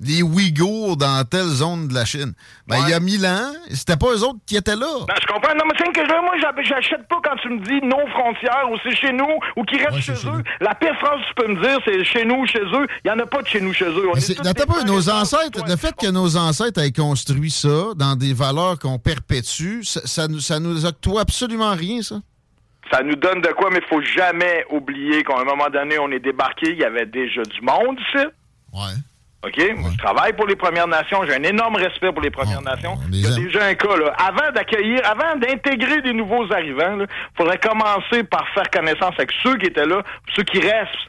les 0.01 0.23
Ouïghours 0.23 0.97
dans 0.97 1.25
telle 1.25 1.47
zone 1.47 1.89
de 1.89 1.95
la 1.95 2.05
Chine. 2.05 2.33
Ben, 2.67 2.77
il 2.85 2.91
y 2.91 2.95
a 2.95 3.01
mille 3.01 3.27
ans, 3.27 3.53
c'était 3.71 3.97
pas 3.97 4.09
eux 4.09 4.23
autres 4.23 4.39
qui 4.47 4.57
étaient 4.57 4.77
là. 4.77 4.87
Ben, 5.07 5.15
je 5.21 5.27
comprends. 5.27 5.55
Non, 5.55 5.65
mais 5.67 5.75
c'est 5.79 5.93
que 5.93 6.23
moi, 6.23 6.35
j'achète 6.63 7.07
pas 7.09 7.17
quand 7.23 7.37
tu 7.43 7.49
me 7.49 7.61
dis 7.61 7.85
nos 7.87 8.07
frontières 8.09 8.71
ou 8.71 8.77
c'est 8.83 8.95
chez 8.95 9.13
nous 9.13 9.39
ou 9.57 9.65
qui 9.65 9.77
restent 9.79 10.01
chez 10.01 10.27
eux. 10.27 10.43
La 10.61 10.75
pire 10.75 10.95
phrase 11.01 11.21
que 11.21 11.29
tu 11.29 11.35
peux 11.35 11.53
me 11.53 11.63
dire, 11.63 11.79
c'est 11.85 12.05
chez 12.05 12.25
nous, 12.25 12.47
chez 12.47 12.61
eux. 12.61 12.87
Il 13.05 13.09
y 13.09 13.11
en 13.11 13.19
a 13.19 13.27
pas 13.27 13.43
de 13.43 13.49
chez 13.49 13.61
nous, 13.61 13.73
chez 13.73 13.87
eux. 13.87 14.09
pas, 14.67 14.85
nos 14.85 15.11
ancêtres, 15.11 15.65
le 15.67 15.77
fait 15.77 15.95
que 15.97 16.11
nos 16.11 16.37
ancêtres 16.37 16.81
aient 16.81 16.93
construit 16.93 17.51
ça 17.51 17.95
dans 17.97 18.15
des 18.17 18.33
valeurs 18.33 18.79
qu'on 18.79 18.99
perpétue, 18.99 19.83
ça, 19.83 20.01
ça, 20.05 20.27
ça 20.41 20.61
nous 20.61 20.85
octroie 20.87 21.23
absolument 21.23 21.75
rien, 21.75 22.03
ça. 22.03 22.17
Ça 22.91 23.03
nous 23.03 23.17
donne 23.17 23.43
de 23.43 23.49
quoi, 23.49 23.69
mais 23.71 23.81
il 23.83 23.89
faut 23.89 24.03
jamais 24.03 24.65
oublier 24.71 25.23
qu'à 25.23 25.39
un 25.39 25.45
moment 25.45 25.69
donné, 25.71 25.99
on 25.99 26.11
est 26.11 26.21
débarqué, 26.21 26.71
il 26.71 26.79
y 26.79 26.85
avait 26.85 27.07
déjà 27.07 27.43
du 27.43 27.61
monde 27.61 27.99
ici. 28.01 28.25
Ouais. 28.73 28.95
OK? 29.45 29.57
Moi, 29.77 29.91
je 29.93 29.99
travaille 29.99 30.33
pour 30.33 30.47
les 30.49 30.57
Premières 30.57 30.89
Nations. 30.89 31.25
J'ai 31.25 31.37
un 31.37 31.43
énorme 31.45 31.77
respect 31.77 32.11
pour 32.11 32.23
les 32.23 32.31
Premières 32.31 32.61
ah, 32.67 32.75
Nations. 32.75 32.99
Il 33.13 33.21
y 33.21 33.27
a 33.27 33.37
déjà 33.37 33.67
un 33.67 33.75
cas, 33.75 33.97
là. 33.97 34.13
Avant 34.19 34.51
d'accueillir, 34.53 35.01
avant 35.05 35.39
d'intégrer 35.39 36.03
des 36.03 36.13
nouveaux 36.13 36.53
arrivants, 36.53 36.99
il 36.99 37.07
faudrait 37.37 37.59
commencer 37.59 38.25
par 38.25 38.49
faire 38.53 38.69
connaissance 38.71 39.15
avec 39.17 39.31
ceux 39.43 39.57
qui 39.57 39.67
étaient 39.67 39.87
là, 39.87 40.03
ceux 40.35 40.43
qui 40.43 40.59
restent 40.59 41.09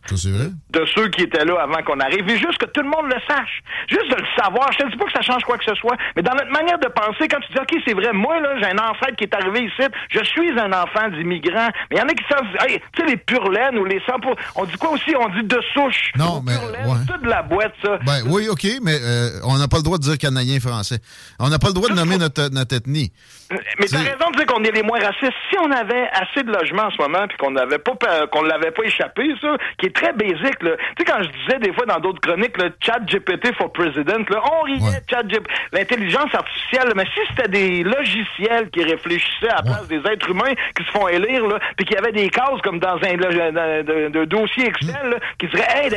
de 0.70 0.86
ceux 0.94 1.08
qui 1.10 1.24
étaient 1.24 1.44
là 1.44 1.62
avant 1.62 1.82
qu'on 1.82 2.00
arrive. 2.00 2.30
Et 2.30 2.38
juste 2.38 2.60
que 2.60 2.68
tout 2.68 2.82
le 2.82 2.90
monde 2.90 3.08
le 3.08 3.20
sache. 3.28 3.64
Juste 3.88 4.12
de 4.12 4.16
le 4.16 4.28
savoir. 4.38 4.72
Je 4.74 4.78
te 4.78 4.92
dis 4.92 4.98
pas 4.98 5.06
que 5.06 5.12
ça 5.12 5.22
change 5.22 5.44
quoi 5.44 5.58
que 5.58 5.66
ce 5.66 5.76
soit, 5.76 5.98
mais 6.16 6.22
dans 6.22 6.34
notre 6.34 6.52
manière 6.52 6.78
de 6.78 6.88
penser, 6.88 7.28
quand 7.28 7.40
tu 7.40 7.52
dis, 7.52 7.60
OK, 7.60 7.82
c'est 7.88 7.96
vrai, 7.96 8.14
moi, 8.14 8.40
là, 8.40 8.60
j'ai 8.60 8.68
un 8.68 8.78
ancêtre 8.78 9.16
qui 9.16 9.24
est 9.24 9.34
arrivé 9.34 9.66
ici, 9.66 9.88
je 10.12 10.24
suis 10.24 10.52
un 10.60 10.72
enfant 10.72 11.10
d'immigrants. 11.10 11.70
Mais 11.90 11.98
il 11.98 11.98
y 11.98 12.02
en 12.02 12.08
a 12.08 12.14
qui 12.14 12.26
savent, 12.30 12.46
hey, 12.68 12.80
tu 12.94 13.02
sais, 13.02 13.10
les 13.10 13.18
purlaines 13.18 13.78
ou 13.80 13.86
les 13.86 14.00
sans 14.06 14.20
On 14.56 14.66
dit 14.66 14.78
quoi 14.78 14.92
aussi? 14.92 15.16
On 15.20 15.30
dit 15.30 15.44
de 15.44 15.60
souche. 15.74 16.12
Non, 16.16 16.44
mais. 16.46 16.54
Toute 17.08 17.24
de 17.24 17.30
la 17.30 17.42
boîte, 17.42 17.74
ça. 17.84 17.98
Ben, 18.06 18.19
Ben 18.24 18.32
oui, 18.32 18.48
OK, 18.48 18.68
mais 18.82 19.00
euh, 19.02 19.40
on 19.44 19.58
n'a 19.58 19.68
pas 19.68 19.78
le 19.78 19.84
droit 19.84 19.98
de 19.98 20.04
dire 20.04 20.18
Canadien 20.18 20.60
français. 20.60 21.00
On 21.40 21.50
n'a 21.50 21.60
pas 21.60 21.68
le 21.68 21.74
droit 21.74 21.90
de 21.90 21.96
nommer 21.96 22.18
notre, 22.18 22.50
notre 22.50 22.76
ethnie. 22.76 23.12
Mais 23.80 23.86
t'as 23.88 23.98
raison 24.04 24.30
de 24.32 24.38
dire 24.38 24.46
qu'on 24.46 24.64
est 24.64 24.72
les 24.72 24.84
moins 24.84 25.00
racistes. 25.00 25.34
Si 25.50 25.58
on 25.60 25.72
avait 25.72 26.08
assez 26.14 26.44
de 26.44 26.52
logements 26.52 26.84
en 26.84 26.92
ce 26.92 27.02
moment, 27.02 27.28
puis 27.28 27.38
qu'on 27.38 27.52
n'avait 27.52 27.80
pas 27.80 27.96
pa- 27.96 28.28
qu'on 28.28 28.44
l'avait 28.44 28.72
pas 28.72 28.84
échappé, 28.84 29.34
ça, 29.42 29.56
qui 29.78 29.88
est 29.88 29.96
très 29.96 30.14
basique, 30.14 30.62
là. 30.62 30.72
Tu 30.78 30.86
sais, 31.00 31.06
quand 31.06 31.24
je 31.24 31.30
disais 31.30 31.60
des 31.60 31.74
fois 31.74 31.86
dans 31.86 32.00
d'autres 32.00 32.22
chroniques, 32.22 32.58
le 32.62 32.72
chat 32.82 33.00
GPT 33.08 33.56
for 33.56 33.72
president, 33.74 34.28
là, 34.30 34.42
on 34.54 34.62
riait, 34.64 34.78
chat 35.10 35.24
GPT, 35.24 35.48
l'intelligence 35.74 36.34
artificielle, 36.34 36.92
mais 36.96 37.06
si 37.14 37.20
c'était 37.30 37.48
des 37.50 37.84
logiciels 37.84 38.70
qui 38.72 38.84
réfléchissaient 38.84 39.50
à 39.50 39.56
la 39.58 39.62
place 39.64 39.88
des 39.88 39.98
êtres 40.12 40.30
humains 40.30 40.54
qui 40.78 40.84
se 40.86 40.92
font 40.92 41.08
élire, 41.08 41.48
là, 41.48 41.60
puis 41.76 41.86
qu'il 41.86 41.96
y 41.96 42.00
avait 42.00 42.12
des 42.12 42.30
cases 42.30 42.62
comme 42.64 42.80
dans 42.80 42.98
un 42.98 43.16
log- 43.16 43.54
dans- 43.54 43.84
de, 43.86 44.10
de 44.10 44.26
dossier 44.26 44.68
Excel, 44.68 44.94
là, 45.10 45.18
qui 45.40 45.48
seraient, 45.48 45.86
hey, 45.86 45.90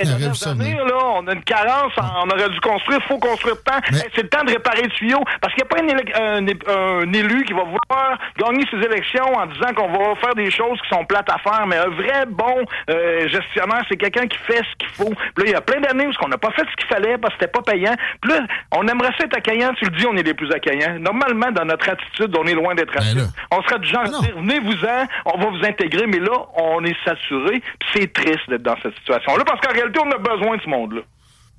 années, 0.50 0.74
là, 0.76 0.98
on 1.16 1.26
a 1.26 1.32
une 1.34 1.44
carence, 1.44 1.92
on 2.24 2.30
aurait 2.30 2.48
dû 2.48 2.60
construire, 2.60 3.02
faut 3.08 3.18
construire 3.18 3.56
de 3.56 3.60
temps. 3.60 3.80
Hey, 3.92 4.10
c'est 4.14 4.22
le 4.22 4.28
temps 4.28 4.44
de 4.44 4.52
réparer 4.52 4.82
le 4.82 4.90
tuyau. 4.90 5.20
Parce 5.40 5.54
qu'il 5.54 5.64
n'y 5.64 5.68
a 5.70 5.74
pas 5.74 6.20
un, 6.22 6.36
un 6.38 6.46
é- 6.46 6.68
un 6.68 7.12
élu 7.12 7.41
qui 7.44 7.52
va 7.52 7.62
vouloir 7.62 8.18
gagner 8.38 8.64
ses 8.70 8.78
élections 8.78 9.24
en 9.34 9.46
disant 9.46 9.72
qu'on 9.74 9.88
va 9.88 10.14
faire 10.16 10.34
des 10.34 10.50
choses 10.50 10.80
qui 10.82 10.88
sont 10.88 11.04
plates 11.04 11.30
à 11.30 11.38
faire, 11.38 11.66
mais 11.66 11.76
un 11.76 11.88
vrai 11.88 12.26
bon 12.28 12.64
euh, 12.90 13.28
gestionnaire, 13.28 13.82
c'est 13.88 13.96
quelqu'un 13.96 14.26
qui 14.26 14.38
fait 14.38 14.62
ce 14.62 14.76
qu'il 14.78 14.88
faut. 14.90 15.12
Puis 15.34 15.44
là, 15.44 15.46
il 15.46 15.50
y 15.50 15.54
a 15.54 15.60
plein 15.60 15.80
d'années 15.80 16.06
où 16.06 16.12
on 16.24 16.28
n'a 16.28 16.38
pas 16.38 16.50
fait 16.52 16.62
ce 16.70 16.76
qu'il 16.76 16.86
fallait 16.86 17.18
parce 17.18 17.34
que 17.34 17.40
c'était 17.40 17.52
pas 17.52 17.62
payant. 17.62 17.94
Puis 18.20 18.32
là, 18.32 18.40
on 18.76 18.86
aimerait 18.86 19.12
ça 19.18 19.24
être 19.24 19.36
accueillant, 19.36 19.72
tu 19.74 19.84
le 19.84 19.90
dis, 19.90 20.06
on 20.06 20.16
est 20.16 20.22
les 20.22 20.34
plus 20.34 20.50
accueillants. 20.52 20.98
Normalement, 20.98 21.50
dans 21.50 21.64
notre 21.64 21.88
attitude, 21.88 22.34
on 22.38 22.46
est 22.46 22.54
loin 22.54 22.74
d'être 22.74 22.92
raciste. 22.94 23.34
On 23.50 23.62
serait 23.62 23.78
du 23.78 23.88
genre 23.88 24.02
à 24.02 24.08
dire, 24.08 24.34
venez-vous-en, 24.36 25.06
on 25.26 25.38
va 25.38 25.46
vous 25.46 25.64
intégrer, 25.64 26.06
mais 26.06 26.18
là, 26.18 26.32
on 26.56 26.84
est 26.84 26.96
saturé. 27.04 27.60
Puis 27.78 27.88
c'est 27.94 28.12
triste 28.12 28.48
d'être 28.48 28.62
dans 28.62 28.76
cette 28.82 28.94
situation-là 28.96 29.44
parce 29.44 29.60
qu'en 29.60 29.72
réalité, 29.72 30.00
on 30.04 30.10
a 30.10 30.18
besoin 30.18 30.56
de 30.56 30.62
ce 30.62 30.68
monde-là. 30.68 31.02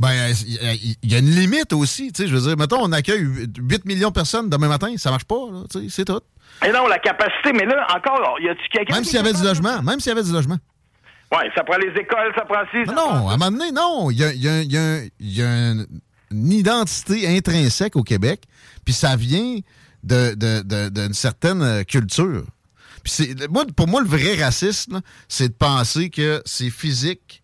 Ben, 0.03 0.33
il 1.03 1.11
y 1.11 1.15
a 1.15 1.19
une 1.19 1.29
limite 1.31 1.71
aussi. 1.73 2.11
Tu 2.11 2.23
sais, 2.23 2.27
je 2.27 2.35
veux 2.35 2.41
dire, 2.41 2.57
mettons, 2.57 2.81
on 2.81 2.91
accueille 2.91 3.25
8 3.57 3.85
millions 3.85 4.09
de 4.09 4.13
personnes 4.13 4.49
demain 4.49 4.67
matin, 4.67 4.93
ça 4.97 5.11
marche 5.11 5.23
pas, 5.23 5.35
tu 5.71 5.79
sais, 5.79 5.85
c'est 5.89 6.05
tout. 6.05 6.19
Et 6.65 6.71
non, 6.71 6.87
la 6.87 6.99
capacité, 6.99 7.53
mais 7.53 7.65
là, 7.65 7.87
encore, 7.95 8.37
y 8.41 8.49
a-tu 8.49 8.61
quelqu'un. 8.71 8.95
Même 8.95 9.03
s'il 9.05 9.15
y 9.15 9.17
avait 9.17 9.33
du 9.33 9.41
logement, 9.43 9.81
même 9.81 9.99
s'il 10.01 10.09
y 10.09 10.11
avait 10.11 10.23
du 10.23 10.31
logement. 10.33 10.57
Ouais, 11.31 11.49
ça 11.55 11.63
prend 11.63 11.77
les 11.77 11.89
écoles, 11.99 12.31
ça 12.35 12.43
prend 12.45 12.61
ci. 12.71 12.85
ça 12.85 12.91
Non, 12.93 13.07
prend 13.07 13.29
à 13.29 13.33
un 13.33 13.37
moment 13.37 13.51
donné, 13.51 13.71
non. 13.71 14.11
Il 14.11 14.17
y 14.19 14.23
a, 14.23 14.33
il 14.33 14.41
y 14.43 14.47
a- 14.49 14.61
il 14.61 14.71
y 14.71 14.77
a- 14.77 15.03
il 15.19 15.33
y 15.37 15.41
a 15.41 15.71
une, 15.71 15.87
une 16.31 16.51
identité 16.51 17.27
intrinsèque 17.37 17.95
au 17.95 18.03
Québec, 18.03 18.43
puis 18.85 18.93
ça 18.93 19.15
vient 19.15 19.57
de- 20.03 20.35
de- 20.35 20.61
de- 20.63 20.89
d'une 20.89 21.13
certaine 21.13 21.61
euh, 21.61 21.83
culture. 21.83 22.43
Puis 23.03 23.35
moi, 23.49 23.65
pour 23.75 23.87
moi, 23.87 24.01
le 24.01 24.07
vrai 24.07 24.35
racisme, 24.43 25.01
c'est 25.27 25.49
de 25.49 25.53
penser 25.53 26.09
que 26.09 26.41
c'est 26.45 26.69
physique, 26.69 27.41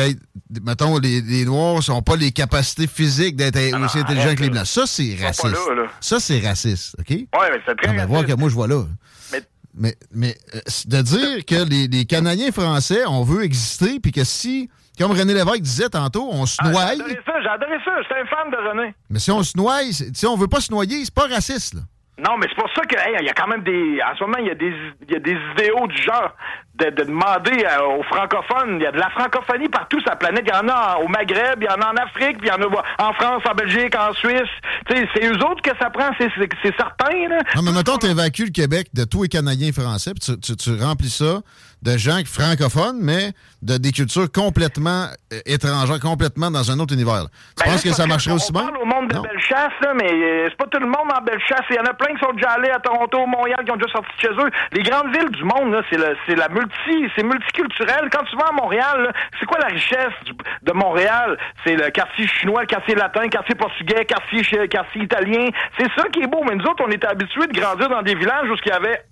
qu'il 0.00 0.06
y 0.08 0.10
ait- 0.10 0.60
mettons, 0.62 0.98
les, 0.98 1.20
les 1.20 1.44
Noirs 1.44 1.80
n'ont 1.88 2.02
pas 2.02 2.16
les 2.16 2.32
capacités 2.32 2.86
physiques 2.86 3.36
d'être 3.36 3.56
aussi 3.84 3.98
intelligents 3.98 4.34
que 4.34 4.42
les. 4.42 4.50
Blancs. 4.50 4.66
Ça, 4.66 4.86
c'est 4.86 5.16
raciste. 5.20 5.44
là, 5.44 5.74
là. 5.74 5.86
Ça, 6.00 6.20
c'est 6.20 6.40
raciste, 6.46 6.96
OK? 6.98 7.10
Ouais, 7.10 7.26
mais 7.32 7.60
c'est 7.66 7.74
très 7.76 7.88
Ah, 7.88 7.92
ben, 7.94 8.06
voir 8.06 8.20
que 8.22 8.26
raciste. 8.26 8.38
moi, 8.38 8.48
je 8.48 8.54
vois 8.54 8.68
là. 8.68 8.84
Mais- 9.32 9.42
Mais, 9.78 9.94
mais 10.14 10.36
euh, 10.54 10.60
de 10.86 11.02
dire 11.02 11.44
que 11.44 11.68
les, 11.68 11.86
les 11.88 12.04
Canadiens 12.06 12.50
français, 12.52 13.04
on 13.06 13.22
veut 13.24 13.44
exister, 13.44 14.00
puis 14.00 14.10
que 14.12 14.24
si, 14.24 14.70
comme 14.98 15.10
René 15.12 15.34
Lévesque 15.34 15.60
disait 15.60 15.88
tantôt, 15.90 16.28
on 16.32 16.46
se 16.46 16.56
Ah, 16.60 16.70
noie, 16.70 16.82
adoré 16.82 17.18
ça, 17.26 17.32
adoré 17.52 17.76
ça. 17.84 17.90
J'étais 18.02 18.20
un 18.22 18.26
fan 18.26 18.50
de 18.50 18.56
René. 18.70 18.94
mais 19.10 19.18
si 19.18 19.30
on 19.30 19.42
se 19.42 19.52
noie, 19.56 19.80
si 19.92 20.26
on 20.26 20.36
veut 20.36 20.48
pas 20.48 20.60
se 20.62 20.70
noyer, 20.72 21.04
c'est 21.04 21.12
pas 21.14 21.26
raciste, 21.28 21.74
là. 21.74 21.80
Non, 22.18 22.38
mais 22.38 22.46
c'est 22.48 22.54
pour 22.56 22.70
ça 22.74 22.80
que 22.82 22.96
il 23.20 23.26
y 23.26 23.28
a 23.28 23.34
quand 23.34 23.46
même 23.46 23.62
des. 23.62 24.00
En 24.02 24.16
ce 24.16 24.24
moment, 24.24 24.38
il 24.38 24.46
y 24.46 24.50
a 24.50 24.54
des 24.54 24.72
il 25.06 25.12
y 25.12 25.16
a 25.16 25.18
des 25.18 25.36
idéaux 25.52 25.86
du 25.86 26.00
genre 26.02 26.34
de, 26.76 26.86
de 26.90 27.04
demander 27.04 27.64
euh, 27.64 27.98
aux 27.98 28.02
francophones. 28.04 28.76
Il 28.80 28.82
y 28.82 28.86
a 28.86 28.92
de 28.92 28.98
la 28.98 29.10
francophonie 29.10 29.68
partout 29.68 30.00
sur 30.00 30.08
la 30.10 30.16
planète. 30.16 30.44
Il 30.46 30.54
y 30.54 30.56
en 30.56 30.66
a 30.68 30.96
au 30.98 31.08
Maghreb, 31.08 31.60
il 31.62 31.66
y 31.66 31.68
en 31.68 31.80
a 31.82 31.92
en 31.92 31.96
Afrique, 31.96 32.38
puis 32.38 32.48
il 32.48 32.48
y 32.48 32.50
en 32.52 32.62
a 32.62 32.82
en 32.98 33.12
France, 33.12 33.42
en 33.50 33.54
Belgique, 33.54 33.94
en 33.96 34.14
Suisse. 34.14 34.48
C'est 34.88 35.26
eux 35.26 35.36
autres 35.44 35.60
que 35.62 35.76
ça 35.78 35.90
prend, 35.90 36.08
c'est 36.18 36.30
certain, 36.76 37.28
là. 37.28 37.38
Non, 37.54 37.62
mais 37.62 37.72
mettons, 37.72 37.98
tu 37.98 38.06
le 38.44 38.50
Québec 38.50 38.88
de 38.94 39.04
tous 39.04 39.24
les 39.24 39.28
Canadiens 39.28 39.72
français, 39.72 40.12
puis 40.14 40.36
tu- 40.40 40.56
tu 40.56 40.70
remplis 40.82 41.10
ça 41.10 41.40
de 41.82 41.96
gens 41.98 42.18
francophones, 42.26 42.98
mais 43.00 43.32
de 43.62 43.76
des 43.78 43.92
cultures 43.92 44.30
complètement 44.32 45.06
euh, 45.32 45.38
étrangères, 45.46 46.00
complètement 46.00 46.50
dans 46.50 46.70
un 46.70 46.78
autre 46.80 46.94
univers. 46.94 47.24
là. 47.24 47.28
Tu 47.56 47.64
Ben, 47.64 47.70
penses 47.72 47.82
que 47.82 47.92
ça 47.92 48.06
marcherait 48.06 48.32
on 48.32 48.36
aussi 48.36 48.50
bien? 48.52 48.62
parle 48.62 48.78
au 48.78 48.84
monde 48.84 49.08
de 49.08 49.14
Non? 49.14 49.22
Bellechasse, 49.22 49.72
là, 49.82 49.92
mais 49.94 50.10
euh, 50.10 50.46
c'est 50.50 50.56
pas 50.56 50.66
tout 50.66 50.80
le 50.80 50.86
monde 50.86 51.10
en 51.14 51.22
Bellechasse. 51.22 51.62
Il 51.70 51.76
y 51.76 51.78
en 51.78 51.84
a 51.84 51.94
plein 51.94 52.14
qui 52.14 52.20
sont 52.24 52.32
déjà 52.32 52.50
allés 52.52 52.70
à 52.70 52.78
Toronto, 52.80 53.24
Montréal, 53.26 53.60
qui 53.64 53.70
ont 53.70 53.76
déjà 53.76 53.92
sorti 53.92 54.10
de 54.16 54.20
chez 54.22 54.34
eux. 54.34 54.50
Les 54.72 54.82
grandes 54.82 55.12
villes 55.14 55.30
du 55.30 55.44
monde, 55.44 55.76
c'est 55.90 55.98
le- 55.98 56.16
c'est 56.26 56.34
la 56.34 56.48
multi, 56.48 57.10
c'est 57.14 57.22
multiculturel. 57.22 58.08
Quand 58.10 58.24
tu 58.24 58.36
vas 58.36 58.48
à 58.48 58.52
Montréal, 58.52 59.12
c'est 59.38 59.46
quoi 59.46 59.58
la 59.58 59.68
richesse 59.68 60.14
du- 60.24 60.32
de 60.62 60.72
Montréal? 60.72 61.38
C'est 61.64 61.76
le 61.76 61.90
quartier 61.90 62.26
chinois, 62.26 62.62
le 62.62 62.66
quartier 62.66 62.94
latin, 62.94 63.22
le 63.22 63.28
quartier 63.28 63.54
portugais, 63.54 63.98
le 63.98 64.04
quartier, 64.04 64.42
chi- 64.42 64.68
quartier 64.68 65.02
italien. 65.02 65.46
C'est 65.78 65.90
ça 65.96 66.08
qui 66.12 66.20
est 66.20 66.26
beau. 66.26 66.42
Mais 66.48 66.56
nous 66.56 66.64
autres, 66.64 66.82
on 66.86 66.90
était 66.90 67.06
habitués 67.06 67.46
de 67.46 67.58
grandir 67.58 67.88
dans 67.88 68.02
des 68.02 68.14
villages 68.14 68.48
où 68.50 68.54
il 68.64 68.68
y 68.68 68.72
avait 68.72 69.02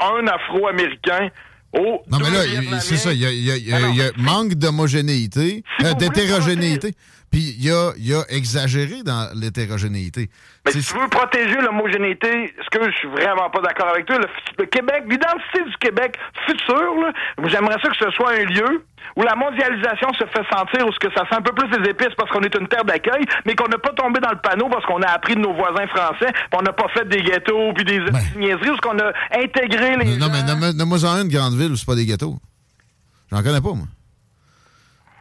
un 0.00 0.26
Afro-Américain. 0.26 1.28
Oh, 1.76 2.00
Non, 2.10 2.18
mais 2.20 2.30
là, 2.30 2.80
c'est 2.80 2.96
ça, 2.96 3.12
il 3.12 3.20
y 3.20 3.26
a, 3.26 3.32
y 3.32 3.50
a- 3.50 3.76
Ah 3.76 3.88
y 3.90 4.02
a 4.02 4.10
manque 4.16 4.54
d'homogénéité, 4.54 5.64
euh, 5.82 5.92
d'hétérogénéité, 5.94 6.92
puis 7.34 7.54
il 7.58 7.64
y 7.66 7.70
a, 7.70 7.90
il 7.98 8.06
y 8.08 8.14
a 8.14 8.22
exagéré 8.28 9.02
dans 9.02 9.28
l'hétérogénéité. 9.34 10.30
Mais 10.64 10.72
si 10.72 10.82
tu 10.82 10.94
veux 10.98 11.08
protéger 11.08 11.56
l'homogénéité, 11.60 12.54
ce 12.64 12.70
que 12.78 12.90
je 12.90 12.96
suis 12.96 13.08
vraiment 13.08 13.50
pas 13.50 13.60
d'accord 13.60 13.88
avec 13.88 14.06
toi, 14.06 14.18
le, 14.18 14.26
le 14.58 14.66
Québec, 14.66 15.02
l'identité 15.10 15.58
du 15.66 15.76
Québec 15.80 16.16
futur, 16.46 16.94
j'aimerais 17.46 17.76
ça 17.82 17.88
que 17.90 17.96
ce 17.98 18.10
soit 18.12 18.30
un 18.32 18.44
lieu 18.44 18.84
où 19.16 19.22
la 19.22 19.34
mondialisation 19.34 20.12
se 20.14 20.24
fait 20.26 20.44
sentir, 20.50 20.86
où 20.86 20.92
ce 20.92 20.98
que 20.98 21.12
ça 21.12 21.24
sent 21.28 21.36
un 21.36 21.42
peu 21.42 21.52
plus 21.52 21.68
les 21.78 21.90
épices 21.90 22.14
parce 22.16 22.30
qu'on 22.30 22.40
est 22.40 22.54
une 22.58 22.66
terre 22.68 22.84
d'accueil, 22.84 23.24
mais 23.44 23.54
qu'on 23.54 23.68
n'a 23.68 23.78
pas 23.78 23.92
tombé 23.92 24.18
dans 24.20 24.30
le 24.30 24.38
panneau 24.42 24.68
parce 24.70 24.84
qu'on 24.86 25.02
a 25.02 25.08
appris 25.08 25.34
de 25.34 25.40
nos 25.40 25.52
voisins 25.54 25.86
français, 25.88 26.32
puis 26.32 26.58
on 26.58 26.62
n'a 26.62 26.72
pas 26.72 26.88
fait 26.94 27.06
des 27.08 27.22
ghettos 27.22 27.72
puis 27.74 27.84
des 27.84 27.98
niaiseries, 28.36 28.70
où 28.70 28.76
ce 28.76 28.80
qu'on 28.80 28.98
a 28.98 29.12
intégré 29.36 29.96
les 29.98 30.16
Non, 30.16 30.28
mais 30.32 30.42
nomme- 30.42 30.72
nomme-moi 30.76 31.04
en 31.04 31.22
une 31.22 31.28
grande 31.28 31.54
ville 31.54 31.72
où 31.72 31.76
c'est 31.76 31.86
pas 31.86 31.94
des 31.96 32.06
ghettos. 32.06 32.36
J'en 33.30 33.42
connais 33.42 33.60
pas, 33.60 33.72
moi. 33.74 33.86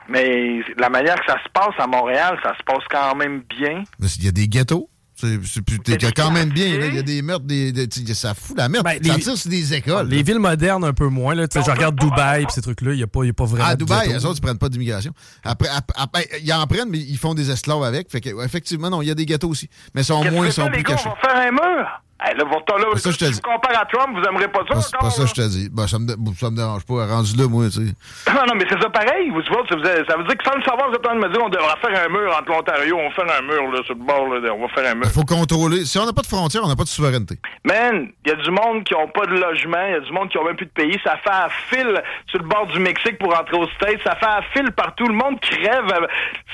Mais 0.09 0.59
la 0.77 0.89
manière 0.89 1.15
que 1.15 1.25
ça 1.31 1.37
se 1.43 1.49
passe 1.53 1.73
à 1.79 1.87
Montréal, 1.87 2.37
ça 2.43 2.53
se 2.57 2.63
passe 2.63 2.83
quand 2.89 3.15
même 3.15 3.41
bien. 3.49 3.83
Il 4.17 4.25
y 4.25 4.27
a 4.27 4.31
des 4.31 4.47
ghettos. 4.47 4.89
C'est 5.15 6.13
quand 6.15 6.31
même 6.31 6.49
bien. 6.49 6.77
là. 6.79 6.87
Il 6.87 6.95
y 6.95 6.99
a 6.99 7.03
des 7.03 7.21
meurtres, 7.21 7.45
des, 7.45 7.71
ça 8.13 8.33
fout 8.33 8.57
la 8.57 8.67
merde. 8.67 8.85
ça 8.87 8.93
Ben, 8.95 8.99
les- 9.01 9.21
tire 9.21 9.37
sur 9.37 9.49
des 9.49 9.73
écoles. 9.73 10.07
Les 10.09 10.23
villes 10.23 10.39
modernes, 10.39 10.83
un 10.83 10.93
peu 10.93 11.07
moins. 11.07 11.35
Là, 11.35 11.45
je 11.53 11.59
regarde 11.71 11.95
Dubaï, 11.97 12.45
puis 12.45 12.53
ces 12.53 12.61
trucs-là, 12.61 12.91
il 12.93 12.97
n'y 12.97 13.03
a, 13.03 13.07
pas- 13.07 13.23
il 13.23 13.27
y 13.27 13.29
a 13.29 13.33
pas 13.33 13.45
vraiment 13.45 13.63
À 13.69 13.75
Dubaï, 13.75 14.11
eux 14.11 14.25
autres, 14.25 14.39
ils 14.39 14.41
prennent 14.41 14.57
pas 14.57 14.69
d'immigration. 14.69 15.13
Après, 15.43 15.69
ap- 15.69 15.91
après, 15.95 16.27
ils 16.41 16.51
en 16.51 16.65
prennent, 16.67 16.89
mais 16.89 16.97
ils 16.99 17.17
font 17.17 17.33
des 17.35 17.49
esclaves 17.51 17.83
avec. 17.83 18.11
Fait 18.11 18.21
que, 18.21 18.31
ouais, 18.31 18.43
effectivement, 18.45 18.89
non, 18.89 19.01
il 19.01 19.07
y 19.07 19.11
a 19.11 19.15
des 19.15 19.25
ghettos 19.25 19.49
aussi. 19.49 19.69
Mais 19.93 20.01
ils 20.01 20.05
sont 20.05 20.23
moins, 20.31 20.49
sont 20.49 20.63
ça, 20.63 20.67
plus 20.69 20.77
les 20.77 20.83
gars, 20.83 20.95
cachés. 20.95 21.09
on 21.09 21.13
va 21.27 21.29
faire 21.33 21.47
un 21.47 21.51
mur? 21.51 21.87
Hey, 22.23 22.37
là, 22.37 22.45
là, 22.45 22.97
ça, 22.97 23.11
je 23.11 23.17
te 23.17 23.25
dis. 23.25 23.41
compare 23.41 23.81
à 23.81 23.85
Trump, 23.85 24.15
vous 24.15 24.23
aimerez 24.23 24.47
pas 24.47 24.61
ça 24.71 24.79
C'est 24.79 24.97
pas 24.97 25.09
ça 25.09 25.25
je 25.25 25.33
te 25.33 25.47
dis. 25.49 25.69
Ben, 25.69 25.87
ça, 25.87 25.99
me, 25.99 26.07
ça 26.39 26.49
me 26.49 26.55
dérange 26.55 26.85
pas. 26.85 27.05
Rendu 27.05 27.35
là, 27.35 27.47
moi, 27.49 27.65
tu 27.65 27.85
sais. 27.85 27.93
Non, 28.31 28.45
non, 28.47 28.55
mais 28.55 28.65
c'est 28.69 28.79
ça 28.79 28.89
pareil. 28.89 29.29
Vous, 29.29 29.41
ça, 29.43 29.75
veut, 29.75 30.05
ça 30.07 30.15
veut 30.15 30.23
dire 30.23 30.37
que 30.37 30.43
sans 30.45 30.55
le 30.55 30.63
savoir, 30.63 30.87
vous 30.87 30.95
êtes 30.95 31.05
en 31.05 31.09
train 31.09 31.15
de 31.15 31.19
me 31.19 31.29
dire 31.33 31.43
on 31.43 31.49
devra 31.49 31.75
faire 31.77 32.05
un 32.05 32.07
mur 32.07 32.31
entre 32.31 32.49
l'Ontario, 32.49 32.97
on 32.97 33.09
va 33.09 33.15
faire 33.15 33.39
un 33.39 33.41
mur 33.41 33.71
là, 33.73 33.83
sur 33.83 33.95
le 33.95 34.05
bord, 34.05 34.27
là, 34.27 34.53
on 34.53 34.61
va 34.61 34.67
faire 34.69 34.91
un 34.91 34.95
mur. 34.95 35.03
Il 35.05 35.11
faut 35.11 35.25
contrôler. 35.25 35.83
Si 35.83 35.99
on 35.99 36.05
n'a 36.05 36.13
pas 36.13 36.21
de 36.21 36.27
frontières, 36.27 36.63
on 36.63 36.69
n'a 36.69 36.77
pas 36.77 36.83
de 36.83 36.89
souveraineté. 36.95 37.39
Man, 37.65 38.07
il 38.25 38.29
y 38.29 38.31
a 38.31 38.35
du 38.35 38.51
monde 38.51 38.85
qui 38.85 38.95
ont 38.95 39.09
pas 39.09 39.25
de 39.25 39.35
logement, 39.35 39.83
il 39.87 39.91
y 39.91 39.95
a 39.95 39.99
du 39.99 40.13
monde 40.13 40.29
qui 40.29 40.37
ont 40.37 40.45
même 40.45 40.55
plus 40.55 40.67
de 40.67 40.71
pays. 40.71 40.97
Ça 41.03 41.17
fait 41.17 41.29
un 41.29 41.49
fil 41.69 42.01
sur 42.27 42.39
le 42.39 42.47
bord 42.47 42.67
du 42.67 42.79
Mexique 42.79 43.17
pour 43.19 43.37
entrer 43.37 43.57
aux 43.57 43.67
States. 43.75 43.99
Ça 44.05 44.15
fait 44.15 44.25
un 44.25 44.41
fil 44.53 44.71
partout. 44.71 45.07
Le 45.07 45.13
monde 45.13 45.39
crève. 45.41 45.91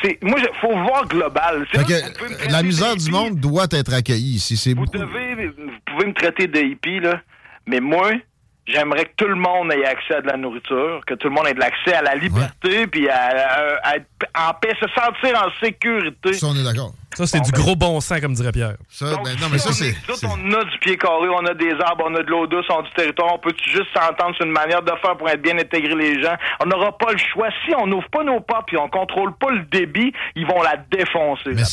C'est, 0.02 0.18
moi, 0.24 0.40
il 0.40 0.50
faut 0.60 0.74
voir 0.74 1.06
global. 1.08 1.68
Que, 1.72 1.78
vous 1.78 1.94
euh, 1.94 2.50
la 2.50 2.64
misère 2.64 2.96
du 2.96 3.12
monde 3.12 3.36
doit 3.36 3.68
être 3.72 3.94
accueillie 3.94 4.36
ici. 4.36 4.74
Vous 4.74 4.86
devez, 4.86 5.52
vous 5.66 5.80
pouvez 5.86 6.08
me 6.08 6.14
traiter 6.14 6.48
de 6.48 6.60
hippie, 6.60 7.00
là. 7.00 7.22
Mais 7.68 7.80
moi, 7.80 8.12
j'aimerais 8.66 9.06
que 9.06 9.14
tout 9.18 9.28
le 9.28 9.36
monde 9.36 9.72
ait 9.74 9.86
accès 9.86 10.16
à 10.16 10.22
de 10.22 10.28
la 10.28 10.38
nourriture, 10.38 11.02
que 11.06 11.14
tout 11.16 11.28
le 11.28 11.34
monde 11.34 11.48
ait 11.48 11.54
de 11.54 11.60
l'accès 11.60 11.94
à 11.94 12.02
la 12.02 12.16
liberté, 12.16 12.88
puis 12.88 13.10
à, 13.10 13.16
à- 13.16 13.90
à 13.90 13.96
être 13.98 14.06
en 14.38 14.54
paix, 14.54 14.74
se 14.80 14.88
sentir 14.90 15.44
en 15.44 15.50
sécurité. 15.64 16.34
Ça, 16.34 16.48
on 16.48 16.56
est 16.56 16.64
d'accord. 16.64 16.94
Ça, 17.16 17.26
c'est 17.26 17.42
du 17.42 17.52
gros 17.52 17.76
bon 17.76 18.00
sens, 18.00 18.22
comme 18.22 18.34
dirait 18.34 18.52
Pierre. 18.52 18.76
Ça, 18.88 19.08
ben, 19.24 19.36
non, 19.42 19.48
mais 19.52 19.58
ça, 19.58 19.74
c'est. 19.74 19.94
On 20.26 20.54
a 20.54 20.64
du 20.64 20.78
pied 20.80 20.96
carré, 20.96 21.28
on 21.30 21.46
a 21.46 21.54
des 21.54 21.74
arbres, 21.84 22.06
on 22.08 22.16
a 22.16 22.22
de 22.24 22.30
l'eau 22.30 22.46
douce, 22.48 22.66
on 22.70 22.80
a 22.80 22.84
du 22.84 22.92
territoire. 22.92 23.34
On 23.34 23.40
peut 23.40 23.54
juste 23.66 23.88
s'entendre 23.94 24.36
sur 24.36 24.46
une 24.46 24.52
manière 24.52 24.82
de 24.84 24.92
faire 25.02 25.18
pour 25.18 25.28
être 25.28 25.42
bien 25.42 25.58
intégrer 25.58 25.96
les 25.96 26.22
gens? 26.22 26.36
On 26.64 26.68
n'aura 26.68 26.98
pas 26.98 27.12
le 27.12 27.18
choix. 27.18 27.50
Si 27.66 27.74
on 27.76 27.88
n'ouvre 27.88 28.08
pas 28.10 28.24
nos 28.24 28.40
portes 28.40 28.68
puis 28.68 28.78
on 28.78 28.88
contrôle 28.90 29.36
pas 29.38 29.50
le 29.52 29.64
débit, 29.64 30.14
ils 30.36 30.46
vont 30.46 30.62
la 30.62 30.78
défoncer. 30.78 31.50
Mais 31.56 31.64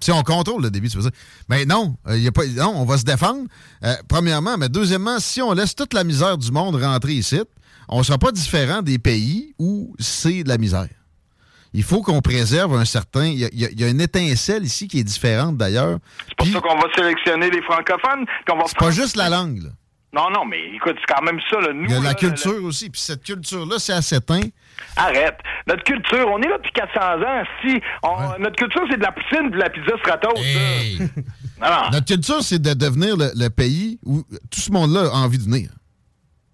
si, 0.00 0.12
on 0.12 0.22
contrôle 0.22 0.62
le 0.62 0.70
débit, 0.70 0.88
tu 0.88 0.96
veux 0.96 1.02
dire. 1.02 1.18
Mais 1.48 1.64
non, 1.64 1.96
euh, 2.08 2.18
y 2.18 2.26
a 2.28 2.32
pas, 2.32 2.46
non, 2.46 2.72
on 2.76 2.84
va 2.84 2.98
se 2.98 3.04
défendre. 3.04 3.44
euh, 3.84 3.94
premièrement, 4.08 4.56
mais 4.58 4.68
deuxièmement, 4.68 5.18
si 5.18 5.40
on 5.42 5.52
laisse 5.52 5.74
toute 5.74 5.94
la 5.94 6.04
misère 6.04 6.38
du 6.38 6.50
monde 6.52 6.76
rentrer 6.76 7.14
ici, 7.14 7.40
on 7.88 7.98
ne 7.98 8.02
sera 8.02 8.18
pas 8.18 8.32
différent 8.32 8.82
des 8.82 8.98
pays 8.98 9.54
où 9.58 9.94
c'est 9.98 10.42
de 10.42 10.48
la 10.48 10.58
misère. 10.58 10.88
Il 11.72 11.82
faut 11.82 12.00
qu'on 12.00 12.20
préserve 12.22 12.74
un 12.74 12.84
certain. 12.84 13.26
Y, 13.26 13.42
y 13.52 13.68
il 13.72 13.80
y 13.80 13.84
a 13.84 13.88
une 13.88 14.00
étincelle 14.00 14.64
ici 14.64 14.88
qui 14.88 15.00
est 15.00 15.04
différente 15.04 15.56
d'ailleurs. 15.58 15.98
C'est 16.28 16.36
pour 16.36 16.46
ça 16.46 16.60
qu'on 16.60 16.78
va 16.78 16.88
sélectionner 16.96 17.50
les 17.50 17.62
francophones. 17.62 18.24
Qu'on 18.48 18.56
va 18.56 18.64
C'est 18.66 18.78
pas 18.78 18.90
juste 18.90 19.16
la 19.16 19.28
langue, 19.28 19.62
là. 19.62 19.70
Non, 20.16 20.30
non, 20.30 20.44
mais 20.46 20.58
écoute, 20.74 20.96
c'est 20.98 21.14
quand 21.14 21.22
même 21.22 21.38
ça, 21.50 21.60
là. 21.60 21.72
Nous, 21.74 21.84
Il 21.84 21.90
y 21.90 21.94
a 21.94 21.98
là, 21.98 22.08
la 22.08 22.14
culture 22.14 22.64
aussi. 22.64 22.88
Puis 22.90 23.00
cette 23.00 23.22
culture-là, 23.22 23.76
c'est 23.78 23.92
assez 23.92 24.18
teint. 24.20 24.40
Arrête. 24.96 25.36
Notre 25.66 25.84
culture, 25.84 26.26
on 26.32 26.40
est 26.42 26.48
là 26.48 26.56
depuis 26.56 26.72
400 26.72 27.00
ans. 27.22 27.42
Si 27.62 27.80
on- 28.02 28.38
Notre 28.42 28.56
culture, 28.56 28.82
c'est 28.90 28.96
de 28.96 29.02
la 29.02 29.12
poutine 29.12 29.50
de 29.50 29.56
la 29.58 29.68
pizza 29.70 29.92
stratos. 29.98 30.32
Non, 31.58 31.68
non. 31.68 31.90
Notre 31.92 32.04
culture, 32.06 32.42
c'est 32.42 32.58
de 32.60 32.74
devenir 32.74 33.16
le, 33.16 33.30
le 33.34 33.48
pays 33.48 33.98
où 34.04 34.22
tout 34.50 34.60
ce 34.60 34.70
monde-là 34.70 35.08
a 35.12 35.16
envie 35.18 35.38
de 35.38 35.44
venir. 35.44 35.70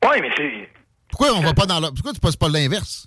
Oui, 0.05 0.17
mais 0.21 0.31
c'est. 0.37 0.69
Pourquoi 1.11 1.33
on 1.37 1.41
va 1.41 1.55
pas 1.55 1.67
dans 1.67 1.81
la... 1.81 1.89
Pourquoi 1.91 2.13
tu 2.13 2.21
passes 2.21 2.37
pas 2.37 2.49
l'inverse? 2.49 3.07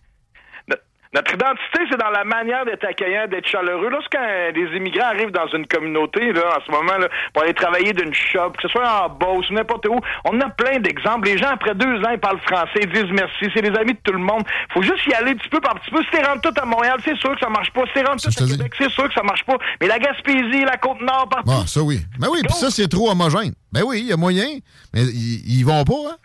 Notre 1.16 1.34
identité, 1.34 1.80
c'est 1.89 1.97
dans 1.97 2.09
la 2.09 2.26
manière 2.26 2.66
d'être 2.66 2.84
accueillant, 2.84 3.26
d'être 3.28 3.47
chaleureux. 3.47 3.88
Lorsqu'un 3.89 4.51
des 4.53 4.68
immigrants 4.76 5.07
arrivent 5.07 5.32
dans 5.32 5.47
une 5.47 5.66
communauté, 5.66 6.34
là, 6.34 6.57
en 6.57 6.66
ce 6.66 6.70
moment, 6.70 6.97
là, 6.97 7.07
pour 7.34 7.43
aller 7.43 7.53
travailler 7.53 7.93
d'une 7.93 8.13
shop, 8.13 8.51
que 8.51 8.63
ce 8.63 8.68
soit 8.68 9.05
en 9.05 9.07
Beauce 9.07 9.49
ou 9.49 9.53
n'importe 9.53 9.86
où, 9.88 9.97
on 10.26 10.41
a 10.41 10.49
plein 10.49 10.80
d'exemples. 10.80 11.30
Les 11.30 11.38
gens, 11.38 11.51
après 11.53 11.74
deux 11.74 12.03
ans, 12.03 12.11
ils 12.11 12.20
parlent 12.20 12.41
français, 12.41 12.82
ils 12.82 12.91
disent 12.91 13.13
merci. 13.13 13.49
C'est 13.53 13.61
les 13.61 13.74
amis 13.80 13.93
de 13.93 13.99
tout 14.03 14.11
le 14.11 14.20
monde. 14.20 14.43
faut 14.74 14.82
juste 14.82 15.05
y 15.07 15.13
aller 15.13 15.36
petit 15.36 15.47
peu 15.47 15.61
par 15.61 15.76
petit 15.76 15.89
peu. 15.89 16.03
Si 16.03 16.09
t'es 16.11 16.22
rendu 16.22 16.41
tout 16.41 16.53
à 16.61 16.66
Montréal, 16.66 16.97
c'est 17.05 17.16
sûr 17.16 17.34
que 17.34 17.39
ça 17.39 17.49
marche 17.49 17.72
pas. 17.72 17.86
Si 17.88 17.93
t'es 17.93 18.03
rendu 18.03 18.22
tout 18.22 18.43
à 18.43 18.47
Québec, 18.47 18.74
c'est 18.78 18.91
sûr 18.91 19.07
que 19.07 19.13
ça 19.13 19.24
marche 19.24 19.45
pas. 19.45 19.55
Mais 19.80 19.88
la 19.88 19.99
Gaspésie, 19.99 20.66
la 20.66 20.76
Côte-Nord, 20.76 21.30
partout. 21.30 21.51
Ah, 21.51 21.63
ça 21.66 21.82
oui. 21.82 22.01
Ben 22.20 22.28
oui, 22.30 22.41
puis 22.43 22.53
ça, 22.53 22.70
c'est 22.70 22.89
trop 22.89 23.09
homogène. 23.09 23.53
Ben 23.72 23.84
oui, 23.86 24.01
il 24.01 24.07
y 24.07 24.11
a 24.11 24.18
moyen, 24.18 24.47
mais 24.93 25.03
ils, 25.03 25.59
ils 25.59 25.63
vont 25.63 25.86
pas, 25.86 26.11
hein? 26.11 26.18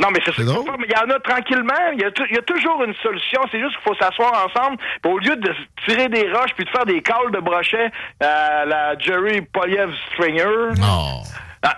Non, 0.00 0.08
mais 0.12 0.20
c'est 0.24 0.32
ça 0.34 0.42
mais 0.78 0.86
il 0.88 0.92
y 0.92 0.96
en 1.12 1.14
a 1.14 1.20
tranquillement. 1.20 1.74
Il 1.92 2.00
y 2.00 2.04
a, 2.04 2.10
tou- 2.10 2.24
il 2.30 2.34
y 2.36 2.38
a 2.38 2.42
toujours 2.42 2.82
une 2.84 2.94
solution. 3.02 3.40
C'est 3.52 3.60
juste 3.60 3.74
qu'il 3.76 3.82
faut 3.84 3.94
s'asseoir 3.94 4.46
ensemble. 4.46 4.78
Puis 5.02 5.12
au 5.12 5.18
lieu 5.18 5.36
de 5.36 5.52
tirer 5.86 6.08
des 6.08 6.30
roches 6.32 6.54
puis 6.56 6.64
de 6.64 6.70
faire 6.70 6.86
des 6.86 7.02
calls 7.02 7.30
de 7.32 7.38
brochet 7.40 7.90
à 8.20 8.64
la 8.64 8.98
Jerry 8.98 9.42
Poliev 9.42 9.92
Stringer. 10.12 10.70
Non. 10.78 11.22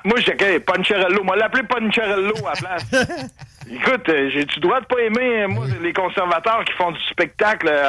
moi, 0.04 0.20
j'ai 0.20 0.36
que 0.36 0.58
Poncherello. 0.58 1.24
Moi, 1.24 1.36
l'appeler 1.36 1.64
Poncherello 1.64 2.34
à 2.46 2.52
la 2.52 2.76
place. 2.76 2.86
Écoute, 3.70 4.08
euh, 4.08 4.28
j'ai-tu 4.32 4.56
le 4.56 4.60
droit 4.60 4.80
de 4.80 4.86
pas 4.86 5.00
aimer, 5.00 5.42
euh, 5.44 5.48
moi, 5.48 5.64
les 5.80 5.92
conservateurs 5.92 6.64
qui 6.64 6.72
font 6.72 6.90
du 6.90 7.00
spectacle 7.10 7.68
euh, 7.70 7.88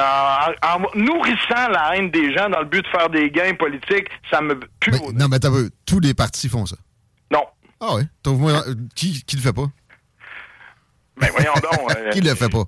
en, 0.62 0.76
en 0.82 0.86
nourrissant 0.94 1.68
la 1.70 1.96
haine 1.96 2.10
des 2.10 2.32
gens 2.32 2.48
dans 2.48 2.60
le 2.60 2.64
but 2.66 2.82
de 2.82 2.88
faire 2.88 3.10
des 3.10 3.28
gains 3.30 3.54
politiques? 3.54 4.06
Ça 4.30 4.40
me 4.40 4.54
pue 4.80 4.92
Non, 5.14 5.26
mais 5.28 5.38
t'as 5.40 5.50
vu, 5.50 5.70
tous 5.84 5.98
les 6.00 6.14
partis 6.14 6.48
font 6.48 6.64
ça. 6.64 6.76
Non. 7.30 7.42
Ah 7.80 7.96
oui? 7.96 8.02
Euh, 8.26 8.74
Qui, 8.94 9.24
qui 9.24 9.36
le 9.36 9.42
fait 9.42 9.52
pas? 9.52 9.66
Ben 11.20 11.28
voyons 11.32 11.54
donc. 11.54 11.90
euh, 11.96 12.10
qui 12.10 12.20
le 12.20 12.34
fait 12.34 12.48
pas? 12.50 12.64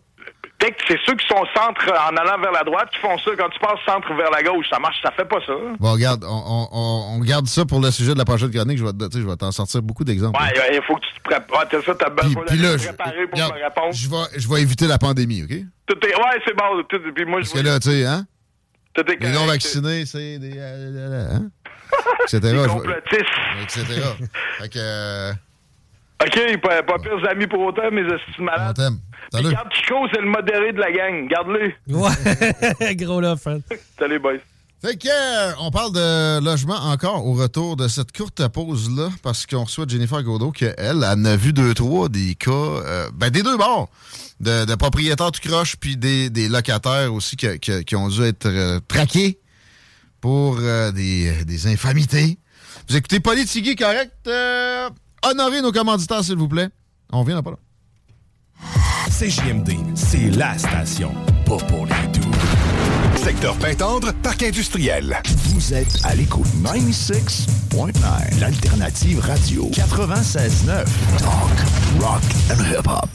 C'est 0.88 0.99
ceux 1.05 1.14
qui 1.14 1.26
sont 1.28 1.44
centre 1.55 1.92
en 1.92 2.16
allant 2.16 2.40
vers 2.40 2.51
la 2.53 2.64
droite 2.64 2.88
qui 2.90 2.99
font 2.99 3.16
ça. 3.18 3.30
Quand 3.38 3.49
tu 3.51 3.59
passes 3.61 3.78
centre 3.86 4.12
vers 4.14 4.30
la 4.30 4.42
gauche, 4.42 4.66
ça 4.70 4.78
marche, 4.80 4.97
ça 5.03 5.11
fait 5.12 5.24
pas 5.24 5.38
ça. 5.47 5.53
Bon, 5.78 5.92
regarde, 5.92 6.24
on, 6.24 6.28
on- 6.28 6.68
on- 6.72 7.16
on 7.16 7.20
garde 7.20 7.47
ça 7.47 7.64
pour 7.64 7.80
le 7.80 7.90
sujet 7.92 8.14
de 8.14 8.18
la 8.18 8.24
prochaine 8.24 8.51
chronique. 8.51 8.78
Je 8.78 8.84
vais, 8.84 8.90
je 9.12 9.18
vais 9.20 9.36
t'en 9.36 9.53
sortir 9.53 9.82
beaucoup 9.82 10.03
d'exemples. 10.05 10.40
Ouais, 10.40 10.74
il 10.74 10.82
faut 10.82 10.94
que 10.97 11.01
tu 11.07 11.14
te 11.14 11.28
prépares. 11.28 11.68
T'as 11.68 11.82
ça, 11.82 11.94
t'as 11.94 12.09
besoin 12.11 12.42
puis 12.47 12.57
de 12.59 12.62
là, 12.62 12.72
te 12.72 12.78
je- 12.78 12.86
préparer 12.88 13.26
pour 13.26 13.32
regarde, 13.34 13.55
me 13.55 13.62
répondre. 13.64 13.92
Je 13.92 14.09
vais, 14.09 14.40
je 14.40 14.49
vais 14.49 14.62
éviter 14.62 14.86
la 14.86 14.99
pandémie, 14.99 15.42
OK? 15.44 15.57
Tout 15.86 16.07
est- 16.07 16.16
Ouais, 16.16 16.40
c'est 16.44 16.57
bon. 16.57 16.82
Tout, 16.88 16.99
puis 17.14 17.24
moi, 17.26 17.40
Parce 17.40 17.51
je 17.51 17.55
que 17.55 17.64
là, 17.66 17.78
tu 17.78 17.90
sais, 17.90 18.05
hein? 18.07 18.26
Tout 18.94 19.03
est 19.03 19.11
Les 19.11 19.16
correct. 19.18 19.34
non-vaccinés, 19.34 20.07
c'est 20.07 20.38
des... 20.38 20.53
euh, 20.57 21.28
hein? 21.32 21.51
Etc. 22.24 22.38
Des 22.40 22.55
complotistes. 22.68 23.24
Etc. 23.62 23.84
fait 24.59 24.68
que... 24.70 24.78
euh, 24.78 25.32
OK, 26.22 26.60
pas, 26.62 26.82
pas 26.82 26.98
pire 26.98 27.28
amis 27.30 27.46
pour 27.46 27.60
autant, 27.60 27.90
mais 27.92 28.02
suis 28.32 28.42
malade. 28.42 28.70
on 28.70 28.82
t'aime. 28.82 28.98
Salut. 29.32 29.50
Garde 29.52 29.72
Chico, 29.72 29.94
c'est 30.12 30.20
le 30.20 30.28
modéré 30.28 30.72
de 30.72 30.78
la 30.78 30.92
gang. 30.92 31.28
Garde-le. 31.28 31.72
Ouais, 31.94 32.94
gros 32.96 33.20
là, 33.20 33.36
Fred. 33.36 33.62
Salut, 33.98 34.18
boys. 34.18 34.38
Fait 34.82 34.96
que, 34.96 35.08
euh, 35.08 35.52
on 35.60 35.70
parle 35.70 35.92
de 35.92 36.44
logement 36.44 36.76
encore 36.76 37.26
au 37.26 37.32
retour 37.32 37.76
de 37.76 37.88
cette 37.88 38.16
courte 38.16 38.46
pause-là, 38.48 39.08
parce 39.22 39.46
qu'on 39.46 39.64
reçoit 39.64 39.86
Jennifer 39.88 40.22
Godot, 40.22 40.52
qu'elle, 40.52 40.74
elle 40.76 41.04
en 41.04 41.24
a 41.24 41.36
vu 41.36 41.52
deux, 41.52 41.74
trois 41.74 42.08
des 42.08 42.34
cas, 42.34 42.50
euh, 42.50 43.08
ben, 43.14 43.30
des 43.30 43.42
deux 43.42 43.56
bords, 43.56 43.88
de, 44.40 44.64
de 44.64 44.74
propriétaires 44.74 45.32
tout 45.32 45.40
croche, 45.46 45.76
puis 45.76 45.96
des, 45.96 46.30
des 46.30 46.48
locataires 46.48 47.12
aussi 47.12 47.36
qui, 47.36 47.96
ont 47.96 48.08
dû 48.08 48.22
être 48.22 48.46
euh, 48.46 48.78
traqués 48.86 49.38
pour 50.20 50.56
des, 50.56 51.44
des 51.44 51.66
infamités. 51.68 52.38
Vous 52.88 52.96
écoutez 52.96 53.20
Politigui, 53.20 53.76
correct? 53.76 54.12
Honorez 55.28 55.60
nos 55.60 55.72
commanditaires, 55.72 56.22
s'il 56.22 56.36
vous 56.36 56.46
plaît. 56.46 56.68
On 57.12 57.24
vient 57.24 57.42
pas 57.42 57.50
là. 57.50 57.56
CJMD, 59.10 59.72
c'est 59.96 60.30
la 60.30 60.56
station, 60.56 61.12
pas 61.44 61.56
pour 61.56 61.84
les 61.86 62.08
doux. 62.12 62.30
Secteur 63.16 63.56
Pintendre, 63.56 64.12
parc 64.22 64.44
industriel. 64.44 65.20
Vous 65.46 65.74
êtes 65.74 65.98
à 66.04 66.14
l'écoute 66.14 66.46
96.9, 66.62 68.38
l'alternative 68.40 69.18
radio 69.18 69.68
96.9. 69.70 70.84
Talk, 71.18 72.00
rock 72.00 72.22
and 72.52 72.62
hip-hop. 72.62 73.08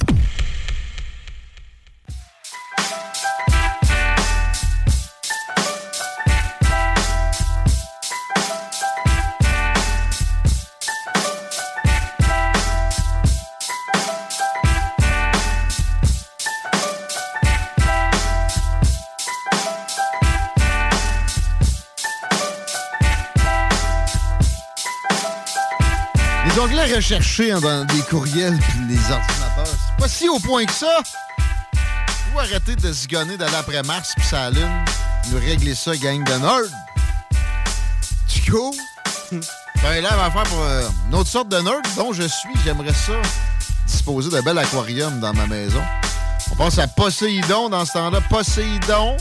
Recherchés 27.01 27.51
hein, 27.51 27.59
dans 27.59 27.83
des 27.85 28.01
courriels 28.01 28.59
puis 28.59 28.79
les 28.87 29.01
ordinateurs, 29.11 29.65
c'est 29.65 29.97
pas 29.97 30.07
si 30.07 30.29
au 30.29 30.37
point 30.37 30.65
que 30.65 30.71
ça. 30.71 31.01
Vous 32.31 32.37
arrêtez 32.37 32.75
de 32.75 32.93
zigonner 32.93 33.37
d'aller 33.37 33.55
après 33.55 33.81
Mars 33.81 34.13
puis 34.15 34.23
sa 34.23 34.51
lune. 34.51 34.85
Nous 35.31 35.39
régler 35.39 35.73
ça, 35.73 35.97
gang 35.97 36.23
de 36.23 36.33
nerds. 36.33 36.69
Chico? 38.27 38.75
ben 39.31 40.01
là, 40.03 40.09
on 40.11 40.17
va 40.17 40.29
faire 40.29 40.43
pour 40.43 40.61
euh, 40.61 40.87
une 41.07 41.15
autre 41.15 41.29
sorte 41.29 41.49
de 41.49 41.57
nerd 41.57 41.81
dont 41.97 42.13
je 42.13 42.21
suis. 42.21 42.53
J'aimerais 42.63 42.93
ça 42.93 43.13
disposer 43.87 44.29
d'un 44.29 44.43
bel 44.43 44.59
aquarium 44.59 45.19
dans 45.19 45.33
ma 45.33 45.47
maison. 45.47 45.81
On 46.51 46.55
pense 46.55 46.77
à 46.77 46.85
Poséidon 46.85 47.69
dans 47.69 47.83
ce 47.83 47.93
temps-là. 47.93 48.19
Poséidon. 48.29 49.17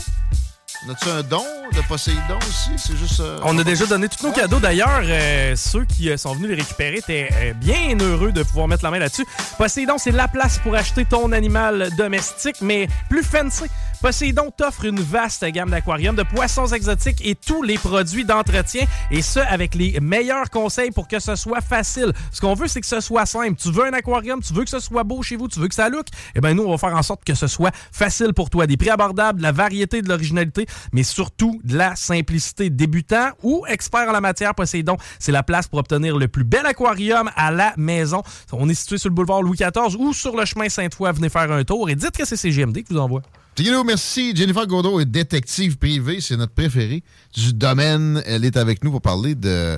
As-tu 0.89 1.09
un 1.09 1.21
don? 1.21 1.45
De 1.73 1.81
Poséidon 1.87 2.37
aussi? 2.39 2.71
C'est 2.77 2.97
juste... 2.97 3.19
euh, 3.19 3.39
On 3.43 3.57
a 3.57 3.63
déjà 3.63 3.85
donné 3.85 4.09
tous 4.09 4.25
nos 4.25 4.33
cadeaux. 4.33 4.59
D'ailleurs, 4.59 5.01
euh, 5.03 5.55
ceux 5.55 5.85
qui 5.85 6.09
euh, 6.09 6.17
sont 6.17 6.33
venus 6.33 6.49
les 6.49 6.55
récupérer 6.55 6.97
étaient 6.97 7.53
bien 7.55 7.95
heureux 7.99 8.31
de 8.31 8.41
pouvoir 8.43 8.67
mettre 8.67 8.83
la 8.83 8.91
main 8.91 8.99
là-dessus. 8.99 9.25
Poséidon, 9.57 9.97
c'est 9.97 10.11
la 10.11 10.27
place 10.27 10.57
pour 10.57 10.75
acheter 10.75 11.05
ton 11.05 11.31
animal 11.31 11.89
domestique, 11.95 12.57
mais 12.61 12.87
plus 13.09 13.23
fancy. 13.23 13.65
Poséidon 14.01 14.49
t'offre 14.49 14.85
une 14.85 14.99
vaste 14.99 15.45
gamme 15.45 15.69
d'aquariums, 15.69 16.15
de 16.15 16.23
poissons 16.23 16.65
exotiques 16.65 17.23
et 17.23 17.35
tous 17.35 17.61
les 17.61 17.77
produits 17.77 18.25
d'entretien, 18.25 18.87
et 19.11 19.21
ce, 19.21 19.39
avec 19.39 19.75
les 19.75 19.99
meilleurs 19.99 20.49
conseils 20.49 20.89
pour 20.89 21.07
que 21.07 21.19
ce 21.19 21.35
soit 21.35 21.61
facile. 21.61 22.11
Ce 22.31 22.41
qu'on 22.41 22.55
veut, 22.55 22.67
c'est 22.67 22.81
que 22.81 22.87
ce 22.87 22.99
soit 22.99 23.27
simple. 23.27 23.55
Tu 23.61 23.71
veux 23.71 23.85
un 23.85 23.93
aquarium, 23.93 24.41
tu 24.41 24.53
veux 24.53 24.63
que 24.63 24.71
ce 24.71 24.79
soit 24.79 25.03
beau 25.03 25.21
chez 25.21 25.35
vous, 25.35 25.47
tu 25.47 25.59
veux 25.59 25.67
que 25.67 25.75
ça 25.75 25.87
look, 25.87 26.07
eh 26.33 26.41
bien, 26.41 26.55
nous, 26.55 26.63
on 26.63 26.71
va 26.71 26.77
faire 26.79 26.97
en 26.97 27.03
sorte 27.03 27.23
que 27.23 27.35
ce 27.35 27.45
soit 27.45 27.69
facile 27.91 28.33
pour 28.33 28.49
toi. 28.49 28.65
Des 28.65 28.75
prix 28.75 28.89
abordables, 28.89 29.37
de 29.37 29.43
la 29.43 29.51
variété, 29.51 30.01
de 30.01 30.09
l'originalité, 30.09 30.65
mais 30.93 31.03
surtout 31.03 31.61
de 31.63 31.77
la 31.77 31.95
simplicité. 31.95 32.71
Débutant 32.71 33.29
ou 33.43 33.65
expert 33.67 34.09
en 34.09 34.13
la 34.13 34.21
matière, 34.21 34.55
Poséidon, 34.55 34.97
c'est 35.19 35.31
la 35.31 35.43
place 35.43 35.67
pour 35.67 35.77
obtenir 35.77 36.17
le 36.17 36.27
plus 36.27 36.43
bel 36.43 36.65
aquarium 36.65 37.29
à 37.35 37.51
la 37.51 37.73
maison. 37.77 38.23
On 38.51 38.67
est 38.67 38.73
situé 38.73 38.97
sur 38.97 39.09
le 39.09 39.15
boulevard 39.15 39.43
Louis 39.43 39.57
XIV 39.57 39.95
ou 39.99 40.11
sur 40.11 40.35
le 40.35 40.45
chemin 40.45 40.69
Sainte-Foy. 40.69 41.11
Venez 41.13 41.29
faire 41.29 41.51
un 41.51 41.63
tour 41.63 41.87
et 41.87 41.95
dites 41.95 42.17
que 42.17 42.25
c'est 42.25 42.35
CGMD 42.35 42.77
qui 42.83 42.93
vous 42.93 42.99
envoie. 42.99 43.21
Tigino, 43.55 43.83
merci. 43.83 44.33
Jennifer 44.35 44.65
Godot 44.65 44.99
est 44.99 45.05
détective 45.05 45.77
privée. 45.77 46.21
C'est 46.21 46.37
notre 46.37 46.53
préférée 46.53 47.03
du 47.33 47.53
domaine. 47.53 48.21
Elle 48.25 48.45
est 48.45 48.57
avec 48.57 48.83
nous 48.83 48.91
pour 48.91 49.01
parler 49.01 49.35
de 49.35 49.77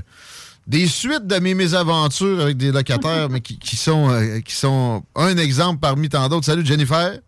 des 0.67 0.87
suites 0.87 1.27
de 1.27 1.39
mes 1.39 1.55
mésaventures 1.55 2.41
avec 2.41 2.57
des 2.57 2.71
locataires, 2.71 3.29
mais 3.29 3.41
qui, 3.41 3.59
qui 3.59 3.75
sont, 3.75 4.09
euh, 4.09 4.39
qui 4.39 4.55
sont 4.55 5.03
un 5.15 5.37
exemple 5.37 5.79
parmi 5.81 6.07
tant 6.07 6.29
d'autres. 6.29 6.45
Salut, 6.45 6.65
Jennifer. 6.65 7.19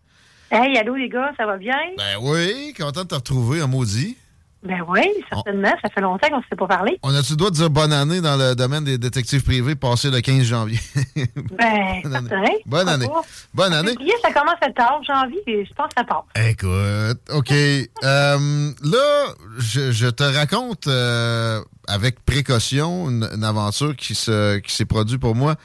Hey, 0.50 0.78
allô 0.78 0.94
les 0.94 1.08
gars, 1.08 1.32
ça 1.36 1.44
va 1.44 1.58
bien? 1.58 1.74
Ben 1.98 2.16
oui, 2.22 2.72
content 2.78 3.02
de 3.02 3.08
te 3.08 3.14
retrouver, 3.14 3.60
un 3.60 3.66
maudit. 3.66 4.16
Ben 4.62 4.82
oui, 4.88 5.02
certainement. 5.30 5.72
Ça 5.82 5.88
fait 5.90 6.00
longtemps 6.00 6.28
qu'on 6.28 6.38
ne 6.38 6.42
s'est 6.48 6.56
pas 6.56 6.66
parlé. 6.66 6.98
On 7.02 7.14
a-tu 7.14 7.32
le 7.32 7.36
droit 7.36 7.50
de 7.50 7.54
dire 7.56 7.70
bonne 7.70 7.92
année 7.92 8.20
dans 8.20 8.36
le 8.36 8.54
domaine 8.54 8.84
des 8.84 8.98
détectives 8.98 9.44
privés 9.44 9.76
passé 9.76 10.10
le 10.10 10.20
15 10.20 10.42
janvier? 10.42 10.80
Ben, 11.52 12.00
Bonne 12.02 12.32
année. 12.32 12.62
Bonne 12.66 12.88
année. 12.88 13.08
Bonne 13.54 13.72
année. 13.72 13.94
Ça 14.22 14.32
commence 14.32 14.56
à 14.60 14.70
tard, 14.72 15.00
janvier, 15.06 15.42
et 15.46 15.64
je 15.64 15.72
pense 15.74 15.88
que 15.88 15.94
ça 15.98 16.04
passe. 16.04 16.46
Écoute, 16.48 17.20
OK. 17.32 17.52
Euh, 18.04 18.70
là, 18.84 19.34
je, 19.58 19.90
je 19.90 20.06
te 20.06 20.22
raconte 20.22 20.86
euh, 20.86 21.60
avec 21.88 22.24
précaution 22.24 23.08
une, 23.10 23.28
une 23.34 23.42
aventure 23.44 23.96
qui 23.96 24.14
se 24.14 24.58
qui 24.58 24.74
s'est 24.74 24.84
produite 24.84 25.20
pour 25.20 25.34
moi 25.34 25.56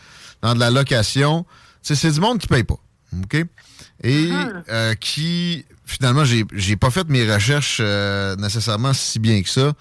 dans 0.41 0.53
de 0.55 0.59
la 0.59 0.72
location. 0.72 1.45
C'est 1.81 2.11
du 2.11 2.19
monde 2.19 2.39
qui 2.39 2.47
paye 2.47 2.63
pas, 2.63 2.77
OK? 3.23 3.45
Et 4.03 4.30
euh, 4.69 4.93
qui, 4.95 5.65
finalement, 5.91 6.23
j'ai 6.26 6.45
j'ai 6.53 6.76
pas 6.76 6.89
fait 6.89 7.07
mes 7.09 7.31
recherches 7.31 7.77
euh, 7.81 8.35
nécessairement 8.38 8.93
si 8.93 9.19
bien 9.19 9.41
que 9.41 9.49
ça, 9.49 9.73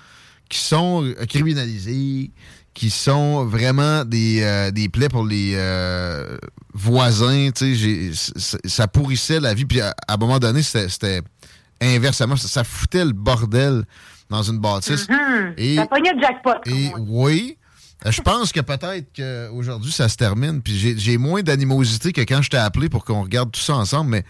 qui 0.48 0.58
sont 0.58 1.04
criminalisés, 1.28 2.30
qui 2.74 2.90
sont 2.90 3.44
vraiment 3.44 4.04
des, 4.04 4.42
euh, 4.42 4.70
des 4.70 4.88
plaies 4.88 5.08
pour 5.08 5.24
les 5.24 5.52
euh, 5.54 6.36
voisins. 6.74 7.50
Tu 7.54 7.74
sais, 7.74 7.74
j'ai- 7.74 8.12
ça 8.68 8.88
pourrissait 8.88 9.40
la 9.40 9.54
vie. 9.54 9.64
Puis 9.64 9.80
à, 9.80 9.94
à 10.08 10.14
un 10.14 10.16
moment 10.16 10.38
donné, 10.38 10.62
c'était- 10.62 10.88
c'était 10.88 11.22
inversement. 11.80 12.36
Ça, 12.36 12.48
ça 12.48 12.64
foutait 12.64 13.04
le 13.04 13.12
bordel 13.12 13.84
dans 14.28 14.42
une 14.42 14.58
bâtisse. 14.58 15.08
Mhm. 15.08 15.54
Et- 15.56 15.76
Ça 15.76 15.86
pognait 15.86 16.12
le 16.14 16.20
jackpot. 16.20 16.50
Et 16.66 16.90
oui, 16.98 17.56
je 18.06 18.20
pense 18.22 18.52
que 18.52 18.60
peut-être 18.60 19.09
qu'aujourd'hui, 19.14 19.93
ça 19.93 20.09
se 20.09 20.16
termine. 20.16 20.62
Puis 20.62 20.97
j'ai- 20.98 21.18
moins 21.18 21.43
d'animosité 21.43 22.12
que 22.12 22.22
quand 22.22 22.40
je 22.43 22.51
t'ai 22.51 22.56
appelé 22.56 22.89
pour 22.89 23.05
qu'on 23.05 23.22
regarde 23.22 23.51
tout 23.52 23.60
ça 23.60 23.74
ensemble. 23.77 24.10
Mais 24.10 24.24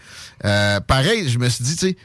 euh, 0.45 0.79
pareil, 0.81 1.29
je 1.29 1.39
me 1.39 1.47
suis 1.49 1.63
dit, 1.63 1.75
tu 1.75 1.87
sais, 1.87 1.97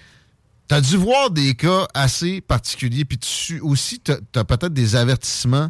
t'as 0.68 0.80
dû 0.80 0.96
voir 0.96 1.30
des 1.30 1.54
cas 1.54 1.86
assez 1.94 2.40
particuliers. 2.40 3.04
Puis 3.04 3.18
tu 3.18 3.60
aussi, 3.60 4.00
t'as 4.00 4.16
as, 4.36 4.44
peut-être 4.44 4.72
des 4.72 4.96
avertissements 4.96 5.68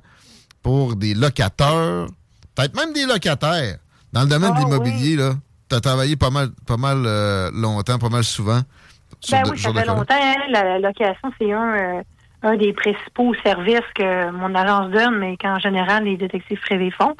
pour 0.63 0.97
des 0.97 1.15
locateurs, 1.15 2.09
peut-être 2.55 2.75
même 2.77 2.93
des 2.93 3.07
locataires. 3.07 3.79
Dans 4.13 4.23
le 4.23 4.29
domaine 4.29 4.51
de 4.53 4.57
Ah, 4.59 4.61
l'immobilier, 4.65 5.17
là, 5.17 5.35
t'as 5.69 5.81
travaillé 5.81 6.17
pas 6.17 6.31
mal, 6.31 6.51
pas 6.67 6.77
mal 6.77 7.03
euh, 7.07 7.51
longtemps, 7.53 7.99
pas 7.99 8.09
mal 8.09 8.25
souvent. 8.25 8.61
Ben 9.31 9.43
oui, 9.51 9.59
ça 9.59 9.73
fait 9.73 9.85
longtemps. 9.87 10.15
hein. 10.15 10.35
La, 10.51 10.63
la 10.65 10.79
location, 10.79 11.31
c'est 11.39 11.53
un, 11.53 11.75
euh, 11.99 12.03
un 12.43 12.57
des 12.57 12.73
principaux 12.73 13.35
services 13.45 13.81
que 13.95 14.31
mon 14.31 14.55
agence 14.55 14.91
donne, 14.91 15.19
mais 15.19 15.37
qu'en 15.37 15.59
général, 15.59 16.05
les 16.05 16.17
détectives 16.17 16.61
privés 16.61 16.91
font. 16.91 17.17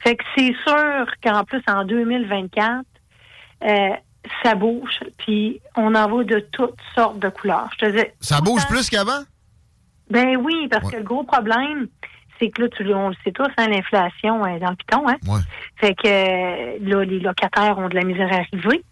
Fait 0.00 0.16
que 0.16 0.24
c'est 0.36 0.54
sûr 0.66 1.06
qu'en 1.22 1.44
plus, 1.44 1.62
en 1.68 1.84
2024, 1.84 2.84
euh, 3.64 3.88
ça 4.42 4.54
bouge, 4.54 5.00
puis 5.18 5.60
on 5.76 5.94
en 5.94 6.08
voit 6.08 6.24
de 6.24 6.40
toutes 6.52 6.78
sortes 6.94 7.18
de 7.18 7.28
couleurs. 7.28 7.68
Je 7.80 7.86
te 7.86 7.90
dis, 7.96 8.04
Ça 8.20 8.40
bouge 8.40 8.66
plus 8.68 8.88
qu'avant? 8.90 9.22
Ben 10.10 10.36
oui, 10.36 10.68
parce 10.68 10.84
Ouais. 10.84 10.92
que 10.92 10.96
le 10.98 11.02
gros 11.04 11.24
problème, 11.24 11.88
c'est 12.38 12.50
que 12.50 12.62
là, 12.62 12.68
tu, 12.68 12.92
on 12.94 13.08
le 13.08 13.14
sait 13.24 13.32
tous, 13.32 13.48
hein, 13.56 13.68
l'inflation 13.68 14.44
est 14.46 14.58
dans 14.60 14.70
le 14.70 14.76
piton. 14.76 15.08
Hein? 15.08 15.16
Ouais. 15.26 15.40
Fait 15.76 15.94
que 15.94 16.06
euh, 16.06 16.78
là, 16.80 17.04
les 17.04 17.18
locataires 17.20 17.78
ont 17.78 17.88
de 17.88 17.94
la 17.94 18.04
misère 18.04 18.30
à 18.32 18.36
arriver. 18.36 18.84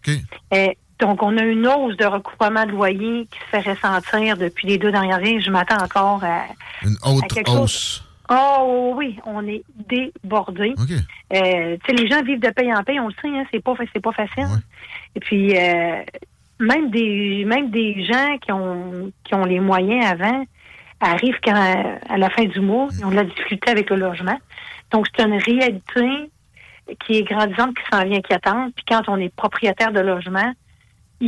Euh, 0.55 0.69
donc, 1.01 1.23
on 1.23 1.37
a 1.37 1.43
une 1.43 1.66
hausse 1.66 1.97
de 1.97 2.05
recouvrement 2.05 2.65
de 2.66 2.71
loyer 2.71 3.27
qui 3.31 3.39
se 3.39 3.45
fait 3.62 3.71
ressentir 3.71 4.37
depuis 4.37 4.69
les 4.69 4.79
deux 4.79 4.93
dernières 4.93 5.16
années. 5.16 5.41
Je 5.41 5.51
m'attends 5.51 5.83
encore 5.83 6.23
à, 6.23 6.45
Une 6.83 6.97
à 7.05 7.27
quelque 7.27 7.51
chose. 7.51 7.61
hausse. 7.61 8.05
Oh 8.31 8.95
oui, 8.97 9.19
on 9.27 9.47
est 9.47 9.62
débordé. 9.89 10.75
OK. 10.79 10.91
Euh, 10.91 11.77
tu 11.85 11.97
sais, 11.97 12.03
les 12.03 12.09
gens 12.09 12.23
vivent 12.23 12.41
de 12.41 12.51
paye 12.51 12.73
en 12.73 12.83
paye, 12.83 12.99
on 12.99 13.09
le 13.09 13.15
sait, 13.21 13.29
hein, 13.29 13.45
c'est 13.53 13.62
pas 13.62 13.75
c'est 13.93 14.01
pas 14.01 14.12
facile. 14.12 14.47
Et 15.15 15.21
puis 15.21 15.55
euh, 15.59 16.03
même 16.59 16.91
des 16.91 17.45
même 17.45 17.71
des 17.71 18.03
gens 18.05 18.39
qui 18.39 18.51
ont 18.51 19.12
qui 19.25 19.35
ont 19.35 19.45
les 19.45 19.61
moyens 19.61 20.07
avant 20.07 20.47
arrivent 21.01 21.39
quand, 21.45 22.01
à 22.09 22.16
la 22.16 22.31
fin 22.31 22.45
du 22.45 22.61
mois, 22.61 22.89
ils 22.93 23.05
ont 23.05 23.11
de 23.11 23.16
la 23.16 23.25
difficulté 23.25 23.71
avec 23.71 23.91
le 23.91 23.97
logement. 23.97 24.39
Donc 24.91 25.07
c'est 25.15 25.23
une 25.23 25.37
réalité 25.37 26.31
qui 27.05 27.19
est 27.19 27.25
grandissante, 27.25 27.77
qui 27.77 27.83
s'en 27.93 28.05
vient 28.05 28.19
inquiétante. 28.19 28.73
Puis 28.75 28.85
quand 28.89 29.03
on 29.09 29.19
est 29.19 29.35
propriétaire 29.35 29.93
de 29.93 30.01
logement, 30.01 30.55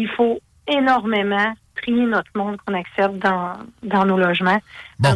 il 0.00 0.08
faut 0.16 0.40
énormément 0.68 1.54
trier 1.80 2.06
notre 2.06 2.30
monde 2.34 2.56
qu'on 2.66 2.74
accepte 2.74 3.18
dans, 3.22 3.54
dans 3.82 4.04
nos 4.06 4.16
logements. 4.18 4.60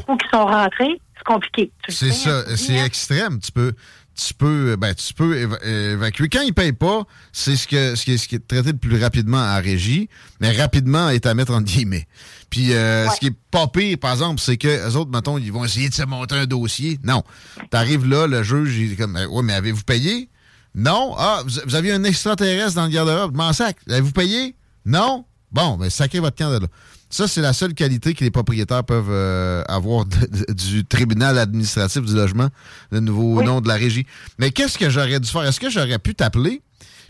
Coup 0.06 0.16
qui 0.16 0.28
sont 0.32 0.44
rentrés, 0.46 1.00
c'est 1.16 1.24
compliqué. 1.24 1.70
Tu 1.86 1.92
C'est 1.92 2.10
sais, 2.12 2.30
hein, 2.30 2.44
ça, 2.46 2.56
c'est 2.56 2.76
extrême. 2.76 3.40
Tu 3.40 3.50
peux, 3.50 3.72
tu 4.14 4.34
peux, 4.34 4.76
ben, 4.76 4.94
tu 4.94 5.14
peux 5.14 5.36
éva- 5.36 5.64
évacuer. 5.64 6.28
Quand 6.28 6.42
ils 6.42 6.52
payent 6.52 6.72
pas, 6.74 7.04
c'est 7.32 7.56
ce, 7.56 7.66
que, 7.66 7.94
ce, 7.94 8.04
qui 8.04 8.12
est, 8.12 8.18
ce 8.18 8.28
qui 8.28 8.34
est 8.34 8.46
traité 8.46 8.72
le 8.72 8.78
plus 8.78 9.02
rapidement 9.02 9.38
à 9.38 9.56
régie, 9.56 10.08
mais 10.40 10.52
rapidement 10.52 11.08
est 11.08 11.24
à 11.26 11.32
mettre 11.34 11.54
en 11.54 11.62
guillemets. 11.62 12.06
Puis 12.50 12.74
euh, 12.74 13.08
ce 13.08 13.18
qui 13.20 13.26
est 13.28 13.36
pas 13.50 13.66
pire, 13.68 13.96
par 13.98 14.12
exemple, 14.12 14.40
c'est 14.40 14.56
que 14.58 14.68
les 14.68 14.96
autres, 14.96 15.10
mettons, 15.10 15.38
ils 15.38 15.52
vont 15.52 15.64
essayer 15.64 15.88
de 15.88 15.94
se 15.94 16.02
monter 16.04 16.34
un 16.34 16.46
dossier. 16.46 16.98
Non. 17.04 17.22
T'arrives 17.70 18.06
là, 18.06 18.26
le 18.26 18.42
juge, 18.42 18.76
il 18.76 18.92
est 18.92 18.96
comme, 18.96 19.14
Ben, 19.14 19.26
ouais, 19.28 19.42
mais 19.42 19.54
avez-vous 19.54 19.82
payé? 19.84 20.28
Non. 20.74 21.14
Ah, 21.18 21.40
vous, 21.44 21.58
vous 21.64 21.74
aviez 21.74 21.92
un 21.92 22.04
extraterrestre 22.04 22.74
dans 22.74 22.84
le 22.84 22.90
garde-robe? 22.90 23.34
M'en 23.34 23.52
sac. 23.52 23.76
Avez-vous 23.88 24.12
payé? 24.12 24.54
Non? 24.84 25.24
Bon, 25.52 25.76
ben, 25.76 25.90
sacrez 25.90 26.20
votre 26.20 26.36
camp 26.36 26.50
de 26.50 26.58
là. 26.60 26.66
Ça, 27.12 27.26
c'est 27.26 27.40
la 27.40 27.52
seule 27.52 27.74
qualité 27.74 28.14
que 28.14 28.22
les 28.22 28.30
propriétaires 28.30 28.84
peuvent 28.84 29.10
euh, 29.10 29.62
avoir 29.66 30.04
de- 30.04 30.26
de- 30.46 30.52
du 30.52 30.84
tribunal 30.84 31.38
administratif 31.38 32.02
du 32.04 32.14
logement, 32.14 32.48
le 32.92 33.00
nouveau 33.00 33.42
nom 33.42 33.60
de 33.60 33.66
la 33.66 33.74
régie. 33.74 34.06
Mais 34.38 34.50
qu'est-ce 34.52 34.78
que 34.78 34.88
j'aurais 34.88 35.18
dû 35.18 35.28
faire? 35.28 35.42
Est-ce 35.42 35.58
que 35.58 35.70
j'aurais 35.70 35.98
pu 35.98 36.14
t'appeler, 36.14 36.62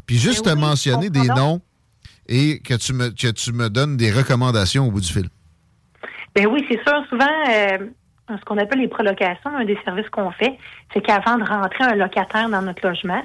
puis 0.07 0.17
juste 0.17 0.45
te 0.47 0.51
mentionner 0.55 1.11
des 1.11 1.29
noms 1.29 1.61
et 2.29 2.61
que 2.61 2.75
tu, 2.75 2.95
me, 2.95 3.11
que 3.11 3.31
tu 3.31 3.53
me 3.53 3.69
donnes 3.69 3.99
des 3.99 4.11
recommandations 4.11 4.87
au 4.89 4.91
bout 4.91 5.01
du 5.03 5.13
fil? 5.13 5.29
Ben 6.35 6.47
oui, 6.47 6.65
c'est 6.71 6.81
sûr. 6.83 7.05
Souvent, 7.11 7.27
euh, 7.51 7.79
ce 8.31 8.45
qu'on 8.47 8.57
appelle 8.57 8.79
les 8.81 8.89
prolocations, 8.89 9.51
un 9.55 9.65
des 9.67 9.77
services 9.85 10.09
qu'on 10.11 10.31
fait, 10.31 10.57
c'est 10.95 11.03
qu'avant 11.03 11.37
de 11.37 11.45
rentrer 11.45 11.85
un 11.85 11.97
locataire 11.97 12.49
dans 12.49 12.63
notre 12.63 12.87
logement, 12.89 13.23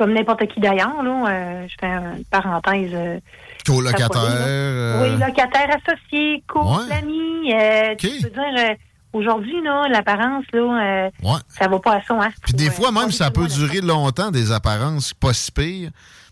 comme 0.00 0.14
n'importe 0.14 0.46
qui 0.46 0.60
d'ailleurs, 0.60 1.02
là, 1.02 1.24
euh, 1.28 1.66
je 1.68 1.74
fais 1.78 1.86
une 1.92 2.24
parenthèse. 2.30 2.90
euh, 2.94 3.20
Co-locataire. 3.66 4.22
là. 4.22 4.30
euh, 4.30 5.02
Oui, 5.02 5.10
locataire 5.26 5.68
associé, 5.76 6.42
couple, 6.48 6.90
ami. 6.90 7.52
euh, 7.52 7.94
Tu 7.98 8.08
peux 8.22 8.30
dire, 8.30 8.40
euh, 8.70 8.74
aujourd'hui, 9.12 9.60
là, 9.62 9.86
l'apparence, 9.90 10.46
là, 10.54 10.60
euh, 10.60 11.10
Ouais. 11.22 11.38
ça 11.48 11.68
va 11.68 11.78
pas 11.78 11.96
à 11.96 12.02
ça. 12.02 12.14
Hein? 12.18 12.30
Puis 12.42 12.54
des 12.54 12.70
fois, 12.70 12.88
euh, 12.88 12.92
même, 12.92 13.10
ça 13.10 13.30
peut 13.30 13.46
durer 13.46 13.82
longtemps, 13.82 14.30
des 14.30 14.50
apparences 14.52 15.12
pas 15.12 15.34
si 15.34 15.52
pires, 15.52 15.90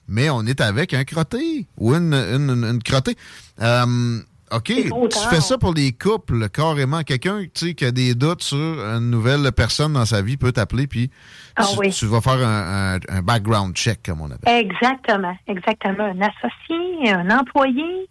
mais 0.08 0.30
on 0.30 0.46
est 0.46 0.62
avec 0.62 0.94
un 0.94 1.04
crotté 1.04 1.66
ou 1.76 1.94
une, 1.94 2.14
une, 2.14 2.48
une- 2.50 2.64
une 2.64 2.82
crottée. 2.82 3.16
Euh, 3.60 4.20
OK, 4.50 4.64
tu 4.66 5.18
fais 5.30 5.40
ça 5.40 5.58
pour 5.58 5.74
les 5.74 5.92
couples, 5.92 6.48
carrément. 6.48 7.02
Quelqu'un 7.02 7.44
qui 7.52 7.84
a 7.84 7.90
des 7.90 8.14
doutes 8.14 8.42
sur 8.42 8.56
une 8.56 9.10
nouvelle 9.10 9.50
personne 9.52 9.92
dans 9.92 10.04
sa 10.06 10.22
vie 10.22 10.36
peut 10.36 10.52
t'appeler, 10.52 10.86
puis 10.86 11.10
Ah 11.56 11.64
tu, 11.70 11.78
oui. 11.78 11.90
tu 11.90 12.06
vas 12.06 12.20
faire 12.20 12.38
un, 12.46 12.94
un- 12.96 12.98
un 13.08 13.22
background 13.22 13.74
check, 13.76 14.00
comme 14.04 14.20
on 14.20 14.30
appelle. 14.30 14.54
Exactement, 14.66 15.36
exactement. 15.46 16.04
Un 16.04 16.20
associé, 16.20 17.12
un 17.12 17.30
employé. 17.30 18.08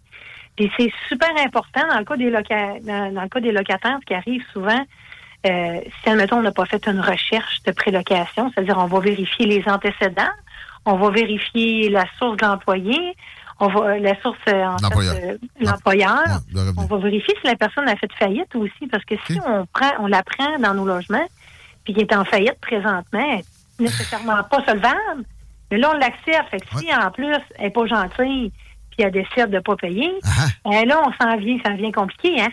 Puis 0.56 0.70
c'est 0.76 0.92
super 1.08 1.30
important 1.44 1.82
dans 1.88 1.98
le 1.98 2.04
cas 2.04 2.16
des 2.16 2.30
loca- 2.30 2.80
dans, 2.82 3.14
dans 3.14 3.22
le 3.22 3.28
cas 3.28 3.40
des 3.40 3.52
locataires, 3.52 3.98
ce 4.00 4.06
qui 4.06 4.14
arrive 4.14 4.42
souvent, 4.52 4.84
euh, 5.46 5.80
si 6.02 6.08
admettons 6.10 6.38
on 6.38 6.42
n'a 6.42 6.50
pas 6.52 6.66
fait 6.66 6.84
une 6.88 7.00
recherche 7.00 7.62
de 7.64 7.70
prélocation, 7.72 8.50
c'est-à-dire 8.52 8.76
on 8.78 8.86
va 8.86 8.98
vérifier 9.00 9.46
les 9.46 9.62
antécédents, 9.68 10.32
on 10.84 10.96
va 10.96 11.10
vérifier 11.10 11.90
la 11.90 12.04
source 12.18 12.36
de 12.38 12.44
l'employé, 12.46 12.98
on 13.60 13.68
va 13.68 13.98
la 13.98 14.20
source 14.20 14.38
euh, 14.48 14.64
L'employeur. 15.60 16.40
euh, 16.56 16.72
on 16.76 16.84
va 16.84 16.96
vérifier 16.98 17.34
si 17.40 17.46
la 17.46 17.56
personne 17.56 17.88
a 17.88 17.96
fait 17.96 18.10
faillite 18.18 18.54
aussi, 18.54 18.86
parce 18.90 19.04
que 19.04 19.14
si 19.26 19.38
on 19.44 19.66
prend, 19.66 19.90
on 20.00 20.06
la 20.06 20.22
prend 20.22 20.58
dans 20.58 20.74
nos 20.74 20.86
logements, 20.86 21.26
puis 21.84 21.94
qui 21.94 22.00
est 22.00 22.14
en 22.14 22.24
faillite 22.24 22.58
présentement, 22.60 23.02
elle 23.32 23.40
est 23.40 23.44
nécessairement 23.80 24.42
pas 24.44 24.64
solvable. 24.64 25.24
Mais 25.70 25.78
là, 25.78 25.90
on 25.94 25.98
l'accepte. 25.98 26.50
Fait 26.50 26.60
que 26.60 26.78
si 26.78 26.94
en 26.94 27.10
plus, 27.10 27.34
elle 27.56 27.64
n'est 27.64 27.70
pas 27.70 27.86
gentille, 27.86 28.52
puis 28.90 29.00
elle 29.00 29.12
décide 29.12 29.50
de 29.50 29.56
ne 29.56 29.60
pas 29.60 29.76
payer, 29.76 30.12
ben 30.64 30.86
là, 30.86 31.02
on 31.06 31.12
s'en 31.22 31.36
vient, 31.36 31.58
ça 31.64 31.72
devient 31.72 31.92
compliqué, 31.92 32.40
hein? 32.40 32.48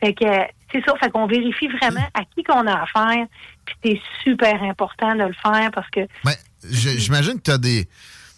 Fait 0.00 0.14
que 0.14 0.24
euh, 0.24 0.44
c'est 0.72 0.84
ça, 0.84 0.94
fait 1.00 1.10
qu'on 1.10 1.26
vérifie 1.26 1.68
vraiment 1.68 2.06
à 2.14 2.24
qui 2.34 2.42
qu'on 2.42 2.66
a 2.66 2.82
affaire, 2.82 3.26
puis 3.64 3.76
c'est 3.84 4.00
super 4.24 4.60
important 4.62 5.14
de 5.14 5.22
le 5.22 5.34
faire 5.34 5.70
parce 5.72 5.88
que 5.90 6.00
Mais 6.24 6.36
j'imagine 6.68 7.34
que 7.34 7.42
tu 7.42 7.50
as 7.52 7.58
des, 7.58 7.86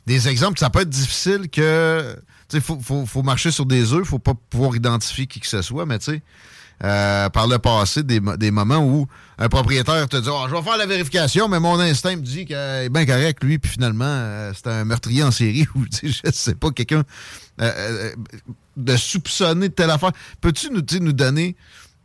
des 0.07 0.28
exemples. 0.28 0.59
Ça 0.59 0.70
peut 0.70 0.81
être 0.81 0.89
difficile 0.89 1.49
que. 1.51 2.16
Tu 2.49 2.57
sais, 2.57 2.61
faut, 2.61 2.78
faut, 2.81 3.07
faut 3.07 3.23
marcher 3.23 3.51
sur 3.51 3.66
des 3.66 3.93
œufs, 3.93 4.05
faut 4.05 4.20
pas 4.20 4.35
pouvoir 4.51 4.77
identifier 4.77 5.27
qui 5.27 5.41
que 5.41 5.49
ce 5.49 5.62
soit, 5.62 5.85
mais 5.85 5.99
tu 5.99 6.12
sais, 6.12 6.23
euh, 6.85 7.28
par 7.31 7.49
le 7.49 7.59
passé, 7.59 8.03
des, 8.03 8.20
des 8.20 8.51
moments 8.51 8.78
où 8.78 9.07
un 9.39 9.49
propriétaire 9.49 10.07
te 10.09 10.16
dit 10.16 10.28
Ah, 10.31 10.47
Je 10.49 10.55
vais 10.55 10.62
faire 10.62 10.77
la 10.77 10.87
vérification, 10.87 11.49
mais 11.49 11.59
mon 11.59 11.81
instinct 11.81 12.15
me 12.16 12.23
dit 12.23 12.45
qu'il 12.45 12.55
est 12.55 12.89
bien 12.89 13.05
correct, 13.05 13.43
lui, 13.43 13.59
puis 13.59 13.73
finalement, 13.73 14.05
euh, 14.07 14.53
c'est 14.55 14.69
un 14.69 14.85
meurtrier 14.85 15.24
en 15.24 15.31
série 15.33 15.66
ou, 15.74 15.87
tu 15.87 16.12
sais, 16.12 16.20
je 16.24 16.31
sais 16.33 16.55
pas, 16.55 16.70
quelqu'un 16.70 17.03
euh, 17.61 17.73
euh, 17.77 18.11
de 18.77 18.97
soupçonner 18.97 19.69
de 19.70 19.74
telle 19.74 19.91
affaire. 19.91 20.12
Peux-tu 20.41 20.70
nous, 20.70 20.83
nous 21.01 21.12
donner 21.12 21.57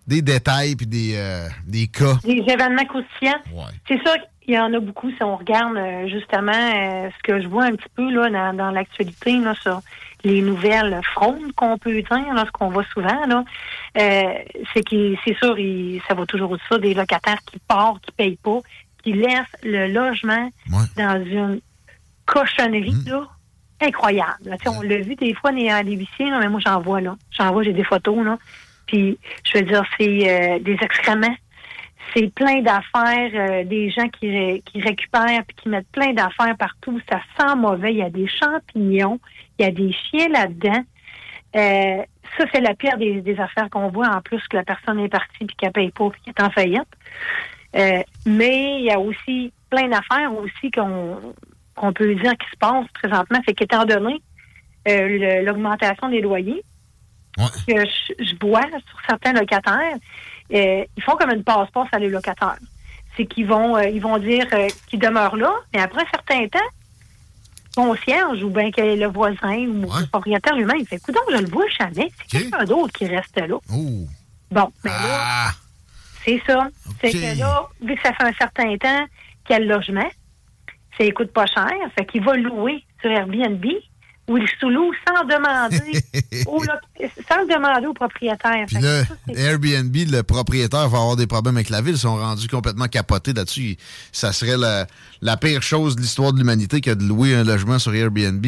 des 0.08 0.22
détails 0.22 0.76
puis 0.76 0.88
des, 0.88 1.14
euh, 1.16 1.48
des 1.68 1.88
cas? 1.88 2.18
des 2.24 2.44
événements 2.48 2.86
croustillants. 2.86 3.42
C'est 3.88 4.00
sûr 4.00 4.16
qu'il 4.52 4.60
y 4.60 4.60
en 4.60 4.74
a 4.74 4.80
beaucoup 4.80 5.10
si 5.12 5.24
on 5.24 5.38
regarde 5.38 5.78
euh, 5.78 6.08
justement 6.08 6.52
euh, 6.52 7.10
ce 7.18 7.24
que 7.24 7.42
je 7.42 7.48
vois 7.48 7.64
un 7.66 7.72
petit 7.76 7.90
peu 7.96 8.10
là 8.12 8.30
dans, 8.30 8.54
dans 8.58 8.72
l'actualité 8.72 9.38
là, 9.38 9.54
sur 9.62 9.80
les 10.24 10.42
nouvelles 10.42 11.00
fraudes 11.14 11.52
qu'on 11.56 11.78
peut 11.78 11.94
dire, 12.02 12.34
là, 12.36 12.44
ce 12.46 12.52
qu'on 12.52 12.70
voit 12.70 12.84
souvent, 12.94 13.26
là, 13.26 13.44
euh, 13.98 14.24
c'est 14.74 14.88
que 14.88 15.16
c'est 15.26 15.36
sûr, 15.38 15.58
il- 15.58 16.00
ça 16.08 16.14
va 16.14 16.26
toujours 16.28 16.52
de 16.56 16.60
ça, 16.70 16.78
des 16.78 16.94
locataires 16.94 17.40
qui 17.46 17.58
partent, 17.68 18.06
qui 18.06 18.12
payent 18.12 18.38
pas, 18.44 18.60
qui 19.04 19.14
laissent 19.14 19.56
le 19.64 19.88
logement 19.88 20.50
dans 20.96 21.26
une 21.26 21.60
cochonnerie 22.26 22.94
là, 23.08 23.28
incroyable. 23.82 24.32
là. 24.46 24.58
On 24.68 24.82
l'a 24.82 24.98
vu 24.98 25.16
des 25.16 25.34
fois 25.34 25.50
à 25.52 25.82
l'huissier, 25.84 26.30
là, 26.30 26.40
mais 26.40 26.50
moi 26.50 26.60
j'en 26.64 26.80
vois 26.82 27.02
là. 27.02 27.16
J'en 27.32 27.52
vois, 27.52 27.64
j'ai 27.64 27.74
des 27.74 27.84
photos 27.84 28.24
là. 28.24 28.38
Puis 28.86 29.18
je 29.46 29.58
veux 29.58 29.64
dire, 29.64 29.84
c'est 29.98 30.60
des 30.60 30.78
excréments. 30.82 31.36
C'est 32.14 32.34
plein 32.34 32.62
d'affaires, 32.62 33.32
euh, 33.34 33.64
des 33.64 33.90
gens 33.90 34.08
qui, 34.10 34.30
ré- 34.30 34.64
qui 34.66 34.82
récupèrent 34.82 35.44
puis 35.48 35.56
qui 35.56 35.70
mettent 35.70 35.92
plein 35.92 36.14
d'affaires 36.14 36.58
partout. 36.58 37.00
Ça 37.10 37.22
sent 37.38 37.56
mauvais. 37.56 37.92
Il 37.94 37.98
y 38.00 38.04
a 38.04 38.10
des 38.10 38.28
champignons, 38.28 39.20
il 39.58 39.66
y 39.66 39.68
a 39.68 39.72
des 39.72 39.94
chiens 39.94 40.28
là-dedans. 40.30 40.84
Euh, 41.56 42.04
ça, 42.38 42.46
c'est 42.54 42.62
la 42.62 42.74
pire 42.76 42.98
des, 42.98 43.22
des 43.22 43.40
affaires 43.40 43.70
qu'on 43.70 43.90
voit 43.90 44.08
en 44.08 44.22
plus 44.22 44.42
que 44.48 44.58
la 44.58 44.64
personne 44.64 45.00
est 45.00 45.10
partie 45.10 45.46
puis 45.46 45.56
qu'elle 45.56 45.72
paye 45.72 45.92
pas 45.92 46.10
puis 46.10 46.22
qu'elle 46.22 46.34
est 46.38 46.48
en 46.48 46.50
faillite. 46.52 46.82
Euh, 47.76 48.02
mais 48.26 48.80
il 48.80 48.86
y 48.86 48.92
a 48.92 49.00
aussi 49.00 49.54
plein 49.70 49.88
d'affaires 49.88 50.34
aussi 50.38 50.72
qu'on 50.72 51.34
qu'on 51.76 51.94
peut 51.94 52.14
dire 52.16 52.34
qui 52.38 52.50
se 52.52 52.58
passent 52.60 52.88
présentement. 52.94 53.40
C'est 53.48 53.54
qu'étant 53.54 53.86
donné 53.86 54.22
l'augmentation 54.86 56.10
des 56.10 56.22
loyers 56.22 56.64
que 57.66 57.86
je, 57.86 58.24
je 58.24 58.36
vois 58.42 58.62
sur 58.62 59.00
certains 59.08 59.32
locataires, 59.34 59.96
euh, 60.54 60.86
ils 60.96 61.04
font 61.04 61.16
comme 61.16 61.32
une 61.32 61.44
passe-passe 61.44 61.88
à 61.92 62.00
les 62.00 62.10
locataires. 62.10 62.58
C'est 63.16 63.26
qu'ils 63.26 63.48
vont 63.48 63.76
euh, 63.78 63.88
ils 63.88 64.02
vont 64.02 64.18
dire 64.18 64.46
euh, 64.54 64.68
qu'ils 64.88 65.00
demeurent 65.00 65.36
là, 65.36 65.54
mais 65.74 65.82
après 65.82 66.02
un 66.02 66.10
certain 66.12 66.48
temps, 66.48 66.60
concierge 67.76 68.44
ou 68.44 68.50
bien 68.50 68.72
que 68.72 68.82
le 68.82 69.08
voisin 69.08 69.66
ou 69.68 69.82
le 69.82 70.08
propriétaire 70.08 70.56
lui-même, 70.56 70.78
il 70.80 70.88
fait 70.88 70.98
écoute, 70.98 71.16
je 71.32 71.38
le 71.38 71.50
vois 71.50 71.68
jamais, 71.80 72.12
c'est 72.18 72.40
quelqu'un 72.40 72.66
d'autre 72.66 72.94
qui 72.94 73.06
reste 73.08 73.38
là. 73.38 73.58
Bon, 74.52 74.72
mais 74.84 74.92
là, 74.92 75.52
c'est 76.26 76.42
ça. 76.46 76.68
C'est 77.00 77.12
que 77.12 77.40
là, 77.40 77.68
vu 77.82 77.96
que 77.96 78.02
ça 78.02 78.14
fait 78.14 78.24
un 78.24 78.34
certain 78.34 78.78
temps 78.78 79.06
qu'il 79.46 79.54
y 79.54 79.56
a 79.56 79.60
le 79.60 79.68
logement, 79.68 80.10
ça 80.98 81.06
ne 81.06 81.12
coûte 81.12 81.32
pas 81.32 81.46
cher, 81.46 81.72
fait 81.98 82.06
qu'il 82.06 82.24
va 82.24 82.36
louer 82.36 82.84
sur 83.02 83.10
Airbnb 83.10 83.66
ou 84.32 84.38
il 84.38 84.48
sous-loue 84.60 84.92
sans 85.08 85.24
demander 85.26 86.02
au, 86.48 86.64
sans 86.64 87.46
demander 87.46 87.88
au 87.88 87.94
propriétaire. 87.94 88.66
Puis 88.68 88.78
là, 88.80 89.04
ça, 89.06 89.14
Airbnb, 89.36 89.96
le 89.96 90.22
propriétaire 90.24 90.88
va 90.90 90.98
avoir 91.00 91.16
des 91.16 91.28
problèmes 91.28 91.58
avec 91.58 91.70
la 91.70 91.82
ville. 91.82 91.96
Ils 91.96 92.00
sont 92.00 92.16
rendus 92.16 92.48
complètement 92.48 92.88
capotés 92.88 93.34
là-dessus. 93.34 93.78
Ça 94.12 94.32
serait 94.34 94.58
la, 94.58 94.88
la 95.22 95.38
pire 95.38 95.62
chose 95.62 95.96
de 95.96 96.02
l'histoire 96.02 96.34
de 96.34 96.38
l'humanité 96.40 96.82
que 96.82 96.92
de 96.92 97.04
louer 97.04 97.36
un 97.36 97.44
logement 97.44 97.78
sur 97.80 97.94
Airbnb. 97.94 98.46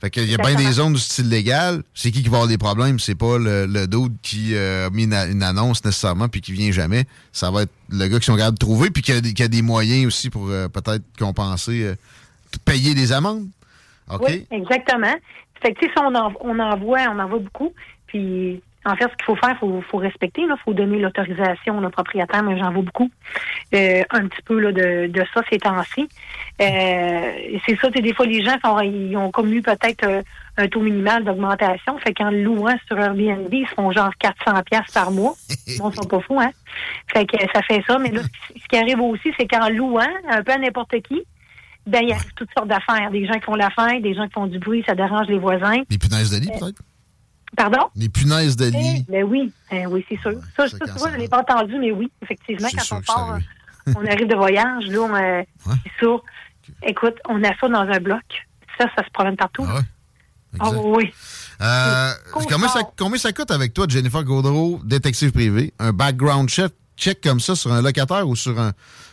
Fait 0.00 0.10
qu'il 0.10 0.30
y 0.30 0.34
a 0.34 0.36
bien 0.38 0.54
des 0.56 0.72
zones 0.72 0.92
où 0.92 0.98
c'est 0.98 1.22
illégal. 1.22 1.82
C'est 1.94 2.10
qui 2.10 2.22
qui 2.22 2.28
va 2.28 2.36
avoir 2.36 2.48
des 2.48 2.58
problèmes? 2.58 2.98
C'est 2.98 3.14
pas 3.14 3.38
le, 3.38 3.64
le 3.66 3.86
dude 3.86 4.12
qui 4.22 4.54
euh, 4.54 4.88
a 4.88 4.90
mis 4.90 5.04
une, 5.04 5.14
une 5.14 5.42
annonce 5.42 5.82
nécessairement 5.84 6.28
puis 6.28 6.42
qui 6.42 6.52
vient 6.52 6.70
jamais. 6.70 7.06
Ça 7.32 7.50
va 7.50 7.62
être 7.62 7.72
le 7.88 8.06
gars 8.06 8.18
qui 8.20 8.26
sont 8.26 8.36
capables 8.36 8.58
de 8.58 8.64
trouver 8.64 8.90
puis 8.90 9.02
qui 9.02 9.12
a, 9.12 9.20
des- 9.22 9.32
qui 9.32 9.42
a 9.42 9.48
des 9.48 9.62
moyens 9.62 10.06
aussi 10.06 10.28
pour 10.28 10.48
euh, 10.50 10.68
peut-être 10.68 11.02
compenser, 11.18 11.82
euh, 11.84 11.94
payer 12.66 12.94
des 12.94 13.12
amendes. 13.12 13.48
OK? 14.10 14.22
Oui, 14.26 14.46
exactement. 14.50 15.14
Fait 15.62 15.72
que, 15.72 15.80
tu 15.80 15.86
sais, 15.86 15.92
si 15.92 15.98
on 16.02 16.14
en, 16.14 16.32
on 16.40 16.58
en 16.58 16.76
voit, 16.76 17.00
on 17.10 17.18
en 17.18 17.26
voit 17.26 17.38
beaucoup. 17.38 17.72
Puis, 18.06 18.62
en 18.86 18.94
fait, 18.94 19.04
ce 19.04 19.16
qu'il 19.16 19.24
faut 19.24 19.36
faire, 19.36 19.50
il 19.50 19.58
faut, 19.58 19.82
faut 19.90 19.98
respecter. 19.98 20.42
Il 20.42 20.54
faut 20.64 20.72
donner 20.72 20.98
l'autorisation 20.98 21.78
au 21.78 21.90
propriétaire, 21.90 22.42
mais 22.44 22.56
j'en 22.56 22.70
vois 22.70 22.82
beaucoup. 22.82 23.10
Euh, 23.74 24.02
un 24.10 24.28
petit 24.28 24.42
peu 24.42 24.60
là, 24.60 24.70
de, 24.70 25.08
de 25.08 25.24
ça 25.34 25.42
ces 25.50 25.58
temps-ci. 25.58 26.08
Euh, 26.60 27.32
c'est 27.66 27.76
ça, 27.80 27.90
des 27.90 28.14
fois, 28.14 28.26
les 28.26 28.44
gens 28.44 28.56
sont, 28.64 28.78
ils 28.80 29.16
ont 29.16 29.32
comme 29.32 29.52
eu 29.52 29.60
peut-être 29.60 30.06
euh, 30.06 30.22
un 30.56 30.68
taux 30.68 30.80
minimal 30.80 31.24
d'augmentation. 31.24 31.98
Fait 31.98 32.14
qu'en 32.14 32.30
louant 32.30 32.76
sur 32.86 32.96
Airbnb, 32.98 33.52
ils 33.52 33.66
se 33.66 33.74
font 33.74 33.90
genre 33.90 34.12
400 34.20 34.62
pièces 34.62 34.92
par 34.92 35.10
mois. 35.10 35.34
Bon, 35.78 35.90
ils 35.90 35.96
sont 35.96 36.08
pas 36.08 36.20
fous, 36.20 36.40
hein? 36.40 36.52
Fait 37.12 37.26
que 37.26 37.36
ça 37.52 37.60
fait 37.62 37.82
ça. 37.88 37.98
Mais 37.98 38.10
là, 38.10 38.22
ce 38.22 38.68
qui 38.68 38.78
arrive 38.78 39.00
aussi, 39.00 39.32
c'est 39.36 39.48
qu'en 39.48 39.68
louant, 39.68 40.06
un 40.30 40.42
peu 40.44 40.52
à 40.52 40.58
n'importe 40.58 41.00
qui, 41.02 41.24
ben, 41.86 42.00
il 42.02 42.08
y 42.08 42.12
a 42.12 42.18
toutes 42.34 42.50
sortes 42.56 42.68
d'affaires. 42.68 43.10
Des 43.10 43.26
gens 43.26 43.34
qui 43.34 43.44
font 43.44 43.54
la 43.54 43.70
faim, 43.70 44.00
des 44.00 44.14
gens 44.14 44.26
qui 44.26 44.32
font 44.32 44.46
du 44.46 44.58
bruit, 44.58 44.82
ça 44.86 44.94
dérange 44.94 45.28
les 45.28 45.38
voisins. 45.38 45.82
Les 45.88 45.98
punaises 45.98 46.30
de 46.30 46.38
lit, 46.38 46.50
peut-être? 46.58 46.82
Pardon? 47.56 47.88
Les 47.94 48.08
punaises 48.08 48.56
de 48.56 48.66
lit. 48.66 49.04
Ben 49.08 49.24
oui, 49.24 49.52
ben 49.70 49.86
oui, 49.86 50.04
c'est 50.08 50.20
sûr. 50.20 50.32
Ça, 50.56 50.68
ça, 50.68 50.78
tu 50.78 50.98
vois, 50.98 51.12
je 51.12 51.16
l'ai 51.16 51.28
pas 51.28 51.40
entendu, 51.40 51.76
mais 51.78 51.92
oui, 51.92 52.10
effectivement, 52.22 52.68
quand 52.70 52.96
on 52.96 53.02
ça 53.02 53.14
part, 53.14 53.34
euh, 53.34 53.92
on 53.96 54.04
arrive 54.04 54.26
de 54.26 54.34
voyage, 54.34 54.86
là, 54.88 54.98
on, 55.00 55.14
euh, 55.14 55.42
c'est 55.64 55.98
sûr. 55.98 56.22
Écoute, 56.82 57.14
on 57.28 57.42
a 57.44 57.56
ça 57.58 57.68
dans 57.68 57.80
un 57.80 58.00
bloc. 58.00 58.22
Ça, 58.78 58.86
ça 58.96 59.04
se 59.04 59.10
promène 59.10 59.36
partout. 59.36 59.64
Ah, 60.58 60.70
oui. 60.70 61.12
Euh, 61.60 62.10
combien, 62.32 62.68
ça, 62.68 62.80
combien 62.96 63.18
ça 63.18 63.32
coûte 63.32 63.50
avec 63.50 63.72
toi, 63.72 63.86
Jennifer 63.88 64.24
Gaudreau, 64.24 64.80
détective 64.84 65.32
privé, 65.32 65.72
un 65.78 65.92
background 65.92 66.48
check, 66.48 66.72
check 66.96 67.20
comme 67.20 67.40
ça 67.40 67.54
sur 67.54 67.72
un 67.72 67.80
locataire 67.80 68.26
ou 68.28 68.34
sur 68.36 68.58
un 68.58 68.72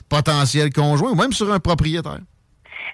potentiel 0.09 0.71
conjoint 0.73 1.11
ou 1.11 1.15
même 1.15 1.33
sur 1.33 1.51
un 1.51 1.59
propriétaire? 1.59 2.19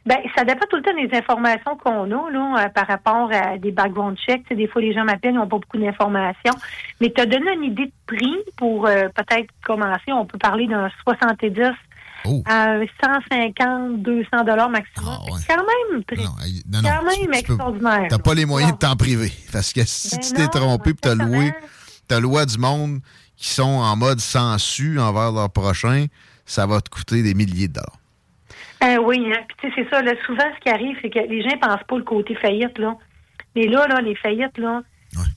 Ben, 0.05 0.17
ça 0.35 0.43
dépend 0.43 0.65
tout 0.69 0.77
le 0.77 0.81
temps 0.81 0.95
des 0.95 1.09
informations 1.17 1.75
qu'on 1.77 2.05
a 2.11 2.31
là, 2.31 2.65
euh, 2.65 2.69
par 2.69 2.87
rapport 2.87 3.29
à 3.31 3.57
des 3.57 3.71
background 3.71 4.17
checks. 4.17 4.43
Tu 4.47 4.55
des 4.55 4.67
fois, 4.67 4.81
les 4.81 4.93
gens 4.93 5.03
m'appellent, 5.03 5.33
ils 5.33 5.37
n'ont 5.37 5.47
pas 5.47 5.57
beaucoup 5.57 5.77
d'informations. 5.77 6.53
Mais 7.01 7.11
tu 7.11 7.21
as 7.21 7.25
donné 7.25 7.53
une 7.53 7.63
idée 7.65 7.85
de 7.85 7.91
prix 8.05 8.37
pour 8.57 8.87
euh, 8.87 9.07
peut-être 9.09 9.49
commencer. 9.63 10.11
On 10.11 10.25
peut 10.25 10.37
parler 10.37 10.67
d'un 10.67 10.89
70 11.03 11.61
à 12.45 12.71
un 12.71 12.85
150, 13.01 14.01
200 14.01 14.43
dollars 14.45 14.69
maximum. 14.69 15.15
C'est 15.39 15.55
quand 15.55 15.63
même 15.63 16.03
très, 16.03 16.17
Non, 16.17 16.81
quand 16.81 17.03
même 17.03 17.33
extraordinaire. 17.33 18.07
T'as 18.09 18.17
pas 18.17 18.33
les 18.33 18.45
moyens 18.45 18.73
de 18.73 18.77
t'en 18.77 18.95
priver. 18.95 19.31
Parce 19.53 19.73
que 19.73 19.81
si 19.85 20.15
Ben 20.15 20.21
tu 20.21 20.33
t'es 20.33 20.43
non, 20.43 20.49
trompé 20.49 20.91
et 20.91 21.15
loué, 21.15 21.53
t'as 22.07 22.19
loué 22.19 22.41
à 22.41 22.45
du 22.45 22.57
monde 22.57 22.99
qui 23.37 23.49
sont 23.49 23.63
en 23.63 23.95
mode 23.95 24.19
sensu 24.19 24.99
envers 24.99 25.31
leur 25.31 25.49
prochain, 25.49 26.07
ça 26.45 26.65
va 26.65 26.81
te 26.81 26.89
coûter 26.89 27.23
des 27.23 27.33
milliers 27.33 27.67
de 27.67 27.73
dollars. 27.73 27.98
Euh, 28.83 28.97
oui, 28.97 29.31
hein. 29.31 29.41
Puis, 29.47 29.69
sais, 29.69 29.73
c'est 29.75 29.89
ça. 29.89 30.01
Là, 30.01 30.13
souvent, 30.25 30.43
ce 30.55 30.59
qui 30.61 30.69
arrive, 30.69 30.97
c'est 31.01 31.09
que 31.09 31.19
les 31.19 31.41
gens 31.41 31.57
pensent 31.57 31.83
pas 31.83 31.97
le 31.97 32.03
côté 32.03 32.35
faillite, 32.35 32.77
là. 32.77 32.95
Mais 33.55 33.67
là, 33.67 33.87
là, 33.87 34.01
les 34.01 34.15
faillites, 34.15 34.57
là, 34.57 34.81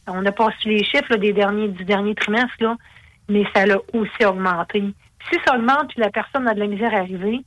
on 0.06 0.22
n'a 0.22 0.32
pas 0.32 0.48
su 0.60 0.68
les 0.68 0.84
chiffres 0.84 1.10
là, 1.10 1.16
des 1.16 1.32
derniers, 1.32 1.68
du 1.68 1.84
dernier 1.84 2.14
trimestre, 2.14 2.54
là, 2.60 2.76
mais 3.28 3.44
ça 3.54 3.66
l'a 3.66 3.78
aussi 3.92 4.24
augmenté. 4.24 4.82
Si 5.30 5.38
ça 5.46 5.56
augmente, 5.56 5.88
puis 5.88 6.00
la 6.00 6.10
personne 6.10 6.46
a 6.46 6.54
de 6.54 6.60
la 6.60 6.66
misère 6.66 6.94
à 6.94 6.98
arriver, 6.98 7.40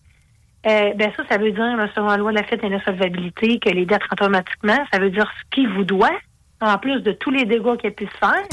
euh, 0.65 0.93
ben 0.95 1.11
ça, 1.15 1.23
ça 1.29 1.37
veut 1.37 1.51
dire, 1.51 1.77
là, 1.77 1.87
selon 1.93 2.07
la 2.07 2.17
loi 2.17 2.31
de 2.31 2.37
la 2.37 2.43
fête 2.43 2.63
et 2.63 2.69
l'insolvabilité, 2.69 3.59
que 3.59 3.69
les 3.69 3.85
dettes 3.85 4.01
automatiquement. 4.11 4.83
Ça 4.91 4.99
veut 4.99 5.11
dire 5.11 5.31
ce 5.39 5.55
qu'il 5.55 5.69
vous 5.69 5.83
doit, 5.83 6.17
en 6.61 6.77
plus 6.77 7.01
de 7.01 7.11
tous 7.11 7.29
les 7.29 7.45
dégâts 7.45 7.77
qu'il 7.77 7.89
a 7.89 7.93
pu 7.93 8.05
se 8.05 8.17
faire. 8.17 8.47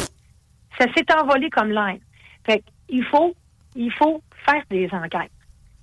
Ça 0.79 0.87
s'est 0.95 1.07
envolé 1.15 1.49
comme 1.49 1.71
l'air. 1.71 1.97
Fait 2.45 2.63
qu'il 2.89 3.05
faut, 3.05 3.35
il 3.75 3.93
faut 3.93 4.23
faire 4.45 4.63
des 4.71 4.89
enquêtes. 4.93 5.31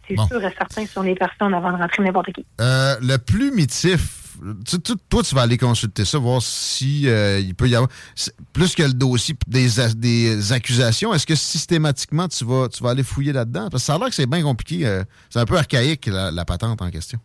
C'est 0.09 0.27
sûr 0.27 0.43
et 0.43 0.53
certain 0.57 0.85
sur 0.85 1.03
les 1.03 1.15
personnes 1.15 1.53
avant 1.53 1.71
de 1.71 1.77
rentrer 1.77 2.03
n'importe 2.03 2.31
qui. 2.33 2.45
Euh, 2.61 2.95
le 3.01 3.17
plus 3.17 3.51
mitif, 3.51 4.15
tu- 4.65 4.79
tu- 4.81 4.93
toi, 5.09 5.21
tu 5.23 5.35
vas 5.35 5.41
aller 5.41 5.57
consulter 5.57 6.05
ça, 6.05 6.17
voir 6.17 6.41
si 6.41 7.07
euh, 7.07 7.39
il 7.39 7.53
peut 7.55 7.67
y 7.67 7.75
avoir. 7.75 7.89
Plus 8.53 8.73
que 8.75 8.83
le 8.83 8.93
dossier 8.93 9.35
des, 9.47 10.51
accusations, 10.53 11.13
est-ce 11.13 11.27
que 11.27 11.35
systématiquement 11.35 12.27
tu 12.27 12.45
vas, 12.45 12.67
tu 12.69 12.83
vas 12.83 12.91
aller 12.91 13.03
fouiller 13.03 13.33
là-dedans? 13.33 13.67
Parce 13.69 13.83
que 13.83 13.87
ça 13.87 13.95
a 13.95 13.97
l'air 13.99 14.07
que 14.09 14.15
c'est 14.15 14.25
bien 14.29 14.41
compliqué. 14.41 14.85
euh, 14.87 15.03
c'est 15.29 15.39
un 15.39 15.45
peu 15.45 15.57
archaïque, 15.57 16.05
la, 16.07 16.31
la 16.31 16.45
patente 16.45 16.81
en 16.81 16.89
question. 16.89 17.19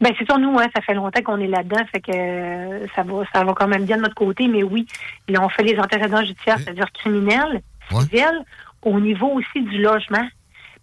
Ben 0.00 0.10
c'est 0.18 0.24
sûr, 0.24 0.36
nous, 0.38 0.58
hein, 0.58 0.66
ça 0.74 0.82
fait 0.82 0.94
longtemps 0.94 1.22
qu'on 1.22 1.38
est 1.38 1.46
là-dedans, 1.46 1.84
fait 1.92 2.00
que 2.00 2.10
euh, 2.12 2.86
ça 2.96 3.04
va 3.04 3.22
ça 3.32 3.44
va 3.44 3.52
quand 3.52 3.68
même 3.68 3.84
bien 3.84 3.98
de 3.98 4.02
notre 4.02 4.16
côté, 4.16 4.48
mais 4.48 4.64
oui, 4.64 4.86
là, 5.28 5.44
on 5.44 5.48
fait 5.48 5.62
les 5.62 5.78
antécédents 5.78 6.24
judiciaires, 6.24 6.58
c'est-à-dire 6.58 6.90
criminels, 6.92 7.62
civils, 7.88 8.42
au 8.82 8.98
niveau 8.98 9.28
aussi 9.28 9.62
du 9.64 9.78
logement. 9.80 10.26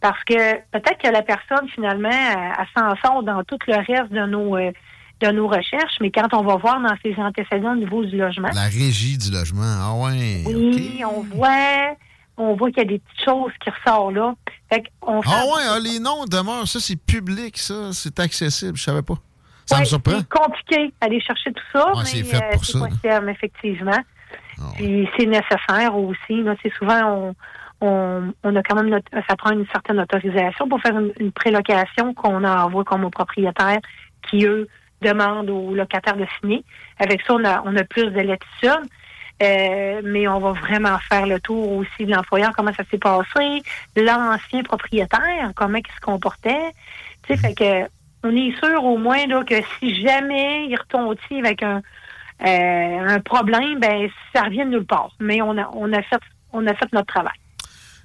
Parce 0.01 0.23
que 0.23 0.55
peut-être 0.71 0.97
que 0.97 1.11
la 1.11 1.21
personne, 1.21 1.67
finalement, 1.69 2.09
elle, 2.09 2.53
elle 2.57 2.67
s'en 2.75 2.95
sort 3.03 3.23
dans 3.23 3.43
tout 3.43 3.57
le 3.67 3.75
reste 3.75 4.11
de 4.11 4.25
nos 4.25 4.55
euh, 4.55 4.71
de 5.21 5.27
nos 5.31 5.47
recherches, 5.47 5.97
mais 5.99 6.11
quand 6.11 6.33
on 6.33 6.43
va 6.43 6.55
voir 6.55 6.79
dans 6.79 6.95
ses 7.03 7.13
antécédents 7.17 7.73
au 7.73 7.75
niveau 7.75 8.05
du 8.05 8.17
logement, 8.17 8.49
La 8.53 8.63
régie 8.63 9.17
du 9.17 9.31
logement, 9.31 9.63
ah 9.63 9.93
ouais. 9.93 10.43
oui, 10.45 11.03
on 11.05 11.21
voit 11.23 11.95
on 12.37 12.55
voit 12.55 12.69
qu'il 12.69 12.77
y 12.77 12.85
a 12.85 12.85
des 12.85 12.99
petites 12.99 13.25
choses 13.25 13.51
qui 13.61 13.69
ressortent 13.69 14.13
là. 14.13 14.33
Fait 14.71 14.81
fait 14.81 14.89
Ah 15.05 15.43
ouais, 15.45 15.63
ah, 15.71 15.79
les 15.83 15.99
noms 15.99 16.23
demeurent, 16.25 16.67
ça 16.67 16.79
c'est 16.79 16.95
public, 16.95 17.57
ça, 17.57 17.91
c'est 17.91 18.17
accessible, 18.19 18.77
je 18.77 18.83
savais 18.83 19.01
pas. 19.01 19.15
Ça 19.65 19.81
me 19.81 19.85
surprend. 19.85 20.17
C'est 20.17 20.29
compliqué 20.29 20.93
d'aller 21.01 21.21
chercher 21.21 21.51
tout 21.51 21.63
ça, 21.73 21.89
Ouais, 21.89 21.99
mais 21.99 22.05
c'est 22.05 22.23
fait 22.23 22.37
euh, 22.37 22.51
pour 22.53 22.65
ça, 22.65 22.79
possible, 22.79 23.29
effectivement. 23.29 23.99
Puis 24.75 25.07
c'est 25.17 25.25
nécessaire 25.25 25.95
aussi. 25.95 26.43
C'est 26.63 26.73
souvent 26.73 27.01
on, 27.05 27.35
on, 27.81 28.33
on 28.43 28.55
a 28.55 28.63
quand 28.63 28.75
même 28.75 28.89
notre- 28.89 29.11
ça 29.27 29.35
prend 29.35 29.51
une 29.51 29.65
certaine 29.67 29.99
autorisation 29.99 30.67
pour 30.67 30.81
faire 30.81 30.97
une, 30.97 31.13
une 31.19 31.31
prélocation 31.31 32.13
qu'on 32.13 32.43
envoie 32.43 32.83
comme 32.83 33.05
aux 33.05 33.09
propriétaires 33.09 33.79
qui 34.29 34.45
eux 34.45 34.67
demandent 35.01 35.49
aux 35.49 35.73
locataires 35.73 36.17
de 36.17 36.25
signer. 36.39 36.63
Avec 36.99 37.21
ça, 37.21 37.33
on 37.35 37.43
a, 37.45 37.61
on 37.65 37.75
a 37.75 37.83
plus 37.83 38.07
de 38.07 38.19
latitude. 38.19 38.89
Euh, 39.41 40.01
mais 40.03 40.27
on 40.27 40.39
va 40.39 40.51
vraiment 40.51 40.97
faire 41.09 41.25
le 41.25 41.39
tour 41.39 41.71
aussi 41.71 42.05
de 42.05 42.13
l'employeur, 42.13 42.51
comment 42.53 42.73
ça 42.73 42.83
s'est 42.91 42.97
passé, 42.97 43.63
l'ancien 43.95 44.63
propriétaire, 44.63 45.53
comment 45.55 45.77
il 45.77 45.95
se 45.95 46.01
comportait. 46.01 46.71
Tu 47.23 47.35
sais, 47.35 47.39
fait 47.39 47.53
que 47.53 47.89
on 48.25 48.35
est 48.35 48.51
sûr 48.59 48.83
au 48.83 48.97
moins 48.97 49.25
là, 49.27 49.45
que 49.45 49.55
si 49.79 50.01
jamais 50.01 50.65
il 50.65 50.75
retombe 50.75 51.15
avec 51.31 51.63
un, 51.63 51.81
euh, 52.45 53.15
un 53.15 53.19
problème, 53.21 53.79
ben 53.79 54.09
ça 54.35 54.43
revient 54.43 54.65
de 54.65 54.71
nulle 54.71 54.85
part. 54.85 55.11
Mais 55.21 55.41
on 55.41 55.57
a 55.57 55.69
on 55.73 55.93
a 55.93 56.01
fait 56.01 56.19
on 56.51 56.67
a 56.67 56.73
fait 56.73 56.91
notre 56.91 57.07
travail. 57.07 57.37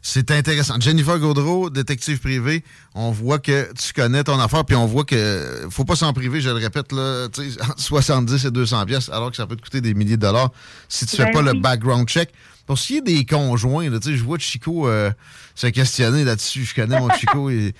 C'est 0.06 0.30
intéressant. 0.32 0.78
Jennifer 0.78 1.18
Gaudreau, 1.18 1.70
détective 1.70 2.18
privé, 2.20 2.62
on 2.94 3.10
voit 3.10 3.38
que 3.38 3.72
tu 3.72 3.94
connais 3.94 4.22
ton 4.22 4.38
affaire, 4.38 4.66
puis 4.66 4.76
on 4.76 4.84
voit 4.84 5.04
que 5.04 5.66
faut 5.70 5.86
pas 5.86 5.96
s'en 5.96 6.12
priver, 6.12 6.42
je 6.42 6.50
le 6.50 6.56
répète, 6.56 6.92
là, 6.92 7.26
tu 7.32 7.50
sais, 7.50 7.62
entre 7.62 7.80
70 7.80 8.44
et 8.44 8.50
200 8.50 8.84
pièces, 8.84 9.08
alors 9.08 9.30
que 9.30 9.36
ça 9.38 9.46
peut 9.46 9.56
te 9.56 9.62
coûter 9.62 9.80
des 9.80 9.94
milliers 9.94 10.18
de 10.18 10.20
dollars 10.26 10.50
si 10.90 11.06
tu 11.06 11.16
fais 11.16 11.24
Ben 11.24 11.32
pas 11.32 11.40
le 11.42 11.54
background 11.58 12.06
check. 12.06 12.28
Pour 12.66 12.78
ce 12.78 12.86
qui 12.88 12.96
est 12.98 13.00
des 13.00 13.24
conjoints, 13.24 13.88
là, 13.88 13.98
tu 13.98 14.10
sais, 14.10 14.16
je 14.18 14.22
vois 14.22 14.38
Chico 14.38 14.86
euh, 14.88 15.10
se 15.54 15.68
questionner 15.68 16.22
là-dessus. 16.22 16.64
Je 16.66 16.74
connais 16.74 17.00
mon 17.00 17.08
Chico, 17.14 17.48
il, 17.50 17.72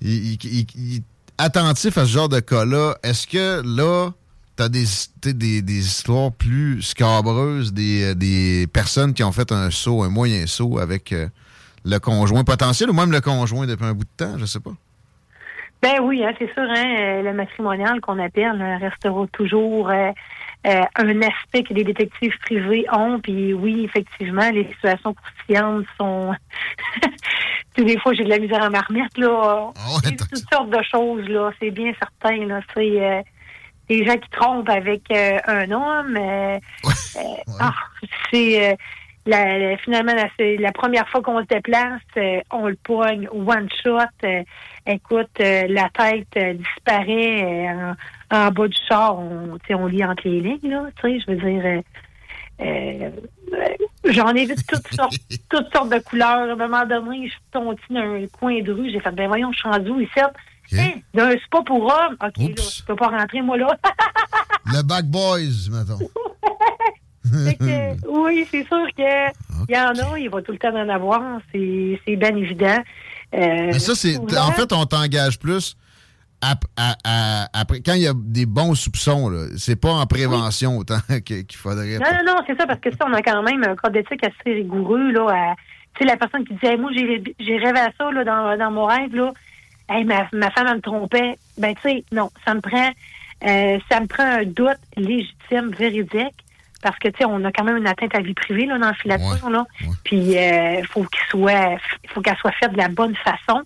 il- 0.00 0.38
il- 0.44 0.96
est 0.98 1.02
attentif 1.38 1.98
à 1.98 2.06
ce 2.06 2.12
genre 2.12 2.28
de 2.28 2.38
cas-là. 2.38 2.96
Est-ce 3.02 3.26
que 3.26 3.60
là, 3.64 4.10
t'as 4.54 4.68
des, 4.68 4.84
des, 5.24 5.62
des 5.62 5.78
histoires 5.84 6.30
plus 6.30 6.80
scabreuses, 6.82 7.72
des, 7.72 8.02
euh, 8.04 8.14
des 8.14 8.68
personnes 8.72 9.14
qui 9.14 9.24
ont 9.24 9.32
fait 9.32 9.50
un 9.50 9.72
saut, 9.72 10.04
un 10.04 10.08
moyen 10.10 10.46
saut 10.46 10.78
avec 10.78 11.12
euh, 11.12 11.26
le 11.84 11.98
conjoint 11.98 12.44
potentiel 12.44 12.90
ou 12.90 12.92
même 12.92 13.12
le 13.12 13.20
conjoint 13.20 13.66
depuis 13.66 13.84
un 13.84 13.92
bout 13.92 14.04
de 14.04 14.24
temps, 14.24 14.38
je 14.38 14.46
sais 14.46 14.60
pas. 14.60 14.72
Ben 15.82 15.98
oui, 16.00 16.22
hein, 16.24 16.32
c'est 16.38 16.52
sûr, 16.54 16.62
hein, 16.62 16.94
euh, 17.00 17.22
le 17.22 17.32
matrimonial 17.32 18.00
qu'on 18.00 18.20
appelle 18.20 18.56
là, 18.56 18.78
restera 18.78 19.26
toujours 19.32 19.90
euh, 19.90 20.12
euh, 20.64 20.82
un 20.94 21.22
aspect 21.22 21.64
que 21.64 21.74
les 21.74 21.82
détectives 21.82 22.38
privés 22.44 22.84
ont. 22.92 23.18
Puis 23.18 23.52
oui, 23.52 23.84
effectivement, 23.84 24.48
les 24.50 24.68
situations 24.68 25.12
croustillantes 25.12 25.86
sont... 25.98 26.32
Tous 27.76 27.84
les 27.84 27.98
fois, 27.98 28.12
j'ai 28.12 28.22
de 28.22 28.28
la 28.28 28.38
misère 28.38 28.62
à 28.62 28.70
m'en 28.70 28.80
remettre, 28.86 29.18
là. 29.18 29.70
C'est 30.04 30.16
toutes 30.16 30.52
sortes 30.52 30.70
de 30.70 30.82
choses, 30.88 31.26
là. 31.28 31.50
C'est 31.58 31.70
bien 31.70 31.92
certain, 31.98 32.46
là. 32.46 32.60
C'est 32.74 33.02
euh, 33.02 33.22
des 33.88 34.04
gens 34.04 34.18
qui 34.18 34.28
trompent 34.30 34.68
avec 34.68 35.02
euh, 35.10 35.38
un 35.46 35.70
homme. 35.70 36.16
euh, 36.16 36.58
euh, 37.16 37.20
ah, 37.58 37.74
c'est... 38.30 38.76
la, 39.26 39.58
la- 39.58 39.76
finalement, 39.78 40.12
la, 40.14 40.28
la 40.58 40.72
première 40.72 41.08
fois 41.08 41.22
qu'on 41.22 41.40
se 41.40 41.46
déplace, 41.46 42.00
euh, 42.16 42.40
on 42.50 42.66
le 42.66 42.76
pogne 42.82 43.28
one 43.32 43.68
shot. 43.82 43.98
euh, 44.24 44.42
écoute, 44.86 45.30
euh, 45.40 45.66
la 45.68 45.88
tête 45.90 46.26
euh, 46.36 46.54
disparaît 46.54 47.44
euh, 47.44 47.92
en, 48.32 48.36
en 48.46 48.50
bas 48.50 48.68
du 48.68 48.76
char. 48.88 49.18
On, 49.18 49.58
on 49.70 49.86
lit 49.86 50.04
entre 50.04 50.26
les 50.28 50.40
lignes, 50.40 50.70
là. 50.70 50.86
Tu 51.00 51.02
sais, 51.02 51.20
je 51.20 51.30
veux 51.32 51.36
dire, 51.36 51.62
euh, 51.64 51.80
euh, 52.60 53.10
euh, 53.54 53.68
j'en 54.06 54.28
ai 54.34 54.44
vu 54.46 54.54
toutes 54.68 54.86
sortes, 54.94 55.16
toutes 55.50 55.72
sortes 55.74 55.90
de 55.90 55.98
couleurs. 56.00 56.28
À 56.28 56.42
un 56.52 56.56
moment 56.56 56.84
donné, 56.86 57.26
je 57.26 57.32
suis 57.32 57.40
tombée 57.52 57.76
dans 57.90 58.00
un 58.00 58.26
coin 58.38 58.60
de 58.60 58.72
rue. 58.72 58.90
J'ai 58.90 59.00
fait, 59.00 59.12
ben 59.12 59.28
voyons, 59.28 59.52
je 59.52 59.58
suis 59.58 59.68
rendue 59.68 59.90
où 59.90 60.00
ici? 60.00 60.20
Hein, 60.80 60.92
d'un 61.14 61.30
spa 61.38 61.60
pour 61.66 61.82
hommes. 61.84 62.16
OK, 62.24 62.38
là, 62.38 62.54
je 62.56 62.82
peux 62.84 62.96
pas 62.96 63.08
rentrer, 63.08 63.42
moi, 63.42 63.56
là. 63.58 63.76
Le 64.66 64.82
Back 64.82 65.04
Boys, 65.06 65.68
mettons. 65.70 65.98
Que, 67.24 68.08
oui, 68.08 68.46
c'est 68.50 68.66
sûr 68.66 68.86
que 68.96 69.30
il 69.68 69.74
y 69.74 69.78
en 69.78 69.90
a, 70.12 70.18
il 70.18 70.28
va 70.28 70.42
tout 70.42 70.52
le 70.52 70.58
temps 70.58 70.74
en 70.74 70.88
avoir, 70.88 71.40
c'est 71.52 72.16
bien 72.16 72.36
évident. 72.36 72.78
Euh, 73.34 73.38
Mais 73.72 73.78
ça, 73.78 73.94
c'est. 73.94 74.16
En 74.18 74.52
fait, 74.52 74.72
on 74.72 74.84
t'engage 74.86 75.38
plus 75.38 75.76
à- 76.40 76.56
à- 77.04 77.48
après. 77.52 77.80
Quand 77.80 77.94
il 77.94 78.02
y 78.02 78.08
a 78.08 78.12
des 78.14 78.46
bons 78.46 78.74
soupçons, 78.74 79.28
là, 79.28 79.46
c'est 79.56 79.76
pas 79.80 79.92
en 79.92 80.06
prévention 80.06 80.78
autant 80.78 80.98
qu'il 81.24 81.46
faudrait. 81.54 81.98
Non, 81.98 82.10
non, 82.24 82.34
non, 82.34 82.40
c'est 82.46 82.58
ça, 82.58 82.66
parce 82.66 82.80
que 82.80 82.90
ça, 82.90 83.06
on 83.08 83.12
a 83.14 83.22
quand 83.22 83.42
même 83.42 83.62
un 83.64 83.76
code 83.76 83.92
d'éthique 83.92 84.24
assez 84.24 84.54
rigoureux, 84.54 85.12
là. 85.12 85.54
Tu 85.94 86.02
sais, 86.02 86.04
la 86.10 86.16
personne 86.16 86.44
qui 86.44 86.54
dit, 86.54 86.66
Hey, 86.66 86.76
moi, 86.78 86.90
j'ai 86.94 87.22
j'ai 87.38 87.58
rêvé 87.58 87.78
à 87.78 87.90
ça, 87.96 88.10
là, 88.10 88.24
dans, 88.24 88.56
dans 88.58 88.70
mon 88.70 88.86
rêve, 88.86 89.14
là. 89.14 89.32
Hey, 89.88 90.04
ma, 90.04 90.26
ma 90.32 90.50
femme, 90.50 90.66
elle 90.68 90.76
me 90.76 90.80
trompait. 90.80 91.36
Ben, 91.58 91.74
tu 91.76 91.82
sais, 91.88 92.04
non, 92.12 92.30
ça 92.46 92.54
me 92.54 92.60
prend, 92.60 92.90
euh, 93.46 93.78
ça 93.90 94.00
me 94.00 94.06
prend 94.06 94.24
un 94.24 94.44
doute 94.44 94.78
légitime, 94.96 95.70
véridique, 95.78 96.34
parce 96.82 96.98
que, 96.98 97.08
tu 97.08 97.18
sais, 97.18 97.24
on 97.24 97.44
a 97.44 97.52
quand 97.52 97.64
même 97.64 97.76
une 97.78 97.86
atteinte 97.86 98.14
à 98.14 98.20
vie 98.20 98.34
privée, 98.34 98.66
là, 98.66 98.78
dans 98.78 98.88
la 98.88 98.94
filature, 98.94 99.48
là. 99.50 99.64
Puis, 100.04 100.16
il 100.34 100.86
faut 100.86 101.04
qu'il 101.04 101.24
soit, 101.30 101.78
faut 102.08 102.20
qu'elle 102.20 102.36
soit 102.36 102.52
faite 102.52 102.72
de 102.72 102.78
la 102.78 102.88
bonne 102.88 103.14
façon. 103.16 103.62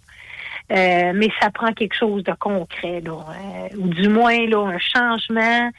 Euh, 0.72 1.12
mais 1.14 1.28
ça 1.40 1.50
prend 1.50 1.72
quelque 1.72 1.94
chose 1.94 2.24
de 2.24 2.32
concret, 2.32 3.00
là. 3.00 3.12
euh, 3.12 3.68
ou 3.78 3.86
du 3.88 4.08
moins, 4.08 4.46
là, 4.46 4.66
un 4.66 4.78
changement 4.78 5.70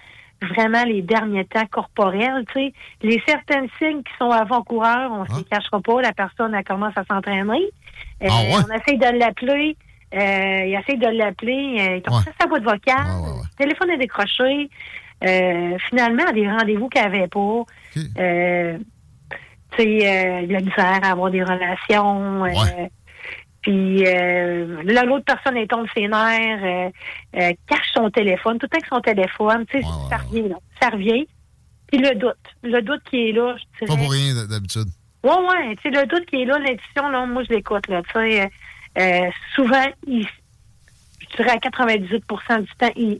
vraiment 0.41 0.83
les 0.85 1.01
derniers 1.01 1.45
temps 1.45 1.65
corporels, 1.69 2.45
tu 2.53 2.59
sais. 2.59 2.73
Les 3.01 3.21
certains 3.27 3.65
signes 3.79 4.03
qui 4.03 4.13
sont 4.17 4.31
avant-coureurs, 4.31 5.11
on 5.11 5.23
ne 5.23 5.27
se 5.27 5.37
les 5.39 5.43
cachera 5.43 5.81
pas, 5.81 6.01
la 6.01 6.13
personne, 6.13 6.53
elle 6.53 6.63
commence 6.63 6.93
à 6.95 7.03
s'entraîner. 7.03 7.65
Euh, 8.23 8.27
Ah 8.29 8.41
ouais? 8.43 8.63
On 8.69 8.73
essaye 8.75 8.97
de 8.97 9.17
l'appeler, 9.17 9.75
euh, 10.13 10.63
il 10.67 10.75
essaye 10.79 10.97
de 10.97 11.07
l'appeler, 11.07 11.77
euh, 11.79 11.95
il 11.97 12.01
tombe 12.03 12.21
sur 12.21 12.31
sa 12.39 12.47
voix 12.47 12.59
de 12.59 12.65
vocale, 12.65 13.07
le 13.07 13.57
téléphone 13.57 13.89
est 13.89 13.97
décroché, 13.97 14.69
euh, 15.23 15.77
finalement, 15.89 16.23
à 16.27 16.31
des 16.33 16.47
rendez-vous 16.49 16.89
qu'elle 16.89 17.11
n'avait 17.11 17.27
pas, 17.27 17.63
euh, 18.19 18.77
tu 19.71 19.77
sais, 19.77 20.45
de 20.47 20.53
la 20.53 20.59
misère 20.59 20.99
à 21.03 21.11
avoir 21.11 21.31
des 21.31 21.43
relations, 21.43 22.45
euh, 22.45 22.51
puis 23.61 24.05
euh, 24.05 24.81
là, 24.83 25.03
l'autre 25.03 25.25
personne 25.25 25.57
est 25.57 25.67
tombe 25.67 25.87
ses 25.93 26.07
nerfs, 26.07 26.91
cache 27.33 27.91
son 27.93 28.09
téléphone, 28.09 28.59
tout 28.59 28.67
le 28.71 28.77
temps 28.77 28.81
que 28.81 28.95
son 28.95 29.01
téléphone, 29.01 29.65
tu 29.69 29.81
sais, 29.81 29.87
ça 30.09 30.17
revient, 30.17 30.49
là. 30.49 30.55
Ça 30.81 30.89
revient. 30.89 31.27
Puis 31.87 31.99
le 31.99 32.15
doute. 32.15 32.35
Le 32.63 32.81
doute 32.81 33.01
qui 33.09 33.29
est 33.29 33.31
là, 33.31 33.55
je 33.57 33.85
dirais. 33.85 33.97
Pas 33.97 34.03
pour 34.03 34.11
rien 34.11 34.45
d'habitude. 34.45 34.87
Ouais, 35.23 35.31
ouais, 35.31 35.75
tu 35.77 35.83
sais, 35.83 35.89
le 35.89 36.05
doute 36.05 36.25
qui 36.27 36.41
est 36.41 36.45
là, 36.45 36.59
l'intuition, 36.59 37.09
là, 37.09 37.25
moi, 37.25 37.43
je 37.43 37.53
l'écoute, 37.53 37.87
là, 37.87 38.01
tu 38.03 38.11
sais. 38.13 38.49
euh, 38.99 39.29
souvent, 39.55 39.85
il, 40.05 40.27
je 41.21 41.35
dirais 41.37 41.51
à 41.51 41.57
98% 41.57 42.61
du 42.61 42.67
temps, 42.77 42.91
il, 42.95 43.19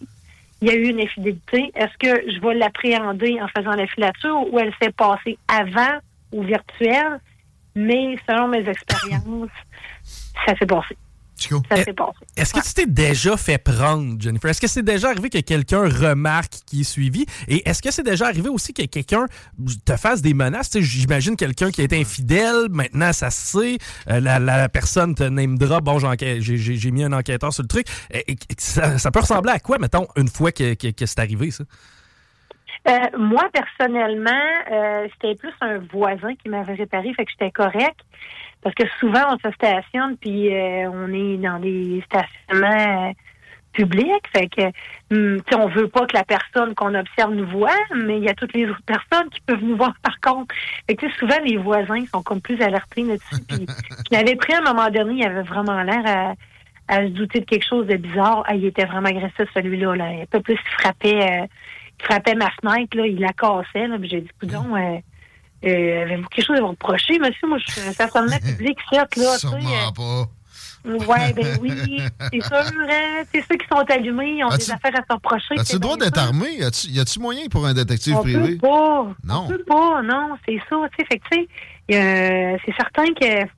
il 0.62 0.68
y 0.68 0.72
a 0.72 0.76
eu 0.76 0.88
une 0.90 1.02
infidélité. 1.02 1.72
Est-ce 1.76 1.98
que 2.00 2.32
je 2.32 2.40
vais 2.42 2.56
l'appréhender 2.56 3.40
en 3.42 3.48
faisant 3.48 3.76
la 3.76 3.88
filature 3.88 4.52
ou 4.52 4.60
elle 4.60 4.74
s'est 4.82 4.92
passée 4.92 5.38
avant 5.48 6.00
ou 6.32 6.44
virtuelle? 6.44 7.20
Mais 7.76 8.18
selon 8.28 8.48
mes 8.48 8.68
expériences, 8.68 9.50
ça 10.46 10.56
s'est 10.58 10.66
passé. 10.66 10.98
Ça 11.70 11.84
s'est 11.84 11.94
passé. 11.94 12.12
Est-ce 12.36 12.54
que 12.54 12.60
tu 12.66 12.74
t'es 12.74 12.86
déjà 12.86 13.38
fait 13.38 13.58
prendre, 13.58 14.20
Jennifer? 14.20 14.50
Est-ce 14.50 14.62
que 14.62 14.68
c'est 14.68 14.84
déjà 14.84 15.10
arrivé 15.10 15.30
que 15.30 15.40
quelqu'un 15.40 15.82
remarque 15.88 16.54
qui 16.66 16.82
est 16.82 16.84
suivi? 16.84 17.26
Et 17.48 17.68
est-ce 17.70 17.82
que 17.82 17.92
c'est 17.92 18.04
déjà 18.04 18.26
arrivé 18.28 18.50
aussi 18.50 18.74
que 18.74 18.84
quelqu'un 18.86 19.26
te 19.86 19.96
fasse 19.98 20.22
des 20.22 20.34
menaces? 20.34 20.70
Tu 20.70 20.80
sais, 20.80 20.84
J'imagine 20.84 21.36
quelqu'un 21.36 21.72
qui 21.72 21.82
est 21.82 21.94
infidèle, 21.94 22.68
maintenant 22.70 23.14
ça 23.14 23.30
se 23.30 23.60
sait, 23.60 23.78
euh, 24.10 24.20
la, 24.20 24.40
la 24.40 24.70
personne 24.70 25.16
te 25.16 25.24
name 25.24 25.58
drop, 25.58 25.84
bon, 25.84 26.00
j'enquête- 26.00 26.42
j'ai 26.42 26.92
mis 26.92 27.04
un 27.04 27.14
enquêteur 27.14 27.54
sur 27.54 27.64
le 27.64 27.68
truc. 27.68 27.88
Et- 28.12 28.32
et 28.32 28.38
ça, 28.58 28.98
ça 28.98 29.12
peut 29.12 29.20
ressembler 29.20 29.52
à 29.52 29.60
quoi, 29.60 29.78
mettons, 29.78 30.08
une 30.16 30.28
fois 30.28 30.52
que, 30.52 30.74
que- 30.74 30.92
que 30.92 31.06
c'est 31.06 31.20
arrivé, 31.20 31.52
ça? 31.52 31.64
Euh, 32.88 33.18
moi, 33.18 33.44
personnellement, 33.52 34.32
euh, 34.72 35.08
c'était 35.14 35.36
plus 35.36 35.52
un 35.62 35.80
voisin 35.92 36.36
qui 36.36 36.48
m'avait 36.48 36.76
réparé, 36.76 37.14
fait 37.16 37.26
que 37.26 37.32
j'étais 37.32 37.52
correct. 37.52 38.00
Parce 38.62 38.76
que 38.76 38.84
souvent, 39.00 39.24
on 39.34 39.38
se 39.38 39.54
stationne, 39.54 40.18
puis 40.18 40.54
euh, 40.54 40.90
on 40.92 41.14
est 41.14 41.38
dans 41.38 41.60
des 41.60 42.04
stationnements 42.06 43.10
euh, 43.10 43.14
publics. 43.74 44.28
Fait 44.36 44.48
que, 44.48 44.64
hum, 45.12 45.42
on 45.56 45.68
veut 45.68 45.88
pas 45.88 46.06
que 46.06 46.16
la 46.16 46.24
personne 46.24 46.74
qu'on 46.76 46.94
observe 46.96 47.34
nous 47.34 47.48
voit, 47.48 47.78
mais 47.96 48.18
il 48.18 48.24
y 48.24 48.30
a 48.30 48.34
toutes 48.34 48.54
les 48.54 48.68
autres 48.68 48.82
personnes 48.86 49.30
qui 49.30 49.42
peuvent 49.42 49.64
nous 49.64 49.78
voir 49.78 49.94
par 50.04 50.20
contre. 50.20 50.54
Fait 50.88 50.96
que, 50.96 51.06
tu 51.06 51.12
sais, 51.12 51.18
souvent, 51.20 51.40
les 51.46 51.58
voisins 51.58 52.06
sont 52.12 52.24
comme 52.24 52.42
plus 52.42 52.62
alertés 52.62 53.04
là-dessus. 53.04 53.44
Puis, 53.48 53.66
je 54.12 54.18
l'avais 54.18 54.36
pris 54.36 54.54
à 54.54 54.60
un 54.60 54.74
moment 54.74 54.90
donné, 54.90 55.22
il 55.22 55.26
avait 55.26 55.44
vraiment 55.44 55.82
l'air 55.84 56.04
à, 56.06 56.34
à 56.88 57.04
se 57.04 57.10
douter 57.10 57.42
de 57.42 57.46
quelque 57.46 57.68
chose 57.68 57.88
de 57.88 57.96
bizarre. 57.96 58.44
Ah, 58.48 58.56
il 58.56 58.66
était 58.66 58.86
vraiment 58.86 59.10
agressif, 59.10 59.48
celui-là. 59.54 59.96
Là. 59.96 60.06
Un 60.06 60.26
peu 60.30 60.40
plus, 60.42 60.56
il 60.56 60.82
frappait, 60.82 61.42
euh, 61.42 61.46
il 62.00 62.06
frappait 62.06 62.36
ma 62.36 62.50
fenêtre, 62.52 62.98
là, 62.98 63.06
il 63.06 63.20
la 63.20 63.34
cassait. 63.34 63.88
Là, 63.88 63.98
j'ai 64.02 64.22
dit, 64.22 64.30
coudon, 64.40 64.76
euh, 64.76 64.98
euh, 65.66 66.02
avez-vous 66.04 66.28
quelque 66.30 66.46
chose 66.46 66.58
à 66.58 66.62
vous 66.62 66.68
reprocher, 66.68 67.20
monsieur? 67.20 67.48
Moi, 67.48 67.58
je 67.60 67.64
suis 67.66 67.82
un 67.82 67.94
stationnement 67.94 68.38
public, 68.40 68.78
certes, 68.92 69.16
là. 69.16 69.24
tu 69.34 69.40
sais, 69.40 69.48
Sûrement 69.48 69.92
pas. 69.94 70.02
euh, 70.04 70.24
Ouais, 70.86 71.34
ben 71.34 71.58
oui, 71.60 72.00
c'est 72.32 72.42
sûr, 72.46 72.58
hein. 72.90 73.24
C'est 73.34 73.42
ceux 73.50 73.58
qui 73.58 73.68
sont 73.70 73.84
allumés, 73.90 74.36
ils 74.38 74.44
ont 74.46 74.50
des 74.56 74.72
affaires 74.72 74.94
à 74.96 75.02
se 75.10 75.14
reprocher. 75.14 75.60
As-tu 75.60 75.74
le 75.74 75.80
droit 75.80 75.98
d'être 75.98 76.18
armé? 76.18 76.48
Y 76.60 77.00
a-tu 77.00 77.20
moyen 77.20 77.48
pour 77.50 77.66
un 77.66 77.74
détective 77.74 78.16
On 78.16 78.22
privé? 78.22 78.52
peut 78.54 78.68
pas. 78.68 79.08
Non. 79.24 79.44
On 79.46 79.48
peut 79.50 79.64
pas, 79.68 80.02
non, 80.04 80.38
c'est 80.48 80.60
ça. 80.70 80.76
Tu 80.98 80.98
sais, 81.00 81.06
fait 81.12 81.20
que, 81.20 81.24
tu 81.30 81.38
sais, 81.42 81.48
il 81.90 81.96
y 81.96 81.98
a- 82.00 82.58
c'est 82.66 82.76
certain 82.78 83.06
que 83.14 83.50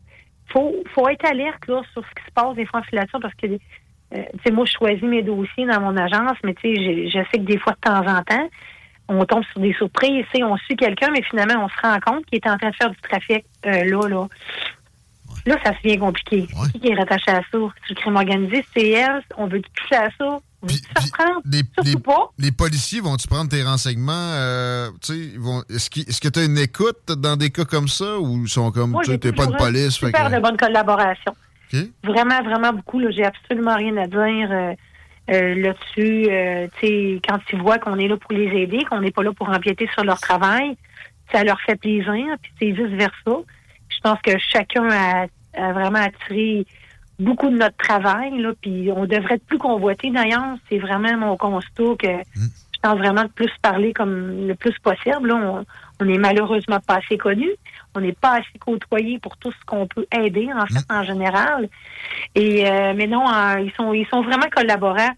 faut, 0.51 0.73
faut 0.95 1.07
être 1.09 1.25
alerte 1.25 1.67
là, 1.67 1.81
sur 1.93 2.01
ce 2.03 2.09
qui 2.19 2.25
se 2.25 2.31
passe 2.33 2.55
des 2.55 2.65
fois 2.65 2.79
en 2.79 2.83
filature 2.83 3.19
parce 3.21 3.35
que, 3.35 3.45
euh, 3.45 3.57
tu 4.11 4.39
sais, 4.45 4.51
moi, 4.51 4.65
je 4.65 4.71
choisis 4.71 5.03
mes 5.03 5.21
dossiers 5.21 5.67
dans 5.67 5.81
mon 5.81 5.95
agence, 5.97 6.37
mais 6.43 6.55
tu 6.55 6.73
sais, 6.73 6.81
je, 6.81 7.09
je 7.09 7.23
sais 7.31 7.37
que 7.37 7.45
des 7.45 7.59
fois, 7.59 7.73
de 7.73 7.79
temps 7.81 8.07
en 8.07 8.23
temps, 8.23 8.49
on 9.09 9.25
tombe 9.25 9.43
sur 9.51 9.59
des 9.59 9.73
surprises. 9.73 10.25
On 10.35 10.55
suit 10.57 10.75
quelqu'un, 10.77 11.09
mais 11.11 11.21
finalement, 11.23 11.65
on 11.65 11.69
se 11.69 11.81
rend 11.81 11.99
compte 11.99 12.25
qu'il 12.27 12.37
est 12.37 12.47
en 12.49 12.57
train 12.57 12.69
de 12.69 12.75
faire 12.75 12.89
du 12.91 13.01
trafic 13.01 13.43
euh, 13.65 13.83
là, 13.85 14.07
là. 14.07 14.27
Là, 15.45 15.55
ça 15.63 15.71
devient 15.83 15.97
compliqué. 15.97 16.47
Qui 16.81 16.89
est 16.89 16.95
rattaché 16.95 17.31
à 17.31 17.41
ça? 17.51 17.57
C'est 17.87 17.89
le 17.89 17.95
crime 17.95 18.15
organisé, 18.15 18.65
c'est 18.75 18.89
elle. 18.89 19.21
On 19.37 19.47
veut 19.47 19.61
toucher 19.61 19.95
à 19.95 20.09
ça. 20.17 20.39
On 20.61 20.67
veut 20.67 20.73
tout 20.73 21.01
faire 21.01 21.11
prendre. 21.13 21.41
Les, 21.45 21.61
les- 21.85 21.97
pas. 21.99 22.29
les 22.37 22.51
policiers 22.51 22.99
vont-tu 22.99 23.27
prendre 23.27 23.49
tes 23.49 23.63
renseignements? 23.63 24.11
euh, 24.33 24.89
vont- 25.37 25.63
est-ce 25.69 26.19
que 26.19 26.27
tu 26.27 26.39
as 26.39 26.43
une 26.43 26.57
écoute 26.57 26.97
dans 27.17 27.37
des 27.37 27.49
cas 27.51 27.63
comme 27.65 27.87
ça 27.87 28.19
ou 28.19 28.43
ils 28.43 28.49
sont 28.49 28.71
comme, 28.71 28.97
tu 29.03 29.17
t'es 29.17 29.31
pas 29.31 29.45
de 29.45 29.55
police? 29.55 29.91
Super 29.95 30.29
que- 30.29 30.35
de 30.35 30.41
bonne 30.41 30.57
collaboration. 30.57 31.33
OK. 31.73 31.79
Vraiment, 32.03 32.43
vraiment 32.43 32.73
beaucoup. 32.73 32.99
J'ai 33.11 33.25
absolument 33.25 33.75
rien 33.75 33.95
à 33.97 34.07
dire 34.07 34.49
euh, 34.51 34.73
euh, 35.29 35.55
là-dessus. 35.55 36.27
Euh, 36.29 36.67
tu 36.79 36.87
sais, 36.87 37.21
quand 37.27 37.39
ils 37.51 37.59
voient 37.59 37.77
qu'on 37.77 37.97
est 37.97 38.07
là 38.07 38.17
pour 38.17 38.31
les 38.31 38.47
aider, 38.61 38.83
qu'on 38.89 39.01
n'est 39.01 39.11
pas 39.11 39.23
là 39.23 39.31
pour 39.33 39.49
empiéter 39.49 39.87
sur 39.93 40.03
leur 40.03 40.19
travail, 40.19 40.75
ça 41.31 41.43
leur 41.43 41.59
fait 41.61 41.75
plaisir. 41.75 42.25
Puis 42.41 42.51
c'est 42.59 42.71
vice-versa. 42.71 43.37
Je 43.89 43.99
pense 44.03 44.19
que 44.21 44.37
chacun 44.37 44.87
a, 44.89 45.27
a 45.55 45.73
vraiment 45.73 45.99
attiré 45.99 46.65
beaucoup 47.19 47.49
de 47.49 47.57
notre 47.57 47.77
travail. 47.77 48.39
Là, 48.39 48.53
puis 48.61 48.89
on 48.95 49.05
devrait 49.05 49.35
être 49.35 49.45
plus 49.45 49.57
convoité. 49.57 50.09
D'ailleurs, 50.11 50.55
c'est 50.69 50.79
vraiment 50.79 51.15
mon 51.17 51.37
constat 51.37 51.95
que 51.99 52.07
je 52.35 52.79
pense 52.81 52.97
vraiment 52.97 53.23
de 53.23 53.29
plus 53.29 53.51
parler 53.61 53.93
comme 53.93 54.47
le 54.47 54.55
plus 54.55 54.77
possible. 54.79 55.27
Là, 55.27 55.35
on, 55.35 55.65
on 56.01 56.07
est 56.07 56.17
malheureusement 56.17 56.79
pas 56.79 56.95
assez 56.95 57.17
connus. 57.17 57.51
On 57.95 58.01
n'est 58.01 58.13
pas 58.13 58.35
assez 58.37 58.59
côtoyés 58.59 59.19
pour 59.19 59.35
tout 59.37 59.51
ce 59.51 59.65
qu'on 59.65 59.87
peut 59.87 60.05
aider, 60.15 60.47
en 60.55 60.65
fait, 60.67 60.85
en 60.89 61.03
général. 61.03 61.69
Et 62.35 62.69
euh, 62.69 62.93
mais 62.95 63.07
non, 63.07 63.27
euh, 63.27 63.59
ils 63.61 63.71
sont 63.75 63.93
ils 63.93 64.05
sont 64.07 64.21
vraiment 64.21 64.47
collaborants. 64.55 65.13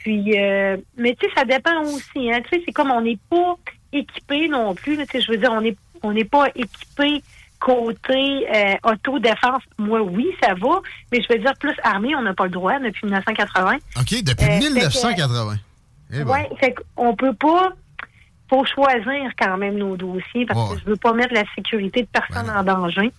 Puis 0.00 0.38
euh, 0.38 0.76
mais 0.96 1.16
tu 1.18 1.26
sais, 1.26 1.32
ça 1.36 1.44
dépend 1.44 1.80
aussi. 1.82 2.30
Hein, 2.32 2.40
tu 2.42 2.50
sais, 2.58 2.62
c'est 2.66 2.72
comme 2.72 2.90
on 2.90 3.00
n'est 3.00 3.18
pas 3.30 3.56
équipé 3.92 4.48
non 4.48 4.74
plus. 4.74 4.96
tu 4.98 5.04
sais, 5.06 5.20
je 5.20 5.30
veux 5.32 5.38
dire, 5.38 5.52
on 5.52 5.60
n'est 5.62 5.76
on 6.02 6.12
n'est 6.12 6.24
pas 6.24 6.48
équipé 6.54 7.22
côté 7.58 8.46
euh, 8.54 8.74
autodéfense, 8.84 9.62
moi, 9.78 10.00
oui, 10.00 10.26
ça 10.42 10.54
va. 10.54 10.80
Mais 11.12 11.20
je 11.22 11.28
veux 11.32 11.38
dire, 11.38 11.52
plus 11.60 11.74
armée, 11.82 12.14
on 12.16 12.22
n'a 12.22 12.32
pas 12.34 12.44
le 12.44 12.50
droit 12.50 12.78
depuis 12.78 13.04
1980. 13.04 13.76
OK, 13.98 14.22
depuis 14.24 14.46
Euh, 14.46 14.58
1980. 14.58 15.56
Eh 16.12 16.24
ben. 16.24 16.46
Oui, 16.62 16.72
qu'on 16.96 17.14
peut 17.14 17.34
pas. 17.34 17.72
Faut 18.50 18.64
choisir 18.64 19.30
quand 19.40 19.56
même 19.56 19.76
nos 19.76 19.96
dossiers 19.96 20.44
parce 20.46 20.74
que 20.74 20.80
je 20.80 20.84
veux 20.84 20.96
pas 20.96 21.12
mettre 21.14 21.32
la 21.32 21.44
sécurité 21.54 22.02
de 22.02 22.08
personne 22.12 22.46
Ben 22.46 22.56
en 22.58 22.62
danger. 22.64 23.10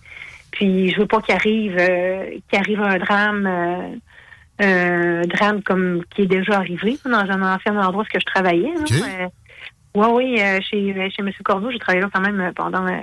Puis 0.52 0.92
je 0.92 1.00
veux 1.00 1.06
pas 1.06 1.20
qu'il 1.22 1.34
arrive 1.34 1.76
euh, 1.80 2.26
qu'il 2.48 2.58
arrive 2.58 2.80
un 2.82 2.98
drame 2.98 3.46
euh, 3.46 3.96
un 4.60 5.22
drame 5.26 5.62
comme 5.62 6.04
qui 6.14 6.22
est 6.22 6.26
déjà 6.26 6.58
arrivé 6.58 6.98
dans 7.04 7.16
un 7.18 7.54
ancien 7.54 7.76
endroit 7.76 8.04
où 8.04 8.06
je 8.18 8.24
travaillais. 8.24 8.72
là. 8.74 8.80
OK. 8.80 8.92
Euh, 8.92 9.26
oui, 9.94 10.06
oui, 10.12 10.40
euh, 10.40 10.58
chez, 10.62 10.94
chez 11.10 11.20
M. 11.22 11.30
Cordeau, 11.44 11.70
j'ai 11.70 11.78
travaillé 11.78 12.02
là 12.02 12.08
quand 12.12 12.20
même 12.22 12.40
euh, 12.40 12.52
pendant 12.54 12.86
euh, 12.86 13.00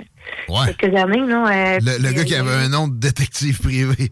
Ouais. 0.48 0.74
quelques 0.74 0.96
années. 0.96 1.20
Euh, 1.20 1.78
Le, 1.80 2.12
gars 2.12 2.24
qui 2.24 2.34
euh, 2.34 2.40
avait 2.40 2.64
un 2.64 2.68
nom 2.68 2.88
de 2.88 2.94
détective 2.98 3.60
privé. 3.60 4.10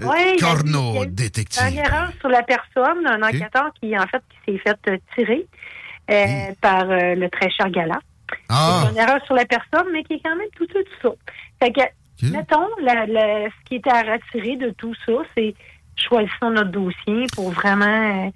Euh, 0.00 0.04
Ouais, 0.06 0.36
Corneau, 0.38 0.92
il 0.92 0.96
y 0.96 0.98
a 0.98 1.02
eu 1.04 1.06
détective. 1.08 1.62
Une 1.70 1.78
erreur 1.78 2.10
sur 2.20 2.28
la 2.28 2.42
personne, 2.42 3.04
un 3.06 3.20
enquêteur 3.22 3.70
qui, 3.80 3.96
en 3.98 4.06
fait, 4.06 4.22
qui 4.44 4.52
s'est 4.52 4.58
fait 4.58 4.78
euh, 4.88 4.96
tirer 5.16 5.46
euh, 6.10 6.24
par 6.60 6.82
euh, 6.90 7.14
le 7.14 7.28
très 7.30 7.50
cher 7.50 7.70
Gala. 7.70 7.98
Ah. 8.48 8.82
C'est 8.84 8.90
une 8.92 8.98
erreur 8.98 9.24
sur 9.24 9.34
la 9.34 9.44
personne, 9.44 9.86
mais 9.92 10.02
qui 10.04 10.14
est 10.14 10.20
quand 10.24 10.36
même 10.36 10.48
tout 10.56 10.66
ça, 10.72 10.78
tout 10.80 11.08
ça. 11.08 11.14
Fait 11.66 11.72
que, 11.72 12.26
mettons, 12.30 12.66
la- 12.82 13.06
la- 13.06 13.46
ce 13.48 13.68
qui 13.68 13.76
était 13.76 13.90
à 13.90 14.02
retirer 14.02 14.56
de 14.56 14.70
tout 14.70 14.94
ça, 15.06 15.12
c'est 15.36 15.54
choisissons 15.96 16.50
notre 16.50 16.70
dossier 16.70 17.26
pour 17.34 17.50
vraiment 17.50 18.26
euh, 18.26 18.30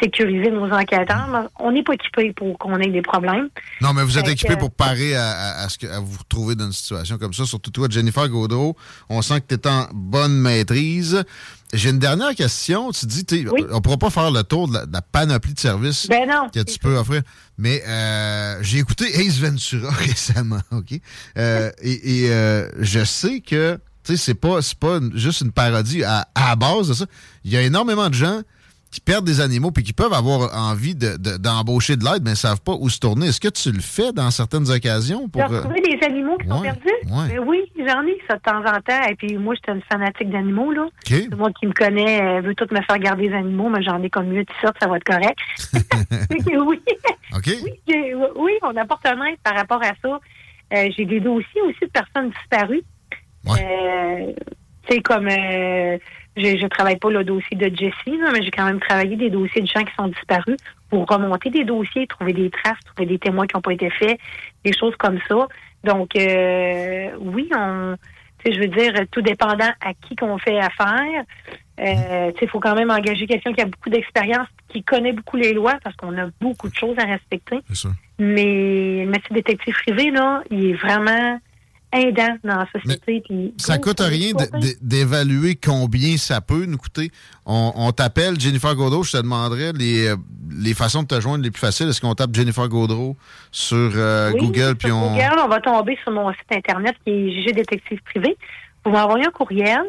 sécuriser 0.00 0.50
nos 0.50 0.70
enquêteurs. 0.70 1.26
Mais 1.28 1.48
On 1.58 1.72
n'est 1.72 1.82
pas 1.82 1.94
équipé 1.94 2.32
pour 2.32 2.56
qu'on 2.58 2.78
ait 2.78 2.86
des 2.90 3.02
problèmes. 3.02 3.48
Non, 3.80 3.92
mais 3.92 4.04
vous 4.04 4.16
êtes 4.16 4.28
équipé 4.28 4.56
pour 4.56 4.70
parer 4.70 5.16
à, 5.16 5.28
à- 5.30 5.64
à 5.64 5.68
ce 5.68 5.76
que, 5.78 5.86
à 5.88 5.98
vous 5.98 6.18
retrouver 6.18 6.54
dans 6.54 6.66
une 6.66 6.72
situation 6.72 7.18
comme 7.18 7.32
ça. 7.32 7.44
Surtout 7.46 7.70
toi, 7.72 7.88
Jennifer 7.90 8.28
Gaudreau. 8.28 8.76
On 9.08 9.22
sent 9.22 9.40
que 9.40 9.54
tu 9.54 9.60
es 9.60 9.66
en 9.68 9.86
bonne 9.92 10.34
maîtrise. 10.40 11.24
J'ai 11.72 11.90
une 11.90 11.98
dernière 11.98 12.34
question. 12.34 12.90
Tu 12.90 13.06
dis, 13.06 13.24
tu 13.24 13.42
sais, 13.42 13.48
on 13.70 13.76
ne 13.76 13.80
pourra 13.80 13.96
pas 13.96 14.10
faire 14.10 14.30
le 14.30 14.42
tour 14.42 14.66
de 14.68 14.74
la, 14.74 14.86
de 14.86 14.92
la 14.92 15.02
panoplie 15.02 15.54
de 15.54 15.60
services 15.60 16.08
Ben 16.08 16.28
non. 16.28 16.48
que 16.52 16.60
tu 16.60 16.78
peux 16.78 16.96
offrir. 16.96 17.22
Mais 17.58 17.82
euh, 17.86 18.58
j'ai 18.62 18.78
écouté 18.78 19.04
Ace 19.20 19.38
Ventura 19.38 19.90
récemment, 19.98 20.60
OK? 20.72 20.98
Euh, 21.38 21.70
et 21.82 22.24
et, 22.24 22.30
euh, 22.32 22.68
je 22.78 23.04
sais 23.04 23.40
que, 23.40 23.78
tu 24.02 24.16
sais, 24.16 24.22
c'est 24.22 24.34
pas, 24.34 24.62
c'est 24.62 24.78
pas 24.78 24.98
juste 25.14 25.42
une 25.42 25.52
parodie 25.52 26.02
à, 26.02 26.26
à 26.34 26.48
la 26.50 26.56
base 26.56 26.88
de 26.88 26.94
ça. 26.94 27.06
Il 27.44 27.52
y 27.52 27.56
a 27.56 27.62
énormément 27.62 28.08
de 28.08 28.14
gens 28.14 28.40
qui 28.90 29.00
perdent 29.00 29.24
des 29.24 29.40
animaux 29.40 29.70
puis 29.70 29.84
qui 29.84 29.92
peuvent 29.92 30.12
avoir 30.12 30.50
envie 30.56 30.94
de- 30.96 31.16
de- 31.16 31.36
d'embaucher 31.36 31.96
de, 31.96 32.04
l'aide, 32.04 32.22
mais 32.24 32.30
ne 32.30 32.34
savent 32.36 32.60
pas 32.60 32.72
où 32.72 32.88
se 32.88 32.98
tourner. 32.98 33.26
Est-ce 33.28 33.40
que 33.40 33.48
tu 33.48 33.70
le 33.70 33.80
fais 33.80 34.12
dans 34.12 34.30
certaines 34.32 34.68
occasions? 34.70 35.28
Pour, 35.28 35.40
De 35.48 35.54
euh, 35.54 35.58
retrouver 35.58 35.80
des 35.80 36.04
animaux 36.04 36.36
qui 36.38 36.48
sont 36.48 36.60
perdus? 36.60 36.80
ouais. 37.06 37.28
Ben 37.28 37.38
oui, 37.46 37.58
j'en 37.78 38.02
ai 38.06 38.18
ça 38.28 38.36
de 38.36 38.42
temps 38.42 38.58
en 38.58 38.80
temps. 38.80 39.08
Et 39.08 39.14
puis 39.14 39.38
moi, 39.38 39.54
j'étais 39.54 39.72
une 39.72 39.82
fanatique 39.90 40.30
d'animaux, 40.30 40.72
là. 40.72 40.82
OK. 40.86 40.90
Tout 41.24 41.30
le 41.30 41.36
monde 41.36 41.54
qui 41.60 41.66
me 41.68 41.72
connaît 41.72 42.20
euh, 42.20 42.40
veut 42.40 42.54
tout 42.56 42.66
me 42.72 42.80
faire 42.82 42.98
garder 42.98 43.28
des 43.28 43.34
animaux, 43.34 43.68
mais 43.68 43.82
j'en 43.82 44.02
ai 44.02 44.10
comme 44.10 44.26
mieux 44.26 44.42
de 44.44 44.50
sorte, 44.60 44.76
ça 44.80 44.88
va 44.88 44.96
être 44.96 45.04
correct. 45.04 45.38
Oui. 46.66 46.80
OK. 47.36 47.48
Oui, 47.62 47.72
oui, 48.36 48.52
on 48.62 48.76
apporte 48.76 49.06
un 49.06 49.24
aide 49.26 49.38
par 49.44 49.54
rapport 49.54 49.82
à 49.82 49.92
ça. 50.02 50.18
Euh, 50.74 50.88
j'ai 50.96 51.04
des 51.04 51.20
dossiers 51.20 51.62
aussi 51.62 51.80
de 51.82 51.90
personnes 51.90 52.30
disparues. 52.30 52.82
Euh, 53.48 54.32
tu 54.88 54.94
sais, 54.96 55.00
comme 55.02 55.28
euh, 55.28 55.98
je, 56.40 56.58
je 56.58 56.66
travaille 56.66 56.98
pas 56.98 57.10
le 57.10 57.24
dossier 57.24 57.56
de 57.56 57.66
Jessie, 57.66 58.18
là, 58.18 58.30
mais 58.32 58.42
j'ai 58.42 58.50
quand 58.50 58.64
même 58.64 58.80
travaillé 58.80 59.16
des 59.16 59.30
dossiers 59.30 59.62
de 59.62 59.66
gens 59.66 59.84
qui 59.84 59.94
sont 59.94 60.08
disparus 60.08 60.56
pour 60.88 61.06
remonter 61.06 61.50
des 61.50 61.64
dossiers, 61.64 62.06
trouver 62.06 62.32
des 62.32 62.50
traces, 62.50 62.80
trouver 62.84 63.06
des 63.06 63.18
témoins 63.18 63.46
qui 63.46 63.56
n'ont 63.56 63.62
pas 63.62 63.72
été 63.72 63.90
faits, 63.90 64.18
des 64.64 64.72
choses 64.72 64.96
comme 64.96 65.18
ça. 65.28 65.46
Donc, 65.84 66.16
euh, 66.16 67.10
oui, 67.20 67.48
on, 67.56 67.96
je 68.44 68.58
veux 68.58 68.68
dire, 68.68 68.92
tout 69.10 69.22
dépendant 69.22 69.72
à 69.80 69.94
qui 69.94 70.16
qu'on 70.16 70.38
fait 70.38 70.58
affaire. 70.58 71.24
Euh, 71.80 72.32
il 72.40 72.48
faut 72.48 72.60
quand 72.60 72.74
même 72.74 72.90
engager 72.90 73.26
quelqu'un 73.26 73.52
qui 73.52 73.60
a 73.62 73.66
beaucoup 73.66 73.90
d'expérience, 73.90 74.48
qui 74.68 74.82
connaît 74.82 75.12
beaucoup 75.12 75.36
les 75.36 75.52
lois, 75.52 75.78
parce 75.82 75.96
qu'on 75.96 76.16
a 76.18 76.26
beaucoup 76.40 76.68
de 76.68 76.74
choses 76.74 76.98
à 76.98 77.04
respecter. 77.04 77.60
Mais 78.18 79.04
le 79.04 79.10
métier 79.10 79.34
détective 79.34 79.74
privé, 79.74 80.10
là, 80.10 80.42
il 80.50 80.70
est 80.70 80.74
vraiment 80.74 81.38
aidant 81.92 82.36
dans 82.44 82.56
la 82.56 82.66
société. 82.72 83.22
puis 83.26 83.54
Ça 83.56 83.78
gros, 83.78 83.90
coûte 83.90 84.00
rien 84.00 84.32
d'évaluer 84.80 85.56
combien 85.56 86.16
ça 86.16 86.40
peut 86.40 86.64
nous 86.66 86.78
coûter. 86.78 87.10
On, 87.46 87.72
on 87.74 87.92
t'appelle 87.92 88.38
Jennifer 88.38 88.74
Gaudreau, 88.74 89.02
je 89.02 89.12
te 89.12 89.16
demanderais 89.16 89.72
les, 89.72 90.08
euh, 90.08 90.16
les 90.50 90.74
façons 90.74 91.02
de 91.02 91.08
te 91.08 91.20
joindre 91.20 91.42
les 91.44 91.50
plus 91.50 91.60
faciles. 91.60 91.88
Est-ce 91.88 92.00
qu'on 92.00 92.14
tape 92.14 92.34
Jennifer 92.34 92.68
Gaudreau 92.68 93.16
sur 93.50 93.76
euh, 93.94 94.30
Oui, 94.34 94.40
Google 94.40 94.60
sur 94.60 94.78
puis 94.78 94.92
on. 94.92 95.12
Google, 95.14 95.40
on 95.44 95.48
va 95.48 95.60
tomber 95.60 95.98
sur 96.02 96.12
mon 96.12 96.30
site 96.32 96.52
internet 96.52 96.96
qui 97.04 97.10
est 97.10 97.42
JG 97.42 97.52
Détective 97.52 98.00
Privé. 98.04 98.36
Vous 98.84 98.92
m'envoyez 98.92 99.26
un 99.26 99.30
courriel 99.30 99.82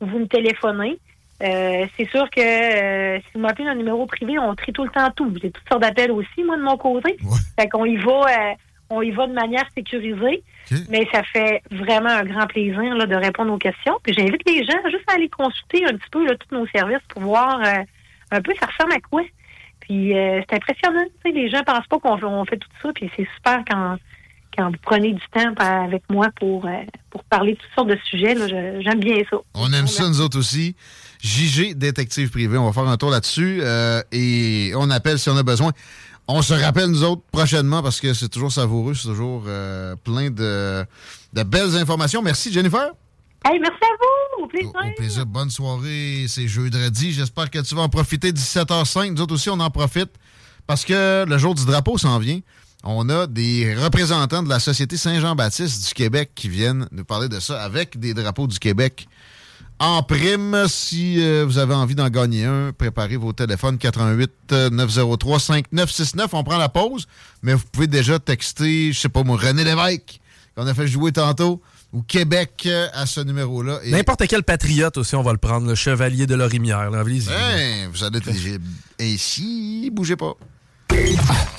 ou 0.00 0.06
vous 0.06 0.18
me 0.18 0.26
téléphonez. 0.26 0.98
Euh, 1.40 1.86
c'est 1.96 2.08
sûr 2.10 2.28
que 2.30 2.40
euh, 2.40 3.18
si 3.18 3.26
vous 3.34 3.40
m'appelez 3.40 3.68
un 3.68 3.76
numéro 3.76 4.04
privé, 4.06 4.38
on 4.38 4.54
trie 4.54 4.72
tout 4.72 4.84
le 4.84 4.90
temps 4.90 5.08
tout. 5.14 5.32
J'ai 5.40 5.50
toutes 5.50 5.68
sortes 5.68 5.82
d'appels 5.82 6.10
aussi, 6.10 6.42
moi, 6.44 6.56
de 6.56 6.62
mon 6.62 6.76
côté. 6.76 7.16
Fait 7.58 7.68
qu'on 7.68 7.84
y 7.84 7.96
va, 7.96 8.54
on 8.90 9.02
y 9.02 9.10
va 9.10 9.26
de 9.26 9.32
manière 9.32 9.64
sécurisée. 9.74 10.42
Mais 10.88 11.08
ça 11.12 11.22
fait 11.22 11.62
vraiment 11.70 12.10
un 12.10 12.24
grand 12.24 12.46
plaisir 12.46 12.94
là, 12.94 13.06
de 13.06 13.14
répondre 13.14 13.52
aux 13.52 13.58
questions. 13.58 13.98
Puis 14.02 14.14
j'invite 14.14 14.46
les 14.46 14.64
gens 14.64 14.78
juste 14.90 15.04
à 15.08 15.14
aller 15.14 15.28
consulter 15.28 15.84
un 15.86 15.96
petit 15.96 16.10
peu 16.10 16.26
là, 16.26 16.34
tous 16.36 16.54
nos 16.54 16.66
services 16.66 17.02
pour 17.08 17.22
voir 17.22 17.60
euh, 17.64 17.82
un 18.30 18.42
peu 18.42 18.52
ça 18.60 18.66
ressemble 18.66 18.92
à 18.92 19.00
quoi. 19.00 19.22
Puis 19.80 20.16
euh, 20.16 20.42
c'est 20.48 20.56
impressionnant. 20.56 21.04
Les 21.24 21.48
gens 21.48 21.62
pensent 21.64 21.86
pas 21.86 21.98
qu'on 21.98 22.44
fait, 22.44 22.58
tout 22.58 22.68
ça. 22.82 22.90
Puis 22.94 23.10
c'est 23.16 23.26
super 23.36 23.62
quand, 23.70 23.96
quand 24.56 24.70
vous 24.70 24.76
prenez 24.82 25.14
du 25.14 25.22
temps 25.32 25.54
avec 25.58 26.02
moi 26.10 26.28
pour, 26.36 26.66
euh, 26.66 26.82
pour 27.10 27.24
parler 27.24 27.52
de 27.52 27.58
toutes 27.58 27.74
sortes 27.74 27.88
de 27.88 27.98
sujets. 28.04 28.34
J'aime 28.82 29.00
bien 29.00 29.22
ça. 29.30 29.38
On 29.54 29.72
aime 29.72 29.86
ça, 29.86 30.06
nous 30.06 30.20
autres 30.20 30.38
aussi. 30.38 30.76
JG 31.22 31.74
Détective 31.74 32.30
Privé, 32.30 32.58
on 32.58 32.66
va 32.66 32.72
faire 32.72 32.88
un 32.88 32.96
tour 32.96 33.10
là-dessus 33.10 33.62
et 34.12 34.72
on 34.76 34.90
appelle 34.90 35.18
si 35.18 35.30
on 35.30 35.36
a 35.36 35.42
besoin. 35.42 35.72
On 36.30 36.42
se 36.42 36.52
rappelle, 36.52 36.90
nous 36.90 37.04
autres, 37.04 37.22
prochainement 37.32 37.82
parce 37.82 38.00
que 38.00 38.12
c'est 38.12 38.28
toujours 38.28 38.52
savoureux, 38.52 38.94
c'est 38.94 39.08
toujours 39.08 39.44
euh, 39.46 39.96
plein 39.96 40.28
de, 40.30 40.84
de 41.32 41.42
belles 41.42 41.74
informations. 41.76 42.20
Merci, 42.20 42.52
Jennifer. 42.52 42.90
Hey, 43.46 43.58
merci 43.58 43.78
à 43.82 43.96
vous. 43.98 44.44
Au 44.44 44.46
plaisir. 44.46 44.68
Au 44.74 44.94
plaisir. 44.96 45.26
Bonne 45.26 45.48
soirée. 45.50 46.26
C'est 46.28 46.46
jeudi. 46.46 47.12
J'espère 47.12 47.50
que 47.50 47.60
tu 47.60 47.74
vas 47.74 47.82
en 47.82 47.88
profiter. 47.88 48.30
17h05. 48.32 49.14
Nous 49.14 49.22
autres 49.22 49.34
aussi, 49.34 49.48
on 49.48 49.58
en 49.58 49.70
profite 49.70 50.10
parce 50.66 50.84
que 50.84 51.24
le 51.26 51.38
jour 51.38 51.54
du 51.54 51.64
drapeau 51.64 51.96
s'en 51.96 52.18
vient. 52.18 52.40
On 52.84 53.08
a 53.08 53.26
des 53.26 53.74
représentants 53.74 54.42
de 54.42 54.48
la 54.48 54.60
Société 54.60 54.96
Saint-Jean-Baptiste 54.96 55.88
du 55.88 55.94
Québec 55.94 56.30
qui 56.34 56.48
viennent 56.48 56.86
nous 56.92 57.04
parler 57.04 57.28
de 57.28 57.40
ça 57.40 57.62
avec 57.62 57.98
des 57.98 58.12
drapeaux 58.14 58.46
du 58.46 58.58
Québec 58.58 59.08
en 59.78 60.02
prime. 60.02 60.64
Si 60.68 61.16
euh, 61.22 61.44
vous 61.46 61.58
avez 61.58 61.74
envie 61.74 61.94
d'en 61.94 62.08
gagner 62.08 62.44
un, 62.44 62.72
préparez 62.76 63.16
vos 63.16 63.32
téléphones 63.32 63.78
88 63.78 64.30
euh, 64.52 64.70
903 64.70 65.38
5969. 65.40 66.30
On 66.34 66.44
prend 66.44 66.58
la 66.58 66.68
pause, 66.68 67.06
mais 67.42 67.54
vous 67.54 67.64
pouvez 67.72 67.86
déjà 67.86 68.18
texter, 68.18 68.92
je 68.92 68.98
sais 68.98 69.08
pas 69.08 69.22
moi, 69.22 69.36
René 69.36 69.64
Lévesque, 69.64 70.20
qu'on 70.56 70.66
a 70.66 70.74
fait 70.74 70.88
jouer 70.88 71.12
tantôt, 71.12 71.62
ou 71.92 72.02
Québec 72.02 72.64
euh, 72.66 72.88
à 72.92 73.06
ce 73.06 73.20
numéro-là. 73.20 73.78
Et- 73.84 73.90
N'importe 73.92 74.26
quel 74.26 74.42
patriote 74.42 74.96
aussi, 74.96 75.14
on 75.14 75.22
va 75.22 75.32
le 75.32 75.38
prendre, 75.38 75.66
le 75.66 75.74
chevalier 75.74 76.26
de 76.26 76.34
Lorimière. 76.34 76.90
Ben, 76.90 77.88
vous 77.92 78.04
allez 78.04 78.18
être 78.18 78.28
éligible. 78.28 78.64
Ainsi, 79.00 79.90
bougez 79.92 80.16
pas. 80.16 80.34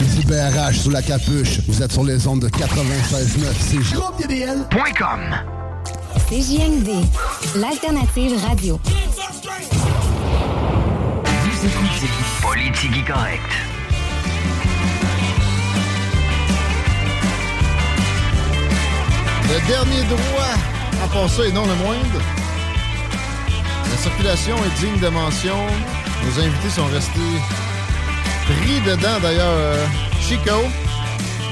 Ici 0.01 0.25
BRH 0.25 0.79
sous 0.79 0.89
la 0.89 1.01
capuche. 1.01 1.61
Vous 1.67 1.81
êtes 1.81 1.91
sur 1.93 2.03
les 2.03 2.27
ondes 2.27 2.41
de 2.41 2.49
96.9. 2.49 3.45
C'est 3.59 3.81
JDL.com. 4.27 5.58
CJMD, 6.29 6.89
l'alternative 7.55 8.33
radio. 8.45 8.79
Vous 11.23 11.65
écoutez 11.65 12.09
Politique 12.41 13.07
correct. 13.07 13.41
Le 19.47 19.67
dernier 19.67 20.03
droit, 20.03 20.53
en 21.03 21.07
passant 21.07 21.43
et 21.43 21.51
non 21.51 21.65
le 21.65 21.75
moindre. 21.75 22.21
La 23.89 23.97
circulation 23.97 24.55
est 24.57 24.79
digne 24.79 24.99
de 24.99 25.09
mention. 25.09 25.55
Nos 26.25 26.39
invités 26.43 26.69
sont 26.69 26.85
restés 26.85 27.39
pris 28.45 28.79
dedans, 28.85 29.19
d'ailleurs. 29.21 29.45
euh, 29.47 29.85
Chico, 30.21 30.51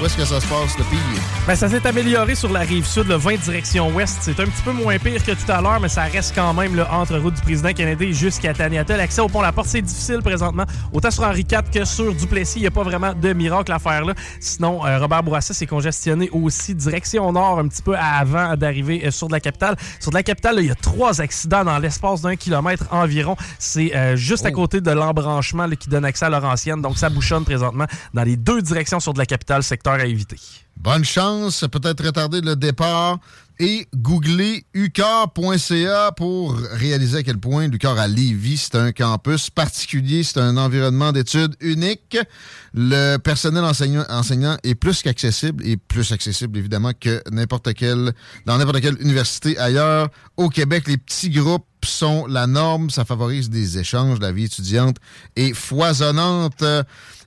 où 0.00 0.06
est-ce 0.06 0.16
que 0.16 0.24
ça 0.24 0.40
se 0.40 0.46
passe, 0.46 0.78
le 0.78 0.84
pire? 0.84 0.98
Ben, 1.46 1.56
ça 1.56 1.68
s'est 1.68 1.84
amélioré 1.84 2.34
sur 2.34 2.52
la 2.52 2.60
rive 2.60 2.86
sud, 2.86 3.08
le 3.08 3.16
20 3.16 3.36
direction 3.36 3.88
ouest. 3.90 4.18
C'est 4.20 4.38
un 4.38 4.44
petit 4.44 4.62
peu 4.62 4.72
moins 4.72 4.96
pire 4.98 5.24
que 5.24 5.32
tout 5.32 5.50
à 5.50 5.60
l'heure, 5.60 5.80
mais 5.80 5.88
ça 5.88 6.02
reste 6.02 6.34
quand 6.34 6.54
même 6.54 6.76
le 6.76 6.84
entre 6.84 7.18
route 7.18 7.34
du 7.34 7.40
président 7.40 7.72
Kennedy 7.72 8.12
jusqu'à 8.12 8.54
Taniata. 8.54 8.96
L'accès 8.96 9.20
au 9.20 9.28
pont 9.28 9.40
La 9.40 9.50
Porte, 9.50 9.66
c'est 9.66 9.82
difficile 9.82 10.20
présentement. 10.22 10.64
Autant 10.92 11.10
sur 11.10 11.24
Henri 11.24 11.40
IV 11.50 11.70
que 11.72 11.84
sur 11.84 12.14
Duplessis, 12.14 12.58
il 12.58 12.62
n'y 12.62 12.68
a 12.68 12.70
pas 12.70 12.84
vraiment 12.84 13.12
de 13.12 13.32
miracle 13.32 13.72
à 13.72 13.80
faire 13.80 14.04
là. 14.04 14.14
Sinon, 14.40 14.86
euh, 14.86 14.98
Robert 14.98 15.24
Bourassa 15.24 15.52
s'est 15.52 15.66
congestionné 15.66 16.30
aussi 16.30 16.74
direction 16.74 17.32
nord 17.32 17.58
un 17.58 17.66
petit 17.66 17.82
peu 17.82 17.96
avant 17.96 18.56
d'arriver 18.56 19.02
euh, 19.04 19.10
sur 19.10 19.26
de 19.26 19.32
la 19.32 19.40
capitale. 19.40 19.76
Sur 19.98 20.10
de 20.12 20.16
la 20.16 20.22
capitale, 20.22 20.56
il 20.58 20.66
y 20.66 20.70
a 20.70 20.76
trois 20.76 21.20
accidents 21.20 21.64
dans 21.64 21.78
l'espace 21.78 22.20
d'un 22.22 22.36
kilomètre 22.36 22.84
environ. 22.92 23.36
C'est 23.58 23.96
euh, 23.96 24.14
juste 24.14 24.46
à 24.46 24.52
côté 24.52 24.80
de 24.80 24.90
l'embranchement 24.92 25.68
qui 25.70 25.88
donne 25.88 26.04
accès 26.04 26.26
à 26.26 26.30
Laurentienne. 26.30 26.82
Donc, 26.82 26.98
ça 26.98 27.10
bouchonne 27.10 27.44
présentement 27.44 27.86
dans 28.14 28.22
les 28.22 28.36
deux 28.36 28.62
directions 28.62 29.00
sur 29.00 29.12
de 29.12 29.18
la 29.18 29.26
capitale, 29.26 29.62
secteur 29.62 29.87
à 29.94 30.06
éviter. 30.06 30.38
Bonne 30.76 31.04
chance, 31.04 31.64
peut-être 31.70 32.04
retarder 32.04 32.40
le 32.40 32.54
départ. 32.54 33.18
Et 33.60 33.88
googlez 33.92 34.64
ucar.ca 34.72 36.12
pour 36.12 36.56
réaliser 36.56 37.18
à 37.18 37.22
quel 37.24 37.38
point 37.38 37.66
l'UCAR 37.66 37.98
à 37.98 38.06
Lévis, 38.06 38.58
c'est 38.58 38.76
un 38.76 38.92
campus 38.92 39.50
particulier, 39.50 40.22
c'est 40.22 40.38
un 40.38 40.56
environnement 40.56 41.10
d'études 41.10 41.56
unique. 41.60 42.16
Le 42.72 43.16
personnel 43.16 43.64
enseignant, 43.64 44.04
enseignant 44.08 44.56
est 44.62 44.76
plus 44.76 45.02
qu'accessible 45.02 45.66
et 45.66 45.76
plus 45.76 46.12
accessible 46.12 46.56
évidemment 46.56 46.92
que 46.98 47.20
n'importe 47.32 47.74
quelle, 47.74 48.12
dans 48.46 48.58
n'importe 48.58 48.80
quelle 48.80 49.02
université 49.02 49.58
ailleurs. 49.58 50.08
Au 50.36 50.50
Québec, 50.50 50.84
les 50.86 50.96
petits 50.96 51.30
groupes 51.30 51.66
sont 51.84 52.28
la 52.28 52.46
norme, 52.46 52.90
ça 52.90 53.04
favorise 53.04 53.50
des 53.50 53.78
échanges, 53.78 54.20
la 54.20 54.30
vie 54.30 54.44
étudiante 54.44 54.98
est 55.34 55.52
foisonnante 55.52 56.62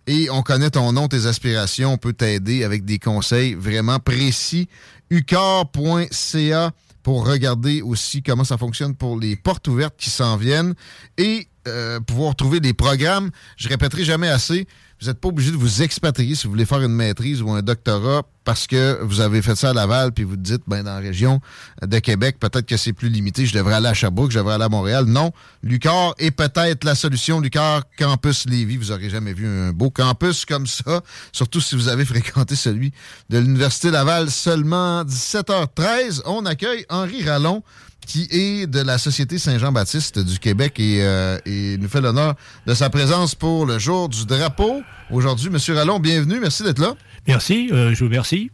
et 0.07 0.30
on 0.30 0.41
connaît 0.41 0.72
ton 0.72 0.91
nom, 0.91 1.07
tes 1.07 1.26
aspirations, 1.26 1.94
on 1.94 1.98
peut 1.98 2.14
t'aider 2.14 2.64
avec 2.64 2.86
des 2.86 2.99
conseils 2.99 3.53
vraiment 3.53 3.99
précis. 3.99 4.68
ucar.ca 5.10 6.72
pour 7.03 7.28
regarder 7.28 7.82
aussi 7.82 8.22
comment 8.22 8.44
ça 8.44 8.57
fonctionne 8.57 8.95
pour 8.95 9.19
les 9.19 9.36
portes 9.36 9.68
ouvertes 9.68 9.95
qui 9.98 10.10
s'en 10.10 10.38
viennent 10.38 10.76
et 11.18 11.48
euh, 11.67 11.99
pouvoir 11.99 12.35
trouver 12.35 12.59
des 12.59 12.73
programmes. 12.73 13.29
Je 13.57 13.69
répéterai 13.69 14.03
jamais 14.03 14.29
assez. 14.29 14.67
Vous 15.01 15.07
n'êtes 15.07 15.19
pas 15.19 15.29
obligé 15.29 15.49
de 15.49 15.57
vous 15.57 15.81
expatrier 15.81 16.35
si 16.35 16.45
vous 16.45 16.51
voulez 16.51 16.65
faire 16.65 16.81
une 16.81 16.93
maîtrise 16.93 17.41
ou 17.41 17.49
un 17.51 17.63
doctorat 17.63 18.21
parce 18.43 18.67
que 18.67 18.99
vous 19.01 19.19
avez 19.19 19.41
fait 19.41 19.55
ça 19.55 19.71
à 19.71 19.73
Laval 19.73 20.11
puis 20.11 20.23
vous 20.23 20.35
te 20.35 20.41
dites, 20.41 20.61
ben, 20.67 20.83
dans 20.83 20.93
la 20.93 20.99
région 20.99 21.39
de 21.81 21.99
Québec, 21.99 22.38
peut-être 22.39 22.67
que 22.67 22.77
c'est 22.77 22.93
plus 22.93 23.09
limité. 23.09 23.47
Je 23.47 23.53
devrais 23.53 23.75
aller 23.75 23.88
à 23.88 23.95
Sherbrooke, 23.95 24.31
je 24.31 24.38
devrais 24.38 24.55
aller 24.55 24.63
à 24.63 24.69
Montréal. 24.69 25.05
Non, 25.05 25.31
Lucar 25.63 26.13
est 26.19 26.31
peut-être 26.31 26.83
la 26.83 26.93
solution. 26.93 27.39
Lucar 27.39 27.83
Campus 27.97 28.45
Lévis. 28.45 28.77
Vous 28.77 28.89
n'aurez 28.89 29.09
jamais 29.09 29.33
vu 29.33 29.47
un 29.47 29.71
beau 29.71 29.89
campus 29.89 30.45
comme 30.45 30.67
ça, 30.67 31.01
surtout 31.31 31.61
si 31.61 31.75
vous 31.75 31.88
avez 31.88 32.05
fréquenté 32.05 32.55
celui 32.55 32.91
de 33.29 33.39
l'Université 33.39 33.89
Laval 33.89 34.29
seulement 34.29 35.03
17h13. 35.03 36.21
On 36.25 36.45
accueille 36.45 36.85
Henri 36.89 37.23
Rallon 37.23 37.63
qui 38.06 38.28
est 38.32 38.68
de 38.68 38.82
la 38.82 38.98
Société 38.98 39.38
Saint-Jean-Baptiste 39.38 40.19
du 40.19 40.40
Québec 40.40 40.80
et, 40.80 40.99
euh, 41.02 41.38
nous 41.45 41.88
fait 41.88 42.02
l'honneur 42.02 42.36
de 42.68 42.73
sa 42.73 42.90
présence 42.90 43.36
pour 43.36 43.65
le 43.65 43.80
jour 43.80 44.10
du 44.10 44.26
drapeau. 44.26 44.82
Aujourd'hui, 45.11 45.49
Monsieur 45.49 45.76
Rallon, 45.76 45.99
bienvenue. 45.99 46.40
Merci 46.40 46.64
d'être 46.64 46.80
là. 46.80 46.95
Merci, 47.28 47.69
euh, 47.72 47.94
je 47.94 47.99
vous 47.99 48.06
remercie. 48.06 48.52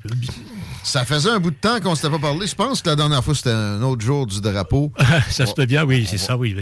Ça 0.87 1.03
faisait 1.03 1.29
un 1.29 1.39
bout 1.39 1.51
de 1.51 1.55
temps 1.57 1.81
qu'on 1.81 1.91
ne 1.91 1.95
s'était 1.95 2.09
pas 2.09 2.17
parlé. 2.17 2.47
Je 2.47 2.55
pense 2.55 2.81
que 2.81 2.87
la 2.89 2.95
dernière 2.95 3.21
fois, 3.21 3.35
c'était 3.35 3.49
un 3.51 3.81
autre 3.81 4.05
jour 4.05 4.25
du 4.25 4.39
drapeau. 4.39 4.93
ça 5.29 5.45
se 5.45 5.53
peut 5.53 5.65
bien, 5.65 5.83
oui, 5.83 6.07
c'est 6.09 6.17
ça, 6.17 6.37
oui. 6.37 6.55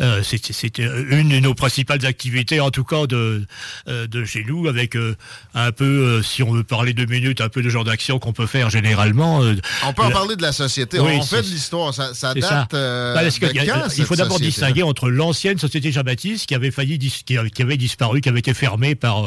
Euh, 0.00 0.22
C'était 0.22 0.84
une 1.10 1.28
de 1.30 1.40
nos 1.40 1.54
principales 1.54 2.06
activités, 2.06 2.60
en 2.60 2.70
tout 2.70 2.84
cas, 2.84 3.06
de, 3.08 3.44
euh, 3.88 4.06
de 4.06 4.24
chez 4.24 4.44
nous, 4.46 4.68
avec 4.68 4.94
euh, 4.96 5.16
un 5.54 5.72
peu, 5.72 5.84
euh, 5.84 6.22
si 6.22 6.44
on 6.44 6.52
veut 6.52 6.62
parler 6.62 6.92
deux 6.94 7.06
minutes, 7.06 7.40
un 7.40 7.48
peu 7.48 7.60
de 7.62 7.68
genre 7.68 7.82
d'action 7.82 8.20
qu'on 8.20 8.32
peut 8.32 8.46
faire 8.46 8.70
généralement. 8.70 9.40
On 9.84 9.92
peut 9.92 10.02
en 10.02 10.10
parler 10.10 10.36
de 10.36 10.42
la 10.42 10.52
société. 10.52 11.00
Oui, 11.00 11.14
on 11.18 11.22
fait 11.22 11.42
de 11.42 11.48
l'histoire. 11.48 11.92
Ça, 11.92 12.12
date 12.34 12.44
ça. 12.44 12.68
euh, 12.74 13.14
que 13.40 13.46
quand, 13.46 13.88
il 13.96 14.04
faut 14.04 14.14
d'abord 14.14 14.38
distinguer 14.38 14.84
entre 14.84 15.10
l'ancienne 15.10 15.58
société 15.58 15.90
Jean-Baptiste 15.90 16.46
qui 16.46 16.54
avait 16.54 16.70
failli 16.70 16.96
qui, 16.98 17.36
avait 17.36 17.76
disparu, 17.76 18.20
qui 18.20 18.28
avait 18.28 18.38
été 18.38 18.54
fermée 18.54 18.94
par 18.94 19.24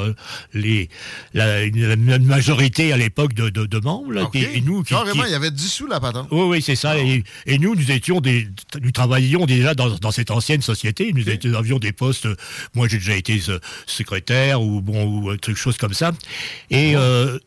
les 0.54 0.88
la, 1.34 1.64
une- 1.64 1.86
la 2.06 2.20
majorité 2.20 2.94
à 2.94 2.98
l'époque 2.98 3.34
de, 3.34 3.50
de, 3.50 3.66
de 3.66 3.80
membres. 3.80 4.21
Là, 4.22 4.28
OK. 4.28 4.36
et, 4.36 4.58
et 4.58 4.62
nous, 4.62 4.84
qui, 4.84 4.94
Carrément, 4.94 5.24
qui- 5.24 5.30
il 5.30 5.32
y 5.32 5.36
avait 5.36 5.52
dissous 5.52 5.88
la 5.88 6.00
patente. 6.00 6.28
oui, 6.32 6.42
oui, 6.44 6.62
c'est 6.62 6.76
ça. 6.76 6.98
Et, 6.98 7.24
et 7.46 7.58
nous, 7.60 7.76
nous 7.76 7.92
étions 7.92 8.22
des, 8.22 8.48
nous 8.82 8.92
travaillions 8.92 9.46
déjà 9.46 9.74
dans, 9.74 9.90
dans 9.98 10.12
cette 10.12 10.32
ancienne 10.32 10.62
société. 10.62 11.12
Nous 11.14 11.56
avions 11.56 11.80
des 11.80 11.92
postes. 11.92 12.28
Moi, 12.76 12.88
j'ai 12.88 12.98
déjà 12.98 13.16
été 13.16 13.42
euh, 13.50 13.60
secrétaire 13.86 14.62
ou 14.62 14.82
bon 14.82 15.06
ou 15.06 15.38
quelque 15.38 15.58
chose 15.60 15.78
comme 15.78 15.94
ça. 15.94 16.12
Et 16.70 16.96
euh, 16.96 17.38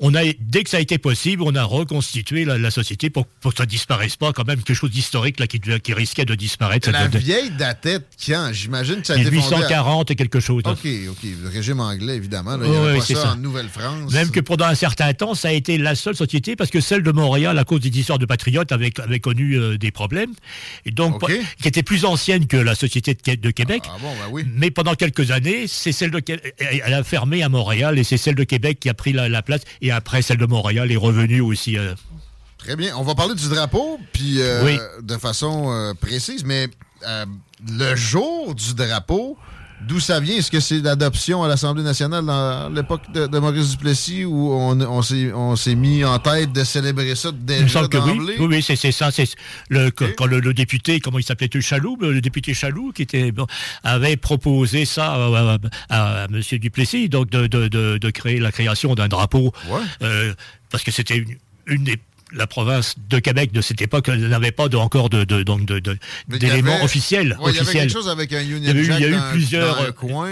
on 0.00 0.14
a, 0.14 0.22
dès 0.40 0.64
que 0.64 0.70
ça 0.70 0.78
a 0.78 0.80
été 0.80 0.98
possible, 0.98 1.42
on 1.42 1.54
a 1.54 1.62
reconstitué 1.62 2.44
la, 2.44 2.56
la 2.58 2.70
société 2.70 3.10
pour, 3.10 3.26
pour 3.26 3.52
que 3.52 3.58
ça 3.58 3.66
disparaisse 3.66 4.16
pas. 4.16 4.32
Quand 4.32 4.46
même 4.46 4.62
quelque 4.62 4.76
chose 4.76 4.90
d'historique 4.90 5.38
là 5.38 5.46
qui, 5.46 5.60
risquait 5.92 6.24
de 6.24 6.34
disparaître. 6.34 6.90
La 6.90 7.08
De- 7.08 7.18
vieille 7.18 7.50
datait 7.50 7.98
quand? 8.26 8.50
J'imagine 8.52 9.00
que 9.02 9.06
ça 9.06 9.14
a 9.14 9.16
été 9.16 9.24
fondé... 9.26 9.38
à- 9.38 9.40
1840 9.58 10.10
et 10.10 10.16
quelque 10.16 10.40
chose. 10.40 10.62
OK, 10.64 10.78
OK. 11.10 11.18
Le 11.42 11.48
régime 11.48 11.80
anglais, 11.80 12.16
évidemment. 12.16 12.56
là, 12.56 12.64
il 12.64 12.70
n'y 12.70 12.76
Oui, 12.76 12.82
avait 12.82 12.92
oui, 12.92 12.98
pas 12.98 13.04
c'est 13.04 13.14
ça, 13.14 13.22
ça. 13.22 13.32
en 13.32 13.36
Nouvelle-France. 13.36 14.12
Même 14.12 14.30
que 14.30 14.40
pendant 14.40 14.64
un 14.66 14.74
certain 14.74 15.12
temps, 15.12 15.34
ça 15.34 15.48
a 15.48 15.52
été 15.52 15.76
la 15.78 15.94
seule 15.94 16.16
société, 16.16 16.56
parce 16.56 16.70
que 16.70 16.80
celle 16.80 17.02
de 17.02 17.12
Montréal, 17.12 17.58
à 17.58 17.64
cause 17.64 17.80
des 17.80 17.96
histoires 17.98 18.18
de 18.18 18.26
patriotes, 18.26 18.72
avait, 18.72 18.92
avait 19.00 19.20
connu 19.20 19.56
euh, 19.58 19.76
des 19.78 19.90
problèmes, 19.90 20.32
et 20.86 20.90
donc 20.90 21.22
qui 21.60 21.68
était 21.68 21.82
plus 21.82 22.04
ancienne 22.04 22.46
que 22.46 22.56
la 22.56 22.74
société 22.74 23.14
de, 23.14 23.20
Qué- 23.20 23.36
de 23.36 23.50
Québec. 23.50 23.82
Ah 23.86 23.96
bon, 24.00 24.08
ben 24.12 24.28
oui. 24.32 24.44
Mais 24.54 24.70
pendant 24.70 24.94
quelques 24.94 25.30
années, 25.30 25.66
c'est 25.66 25.92
celle 25.92 26.10
de 26.10 26.22
elle 26.58 26.94
a 26.94 27.02
fermé 27.04 27.42
à 27.42 27.48
Montréal, 27.48 27.98
et 27.98 28.04
c'est 28.04 28.16
celle 28.16 28.34
de 28.34 28.44
Québec 28.44 28.78
qui 28.80 28.88
a 28.88 28.94
pris 28.94 29.12
la, 29.12 29.28
la 29.28 29.42
place, 29.42 29.60
et 29.82 29.89
après 29.90 30.22
celle 30.22 30.38
de 30.38 30.46
Montréal 30.46 30.90
est 30.92 30.96
revenue 30.96 31.40
aussi. 31.40 31.76
euh, 31.78 31.94
Très 32.58 32.76
bien. 32.76 32.94
On 32.96 33.02
va 33.02 33.14
parler 33.14 33.34
du 33.34 33.48
drapeau, 33.48 33.98
puis 34.12 34.40
euh, 34.42 34.62
Oui. 34.64 34.78
de 35.02 35.16
façon 35.16 35.70
euh, 35.72 35.94
précise, 35.94 36.44
mais 36.44 36.68
le 37.68 37.96
jour 37.96 38.54
du 38.54 38.74
drapeau, 38.74 39.36
d'où 39.86 40.00
ça 40.00 40.20
vient? 40.20 40.36
Est-ce 40.36 40.50
que 40.50 40.60
c'est 40.60 40.80
l'adoption 40.80 41.42
à 41.42 41.48
l'Assemblée 41.48 41.82
nationale 41.82 42.24
dans 42.24 42.68
l'époque 42.68 43.10
de, 43.12 43.26
de 43.26 43.38
Maurice 43.38 43.70
Duplessis 43.70 44.24
où 44.24 44.52
on, 44.52 44.80
on 44.80 45.56
s'est 45.56 45.74
mis 45.74 46.04
en 46.04 46.18
tête 46.18 46.52
de 46.52 46.64
célébrer 46.64 47.14
ça 47.14 47.32
déjà 47.32 47.68
semble 47.68 47.88
que 47.88 47.98
oui. 47.98 48.06
d'emblée? 48.06 48.36
Oui, 48.38 48.46
oui, 48.50 48.62
c'est 48.62 48.92
ça. 48.92 49.10
C'est 49.10 49.28
le 49.68 49.90
quand 49.90 50.06
quand 50.16 50.26
le, 50.26 50.40
le 50.40 50.54
député, 50.54 51.00
comment 51.00 51.18
il 51.18 51.24
s'appelait, 51.24 51.48
Chaloux, 51.60 51.96
le 52.00 52.20
député 52.20 52.54
Chaloux, 52.54 52.92
qui 52.92 53.02
était 53.02 53.32
bon, 53.32 53.46
avait 53.82 54.16
proposé 54.16 54.84
ça 54.84 55.12
à, 55.14 55.58
à, 55.88 56.22
à 56.24 56.28
Monsieur 56.28 56.58
Duplessis, 56.58 57.08
donc 57.08 57.30
de, 57.30 57.46
de, 57.46 57.68
de, 57.68 57.98
de 57.98 58.10
créer 58.10 58.38
la 58.38 58.52
création 58.52 58.94
d'un 58.94 59.08
drapeau, 59.08 59.52
euh, 60.02 60.32
parce 60.70 60.84
que 60.84 60.90
c'était 60.90 61.16
une, 61.16 61.36
une 61.66 61.84
des 61.84 61.98
la 62.32 62.46
province 62.46 62.94
de 63.08 63.18
Québec 63.18 63.52
de 63.52 63.60
cette 63.60 63.80
époque 63.82 64.08
n'avait 64.08 64.52
pas 64.52 64.68
de, 64.68 64.76
encore 64.76 65.10
de, 65.10 65.24
de, 65.24 65.42
donc 65.42 65.64
de, 65.66 65.80
d'éléments 66.28 66.74
avait- 66.74 66.84
officiels. 66.84 67.36
Ouais, 67.40 67.50
Il 67.52 67.56
y 67.56 67.60
avait 67.60 67.72
quelque 67.72 67.92
chose 67.92 68.08
avec 68.08 68.32
un 68.32 68.42
Union 68.42 68.72
Jack 68.84 68.98
il 68.98 69.00
y 69.00 69.04
a 69.04 69.08
eu 69.08 69.12
dans- 69.12 69.30
plusieurs, 69.30 69.76
dans 69.76 69.82
un 69.82 69.92
coin. 69.92 70.30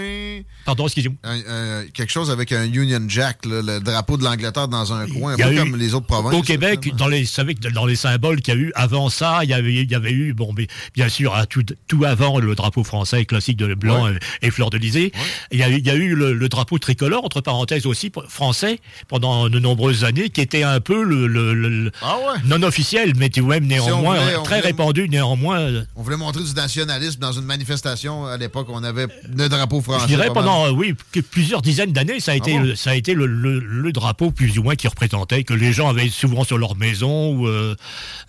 Pardon, 0.65 0.85
excusez-moi. 0.85 1.17
Un- 1.23 1.39
un- 1.81 1.85
quelque 1.93 2.11
chose 2.11 2.29
avec 2.31 2.51
un 2.51 2.65
Union 2.65 3.01
Jack, 3.07 3.45
là, 3.45 3.61
le 3.61 3.79
drapeau 3.79 4.17
de 4.17 4.23
l'Angleterre 4.23 4.67
dans 4.67 4.93
un 4.93 5.07
coin, 5.07 5.33
un 5.33 5.37
peu 5.37 5.53
eu- 5.53 5.57
comme 5.57 5.75
les 5.75 5.93
autres 5.93 6.05
provinces. 6.05 6.33
Au 6.33 6.41
Québec, 6.41 6.91
dans 6.95 7.07
les, 7.07 7.21
vous 7.23 7.27
savez 7.27 7.55
que 7.55 7.67
dans 7.69 7.85
les 7.85 7.95
symboles 7.95 8.41
qu'il 8.41 8.53
y 8.53 8.57
a 8.57 8.59
eu 8.59 8.71
avant 8.75 9.09
ça, 9.09 9.39
il 9.43 9.49
y 9.49 9.53
avait, 9.53 9.73
il 9.73 9.89
y 9.91 9.95
avait 9.95 10.11
eu, 10.11 10.33
bon, 10.33 10.53
mais 10.55 10.67
bien 10.93 11.09
sûr, 11.09 11.33
à 11.35 11.45
tout, 11.45 11.63
tout 11.87 12.05
avant 12.05 12.39
le 12.39 12.55
drapeau 12.55 12.83
français 12.83 13.25
classique 13.25 13.57
de 13.57 13.73
blanc 13.73 14.05
Ouais. 14.05 14.19
et, 14.41 14.47
et 14.47 14.51
fleur 14.51 14.69
de 14.69 14.77
lysée, 14.77 15.11
il, 15.51 15.59
y 15.59 15.63
a, 15.63 15.69
eu- 15.69 15.77
il 15.77 15.85
y 15.85 15.89
a 15.89 15.95
eu 15.95 16.15
le, 16.15 16.33
le 16.33 16.49
drapeau 16.49 16.77
tricolore, 16.77 17.25
entre 17.25 17.41
parenthèses 17.41 17.85
aussi, 17.85 18.11
français, 18.27 18.79
pendant 19.07 19.49
de 19.49 19.59
nombreuses 19.59 20.03
années, 20.03 20.29
qui 20.29 20.41
était 20.41 20.63
un 20.63 20.79
peu 20.79 21.03
le, 21.03 21.27
le- 21.27 21.53
le- 21.53 21.88
le- 22.01 22.47
non 22.47 22.61
officiel, 22.67 23.13
mais 23.17 23.29
de 23.29 23.41
même 23.41 23.65
néanmoins, 23.65 24.19
voulait- 24.19 24.35
on 24.37 24.43
très 24.43 24.57
voulait- 24.57 24.67
répandu 24.67 25.09
néanmoins. 25.09 25.59
euh, 25.59 25.83
On 25.95 26.01
voulait 26.03 26.17
montrer 26.17 26.43
du 26.43 26.53
nationalisme 26.53 27.19
dans 27.19 27.31
une 27.31 27.45
manifestation 27.45 28.25
à 28.25 28.37
l'époque. 28.37 28.67
On 28.69 28.83
avait 28.83 29.07
le 29.35 29.49
drapeau 29.49 29.81
français. 29.81 30.03
Je 30.03 30.07
dirais 30.07 30.29
pendant 30.33 30.65
euh, 30.67 30.71
oui 30.71 30.95
que 31.11 31.19
plusieurs 31.19 31.61
dizaines 31.61 31.91
d'années, 31.93 32.19
ça 32.19 32.31
a 32.31 32.35
été 32.35 32.53
bon? 32.53 32.61
le, 32.63 32.75
ça 32.75 32.91
a 32.91 32.95
été 32.95 33.13
le, 33.13 33.25
le- 33.25 33.59
le 33.59 33.91
drapeau 33.91 34.31
plus 34.31 34.57
ou 34.59 34.63
moins 34.63 34.75
qui 34.75 34.87
représentait 34.87 35.43
que 35.43 35.53
les 35.53 35.73
gens 35.73 35.89
avaient 35.89 36.09
souvent 36.09 36.43
sur 36.43 36.57
leur 36.57 36.75
maison 36.75 37.33
ou. 37.35 37.47
euh, 37.47 37.75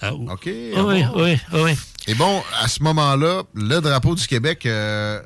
euh, 0.03 0.11
ou- 0.13 0.31
OK. 0.31 0.43
oui, 0.47 0.73
ah 0.77 0.83
bon? 0.83 1.23
oui, 1.25 1.37
oui. 1.53 1.71
Et 2.07 2.15
bon, 2.15 2.43
à 2.61 2.67
ce 2.69 2.83
moment-là, 2.83 3.43
le 3.55 3.81
drapeau 3.81 4.15
du 4.15 4.27
Québec, 4.27 4.65
euh, 4.67 5.21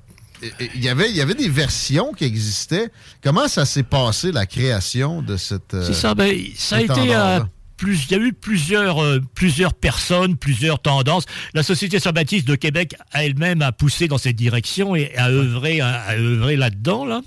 il 0.74 0.82
y 0.84 0.88
avait, 0.88 1.08
il 1.08 1.16
y 1.16 1.20
avait 1.22 1.34
des 1.34 1.48
versions 1.48 2.12
qui 2.12 2.24
existaient. 2.24 2.90
Comment 3.22 3.48
ça 3.48 3.64
s'est 3.64 3.84
passé, 3.84 4.32
la 4.32 4.44
création 4.44 5.22
de 5.22 5.36
cette. 5.36 5.72
euh, 5.72 5.84
C'est 5.86 5.94
ça, 5.94 6.14
ben, 6.14 6.36
ça 6.56 6.76
a 6.76 6.80
été. 6.82 7.14
euh? 7.14 7.40
Plus, 7.76 8.06
il 8.06 8.12
y 8.12 8.14
a 8.14 8.22
eu 8.22 8.32
plusieurs, 8.32 9.02
euh, 9.02 9.20
plusieurs 9.34 9.74
personnes, 9.74 10.36
plusieurs 10.36 10.80
tendances. 10.80 11.24
La 11.54 11.62
Société 11.62 11.98
Saint-Baptiste 11.98 12.46
de 12.46 12.54
Québec 12.56 12.94
a 13.12 13.24
elle-même 13.24 13.62
a 13.62 13.72
poussé 13.72 14.08
dans 14.08 14.18
cette 14.18 14.36
direction 14.36 14.94
et 14.96 15.14
a 15.16 15.28
œuvré, 15.28 15.80
a, 15.80 16.00
a 16.02 16.16
œuvré 16.16 16.56
là-dedans. 16.56 17.04
Là. 17.04 17.20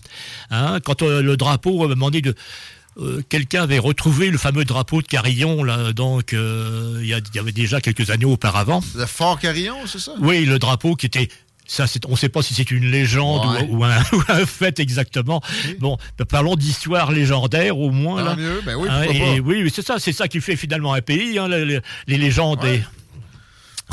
Hein, 0.51 0.79
quand 0.83 1.01
euh, 1.01 1.21
le 1.21 1.37
drapeau 1.37 1.85
a 1.85 1.87
demandé 1.87 2.21
de. 2.21 2.33
euh, 2.99 3.21
Quelqu'un 3.29 3.63
avait 3.63 3.79
retrouvé 3.79 4.29
le 4.31 4.37
fameux 4.37 4.65
drapeau 4.65 5.01
de 5.01 5.07
Carillon, 5.07 5.63
là, 5.63 5.93
donc 5.93 6.31
il 6.33 7.05
y, 7.05 7.09
y 7.35 7.39
avait 7.39 7.51
déjà 7.51 7.81
quelques 7.81 8.09
années 8.09 8.25
auparavant. 8.25 8.81
Le 8.95 9.05
Fort 9.05 9.39
Carillon, 9.39 9.77
c'est 9.85 9.99
ça? 9.99 10.13
Oui, 10.19 10.45
le 10.45 10.59
drapeau 10.59 10.95
qui 10.95 11.05
était. 11.05 11.29
Ça, 11.69 11.85
on 12.07 12.11
ne 12.11 12.15
sait 12.15 12.29
pas 12.29 12.41
si 12.41 12.53
c'est 12.53 12.71
une 12.71 12.85
légende 12.89 13.45
Ouais. 13.51 13.67
ou, 13.69 13.79
ou 13.79 13.83
un, 13.83 13.97
ou 14.13 14.21
un 14.29 14.45
fait 14.45 14.79
exactement. 14.79 15.41
Bon, 15.79 15.97
parlons 16.29 16.55
d'histoire 16.55 17.11
légendaire 17.11 17.77
au 17.77 17.91
moins. 17.91 18.23
Tant 18.23 18.29
là. 18.29 18.35
mieux, 18.37 18.61
ben 18.65 18.75
oui, 18.77 18.87
Hein, 18.89 19.03
pourquoi 19.05 19.27
et 19.33 19.41
pas. 19.41 19.47
oui, 19.47 19.71
c'est 19.73 19.85
ça, 19.85 19.97
c'est 19.99 20.13
ça 20.13 20.27
qui 20.29 20.39
fait 20.39 20.55
finalement 20.55 20.93
un 20.93 21.01
pays, 21.01 21.37
hein, 21.37 21.47
les, 21.49 21.81
légendes. 22.07 22.63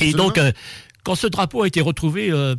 et- 0.01 0.13
donc, 0.13 0.39
euh, 0.39 0.53
quand 1.03 1.15
ce 1.17 1.27
drapeau 1.27 1.63
a 1.63 1.67
été 1.67 1.81
retrouvé, 1.81 2.31
euh, 2.31 2.55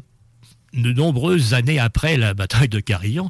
de 0.76 0.92
nombreuses 0.94 1.54
années 1.54 1.80
après 1.80 2.18
la 2.18 2.34
bataille 2.34 2.70
de 2.70 2.80
Carillon, 2.80 3.30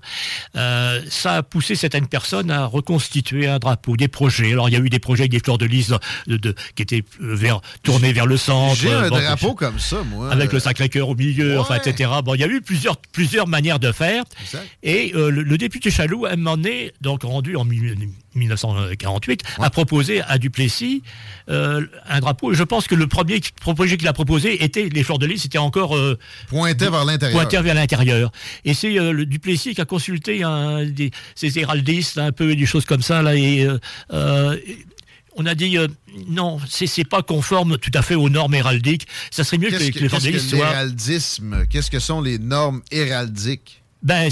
euh, 0.55 1.01
ça 1.09 1.35
a 1.37 1.43
poussé 1.43 1.75
certaines 1.75 2.07
personnes 2.07 2.51
à 2.51 2.65
reconstituer 2.65 3.47
un 3.47 3.59
drapeau, 3.59 3.95
des 3.97 4.07
projets. 4.07 4.51
Alors 4.51 4.69
il 4.69 4.73
y 4.73 4.75
a 4.75 4.79
eu 4.79 4.89
des 4.89 4.99
projets 4.99 5.23
avec 5.23 5.31
des 5.31 5.39
fleurs 5.39 5.57
de 5.57 5.65
lys 5.65 5.91
de, 6.27 6.37
de- 6.37 6.55
qui 6.75 6.81
étaient 6.83 7.03
euh, 7.21 7.35
vers, 7.35 7.61
tournés 7.83 8.13
vers 8.13 8.25
le 8.25 8.37
centre. 8.37 8.75
J'ai 8.75 8.91
un 8.93 9.09
Bon, 9.09 9.17
drapeau 9.19 9.53
comme 9.53 9.79
ça, 9.79 10.03
moi. 10.03 10.31
avec 10.31 10.51
le 10.53 10.59
Sacré-Cœur 10.59 11.09
au 11.09 11.15
milieu, 11.15 11.59
enfin, 11.59 11.75
etc. 11.75 12.09
Bon, 12.23 12.33
il 12.35 12.41
y 12.41 12.43
a 12.43 12.47
eu 12.47 12.61
plusieurs, 12.61 12.97
plusieurs 12.97 13.47
manières 13.47 13.79
de 13.79 13.91
faire. 13.91 14.23
Exact. 14.41 14.67
Et 14.83 15.11
euh, 15.15 15.29
le, 15.29 15.43
le 15.43 15.57
député 15.57 15.91
Chaloux, 15.91 16.25
à 16.25 16.31
un 16.31 16.35
moment 16.35 16.57
donné, 16.57 16.91
donc 17.01 17.23
rendu 17.23 17.55
en 17.55 17.65
mille- 17.65 17.95
1948, 18.35 19.43
a 19.59 19.69
proposé 19.69 20.21
à 20.21 20.37
Duplessis 20.37 21.01
euh, 21.49 21.85
un 22.09 22.19
drapeau. 22.19 22.53
Je 22.53 22.63
pense 22.63 22.87
que 22.87 22.95
le 22.95 23.07
premier 23.07 23.39
projet 23.61 23.95
qu'il 23.97 24.07
a 24.07 24.13
proposé 24.13 24.63
était 24.63 24.89
les 24.89 25.03
fleurs 25.03 25.19
de 25.19 25.25
lys, 25.25 25.41
c'était 25.43 25.57
encore 25.57 25.95
euh, 25.95 26.17
Pointé 26.49 26.89
vers 26.89 27.05
l'intérieur. 27.05 27.34
Pointé 27.35 27.61
vers 27.61 27.75
l'intérieur. 27.75 28.31
Et 28.63 28.73
c'est 28.73 28.97
euh, 28.99 29.11
le 29.11 29.25
Duplessis 29.25 29.75
qui 29.75 29.81
a 29.81 29.85
consulté 29.85 30.43
un, 30.43 30.85
des, 30.85 31.11
ces 31.35 31.57
héraldistes, 31.59 32.17
un 32.17 32.31
peu 32.31 32.55
des 32.55 32.65
choses 32.65 32.85
comme 32.85 33.01
ça 33.01 33.21
là, 33.21 33.35
et 33.35 33.65
euh, 33.65 33.77
euh, 34.13 34.57
on 35.37 35.45
a 35.45 35.53
dit 35.55 35.77
euh, 35.77 35.87
non, 36.29 36.59
c'est 36.69 37.03
pas 37.09 37.21
conforme 37.21 37.77
tout 37.77 37.91
à 37.93 38.01
fait 38.01 38.15
aux 38.15 38.29
normes 38.29 38.53
héraldiques. 38.55 39.05
Ça 39.31 39.43
serait 39.43 39.57
mieux 39.57 39.69
que, 39.69 39.75
les- 39.75 39.91
que, 39.91 39.99
que 39.99 40.03
les 40.03 40.09
qu'est-ce 40.09 40.23
que 40.51 40.55
l'héraldisme? 40.69 41.65
Qu'est-ce 41.69 41.91
que 41.91 41.99
sont 41.99 42.21
les 42.21 42.39
normes 42.39 42.81
héraldiques? 42.91 43.81
Ben, 44.05 44.29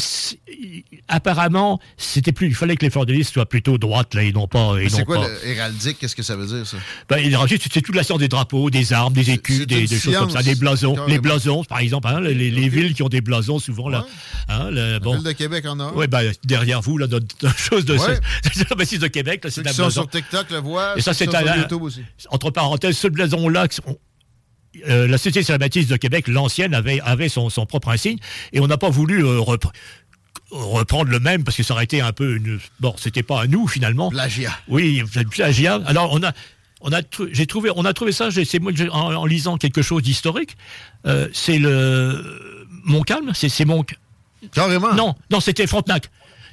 apparemment, 1.08 1.80
c'était 1.98 2.32
plus. 2.32 2.48
Il 2.48 2.54
fallait 2.54 2.76
que 2.76 2.86
les 2.86 3.14
lys 3.18 3.28
soient 3.28 3.48
plutôt 3.48 3.80
droites 3.80 4.14
là, 4.14 4.22
et 4.22 4.32
non 4.32 4.48
pas. 4.48 4.78
Et 4.78 4.88
C'est 4.88 5.04
quoi 5.04 5.22
pas. 5.22 5.28
le 5.28 5.48
héraldique? 5.48 5.98
Qu'est-ce 5.98 6.16
que 6.16 6.22
ça 6.22 6.36
veut 6.36 6.46
dire, 6.46 6.68
ça? 6.68 6.78
Ben, 7.10 7.20
c'est 7.60 7.82
toute 7.82 7.96
la 7.96 8.04
science 8.04 8.20
des 8.20 8.28
drapeaux, 8.28 8.70
des 8.70 8.94
armes, 8.94 9.14
des 9.14 9.32
écus, 9.32 9.66
des, 9.66 9.88
choses 9.88 10.16
comme 10.16 10.30
ça, 10.30 10.44
des 10.44 10.54
blasons. 10.54 10.96
Les 11.08 11.18
blasons, 11.18 11.64
par 11.64 11.80
exemple, 11.80 12.08
hein, 12.08 12.20
les, 12.20 12.52
les 12.52 12.70
villes 12.70 12.94
qui 12.94 13.02
ont 13.02 13.10
des 13.10 13.22
blasons, 13.22 13.58
souvent 13.58 13.90
là. 13.90 14.06
Hein, 14.48 14.70
le- 14.70 15.00
La 15.00 15.00
ville 15.00 15.24
de 15.24 15.32
Québec 15.32 15.66
en 15.66 15.80
a. 15.80 15.92
Ouais, 15.92 16.08
ben, 16.08 16.32
derrière 16.44 16.82
vous, 16.82 17.00
là, 17.00 17.08
notre, 17.08 17.26
notre 17.42 17.58
chose 17.58 17.86
de. 17.86 17.98
Ouais. 17.98 18.20
La 18.70 18.76
bâtisse 18.76 19.00
de 19.00 19.08
Québec, 19.08 19.44
là, 19.44 19.50
c'est 19.50 19.68
sont 19.68 19.76
blason. 19.76 19.90
sur 19.90 20.10
TikTok 20.10 20.52
le 20.52 20.58
voient. 20.60 20.94
Et 20.98 21.02
ça, 21.02 21.16
c'est 21.16 21.34
un-. 21.34 21.68
Entre 22.30 22.52
parenthèses, 22.52 22.98
ce 22.98 23.08
blason-là, 23.08 23.68
euh, 24.88 25.08
la 25.08 25.18
Société 25.18 25.44
Saint-Baptiste 25.44 25.90
de 25.90 25.98
Québec, 25.98 26.28
l'ancienne, 26.28 26.74
avait, 26.74 27.00
avait 27.02 27.30
son, 27.30 27.50
son 27.50 27.66
propre 27.66 27.90
insigne, 27.90 28.18
et 28.52 28.60
on 28.60 28.68
n'a 28.68 28.78
pas 28.78 28.90
voulu 28.90 29.24
euh, 29.26 29.40
repr- 29.40 29.72
reprendre 30.52 31.10
le 31.10 31.20
même 31.20 31.44
parce 31.44 31.58
que 31.58 31.64
ça 31.64 31.74
aurait 31.74 31.84
été 31.86 32.02
un 32.02 32.12
peu 32.12 32.36
une. 32.36 32.60
Bon, 32.80 32.94
c'était 32.98 33.24
pas 33.24 33.42
à 33.42 33.48
nous 33.48 33.68
finalement. 33.68 34.10
Plagiat. 34.10 34.52
Oui, 34.68 35.04
plagiat. 35.32 35.82
Alors 35.86 36.12
on 36.14 36.24
a. 36.24 36.32
On 36.86 36.92
a, 36.92 37.00
j'ai 37.32 37.48
trouvé, 37.48 37.70
on 37.78 37.86
a 37.86 37.94
trouvé 37.94 38.12
ça, 38.12 38.28
moi, 38.60 38.74
en, 38.92 39.16
en 39.16 39.26
lisant 39.26 39.58
quelque 39.58 39.82
chose 39.82 40.04
d'historique. 40.04 40.58
Euh, 41.06 41.30
c'est 41.32 41.58
le 41.58 42.60
Montcalm, 42.84 43.32
c'est 43.34 43.48
c'est 43.48 43.64
mon. 43.64 43.86
Carrément. 44.54 44.94
Non, 44.94 45.16
non, 45.32 45.40
c'était 45.40 45.66
Frontenac. 45.66 46.10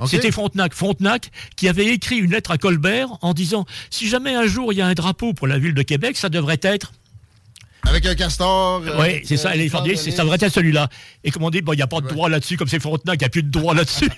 C'était 0.06 0.30
Frontenac, 0.30 0.72
Frontenac 0.72 1.32
qui 1.56 1.68
avait 1.68 1.86
écrit 1.86 2.18
une 2.18 2.30
lettre 2.30 2.52
à 2.52 2.59
Colbert 2.59 3.09
en 3.22 3.34
disant 3.34 3.66
si 3.90 4.09
jamais 4.09 4.32
un 4.34 4.47
jour 4.47 4.72
il 4.72 4.76
y 4.76 4.82
a 4.82 4.86
un 4.86 4.94
drapeau 4.94 5.34
pour 5.34 5.48
la 5.48 5.59
ville 5.59 5.74
de 5.74 5.82
Québec, 5.82 6.16
ça 6.16 6.28
devrait 6.28 6.60
être 6.62 6.92
Avec 7.89 8.05
un 8.07 8.15
castor. 8.15 8.82
euh, 8.86 9.01
oui, 9.01 9.20
c'est 9.24 9.36
ça, 9.36 9.51
euh, 9.51 9.55
les 9.55 9.69
de 9.69 9.94
c'est 9.97 10.11
ça 10.11 10.23
devrait 10.23 10.39
être 10.40 10.52
celui-là. 10.52 10.89
Et 11.24 11.31
comme 11.31 11.43
on 11.44 11.51
dit, 11.51 11.62
bon, 11.62 11.73
il 11.73 11.77
n'y 11.77 11.82
a 11.82 11.86
pas 11.86 12.01
de 12.01 12.09
droit 12.09 12.28
là-dessus, 12.28 12.57
comme 12.57 12.69
c'est 12.69 12.78
Frontenac, 12.81 13.16
il 13.16 13.23
n'y 13.23 13.27
a 13.27 13.28
plus 13.31 13.43
de 13.43 13.51
droit 13.51 13.74
là-dessus. 13.74 14.09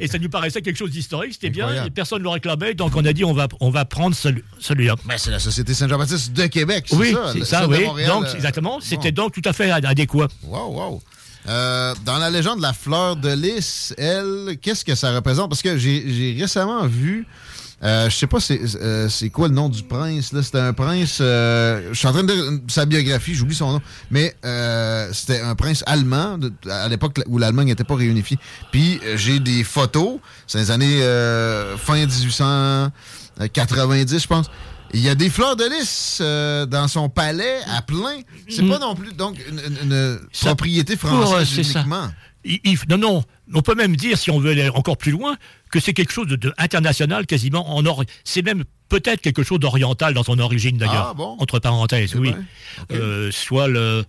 Et 0.00 0.08
ça 0.08 0.18
nous 0.18 0.28
paraissait 0.28 0.62
quelque 0.62 0.76
chose 0.78 0.90
d'historique, 0.90 1.32
c'était 1.34 1.50
bien, 1.50 1.84
et 1.84 1.90
personne 1.90 2.18
ne 2.18 2.24
le 2.24 2.30
réclamait, 2.30 2.74
donc 2.74 2.92
on 2.96 3.04
a 3.04 3.12
dit, 3.12 3.24
on 3.24 3.32
va, 3.32 3.48
on 3.60 3.70
va 3.70 3.84
prendre 3.84 4.16
celui- 4.16 4.44
celui-là. 4.58 4.96
Ben, 5.04 5.16
c'est 5.18 5.30
la 5.30 5.38
Société 5.38 5.74
Saint-Jean-Baptiste 5.74 6.32
de 6.32 6.46
Québec, 6.46 6.84
c'est 6.88 6.96
oui, 6.96 7.12
ça? 7.12 7.32
c'est 7.32 7.44
ça, 7.44 7.68
oui. 7.68 7.84
Montréal, 7.84 8.08
donc, 8.10 8.24
euh, 8.24 8.34
exactement, 8.34 8.80
c'était 8.80 9.12
donc 9.12 9.32
tout 9.32 9.42
à 9.48 9.52
fait 9.52 9.70
ad- 9.70 9.84
adéquat. 9.84 10.28
Wow, 10.44 10.72
wow. 10.74 11.02
Euh, 11.48 11.92
dans 12.04 12.18
la 12.18 12.30
légende 12.30 12.58
de 12.58 12.62
la 12.62 12.72
fleur 12.72 13.16
de 13.16 13.28
lys, 13.34 13.92
elle, 13.98 14.56
qu'est-ce 14.62 14.84
que 14.84 14.94
ça 14.94 15.12
représente? 15.12 15.48
Parce 15.50 15.60
que 15.62 15.76
j'ai 15.76 16.04
j'ai 16.12 16.40
récemment 16.40 16.86
vu, 16.86 17.26
euh, 17.84 18.08
je 18.08 18.16
sais 18.16 18.26
pas 18.26 18.38
c'est 18.40 18.60
euh, 18.76 19.08
c'est 19.08 19.30
quoi 19.30 19.48
le 19.48 19.54
nom 19.54 19.68
du 19.68 19.82
prince, 19.82 20.32
là? 20.32 20.42
C'était 20.42 20.58
un 20.60 20.72
prince, 20.72 21.18
euh, 21.20 21.88
je 21.92 21.98
suis 21.98 22.06
en 22.06 22.12
train 22.12 22.22
de 22.22 22.32
dire 22.32 22.44
sa 22.68 22.86
biographie, 22.86 23.34
j'oublie 23.34 23.54
son 23.56 23.72
nom, 23.72 23.80
mais 24.10 24.34
euh, 24.44 25.08
c'était 25.12 25.40
un 25.40 25.54
prince 25.54 25.82
allemand 25.86 26.38
de- 26.38 26.52
à 26.70 26.88
l'époque 26.88 27.20
où 27.26 27.38
l'Allemagne 27.38 27.66
n'était 27.68 27.84
pas 27.84 27.96
réunifiée. 27.96 28.38
Puis 28.70 29.00
euh, 29.04 29.16
j'ai 29.16 29.40
des 29.40 29.64
photos, 29.64 30.18
c'est 30.46 30.58
les 30.58 30.70
années 30.70 31.02
euh, 31.02 31.76
fin 31.76 31.94
1890, 33.38 34.18
je 34.22 34.26
pense. 34.26 34.46
Il 34.94 35.00
y 35.00 35.08
a 35.08 35.14
des 35.14 35.30
fleurs 35.30 35.56
de 35.56 35.64
lys 35.64 36.18
euh, 36.20 36.66
dans 36.66 36.86
son 36.86 37.08
palais 37.08 37.60
à 37.74 37.80
plein. 37.80 38.20
C'est 38.48 38.62
pas 38.68 38.78
non 38.78 38.94
plus 38.94 39.12
donc 39.14 39.38
une, 39.48 39.58
une- 39.58 39.90
une 39.90 40.18
propriété 40.48 40.96
française 40.96 41.48
ça. 41.72 41.80
Uniquement. 42.44 42.60
Il- 42.64 42.72
il- 42.72 42.78
non, 42.88 42.98
non, 42.98 43.24
on 43.54 43.62
peut 43.62 43.74
même 43.74 43.96
dire, 43.96 44.16
si 44.18 44.30
on 44.30 44.38
veut 44.40 44.50
aller 44.52 44.68
encore 44.70 44.96
plus 44.96 45.12
loin, 45.12 45.36
que 45.70 45.80
c'est 45.80 45.92
quelque 45.94 46.12
chose 46.12 46.26
de, 46.26 46.36
de 46.36 46.52
international 46.58 47.26
quasiment 47.26 47.74
en 47.76 47.84
or. 47.86 48.04
C'est 48.24 48.42
même 48.42 48.64
peut-être 48.88 49.20
quelque 49.20 49.42
chose 49.42 49.58
d'oriental 49.60 50.12
dans 50.14 50.22
son 50.24 50.38
origine 50.38 50.76
d'ailleurs. 50.78 51.08
Ah, 51.10 51.14
bon? 51.14 51.36
Entre 51.38 51.58
parenthèses, 51.58 52.14
oui. 52.16 52.34
Euh, 52.92 53.30
soit 53.32 53.68
le. 53.68 54.04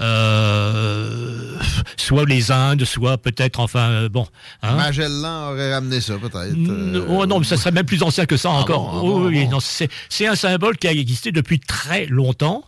euh, 0.00 1.58
soit 1.96 2.24
les 2.24 2.50
Indes, 2.50 2.84
soit 2.84 3.18
peut-être, 3.18 3.60
enfin, 3.60 3.88
euh, 3.90 4.08
bon. 4.08 4.26
hein. 4.62 4.76
Magellan 4.76 5.52
aurait 5.52 5.72
ramené 5.74 6.00
ça, 6.00 6.14
peut-être. 6.18 6.54
Euh, 6.56 7.04
oh 7.08 7.26
non, 7.26 7.38
mais 7.40 7.44
ça 7.44 7.56
serait 7.56 7.70
même 7.72 7.86
plus 7.86 8.02
ancien 8.02 8.26
que 8.26 8.36
ça 8.36 8.50
encore. 8.50 8.90
bon, 8.92 8.98
ah 8.98 9.00
Oh, 9.02 9.18
bon, 9.20 9.26
oui, 9.28 9.40
ah 9.42 9.44
bon. 9.44 9.50
non, 9.52 9.60
c'est 9.60 9.88
c'est 10.08 10.26
un 10.26 10.34
symbole 10.36 10.76
qui 10.78 10.88
a 10.88 10.92
existé 10.92 11.32
depuis 11.32 11.60
très 11.60 12.06
longtemps 12.06 12.64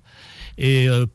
et 0.59 0.89
euh, 0.89 1.07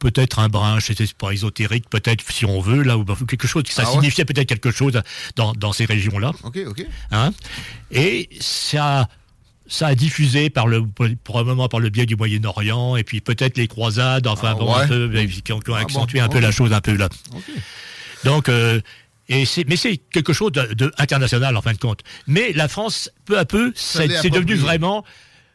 peut-être 0.00 0.40
un 0.40 0.48
brin, 0.48 0.80
je 0.80 0.92
sais 0.92 1.06
pas 1.16 1.30
ésotérique, 1.30 1.88
peut-être 1.88 2.24
si 2.32 2.44
on 2.44 2.60
veut 2.60 2.82
là 2.82 2.98
ou 2.98 3.04
quelque 3.04 3.46
chose 3.46 3.62
ça 3.68 3.82
Ah 3.84 3.88
ouais? 3.90 3.94
signifiait 3.96 4.24
peut-être 4.24 4.48
quelque 4.48 4.72
chose 4.72 5.00
dans, 5.36 5.52
dans 5.52 5.72
ces 5.72 5.84
régions-là. 5.84 6.32
OK, 6.42 6.58
OK. 6.66 6.84
Hein 7.12 7.32
et 7.92 8.28
ça 8.40 9.08
ça 9.68 9.86
a 9.86 9.94
diffusé 9.94 10.50
par 10.50 10.66
le 10.66 10.84
probablement 11.22 11.68
par 11.68 11.78
le 11.78 11.90
biais 11.90 12.06
du 12.06 12.16
Moyen-Orient 12.16 12.96
et 12.96 13.04
puis 13.04 13.20
peut-être 13.20 13.56
les 13.56 13.68
croisades, 13.68 14.26
enfin 14.26 14.48
Ah 14.52 14.54
bon, 14.54 14.74
ouais? 14.74 14.82
un 14.82 14.88
peu, 14.88 15.08
qui 15.44 15.52
ont, 15.52 15.60
qui 15.60 15.70
ont 15.70 15.74
Ah 15.74 15.80
accentué 15.80 16.18
bon, 16.18 16.24
un 16.24 16.28
peu 16.28 16.40
la 16.40 16.50
chose 16.50 16.72
un 16.72 16.80
peu 16.80 16.96
là. 16.96 17.08
Donc, 18.24 18.48
euh, 18.48 18.80
et 19.28 19.44
mais 19.68 19.76
c'est 19.76 19.98
quelque 19.98 20.32
chose 20.32 20.50
de, 20.50 20.74
de 20.74 20.92
international 20.98 21.56
en 21.56 21.62
fin 21.62 21.72
de 21.72 21.78
compte. 21.78 22.00
Mais 22.26 22.52
la 22.52 22.66
France, 22.66 23.10
peu 23.26 23.38
à 23.38 23.44
peu, 23.44 23.72
c'est, 23.76 24.08
devenu 24.30 24.56
vraiment 24.56 25.04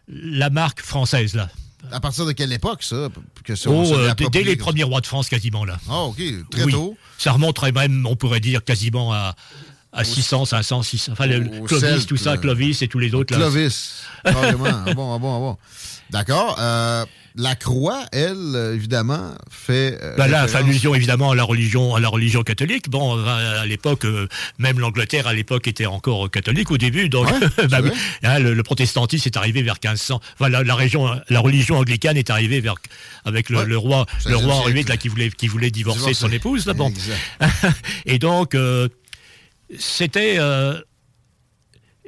la 0.07 0.49
marque 0.49 0.81
française 0.81 1.35
là. 1.35 1.49
À 1.91 1.99
partir 1.99 2.25
de 2.25 2.31
quelle 2.31 2.51
époque, 2.53 2.83
ça? 2.83 3.09
Que 3.43 3.53
Oh, 3.67 3.93
euh, 3.93 4.13
dès- 4.31 4.43
les 4.43 4.55
premiers 4.55 4.83
rois 4.83 5.01
de 5.01 5.05
France 5.07 5.29
quasiment 5.29 5.65
là. 5.65 5.77
Ah, 5.89 6.01
OK. 6.03 6.21
Très 6.51 6.63
Oui. 6.63 6.71
tôt. 6.71 6.97
Ça 7.17 7.31
remonterait 7.31 7.71
même, 7.71 8.05
on 8.05 8.15
pourrait 8.15 8.39
dire, 8.39 8.63
quasiment 8.63 9.13
à, 9.13 9.35
à 9.93 10.03
600, 10.03 10.45
500, 10.45 10.81
600. 10.83 11.11
Enfin, 11.13 11.29
au 11.59 11.63
Clovis, 11.65 12.05
tout 12.05 12.17
ça, 12.17 12.31
là. 12.31 12.37
Clovis 12.37 12.81
et 12.81 12.87
tous 12.87 12.99
les 12.99 13.13
autres. 13.13 13.33
Là. 13.33 13.39
Clovis. 13.39 14.01
Carrément. 14.23 14.65
Ah 14.65 14.93
bon, 14.93 15.13
ah 15.15 15.17
bon, 15.19 15.35
ah 15.35 15.39
bon. 15.39 15.57
D'accord. 16.09 16.57
Euh, 16.59 17.05
la 17.37 17.55
croix, 17.55 18.05
elle, 18.13 18.55
euh, 18.55 18.73
évidemment, 18.75 19.31
fait. 19.49 19.97
euh, 20.01 20.15
Bah 20.15 20.27
là, 20.27 20.47
fait 20.47 20.57
allusion 20.57 20.95
évidemment 20.95 21.31
à 21.31 21.35
la 21.35 21.43
religion, 21.43 21.93
à 21.95 21.99
la 21.99 22.07
religion 22.09 22.43
catholique. 22.43 22.89
Bon, 22.89 23.17
à 23.25 23.61
à 23.61 23.65
l'époque, 23.65 24.05
euh, 24.05 24.27
même 24.57 24.79
l'Angleterre 24.79 25.27
à 25.27 25.33
l'époque 25.33 25.67
était 25.67 25.85
encore 25.85 26.29
catholique 26.31 26.71
au 26.71 26.77
début, 26.77 27.09
donc 27.09 27.27
bah. 27.69 27.79
Hein, 28.23 28.39
le, 28.39 28.53
le 28.53 28.63
protestantisme 28.63 29.27
est 29.27 29.37
arrivé 29.37 29.61
vers 29.63 29.75
1500. 29.83 30.21
Enfin, 30.39 30.49
la, 30.49 30.63
la 30.63 30.75
région, 30.75 31.09
la 31.29 31.39
religion 31.39 31.77
anglicane 31.77 32.15
est 32.17 32.29
arrivée 32.29 32.61
vers 32.61 32.75
avec 33.25 33.49
le, 33.49 33.63
le 33.65 33.77
roi, 33.77 34.05
le 34.25 34.35
16e 34.35 34.43
roi 34.45 34.53
Henri 34.55 34.73
VIII 34.73 34.85
là 34.85 34.97
qui 34.97 35.07
voulait 35.09 35.29
qui 35.29 35.47
voulait 35.47 35.71
divorcer 35.71 35.99
Divorcer. 35.99 36.13
son 36.21 36.31
épouse 36.31 36.65
là. 36.67 36.73
Bon, 36.73 36.89
Exact. 36.89 37.19
et 38.05 38.17
donc 38.19 38.55
euh, 38.55 38.87
c'était 39.77 40.35
euh, 40.39 40.79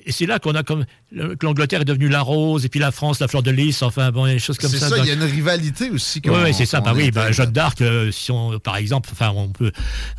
et 0.07 0.11
c'est 0.11 0.25
là 0.25 0.39
qu'on 0.39 0.55
a 0.55 0.63
comme 0.63 0.85
que 1.15 1.45
l'Angleterre 1.45 1.81
est 1.81 1.85
devenue 1.85 2.09
la 2.09 2.21
rose 2.21 2.65
et 2.65 2.69
puis 2.69 2.79
la 2.79 2.91
France 2.91 3.19
la 3.19 3.27
fleur 3.27 3.43
de 3.43 3.51
lys. 3.51 3.81
Enfin 3.83 4.11
bon, 4.11 4.25
des 4.25 4.39
choses 4.39 4.57
comme 4.57 4.69
C'est 4.71 4.77
ça. 4.79 4.89
ça, 4.89 4.97
il 4.97 5.05
y 5.05 5.11
a 5.11 5.13
une 5.13 5.23
rivalité 5.23 5.89
aussi. 5.91 6.21
oui, 6.25 6.31
ouais, 6.31 6.53
c'est 6.53 6.65
ça. 6.65 6.81
Bah 6.81 6.93
oui, 6.95 7.11
bah. 7.11 7.31
Jeanne 7.31 7.51
d'Arc, 7.51 7.81
euh, 7.81 8.11
si 8.11 8.31
on, 8.31 8.57
par 8.59 8.77
exemple, 8.77 9.09
enfin, 9.11 9.31
on 9.35 9.49
peut, 9.49 9.71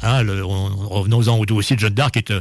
hein, 0.03 0.23
le- 0.23 0.45
on- 0.45 0.89
revenons-en 0.89 1.37
au 1.39 1.47
dossier 1.47 1.75
de 1.75 1.81
Jeanne 1.81 1.95
d'Arc, 1.95 2.13
qui 2.13 2.19
est, 2.21 2.31
euh, 2.31 2.41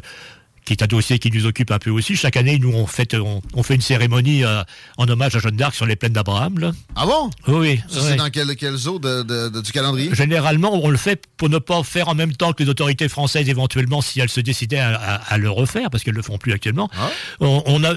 qui 0.67 0.73
est 0.73 0.83
un 0.83 0.87
dossier 0.87 1.17
qui 1.17 1.31
nous 1.31 1.45
occupe 1.45 1.71
un 1.71 1.79
peu 1.79 1.89
aussi. 1.91 2.17
Chaque 2.17 2.35
année, 2.35 2.59
nous, 2.59 2.73
on 2.73 2.85
fait, 2.87 3.15
on, 3.15 3.41
on 3.53 3.63
fait 3.63 3.75
une 3.75 3.81
cérémonie 3.81 4.43
euh, 4.43 4.63
en 4.97 5.07
hommage 5.07 5.33
à 5.37 5.39
Jeanne 5.39 5.55
d'Arc 5.55 5.73
sur 5.73 5.85
les 5.85 5.95
plaines 5.95 6.11
d'Abraham. 6.11 6.73
Ah 6.95 7.05
bon? 7.05 7.29
Oui, 7.47 7.55
oui. 7.55 7.81
Ça, 7.87 8.01
ouais. 8.01 8.09
c'est 8.09 8.15
dans 8.17 8.29
quel, 8.29 8.53
quel 8.57 8.75
zoo 8.75 8.99
de, 8.99 9.23
de- 9.23 9.47
de- 9.47 9.61
du 9.61 9.71
calendrier? 9.71 10.13
Généralement, 10.13 10.73
on 10.83 10.89
le 10.89 10.97
fait 10.97 11.25
pour 11.37 11.47
ne 11.49 11.57
pas 11.57 11.81
faire 11.83 12.09
en 12.09 12.15
même 12.15 12.33
temps 12.35 12.51
que 12.51 12.61
les 12.63 12.69
autorités 12.69 13.07
françaises, 13.07 13.47
éventuellement, 13.47 14.01
si 14.01 14.19
elles 14.19 14.27
se 14.29 14.41
décidaient 14.41 14.79
à, 14.79 14.95
à- 14.95 15.33
à 15.33 15.37
le 15.37 15.49
refaire, 15.49 15.89
parce 15.89 16.03
qu'elles 16.03 16.15
le 16.15 16.21
font 16.21 16.37
plus 16.37 16.51
actuellement. 16.51 16.89
Ah. 16.99 17.09
On, 17.39 17.63
on 17.65 17.83
a, 17.85 17.93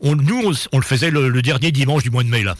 on- 0.00 0.16
nous, 0.16 0.42
on, 0.44 0.52
on 0.72 0.78
le 0.78 0.84
faisait 0.84 1.10
le, 1.10 1.28
le 1.28 1.42
dernier 1.42 1.72
dimanche 1.72 2.02
du 2.02 2.10
mois 2.10 2.22
de 2.22 2.28
mai, 2.28 2.42
là. 2.42 2.56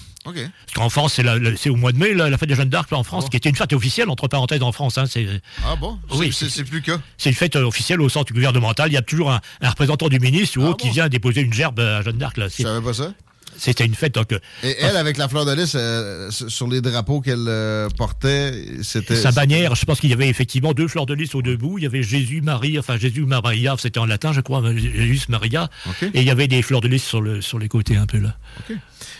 Parce 0.66 0.74
qu'en 0.74 0.88
France, 0.90 1.14
c'est, 1.14 1.22
la- 1.22 1.38
la- 1.38 1.56
c'est 1.56 1.70
au 1.70 1.76
mois 1.76 1.92
de 1.92 1.98
mai, 1.98 2.12
la, 2.14 2.28
la 2.28 2.36
fête 2.36 2.48
de 2.50 2.54
Jeanne 2.54 2.68
d'Arc, 2.68 2.90
là, 2.90 2.98
en 2.98 3.04
France, 3.04 3.28
qui 3.30 3.36
était 3.36 3.48
une 3.48 3.56
fête 3.56 3.72
officielle, 3.72 4.10
entre 4.10 4.28
parenthèses, 4.28 4.62
en 4.62 4.72
France. 4.72 4.98
Hein, 4.98 5.04
c'est, 5.06 5.26
Ah 5.64 5.76
bon? 5.76 5.98
Oui, 6.10 6.32
C'est- 6.32 6.46
C'est 6.46 6.56
c'est 6.56 6.64
plus 6.64 6.82
cas. 6.82 6.98
c'est 7.16 7.30
une 7.30 7.36
fête 7.36 7.56
euh, 7.56 7.64
officielle 7.64 8.00
au 8.00 8.08
centre 8.08 8.32
gouvernemental. 8.32 8.90
Il 8.90 8.94
y 8.94 8.98
a 8.98 9.02
toujours 9.02 9.30
un, 9.32 9.40
un 9.62 9.70
représentant 9.70 10.08
du 10.08 10.18
ministre 10.20 10.58
ou 10.58 10.64
Ah 10.64 10.70
autre 10.70 10.78
qui 10.78 10.90
vient 10.90 11.08
déposer 11.08 11.40
une 11.40 11.52
gerbe 11.52 11.80
à 11.80 12.02
Jeanne 12.02 12.18
d'Arc. 12.18 12.36
Là. 12.36 12.48
Savais 12.50 12.84
pas 12.84 12.92
ça. 12.94 13.14
C'était 13.58 13.84
une 13.84 13.94
fête. 13.94 14.14
Donc, 14.14 14.32
euh, 14.32 14.38
Et 14.62 14.76
elle, 14.80 14.96
avec 14.96 15.16
la 15.16 15.28
fleur 15.28 15.44
de 15.44 15.52
lys 15.52 15.72
euh, 15.74 16.30
sur 16.30 16.68
les 16.68 16.80
drapeaux 16.80 17.20
qu'elle 17.20 17.46
euh, 17.48 17.88
portait, 17.90 18.52
c'était. 18.82 19.16
sa 19.16 19.32
bannière, 19.32 19.74
je 19.74 19.84
pense 19.84 20.00
qu'il 20.00 20.10
y 20.10 20.12
avait 20.12 20.28
effectivement 20.28 20.72
deux 20.72 20.88
fleurs 20.88 21.06
de 21.06 21.14
lys 21.14 21.34
au 21.34 21.42
debout. 21.42 21.78
Il 21.78 21.84
y 21.84 21.86
avait 21.86 22.02
Jésus, 22.02 22.40
Marie, 22.40 22.78
enfin 22.78 22.96
Jésus, 22.96 23.24
Maria, 23.26 23.74
c'était 23.78 23.98
en 23.98 24.06
latin, 24.06 24.32
je 24.32 24.40
crois, 24.40 24.62
Jésus, 24.74 25.26
Maria. 25.28 25.68
Et 26.14 26.20
il 26.20 26.24
y 26.24 26.30
avait 26.30 26.48
des 26.48 26.62
fleurs 26.62 26.80
de 26.80 26.88
lys 26.88 27.02
sur, 27.02 27.20
le, 27.20 27.40
sur 27.40 27.58
les 27.58 27.68
côtés 27.68 27.96
un 27.96 28.06
peu 28.06 28.18
là. 28.18 28.36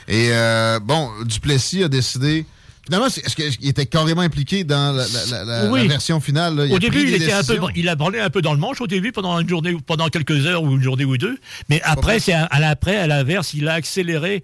Et 0.06 0.28
euh, 0.31 0.81
bon, 0.81 1.10
Duplessis 1.24 1.82
a 1.82 1.89
décidé. 1.89 2.47
Finalement, 2.89 3.06
est-ce 3.09 3.36
qu'il 3.36 3.69
était 3.69 3.85
carrément 3.85 4.23
impliqué 4.23 4.65
dans 4.65 4.97
la, 4.97 5.05
la- 5.06 5.44
la- 5.44 5.44
la- 5.65 5.70
Oui. 5.70 5.82
la 5.82 5.89
version 5.89 6.20
finale? 6.20 6.56
là? 6.56 6.65
Il 6.66 6.73
a 6.73 6.77
Au 6.77 6.78
début, 6.78 7.02
il 7.02 7.10
des 7.10 7.16
était 7.24 7.32
un 7.32 7.43
peu, 7.43 7.52
décisions. 7.55 7.69
il 7.77 7.86
a 7.89 7.97
branlé 7.97 8.19
un 8.19 8.31
peu 8.31 8.40
dans 8.40 8.55
le 8.55 8.59
manche 8.59 8.81
au 8.81 8.86
début 8.86 9.12
pendant 9.12 9.39
une 9.39 9.48
journée, 9.48 9.73
ou 9.74 9.81
pendant 9.81 10.09
quelques 10.09 10.47
heures 10.47 10.62
ou 10.62 10.70
une 10.73 10.82
journée 10.82 11.05
ou 11.05 11.19
deux. 11.19 11.36
Mais 11.69 11.82
après, 11.85 12.19
c'est 12.19 12.32
à, 12.32 12.48
l'après, 12.59 12.97
à 12.97 13.06
l'inverse, 13.06 13.52
il 13.52 13.69
a 13.69 13.74
accéléré. 13.74 14.43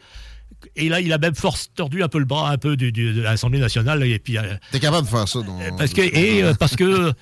Et 0.77 0.89
là, 0.91 1.01
il 1.01 1.12
a 1.12 1.19
même 1.19 1.35
force 1.35 1.71
tordu 1.75 2.03
un 2.03 2.09
peu 2.09 2.19
le 2.19 2.25
bras 2.27 2.51
un 2.51 2.59
peu 2.59 2.77
du- 2.77 2.93
du- 2.93 3.12
de 3.15 3.23
l'Assemblée 3.23 3.59
nationale. 3.61 4.03
Et 4.05 4.19
puis, 4.19 4.37
euh, 4.39 4.43
T'es 4.73 4.81
capable 4.81 5.07
de 5.07 5.11
faire 5.11 5.27
ça, 5.29 5.41
donc. 5.41 5.61
parce 5.79 5.93
que 5.93 6.01
et 6.03 6.43
euh, 6.43 6.55
parce 6.55 6.77
que 6.77 7.12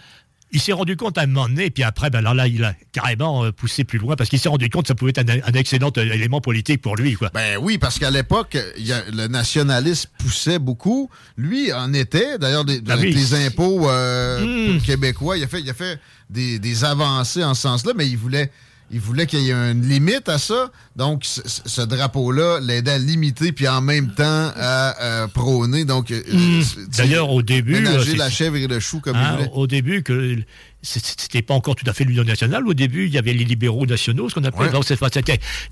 il 0.53 0.61
s'est 0.61 0.73
rendu 0.73 0.97
compte 0.97 1.19
à 1.19 1.23
un 1.23 1.27
moment 1.27 1.49
donné. 1.49 1.66
Et 1.66 1.70
puis 1.70 1.83
après, 1.83 2.11
ben 2.11 2.19
alors 2.20 2.35
là, 2.35 2.47
il 2.47 2.62
a 2.65 2.74
carrément 2.93 3.45
euh, 3.45 3.53
poussé 3.53 3.85
plus 3.85 3.99
loin 3.99 4.16
parce 4.16 4.29
qu'il 4.31 4.39
s'est 4.39 4.49
rendu 4.49 4.69
compte 4.70 4.83
que 4.85 4.89
ça 4.89 4.95
pouvait 4.95 5.12
être 5.16 5.29
un, 5.29 5.39
un 5.47 5.53
excellent 5.55 5.91
euh, 5.97 6.03
élément 6.12 6.41
politique 6.41 6.81
pour 6.83 6.97
lui, 6.97 7.15
quoi. 7.15 7.31
Ben 7.35 7.59
oui, 7.61 7.79
parce 7.79 7.99
qu'à 7.99 8.11
l'époque, 8.11 8.57
le 8.79 9.27
nationalisme 9.29 10.11
poussait 10.19 10.59
beaucoup. 10.59 11.11
Lui 11.37 11.73
en 11.73 11.93
était, 11.95 12.39
d'ailleurs, 12.39 12.65
des- 12.65 12.81
Ah 12.89 12.93
avec 12.93 13.07
oui. 13.07 13.15
les 13.15 13.35
impôts 13.47 13.89
euh, 13.89 14.74
Mm. 14.77 14.81
québécois, 14.83 15.37
il 15.39 15.45
a 15.45 15.49
fait, 15.49 15.61
il 15.61 15.70
a 15.70 15.74
fait 15.74 15.99
des, 16.31 16.59
des 16.59 16.85
avancées 16.85 17.43
en 17.45 17.55
ce 17.55 17.62
sens-là, 17.62 17.93
mais 17.97 18.07
il 18.09 18.16
voulait, 18.16 18.51
il 18.93 19.01
voulait 19.01 19.27
qu'il 19.27 19.40
y 19.40 19.51
ait 19.51 19.52
une 19.55 19.89
limite 19.89 20.28
à 20.28 20.39
ça. 20.39 20.70
Donc, 20.97 21.24
ce, 21.24 21.81
drapeau-là 21.81 22.60
l'aidait 22.60 22.90
à 22.93 22.98
limiter, 22.98 23.52
puis 23.52 23.66
en 23.66 23.81
même 23.81 24.12
temps 24.14 24.52
à 24.55 25.02
euh, 25.02 25.27
prôner. 25.28 25.85
Donc, 25.85 26.10
euh, 26.10 26.20
Mm. 26.31 26.60
euh, 26.60 26.62
D'ailleurs, 26.98 27.31
au 27.31 27.43
début, 27.43 27.73
ménager 27.73 28.14
la 28.16 28.28
chèvre 28.31 28.56
et 28.56 28.66
le 28.66 28.81
chou 28.81 29.01
comme 29.01 29.16
Hein, 29.16 29.31
il 29.32 29.36
voulait. 29.39 29.51
au 29.55 29.66
début, 29.66 30.02
que 30.02 30.36
c'était 30.82 31.43
pas 31.43 31.55
encore 31.55 31.77
tout 31.77 31.89
à 31.89 31.93
fait 31.93 32.05
l'Union 32.05 32.24
nationale. 32.24 32.66
Au 32.66 32.74
début, 32.74 33.06
il 33.06 33.12
y 33.12 33.19
avait 33.19 33.32
les 33.32 33.44
libéraux 33.44 33.86
nationaux, 33.86 34.28
ce 34.28 34.35
qu'on 34.35 34.44
appelait. 34.44 34.66
Ouais. 34.66 34.70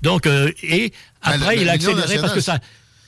Donc, 0.01 0.25
euh, 0.25 0.51
et 0.63 0.89
Ben, 1.23 1.33
après, 1.33 1.57
il 1.57 1.69
a 1.69 1.75
l'Union 1.75 1.91
accéléré 1.97 2.19
parce 2.21 2.33
que 2.33 2.41
ça. 2.41 2.59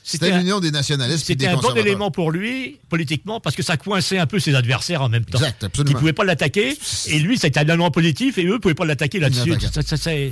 C'était 0.06 0.30
un- 0.32 0.38
l'union 0.38 0.60
des 0.60 0.70
nationalistes. 0.70 1.24
C'était 1.26 1.46
un 1.46 1.56
bon 1.56 1.68
élément 1.86 2.10
pour 2.10 2.30
lui, 2.30 2.78
politiquement, 2.90 3.40
parce 3.40 3.56
que 3.56 3.62
ça 3.62 3.78
coinçait 3.78 4.18
un 4.18 4.26
peu 4.26 4.38
ses 4.38 4.54
adversaires 4.54 5.00
en 5.00 5.08
même 5.08 5.24
temps. 5.24 5.38
Exact, 5.38 5.64
absolument. 5.64 5.90
Ils 5.90 5.94
ne 5.94 5.98
pouvaient 5.98 6.12
pas 6.12 6.24
l'attaquer, 6.24 6.76
et 7.06 7.18
lui, 7.18 7.38
c'était 7.38 7.58
un 7.60 7.62
élément 7.64 7.90
positif, 7.90 8.36
et 8.36 8.44
eux 8.44 8.52
ne 8.54 8.58
pouvaient 8.58 8.74
pas 8.74 8.84
l'attaquer 8.84 9.18
là-dessus. 9.18 9.50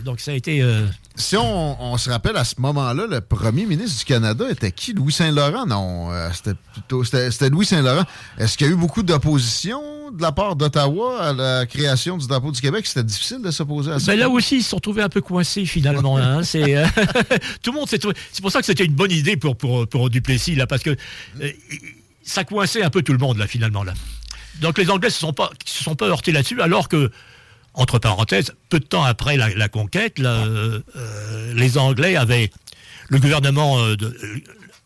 Donc 0.05 0.21
ça 0.21 0.31
a 0.33 0.35
été. 0.35 0.61
euh, 0.63 0.87
Si 1.15 1.37
on, 1.37 1.83
on 1.93 1.99
se 1.99 2.09
rappelle 2.11 2.37
à 2.37 2.45
ce 2.45 2.55
moment-là, 2.59 3.07
le 3.07 3.21
premier 3.21 3.67
ministre 3.67 3.99
du 3.99 4.05
Canada 4.05 4.47
était 4.51 4.73
qui? 4.73 4.95
Louis 4.95 5.13
Saint-Laurent? 5.13 5.67
Non, 5.67 6.11
euh, 6.11 6.31
c'était 6.33 6.55
plutôt 6.73 7.05
c'était 7.05 7.51
Louis 7.51 7.67
Saint-Laurent. 7.67 8.05
Est-ce 8.39 8.57
qu'il 8.57 8.67
y 8.67 8.71
a 8.71 8.73
eu 8.73 8.77
beaucoup 8.77 9.03
d'opposition 9.03 10.11
de 10.11 10.23
la 10.23 10.33
part 10.33 10.57
d'Ottawa 10.57 11.21
à 11.23 11.33
la 11.35 11.67
création 11.67 12.17
du 12.17 12.27
drapeau 12.27 12.51
du 12.51 12.61
Québec? 12.61 12.87
C'était 12.87 13.05
difficile 13.05 13.43
de 13.43 13.51
s'opposer 13.51 13.93
à 13.93 13.99
ça. 13.99 14.07
Ben 14.13 14.19
là 14.19 14.31
aussi, 14.31 14.57
ils 14.59 14.63
se 14.63 14.71
sont 14.71 14.79
trouvés 14.81 15.03
un 15.03 15.09
peu 15.11 15.21
coincés 15.21 15.67
finalement. 15.67 16.17
hein. 16.17 16.43
C'est 16.45 16.77
euh, 16.77 16.87
tout 17.63 17.73
le 17.73 17.79
monde 17.79 17.89
s'est 17.89 17.99
trouvé. 17.99 18.15
C'est 18.33 18.41
pour 18.41 18.51
ça 18.51 18.61
que 18.61 18.67
c'était 18.67 18.85
une 18.85 18.95
bonne 18.95 19.13
idée 19.13 19.37
pour 19.37 19.57
pour, 19.57 19.87
pour 19.87 20.09
Duplessis 20.09 20.55
là, 20.55 20.67
parce 20.67 20.83
que 20.83 20.97
euh, 21.43 21.51
ça 22.23 22.45
coinçait 22.45 22.83
un 22.83 22.91
peu 22.91 23.03
tout 23.03 23.13
le 23.13 23.19
monde 23.19 23.37
là 23.37 23.47
finalement 23.47 23.85
là. 23.85 23.93
Donc 24.61 24.79
les 24.79 24.89
Anglais 24.91 25.11
se 25.11 25.19
sont 25.19 25.33
pas 25.35 25.51
se 25.67 25.85
sont 25.85 25.95
pas 25.95 26.07
heurtés 26.07 26.33
là-dessus, 26.33 26.61
alors 26.63 26.89
que 26.89 27.11
entre 27.75 27.99
parenthèses, 27.99 28.53
peu 28.69 28.79
de 28.81 28.85
temps 28.85 29.03
après 29.05 29.37
la, 29.37 29.49
la 29.55 29.69
conquête, 29.69 30.21
euh, 30.21 30.81
euh, 30.97 31.55
les 31.55 31.79
Anglais 31.79 32.17
avaient 32.17 32.51
le 33.09 33.19
gouvernement 33.19 33.79
euh, 33.81 33.97
de, 33.97 34.17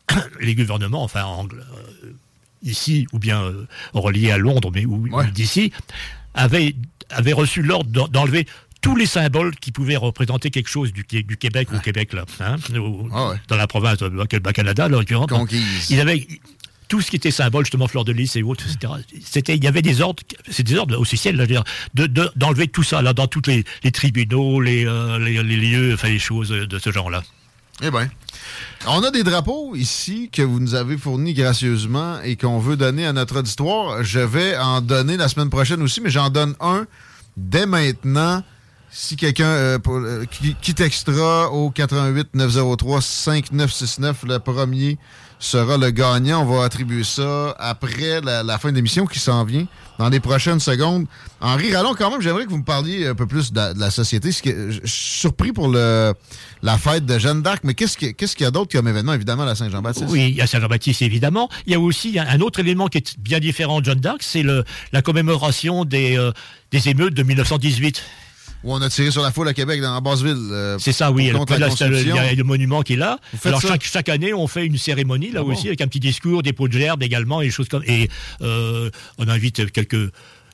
les 0.40 0.54
gouvernements, 0.54 1.02
enfin 1.02 1.26
ici 2.62 3.06
ou 3.12 3.18
bien 3.18 3.52
reliés 3.92 4.30
à 4.30 4.38
Londres, 4.38 4.70
mais 4.74 4.84
ou, 4.84 5.06
ou 5.10 5.22
d'ici, 5.30 5.72
avaient, 6.34 6.74
avaient 7.10 7.32
reçu 7.32 7.62
l'ordre 7.62 7.90
d'en- 7.90 8.08
d'enlever 8.08 8.46
tous 8.82 8.94
les 8.96 9.06
symboles 9.06 9.54
qui 9.56 9.72
pouvaient 9.72 9.96
représenter 9.96 10.50
quelque 10.50 10.68
chose 10.68 10.92
du, 10.92 11.04
Qué- 11.04 11.22
du 11.22 11.36
Québec 11.36 11.68
au 11.72 11.80
Québec, 11.80 12.12
là, 12.12 12.24
hein, 12.40 12.56
au- 12.78 13.08
dans 13.48 13.56
la 13.56 13.66
province 13.66 13.98
de 13.98 14.08
Bas- 14.38 14.52
Canada, 14.52 14.88
là, 14.88 14.96
en 14.96 15.00
l'occurrence. 15.00 15.28
Conquise. 15.28 15.90
Ils 15.90 16.00
avaient 16.00 16.26
tout 16.88 17.00
ce 17.00 17.10
qui 17.10 17.16
était 17.16 17.30
symbole, 17.30 17.64
justement, 17.64 17.88
fleur 17.88 18.04
de 18.04 18.12
lys 18.12 18.36
et 18.36 18.42
autres, 18.42 18.64
etc. 18.64 18.92
Il 19.48 19.64
y 19.64 19.66
avait 19.66 19.82
des 19.82 20.00
ordres, 20.00 20.22
c'est 20.48 20.62
des 20.62 20.76
ordres 20.76 20.98
officiels, 20.98 21.36
là, 21.36 21.44
je 21.44 21.48
veux 21.48 21.54
dire, 21.54 21.64
de, 21.94 22.06
de- 22.06 22.30
d'enlever 22.36 22.68
tout 22.68 22.82
ça, 22.82 23.02
là, 23.02 23.12
dans 23.12 23.26
tous 23.26 23.42
les, 23.46 23.64
tribunaux, 23.92 24.60
les, 24.60 24.86
euh, 24.86 25.18
les, 25.18 25.42
lieux, 25.42 25.94
enfin, 25.94 26.08
les 26.08 26.18
choses 26.18 26.50
de 26.50 26.78
ce 26.78 26.92
genre-là. 26.92 27.22
Eh 27.82 27.90
bien. 27.90 28.08
On 28.86 29.02
a 29.02 29.10
des 29.10 29.22
drapeaux 29.22 29.74
ici 29.74 30.30
que 30.32 30.42
vous 30.42 30.60
nous 30.60 30.74
avez 30.74 30.96
fournis 30.96 31.34
gracieusement 31.34 32.20
et 32.22 32.36
qu'on 32.36 32.58
veut 32.58 32.76
donner 32.76 33.04
à 33.04 33.12
notre 33.12 33.40
auditoire. 33.40 34.02
Je 34.02 34.20
vais 34.20 34.56
en 34.56 34.80
donner 34.80 35.16
la 35.16 35.28
semaine 35.28 35.50
prochaine 35.50 35.82
aussi, 35.82 36.00
mais 36.00 36.10
j'en 36.10 36.30
donne 36.30 36.54
un 36.60 36.86
dès 37.36 37.66
maintenant. 37.66 38.42
Si 38.90 39.16
quelqu'un 39.16 39.44
euh, 39.44 39.78
euh, 39.88 40.24
qui, 40.24 40.54
qui 40.62 40.74
au 41.52 41.70
88 41.70 42.28
903 42.34 43.02
5969, 43.02 44.22
le 44.26 44.38
premier 44.38 44.96
sera 45.38 45.76
le 45.76 45.90
gagnant. 45.90 46.42
On 46.42 46.56
va 46.56 46.64
attribuer 46.64 47.04
ça 47.04 47.54
après 47.58 48.20
la, 48.22 48.58
fin 48.58 48.70
de 48.70 48.76
l'émission 48.76 49.06
qui 49.06 49.18
s'en 49.18 49.44
vient 49.44 49.66
dans 49.98 50.08
les 50.08 50.20
prochaines 50.20 50.60
secondes. 50.60 51.06
Henri 51.40 51.74
Rallon, 51.74 51.94
quand 51.96 52.10
même, 52.10 52.20
j'aimerais 52.20 52.44
que 52.44 52.50
vous 52.50 52.58
me 52.58 52.64
parliez 52.64 53.06
un 53.06 53.14
peu 53.14 53.26
plus 53.26 53.52
de, 53.52 53.60
la- 53.78 53.90
société. 53.90 54.32
Ce 54.32 54.42
que- 54.42 54.70
Je 54.70 54.80
surpris 54.84 55.52
pour 55.52 55.68
la 55.68 56.14
fête 56.78 57.06
de 57.06 57.18
Jeanne 57.18 57.42
d'Arc, 57.42 57.60
mais 57.64 57.74
qu'est-ce 57.74 57.96
qu'il 57.96 58.14
y 58.40 58.44
a 58.44 58.50
d'autre 58.50 58.72
comme 58.72 58.88
événement, 58.88 59.14
évidemment, 59.14 59.44
à 59.44 59.46
la 59.46 59.54
Saint-Jean-Baptiste? 59.54 60.06
Oui, 60.10 60.28
il 60.30 60.36
y 60.36 60.40
a 60.40 60.46
Saint-Jean-Baptiste, 60.46 61.02
évidemment. 61.02 61.48
Il 61.66 61.72
y 61.72 61.76
a 61.76 61.80
aussi 61.80 62.18
un, 62.18 62.40
autre 62.40 62.60
élément 62.60 62.88
qui 62.88 62.98
est 62.98 63.18
bien 63.18 63.40
différent 63.40 63.80
de 63.80 63.86
John 63.86 63.98
d'Arc, 64.00 64.22
c'est 64.22 64.44
la 64.92 65.02
commémoration 65.02 65.84
des, 65.84 66.18
euh, 66.18 66.32
des 66.70 66.88
émeutes 66.88 67.14
de 67.14 67.22
1918. 67.22 68.02
Où 68.64 68.72
on 68.74 68.80
a 68.82 68.88
tiré 68.88 69.10
sur 69.10 69.22
la 69.22 69.30
foule 69.32 69.48
à 69.48 69.54
Québec, 69.54 69.80
dans 69.80 70.00
Basseville. 70.00 70.36
euh, 70.50 70.76
C'est 70.78 70.92
ça, 70.92 71.12
oui. 71.12 71.30
la 71.30 71.68
Il 72.00 72.08
y 72.08 72.18
a 72.18 72.34
le 72.34 72.44
monument 72.44 72.82
qui 72.82 72.94
est 72.94 72.96
là. 72.96 73.18
Alors 73.44 73.60
chaque, 73.60 73.84
chaque 73.84 74.08
année, 74.08 74.32
on 74.34 74.46
fait 74.46 74.66
une 74.66 74.76
cérémonie 74.78 75.30
là 75.30 75.40
Ah 75.42 75.44
bon? 75.44 75.52
aussi 75.52 75.68
avec 75.68 75.80
un 75.80 75.86
petit 75.86 76.00
discours, 76.00 76.42
des 76.42 76.52
pots 76.52 76.68
de 76.68 76.72
gerbe 76.72 77.02
également 77.02 77.40
et 77.42 77.46
des 77.46 77.50
choses 77.50 77.68
comme. 77.68 77.82
Et 77.86 78.08
euh, 78.42 78.90
on 79.18 79.28
invite 79.28 79.70
quelques 79.72 80.10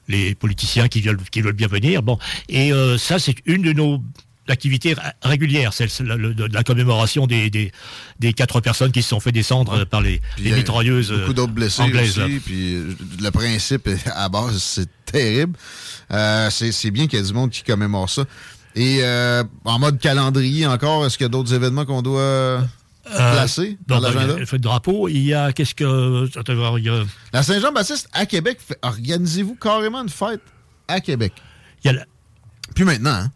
les 0.09 0.35
politiciens 0.35 0.89
qui 0.89 1.01
veulent 1.01 1.19
qui 1.31 1.41
veulent 1.41 1.53
bien 1.55 1.69
venir. 1.69 2.03
Bon, 2.03 2.19
et 2.49 2.73
euh, 2.73 2.99
ça 2.99 3.19
c'est 3.19 3.37
une 3.47 3.62
de 3.62 3.73
nos 3.73 4.03
activités 4.48 4.94
ra- 4.94 5.12
régulières, 5.23 5.73
c'est 5.73 6.01
le- 6.01 6.16
le- 6.16 6.35
de 6.35 6.47
la 6.52 6.62
commémoration 6.64 7.27
des, 7.27 7.48
des, 7.51 7.73
des 8.19 8.32
quatre 8.32 8.60
personnes 8.60 8.90
qui 8.93 9.02
se 9.02 9.09
sont 9.10 9.20
fait 9.20 9.32
descendre 9.32 9.73
euh, 9.81 9.85
par 9.85 10.01
les, 10.01 10.20
Puis 10.36 10.44
les 10.44 10.52
mitrailleuses 10.52 11.12
Beaucoup 11.12 11.31
euh, 11.31 11.35
d'autres 11.35 11.52
blessés 11.52 11.82
anglaises. 11.82 12.19
aussi. 12.19 12.40
Puis 12.44 12.74
euh, 12.74 12.94
le 13.20 13.31
principe 13.31 13.89
à 14.14 14.28
base, 14.28 14.59
c'est 14.62 14.89
terrible. 15.06 15.56
Euh, 16.10 16.51
c'est 16.51 16.90
bien 16.90 17.06
qu'il 17.06 17.19
y 17.19 17.23
ait 17.23 17.27
du 17.27 17.32
monde 17.32 17.51
qui 17.51 17.62
commémore 17.62 18.10
ça. 18.10 18.24
Et 18.74 18.98
euh, 19.02 19.44
en 19.64 19.78
mode 19.78 19.98
calendrier 19.98 20.66
encore, 20.66 21.05
est-ce 21.06 21.16
qu'il 21.19 21.24
y 21.24 21.27
a 21.27 21.31
d'autres 21.31 21.52
événements 21.55 21.85
qu'on 21.85 22.02
doit 22.02 22.20
euh, 22.20 22.60
placer 23.05 23.78
dans 23.86 24.01
ben, 24.01 24.12
l'agenda? 24.12 24.36
le 24.51 24.59
drapeau, 24.59 25.09
il 25.09 25.19
y 25.24 25.35
a 25.35 25.52
qu'est-ce 25.52 25.74
que 25.74 26.27
il 26.78 26.85
y 26.85 26.89
a- 26.89 27.05
La 27.32 27.43
Saint-Jean-Baptiste 27.43 28.09
à 28.12 28.27
Québec, 28.27 28.59
organisez-vous 28.82 29.55
carrément 29.56 30.02
une 30.02 30.09
fête 30.09 30.40
à 30.89 31.01
Québec. 31.01 31.32
Il 31.85 31.89
y 31.89 31.90
a 31.90 31.93
la- 31.93 32.06
Puis 32.74 32.85
maintenant, 32.85 33.10
hein? 33.10 33.31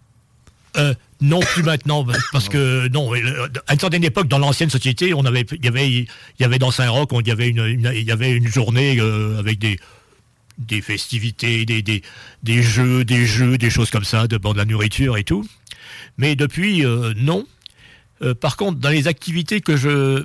Euh, 0.77 0.95
non, 1.21 1.41
plus 1.41 1.63
maintenant, 1.63 2.07
parce 2.33 2.49
que 2.49 2.89
non. 2.89 3.15
euh, 3.15 3.49
À 3.67 3.73
une 3.75 3.81
certaine 3.81 4.05
époque, 4.05 4.29
dans 4.29 4.39
l'ancienne 4.39 4.69
société, 4.71 5.15
on 5.15 5.25
avait, 5.25 5.47
il 5.53 5.65
y 5.65 5.69
avait, 5.69 5.91
il 5.91 6.07
y 6.39 6.45
avait 6.45 6.59
dans 6.59 6.71
Saint-Roch, 6.71 7.09
il 7.21 7.27
y 7.27 7.31
avait 7.31 7.49
une, 7.49 7.91
il 7.95 8.03
y 8.03 8.11
avait 8.11 8.33
une 8.33 8.47
journée 8.49 8.99
euh, 9.01 9.39
avec 9.39 9.59
des 9.59 9.79
des 10.59 10.81
festivités, 10.81 11.67
des, 11.67 11.83
des, 11.83 12.03
des 12.43 12.63
jeux, 12.63 13.05
des 13.05 13.27
jeux, 13.27 13.59
des 13.59 13.69
choses 13.69 13.91
comme 13.91 14.05
ça, 14.05 14.27
de, 14.27 14.39
bon, 14.39 14.55
de 14.55 14.59
la 14.59 14.65
nourriture 14.65 15.19
et 15.19 15.25
tout. 15.25 15.47
Mais 16.17 16.35
depuis, 16.35 16.83
non. 17.17 17.47
Par 18.41 18.57
contre, 18.57 18.79
dans 18.79 18.89
les 18.89 19.07
activités 19.07 19.61
que 19.61 19.77
je 19.77 20.25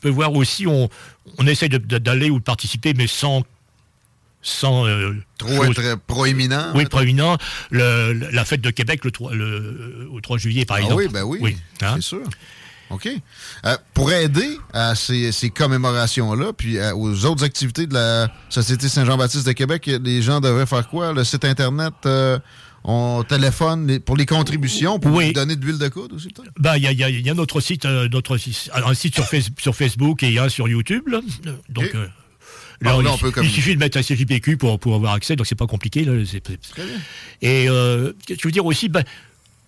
peux 0.00 0.08
voir 0.08 0.32
aussi, 0.32 0.66
on, 0.66 0.88
on 1.36 1.46
essaie 1.46 1.68
d'aller 1.68 2.30
ou 2.30 2.38
de 2.38 2.42
participer, 2.44 2.94
mais 2.94 3.06
sans 3.06 3.44
sans 4.42 4.86
euh, 4.86 5.14
Trop 5.38 5.64
chose- 5.64 5.78
être 5.78 5.96
proéminent. 6.06 6.72
oui, 6.74 6.86
proéminent. 6.86 7.36
Le- 7.70 8.12
la 8.32 8.44
fête 8.44 8.60
de 8.62 8.70
Québec 8.70 9.04
le 9.04 9.10
3, 9.10 9.34
le, 9.34 10.08
au 10.12 10.20
3 10.20 10.38
juillet, 10.38 10.64
par 10.64 10.78
Ah 10.78 10.82
exemple. 10.82 11.02
oui, 11.02 11.08
ben 11.12 11.22
oui, 11.24 11.56
hein? 11.82 11.92
c'est 11.96 12.02
sûr. 12.02 12.22
OK. 12.90 13.08
Euh, 13.66 13.76
pour 13.94 14.10
aider 14.12 14.58
à 14.72 14.94
ces, 14.96 15.30
ces 15.30 15.50
commémorations-là, 15.50 16.52
puis 16.52 16.78
euh, 16.78 16.92
aux 16.94 17.24
autres 17.24 17.44
activités 17.44 17.86
de 17.86 17.94
la 17.94 18.28
Société 18.48 18.88
Saint-Jean-Baptiste 18.88 19.46
de 19.46 19.52
Québec, 19.52 19.86
les 20.02 20.22
gens 20.22 20.40
devraient 20.40 20.66
faire 20.66 20.88
quoi? 20.88 21.12
Le 21.12 21.22
site 21.22 21.44
Internet, 21.44 21.92
euh, 22.06 22.38
on 22.82 23.22
téléphone 23.28 23.86
les- 23.86 24.00
pour 24.00 24.16
les 24.16 24.26
contributions, 24.26 24.98
pour 24.98 25.12
Oui. 25.14 25.32
donner 25.32 25.54
de 25.54 25.64
l'huile 25.64 25.78
de 25.78 25.86
coude 25.88 26.12
aussi, 26.14 26.28
peut-être? 26.28 26.50
Ben, 26.58 26.76
il 26.78 26.82
y 26.82 26.86
a, 26.88 26.92
il 26.92 26.98
y 26.98 27.04
a- 27.04 27.10
il 27.10 27.24
y 27.24 27.30
a 27.30 27.34
notre 27.34 27.60
site, 27.60 27.84
euh, 27.84 28.08
notre 28.10 28.36
un 28.36 28.94
site 28.94 29.14
sur, 29.14 29.24
Face- 29.26 29.50
sur 29.60 29.76
Facebook 29.76 30.22
et 30.24 30.38
un 30.40 30.48
sur 30.48 30.66
YouTube. 30.66 31.06
là. 31.08 31.20
Euh, 31.46 31.52
Donc, 31.68 31.90
euh, 31.94 32.08
Il, 33.42 33.50
suffit 33.50 33.74
de 33.74 33.78
mettre 33.78 33.98
un 33.98 34.02
CJPQ 34.02 34.56
pour, 34.56 34.78
pour 34.78 34.94
avoir 34.94 35.12
accès, 35.12 35.36
donc 35.36 35.46
c'est 35.46 35.54
pas 35.54 35.66
compliqué. 35.66 36.04
Là. 36.04 36.12
Et 37.42 37.68
euh, 37.68 38.12
je 38.28 38.40
veux 38.42 38.52
dire 38.52 38.64
aussi, 38.64 38.88
ben, 38.88 39.04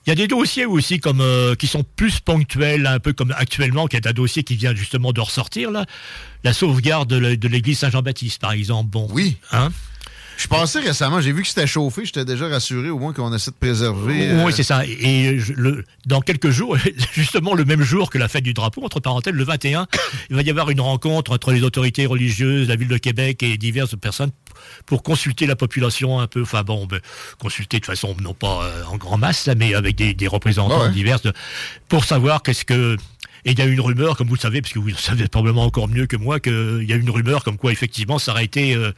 Il 0.07 0.11
y 0.11 0.13
a 0.13 0.15
des 0.15 0.29
dossiers 0.29 0.65
aussi 0.65 0.99
comme 0.99 1.21
euh, 1.21 1.55
qui 1.55 1.67
sont 1.67 1.85
plus 1.97 2.21
ponctuels, 2.21 2.87
un 2.87 3.01
peu 3.01 3.13
comme 3.13 3.35
actuellement, 3.37 3.87
qu'il 3.87 4.01
y 4.03 4.07
a 4.07 4.11
un 4.11 4.15
dossier 4.15 4.43
qui 4.45 4.57
vient 4.57 4.75
justement 4.75 5.13
de 5.13 5.21
ressortir 5.21 5.71
là, 5.71 5.85
la 6.43 6.53
sauvegarde 6.53 7.09
de 7.09 7.49
l'église 7.49 7.81
Saint-Jean-Baptiste, 7.81 8.41
par 8.41 8.53
exemple. 8.53 8.91
Bon, 8.91 9.07
Oui. 9.11 9.37
Hein? 9.51 9.71
Je 10.37 10.47
pensais 10.47 10.81
récemment, 10.81 11.21
j'ai 11.21 11.33
vu 11.33 11.43
que 11.43 11.49
c'était 11.49 11.67
chauffé, 11.67 12.05
j'étais 12.05 12.25
déjà 12.25 12.49
rassuré 12.49 12.91
au 12.91 12.99
moins 12.99 13.13
qu'on 13.13 13.33
essaie 13.33 13.51
de 13.51 13.57
préserver. 13.57 14.31
euh, 14.31 14.45
Oui, 14.45 14.53
c'est 14.55 14.63
ça. 14.63 14.83
Et 14.87 15.39
je- 15.39 15.53
le, 15.53 15.85
dans 16.07 16.21
quelques 16.21 16.51
jours, 16.51 16.77
justement 17.15 17.55
le 17.55 17.65
même 17.65 17.83
jour 17.83 18.11
que 18.11 18.19
la 18.19 18.29
fête 18.29 18.43
du 18.45 18.53
drapeau, 18.55 18.85
entre 18.85 18.99
parenthèses, 19.01 19.35
le 19.35 19.45
21, 19.45 19.87
il 20.31 20.37
va 20.37 20.43
y 20.43 20.51
avoir 20.51 20.71
une 20.71 20.81
rencontre 20.81 21.33
entre 21.33 21.53
les 21.53 21.63
autorités 21.63 22.07
religieuses, 22.07 22.69
la 22.69 22.77
ville 22.77 22.89
de 22.89 22.97
Québec 22.99 23.43
et 23.43 23.57
diverses 23.57 23.97
personnes 23.97 24.31
pour 24.87 25.03
consulter 25.03 25.47
la 25.47 25.57
population 25.57 26.21
un 26.21 26.27
peu, 26.27 26.43
enfin 26.43 26.63
bon, 26.63 26.87
ben, 26.87 27.01
consulter 27.39 27.79
de 27.81 27.87
façon 27.87 28.15
non 28.21 28.35
pas 28.35 28.65
euh, 28.65 28.85
en 28.85 28.97
grand 28.97 29.19
masse, 29.19 29.49
mais 29.57 29.75
avec 29.75 29.97
des, 29.97 30.15
des 30.15 30.27
représentants 30.29 30.81
Ah 30.83 30.87
ouais. 30.87 30.93
divers 30.93 31.21
de- 31.21 31.33
pour 31.89 32.05
savoir 32.05 32.43
qu'est-ce 32.43 32.65
que... 32.65 32.97
Et 33.45 33.53
il 33.53 33.59
y 33.59 33.63
a 33.63 33.65
une 33.65 33.81
rumeur, 33.81 34.17
comme 34.17 34.29
vous 34.29 34.37
le 34.37 34.41
savez, 34.41 34.61
parce 34.63 34.73
que 34.73 34.79
vous 34.79 34.87
le 34.89 34.95
savez 34.95 35.27
probablement 35.27 35.65
encore 35.65 35.89
mieux 35.89 36.07
que 36.07 36.17
moi, 36.17 36.39
qu'il 36.39 36.85
y 36.89 36.93
a 36.93 36.97
une 36.97 37.11
rumeur 37.11 37.43
comme 37.43 37.57
quoi 37.57 37.73
effectivement 37.73 38.21
ça 38.21 38.31
aurait 38.33 38.45
été 38.45 38.75
euh, 38.77 38.79
euh, 38.89 38.93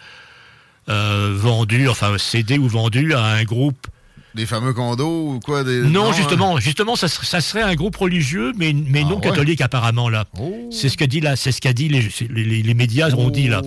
vendu, 0.89 1.89
enfin 1.89 2.17
cédé 2.19 2.59
ou 2.59 2.69
vendu 2.69 3.15
à 3.15 3.23
un 3.25 3.45
groupe 3.45 3.87
Des 4.35 4.47
fameux 4.47 4.73
condos 4.73 5.35
ou 5.35 5.41
quoi 5.41 5.65
des... 5.65 5.81
non, 5.83 6.11
hein? 6.11 6.13
justement, 6.13 6.59
justement, 6.59 6.97
ça, 6.97 7.09
serait- 7.09 7.27
ça 7.27 7.41
serait 7.41 7.63
un 7.63 7.75
groupe 7.75 7.97
religieux, 7.97 8.53
mais, 8.57 8.73
mais 8.75 9.03
non 9.03 9.17
ouais. 9.17 9.21
catholique 9.21 9.61
apparemment 9.61 10.09
là. 10.09 10.25
C'est 10.71 10.89
ce 10.89 10.97
que 10.97 11.05
dit 11.05 11.21
là, 11.21 11.37
c'est 11.37 11.53
ce 11.53 11.61
qu'a 11.61 11.73
dit 11.73 11.89
les, 11.89 12.63
les, 12.63 12.75
médias 12.75 13.11
ont 13.15 13.31
dit 13.31 13.49
là. 13.49 13.63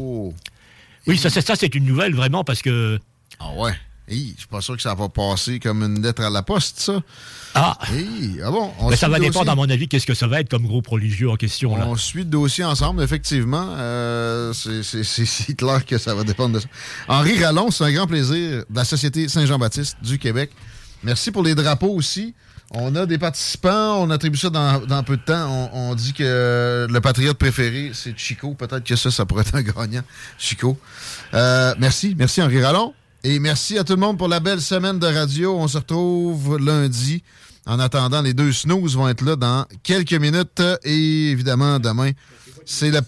Oui, 1.07 1.17
ça, 1.17 1.29
ça 1.29 1.55
c'est 1.55 1.73
une 1.73 1.85
nouvelle 1.85 2.13
vraiment 2.13 2.43
parce 2.43 2.61
que. 2.61 2.99
Ah 3.39 3.53
ouais. 3.55 3.71
Hi, 4.09 4.31
Je 4.35 4.39
suis 4.41 4.47
pas 4.47 4.61
sûr 4.61 4.77
que 4.77 4.81
ça 4.81 4.95
va 4.95 5.09
passer 5.09 5.59
comme 5.59 5.83
une 5.83 6.01
lettre 6.01 6.23
à 6.23 6.29
la 6.29 6.41
poste, 6.41 6.79
ça. 6.79 7.01
Ah. 7.53 7.77
Hi, 7.91 8.39
ah 8.41 8.51
bon, 8.51 8.71
on 8.79 8.89
Mais 8.89 8.95
ça 8.95 9.09
va 9.09 9.19
dépendre, 9.19 9.51
à 9.51 9.55
mon 9.55 9.69
avis, 9.69 9.89
qu'est-ce 9.89 10.05
que 10.05 10.13
ça 10.13 10.27
va 10.27 10.39
être 10.39 10.49
comme 10.49 10.65
groupe 10.65 10.87
religieux 10.87 11.29
en 11.29 11.35
question 11.35 11.75
là. 11.75 11.85
On 11.87 11.97
suit 11.97 12.19
le 12.19 12.25
dossier 12.29 12.63
ensemble, 12.63 13.03
effectivement. 13.03 13.75
Euh, 13.77 14.53
c'est- 14.53 15.55
clair 15.57 15.85
que 15.85 15.97
ça 15.97 16.15
va 16.15 16.23
dépendre 16.23 16.55
de 16.55 16.59
ça. 16.61 16.67
Henri 17.09 17.43
Rallon, 17.43 17.69
c'est 17.69 17.83
un 17.83 17.91
grand 17.91 18.07
plaisir 18.07 18.63
de 18.69 18.75
la 18.75 18.85
Société 18.85 19.27
Saint-Jean-Baptiste 19.27 19.97
du 20.01 20.17
Québec. 20.17 20.51
Merci 21.03 21.31
pour 21.31 21.43
les 21.43 21.53
drapeaux 21.53 21.93
aussi. 21.93 22.33
On 22.71 22.95
a 22.95 23.05
des 23.05 23.17
participants, 23.17 23.97
on 24.01 24.09
attribue 24.09 24.37
ça 24.37 24.49
dans, 24.49 24.79
dans 24.85 25.03
peu 25.03 25.17
de 25.17 25.21
temps. 25.21 25.69
On, 25.73 25.91
on 25.91 25.95
dit 25.95 26.13
que 26.13 26.87
le 26.89 27.01
patriote 27.01 27.37
préféré, 27.37 27.91
c'est 27.93 28.17
Chico. 28.17 28.53
Peut-être 28.53 28.83
que 28.85 28.95
ça, 28.95 29.11
ça 29.11 29.25
pourrait 29.25 29.43
être 29.47 29.55
un 29.55 29.61
gagnant, 29.63 30.03
Chico. 30.37 30.77
Euh, 31.33 31.73
merci, 31.77 32.15
merci 32.17 32.41
Henri 32.41 32.63
Rallon. 32.63 32.93
Et 33.29 33.39
merci 33.39 33.77
à 33.77 33.83
tout 33.83 33.91
le 33.91 33.99
monde 33.99 34.17
pour 34.17 34.29
la 34.29 34.39
belle 34.39 34.61
semaine 34.61 34.99
de 34.99 35.05
radio. 35.05 35.53
On 35.53 35.67
se 35.67 35.79
retrouve 35.79 36.57
lundi. 36.59 37.23
En 37.65 37.77
attendant, 37.77 38.21
les 38.21 38.33
deux 38.33 38.53
snooze 38.53 38.95
vont 38.95 39.09
être 39.09 39.21
là 39.21 39.35
dans 39.35 39.65
quelques 39.83 40.13
minutes. 40.13 40.61
Et 40.85 41.31
évidemment, 41.31 41.77
demain, 41.77 42.11
c'est 42.65 42.89
la. 42.89 43.01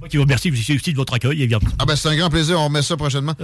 Moi 0.00 0.08
qui 0.08 0.16
vous 0.16 0.24
remercie 0.24 0.50
aussi 0.50 0.74
aussi 0.74 0.90
de 0.90 0.96
votre 0.96 1.14
accueil, 1.14 1.40
évidemment. 1.40 1.70
Ah 1.78 1.84
ben 1.84 1.94
c'est 1.94 2.08
un 2.08 2.16
grand 2.16 2.30
plaisir, 2.30 2.58
on 2.58 2.64
remet 2.64 2.82
ça 2.82 2.96
prochainement. 2.96 3.34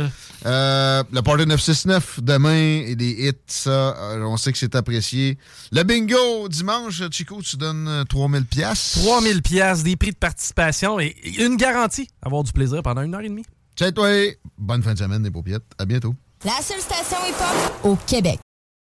Euh, 0.47 1.05
le 1.13 1.23
Party 1.23 1.47
969 1.47 2.19
demain 2.23 2.83
et 2.87 2.97
des 2.97 3.29
hits, 3.29 3.35
ça, 3.47 3.97
euh, 3.97 4.23
on 4.25 4.37
sait 4.37 4.51
que 4.51 4.59
c'est 4.59 4.75
apprécié. 4.75 5.39
Le 5.71 5.85
bingo 5.85 6.49
dimanche, 6.49 7.03
Chico, 7.13 7.41
tu 7.41 7.57
donnes 7.57 7.87
euh, 7.87 8.03
3000 8.03 8.47
pièces. 8.47 8.99
3000 9.05 9.43
pièces, 9.43 9.85
des 9.85 9.95
prix 9.95 10.11
de 10.11 10.17
participation 10.17 10.99
et 10.99 11.15
une 11.39 11.57
garantie. 11.57 12.09
Avoir 12.21 12.43
du 12.43 12.53
plaisir 12.53 12.83
pendant 12.83 13.03
une 13.03 13.15
heure 13.15 13.21
et 13.21 13.29
demie. 13.29 13.45
Tiens 13.81 13.93
toi, 13.93 14.11
bonne 14.59 14.83
fin 14.83 14.93
de 14.93 14.99
semaine 14.99 15.25
les 15.25 15.31
paupiètes. 15.31 15.65
À 15.79 15.87
bientôt. 15.87 16.15
La 16.45 16.61
seule 16.61 16.81
station 16.81 17.17
hip-hop 17.27 17.91
au 17.91 17.97
Québec. 18.07 18.39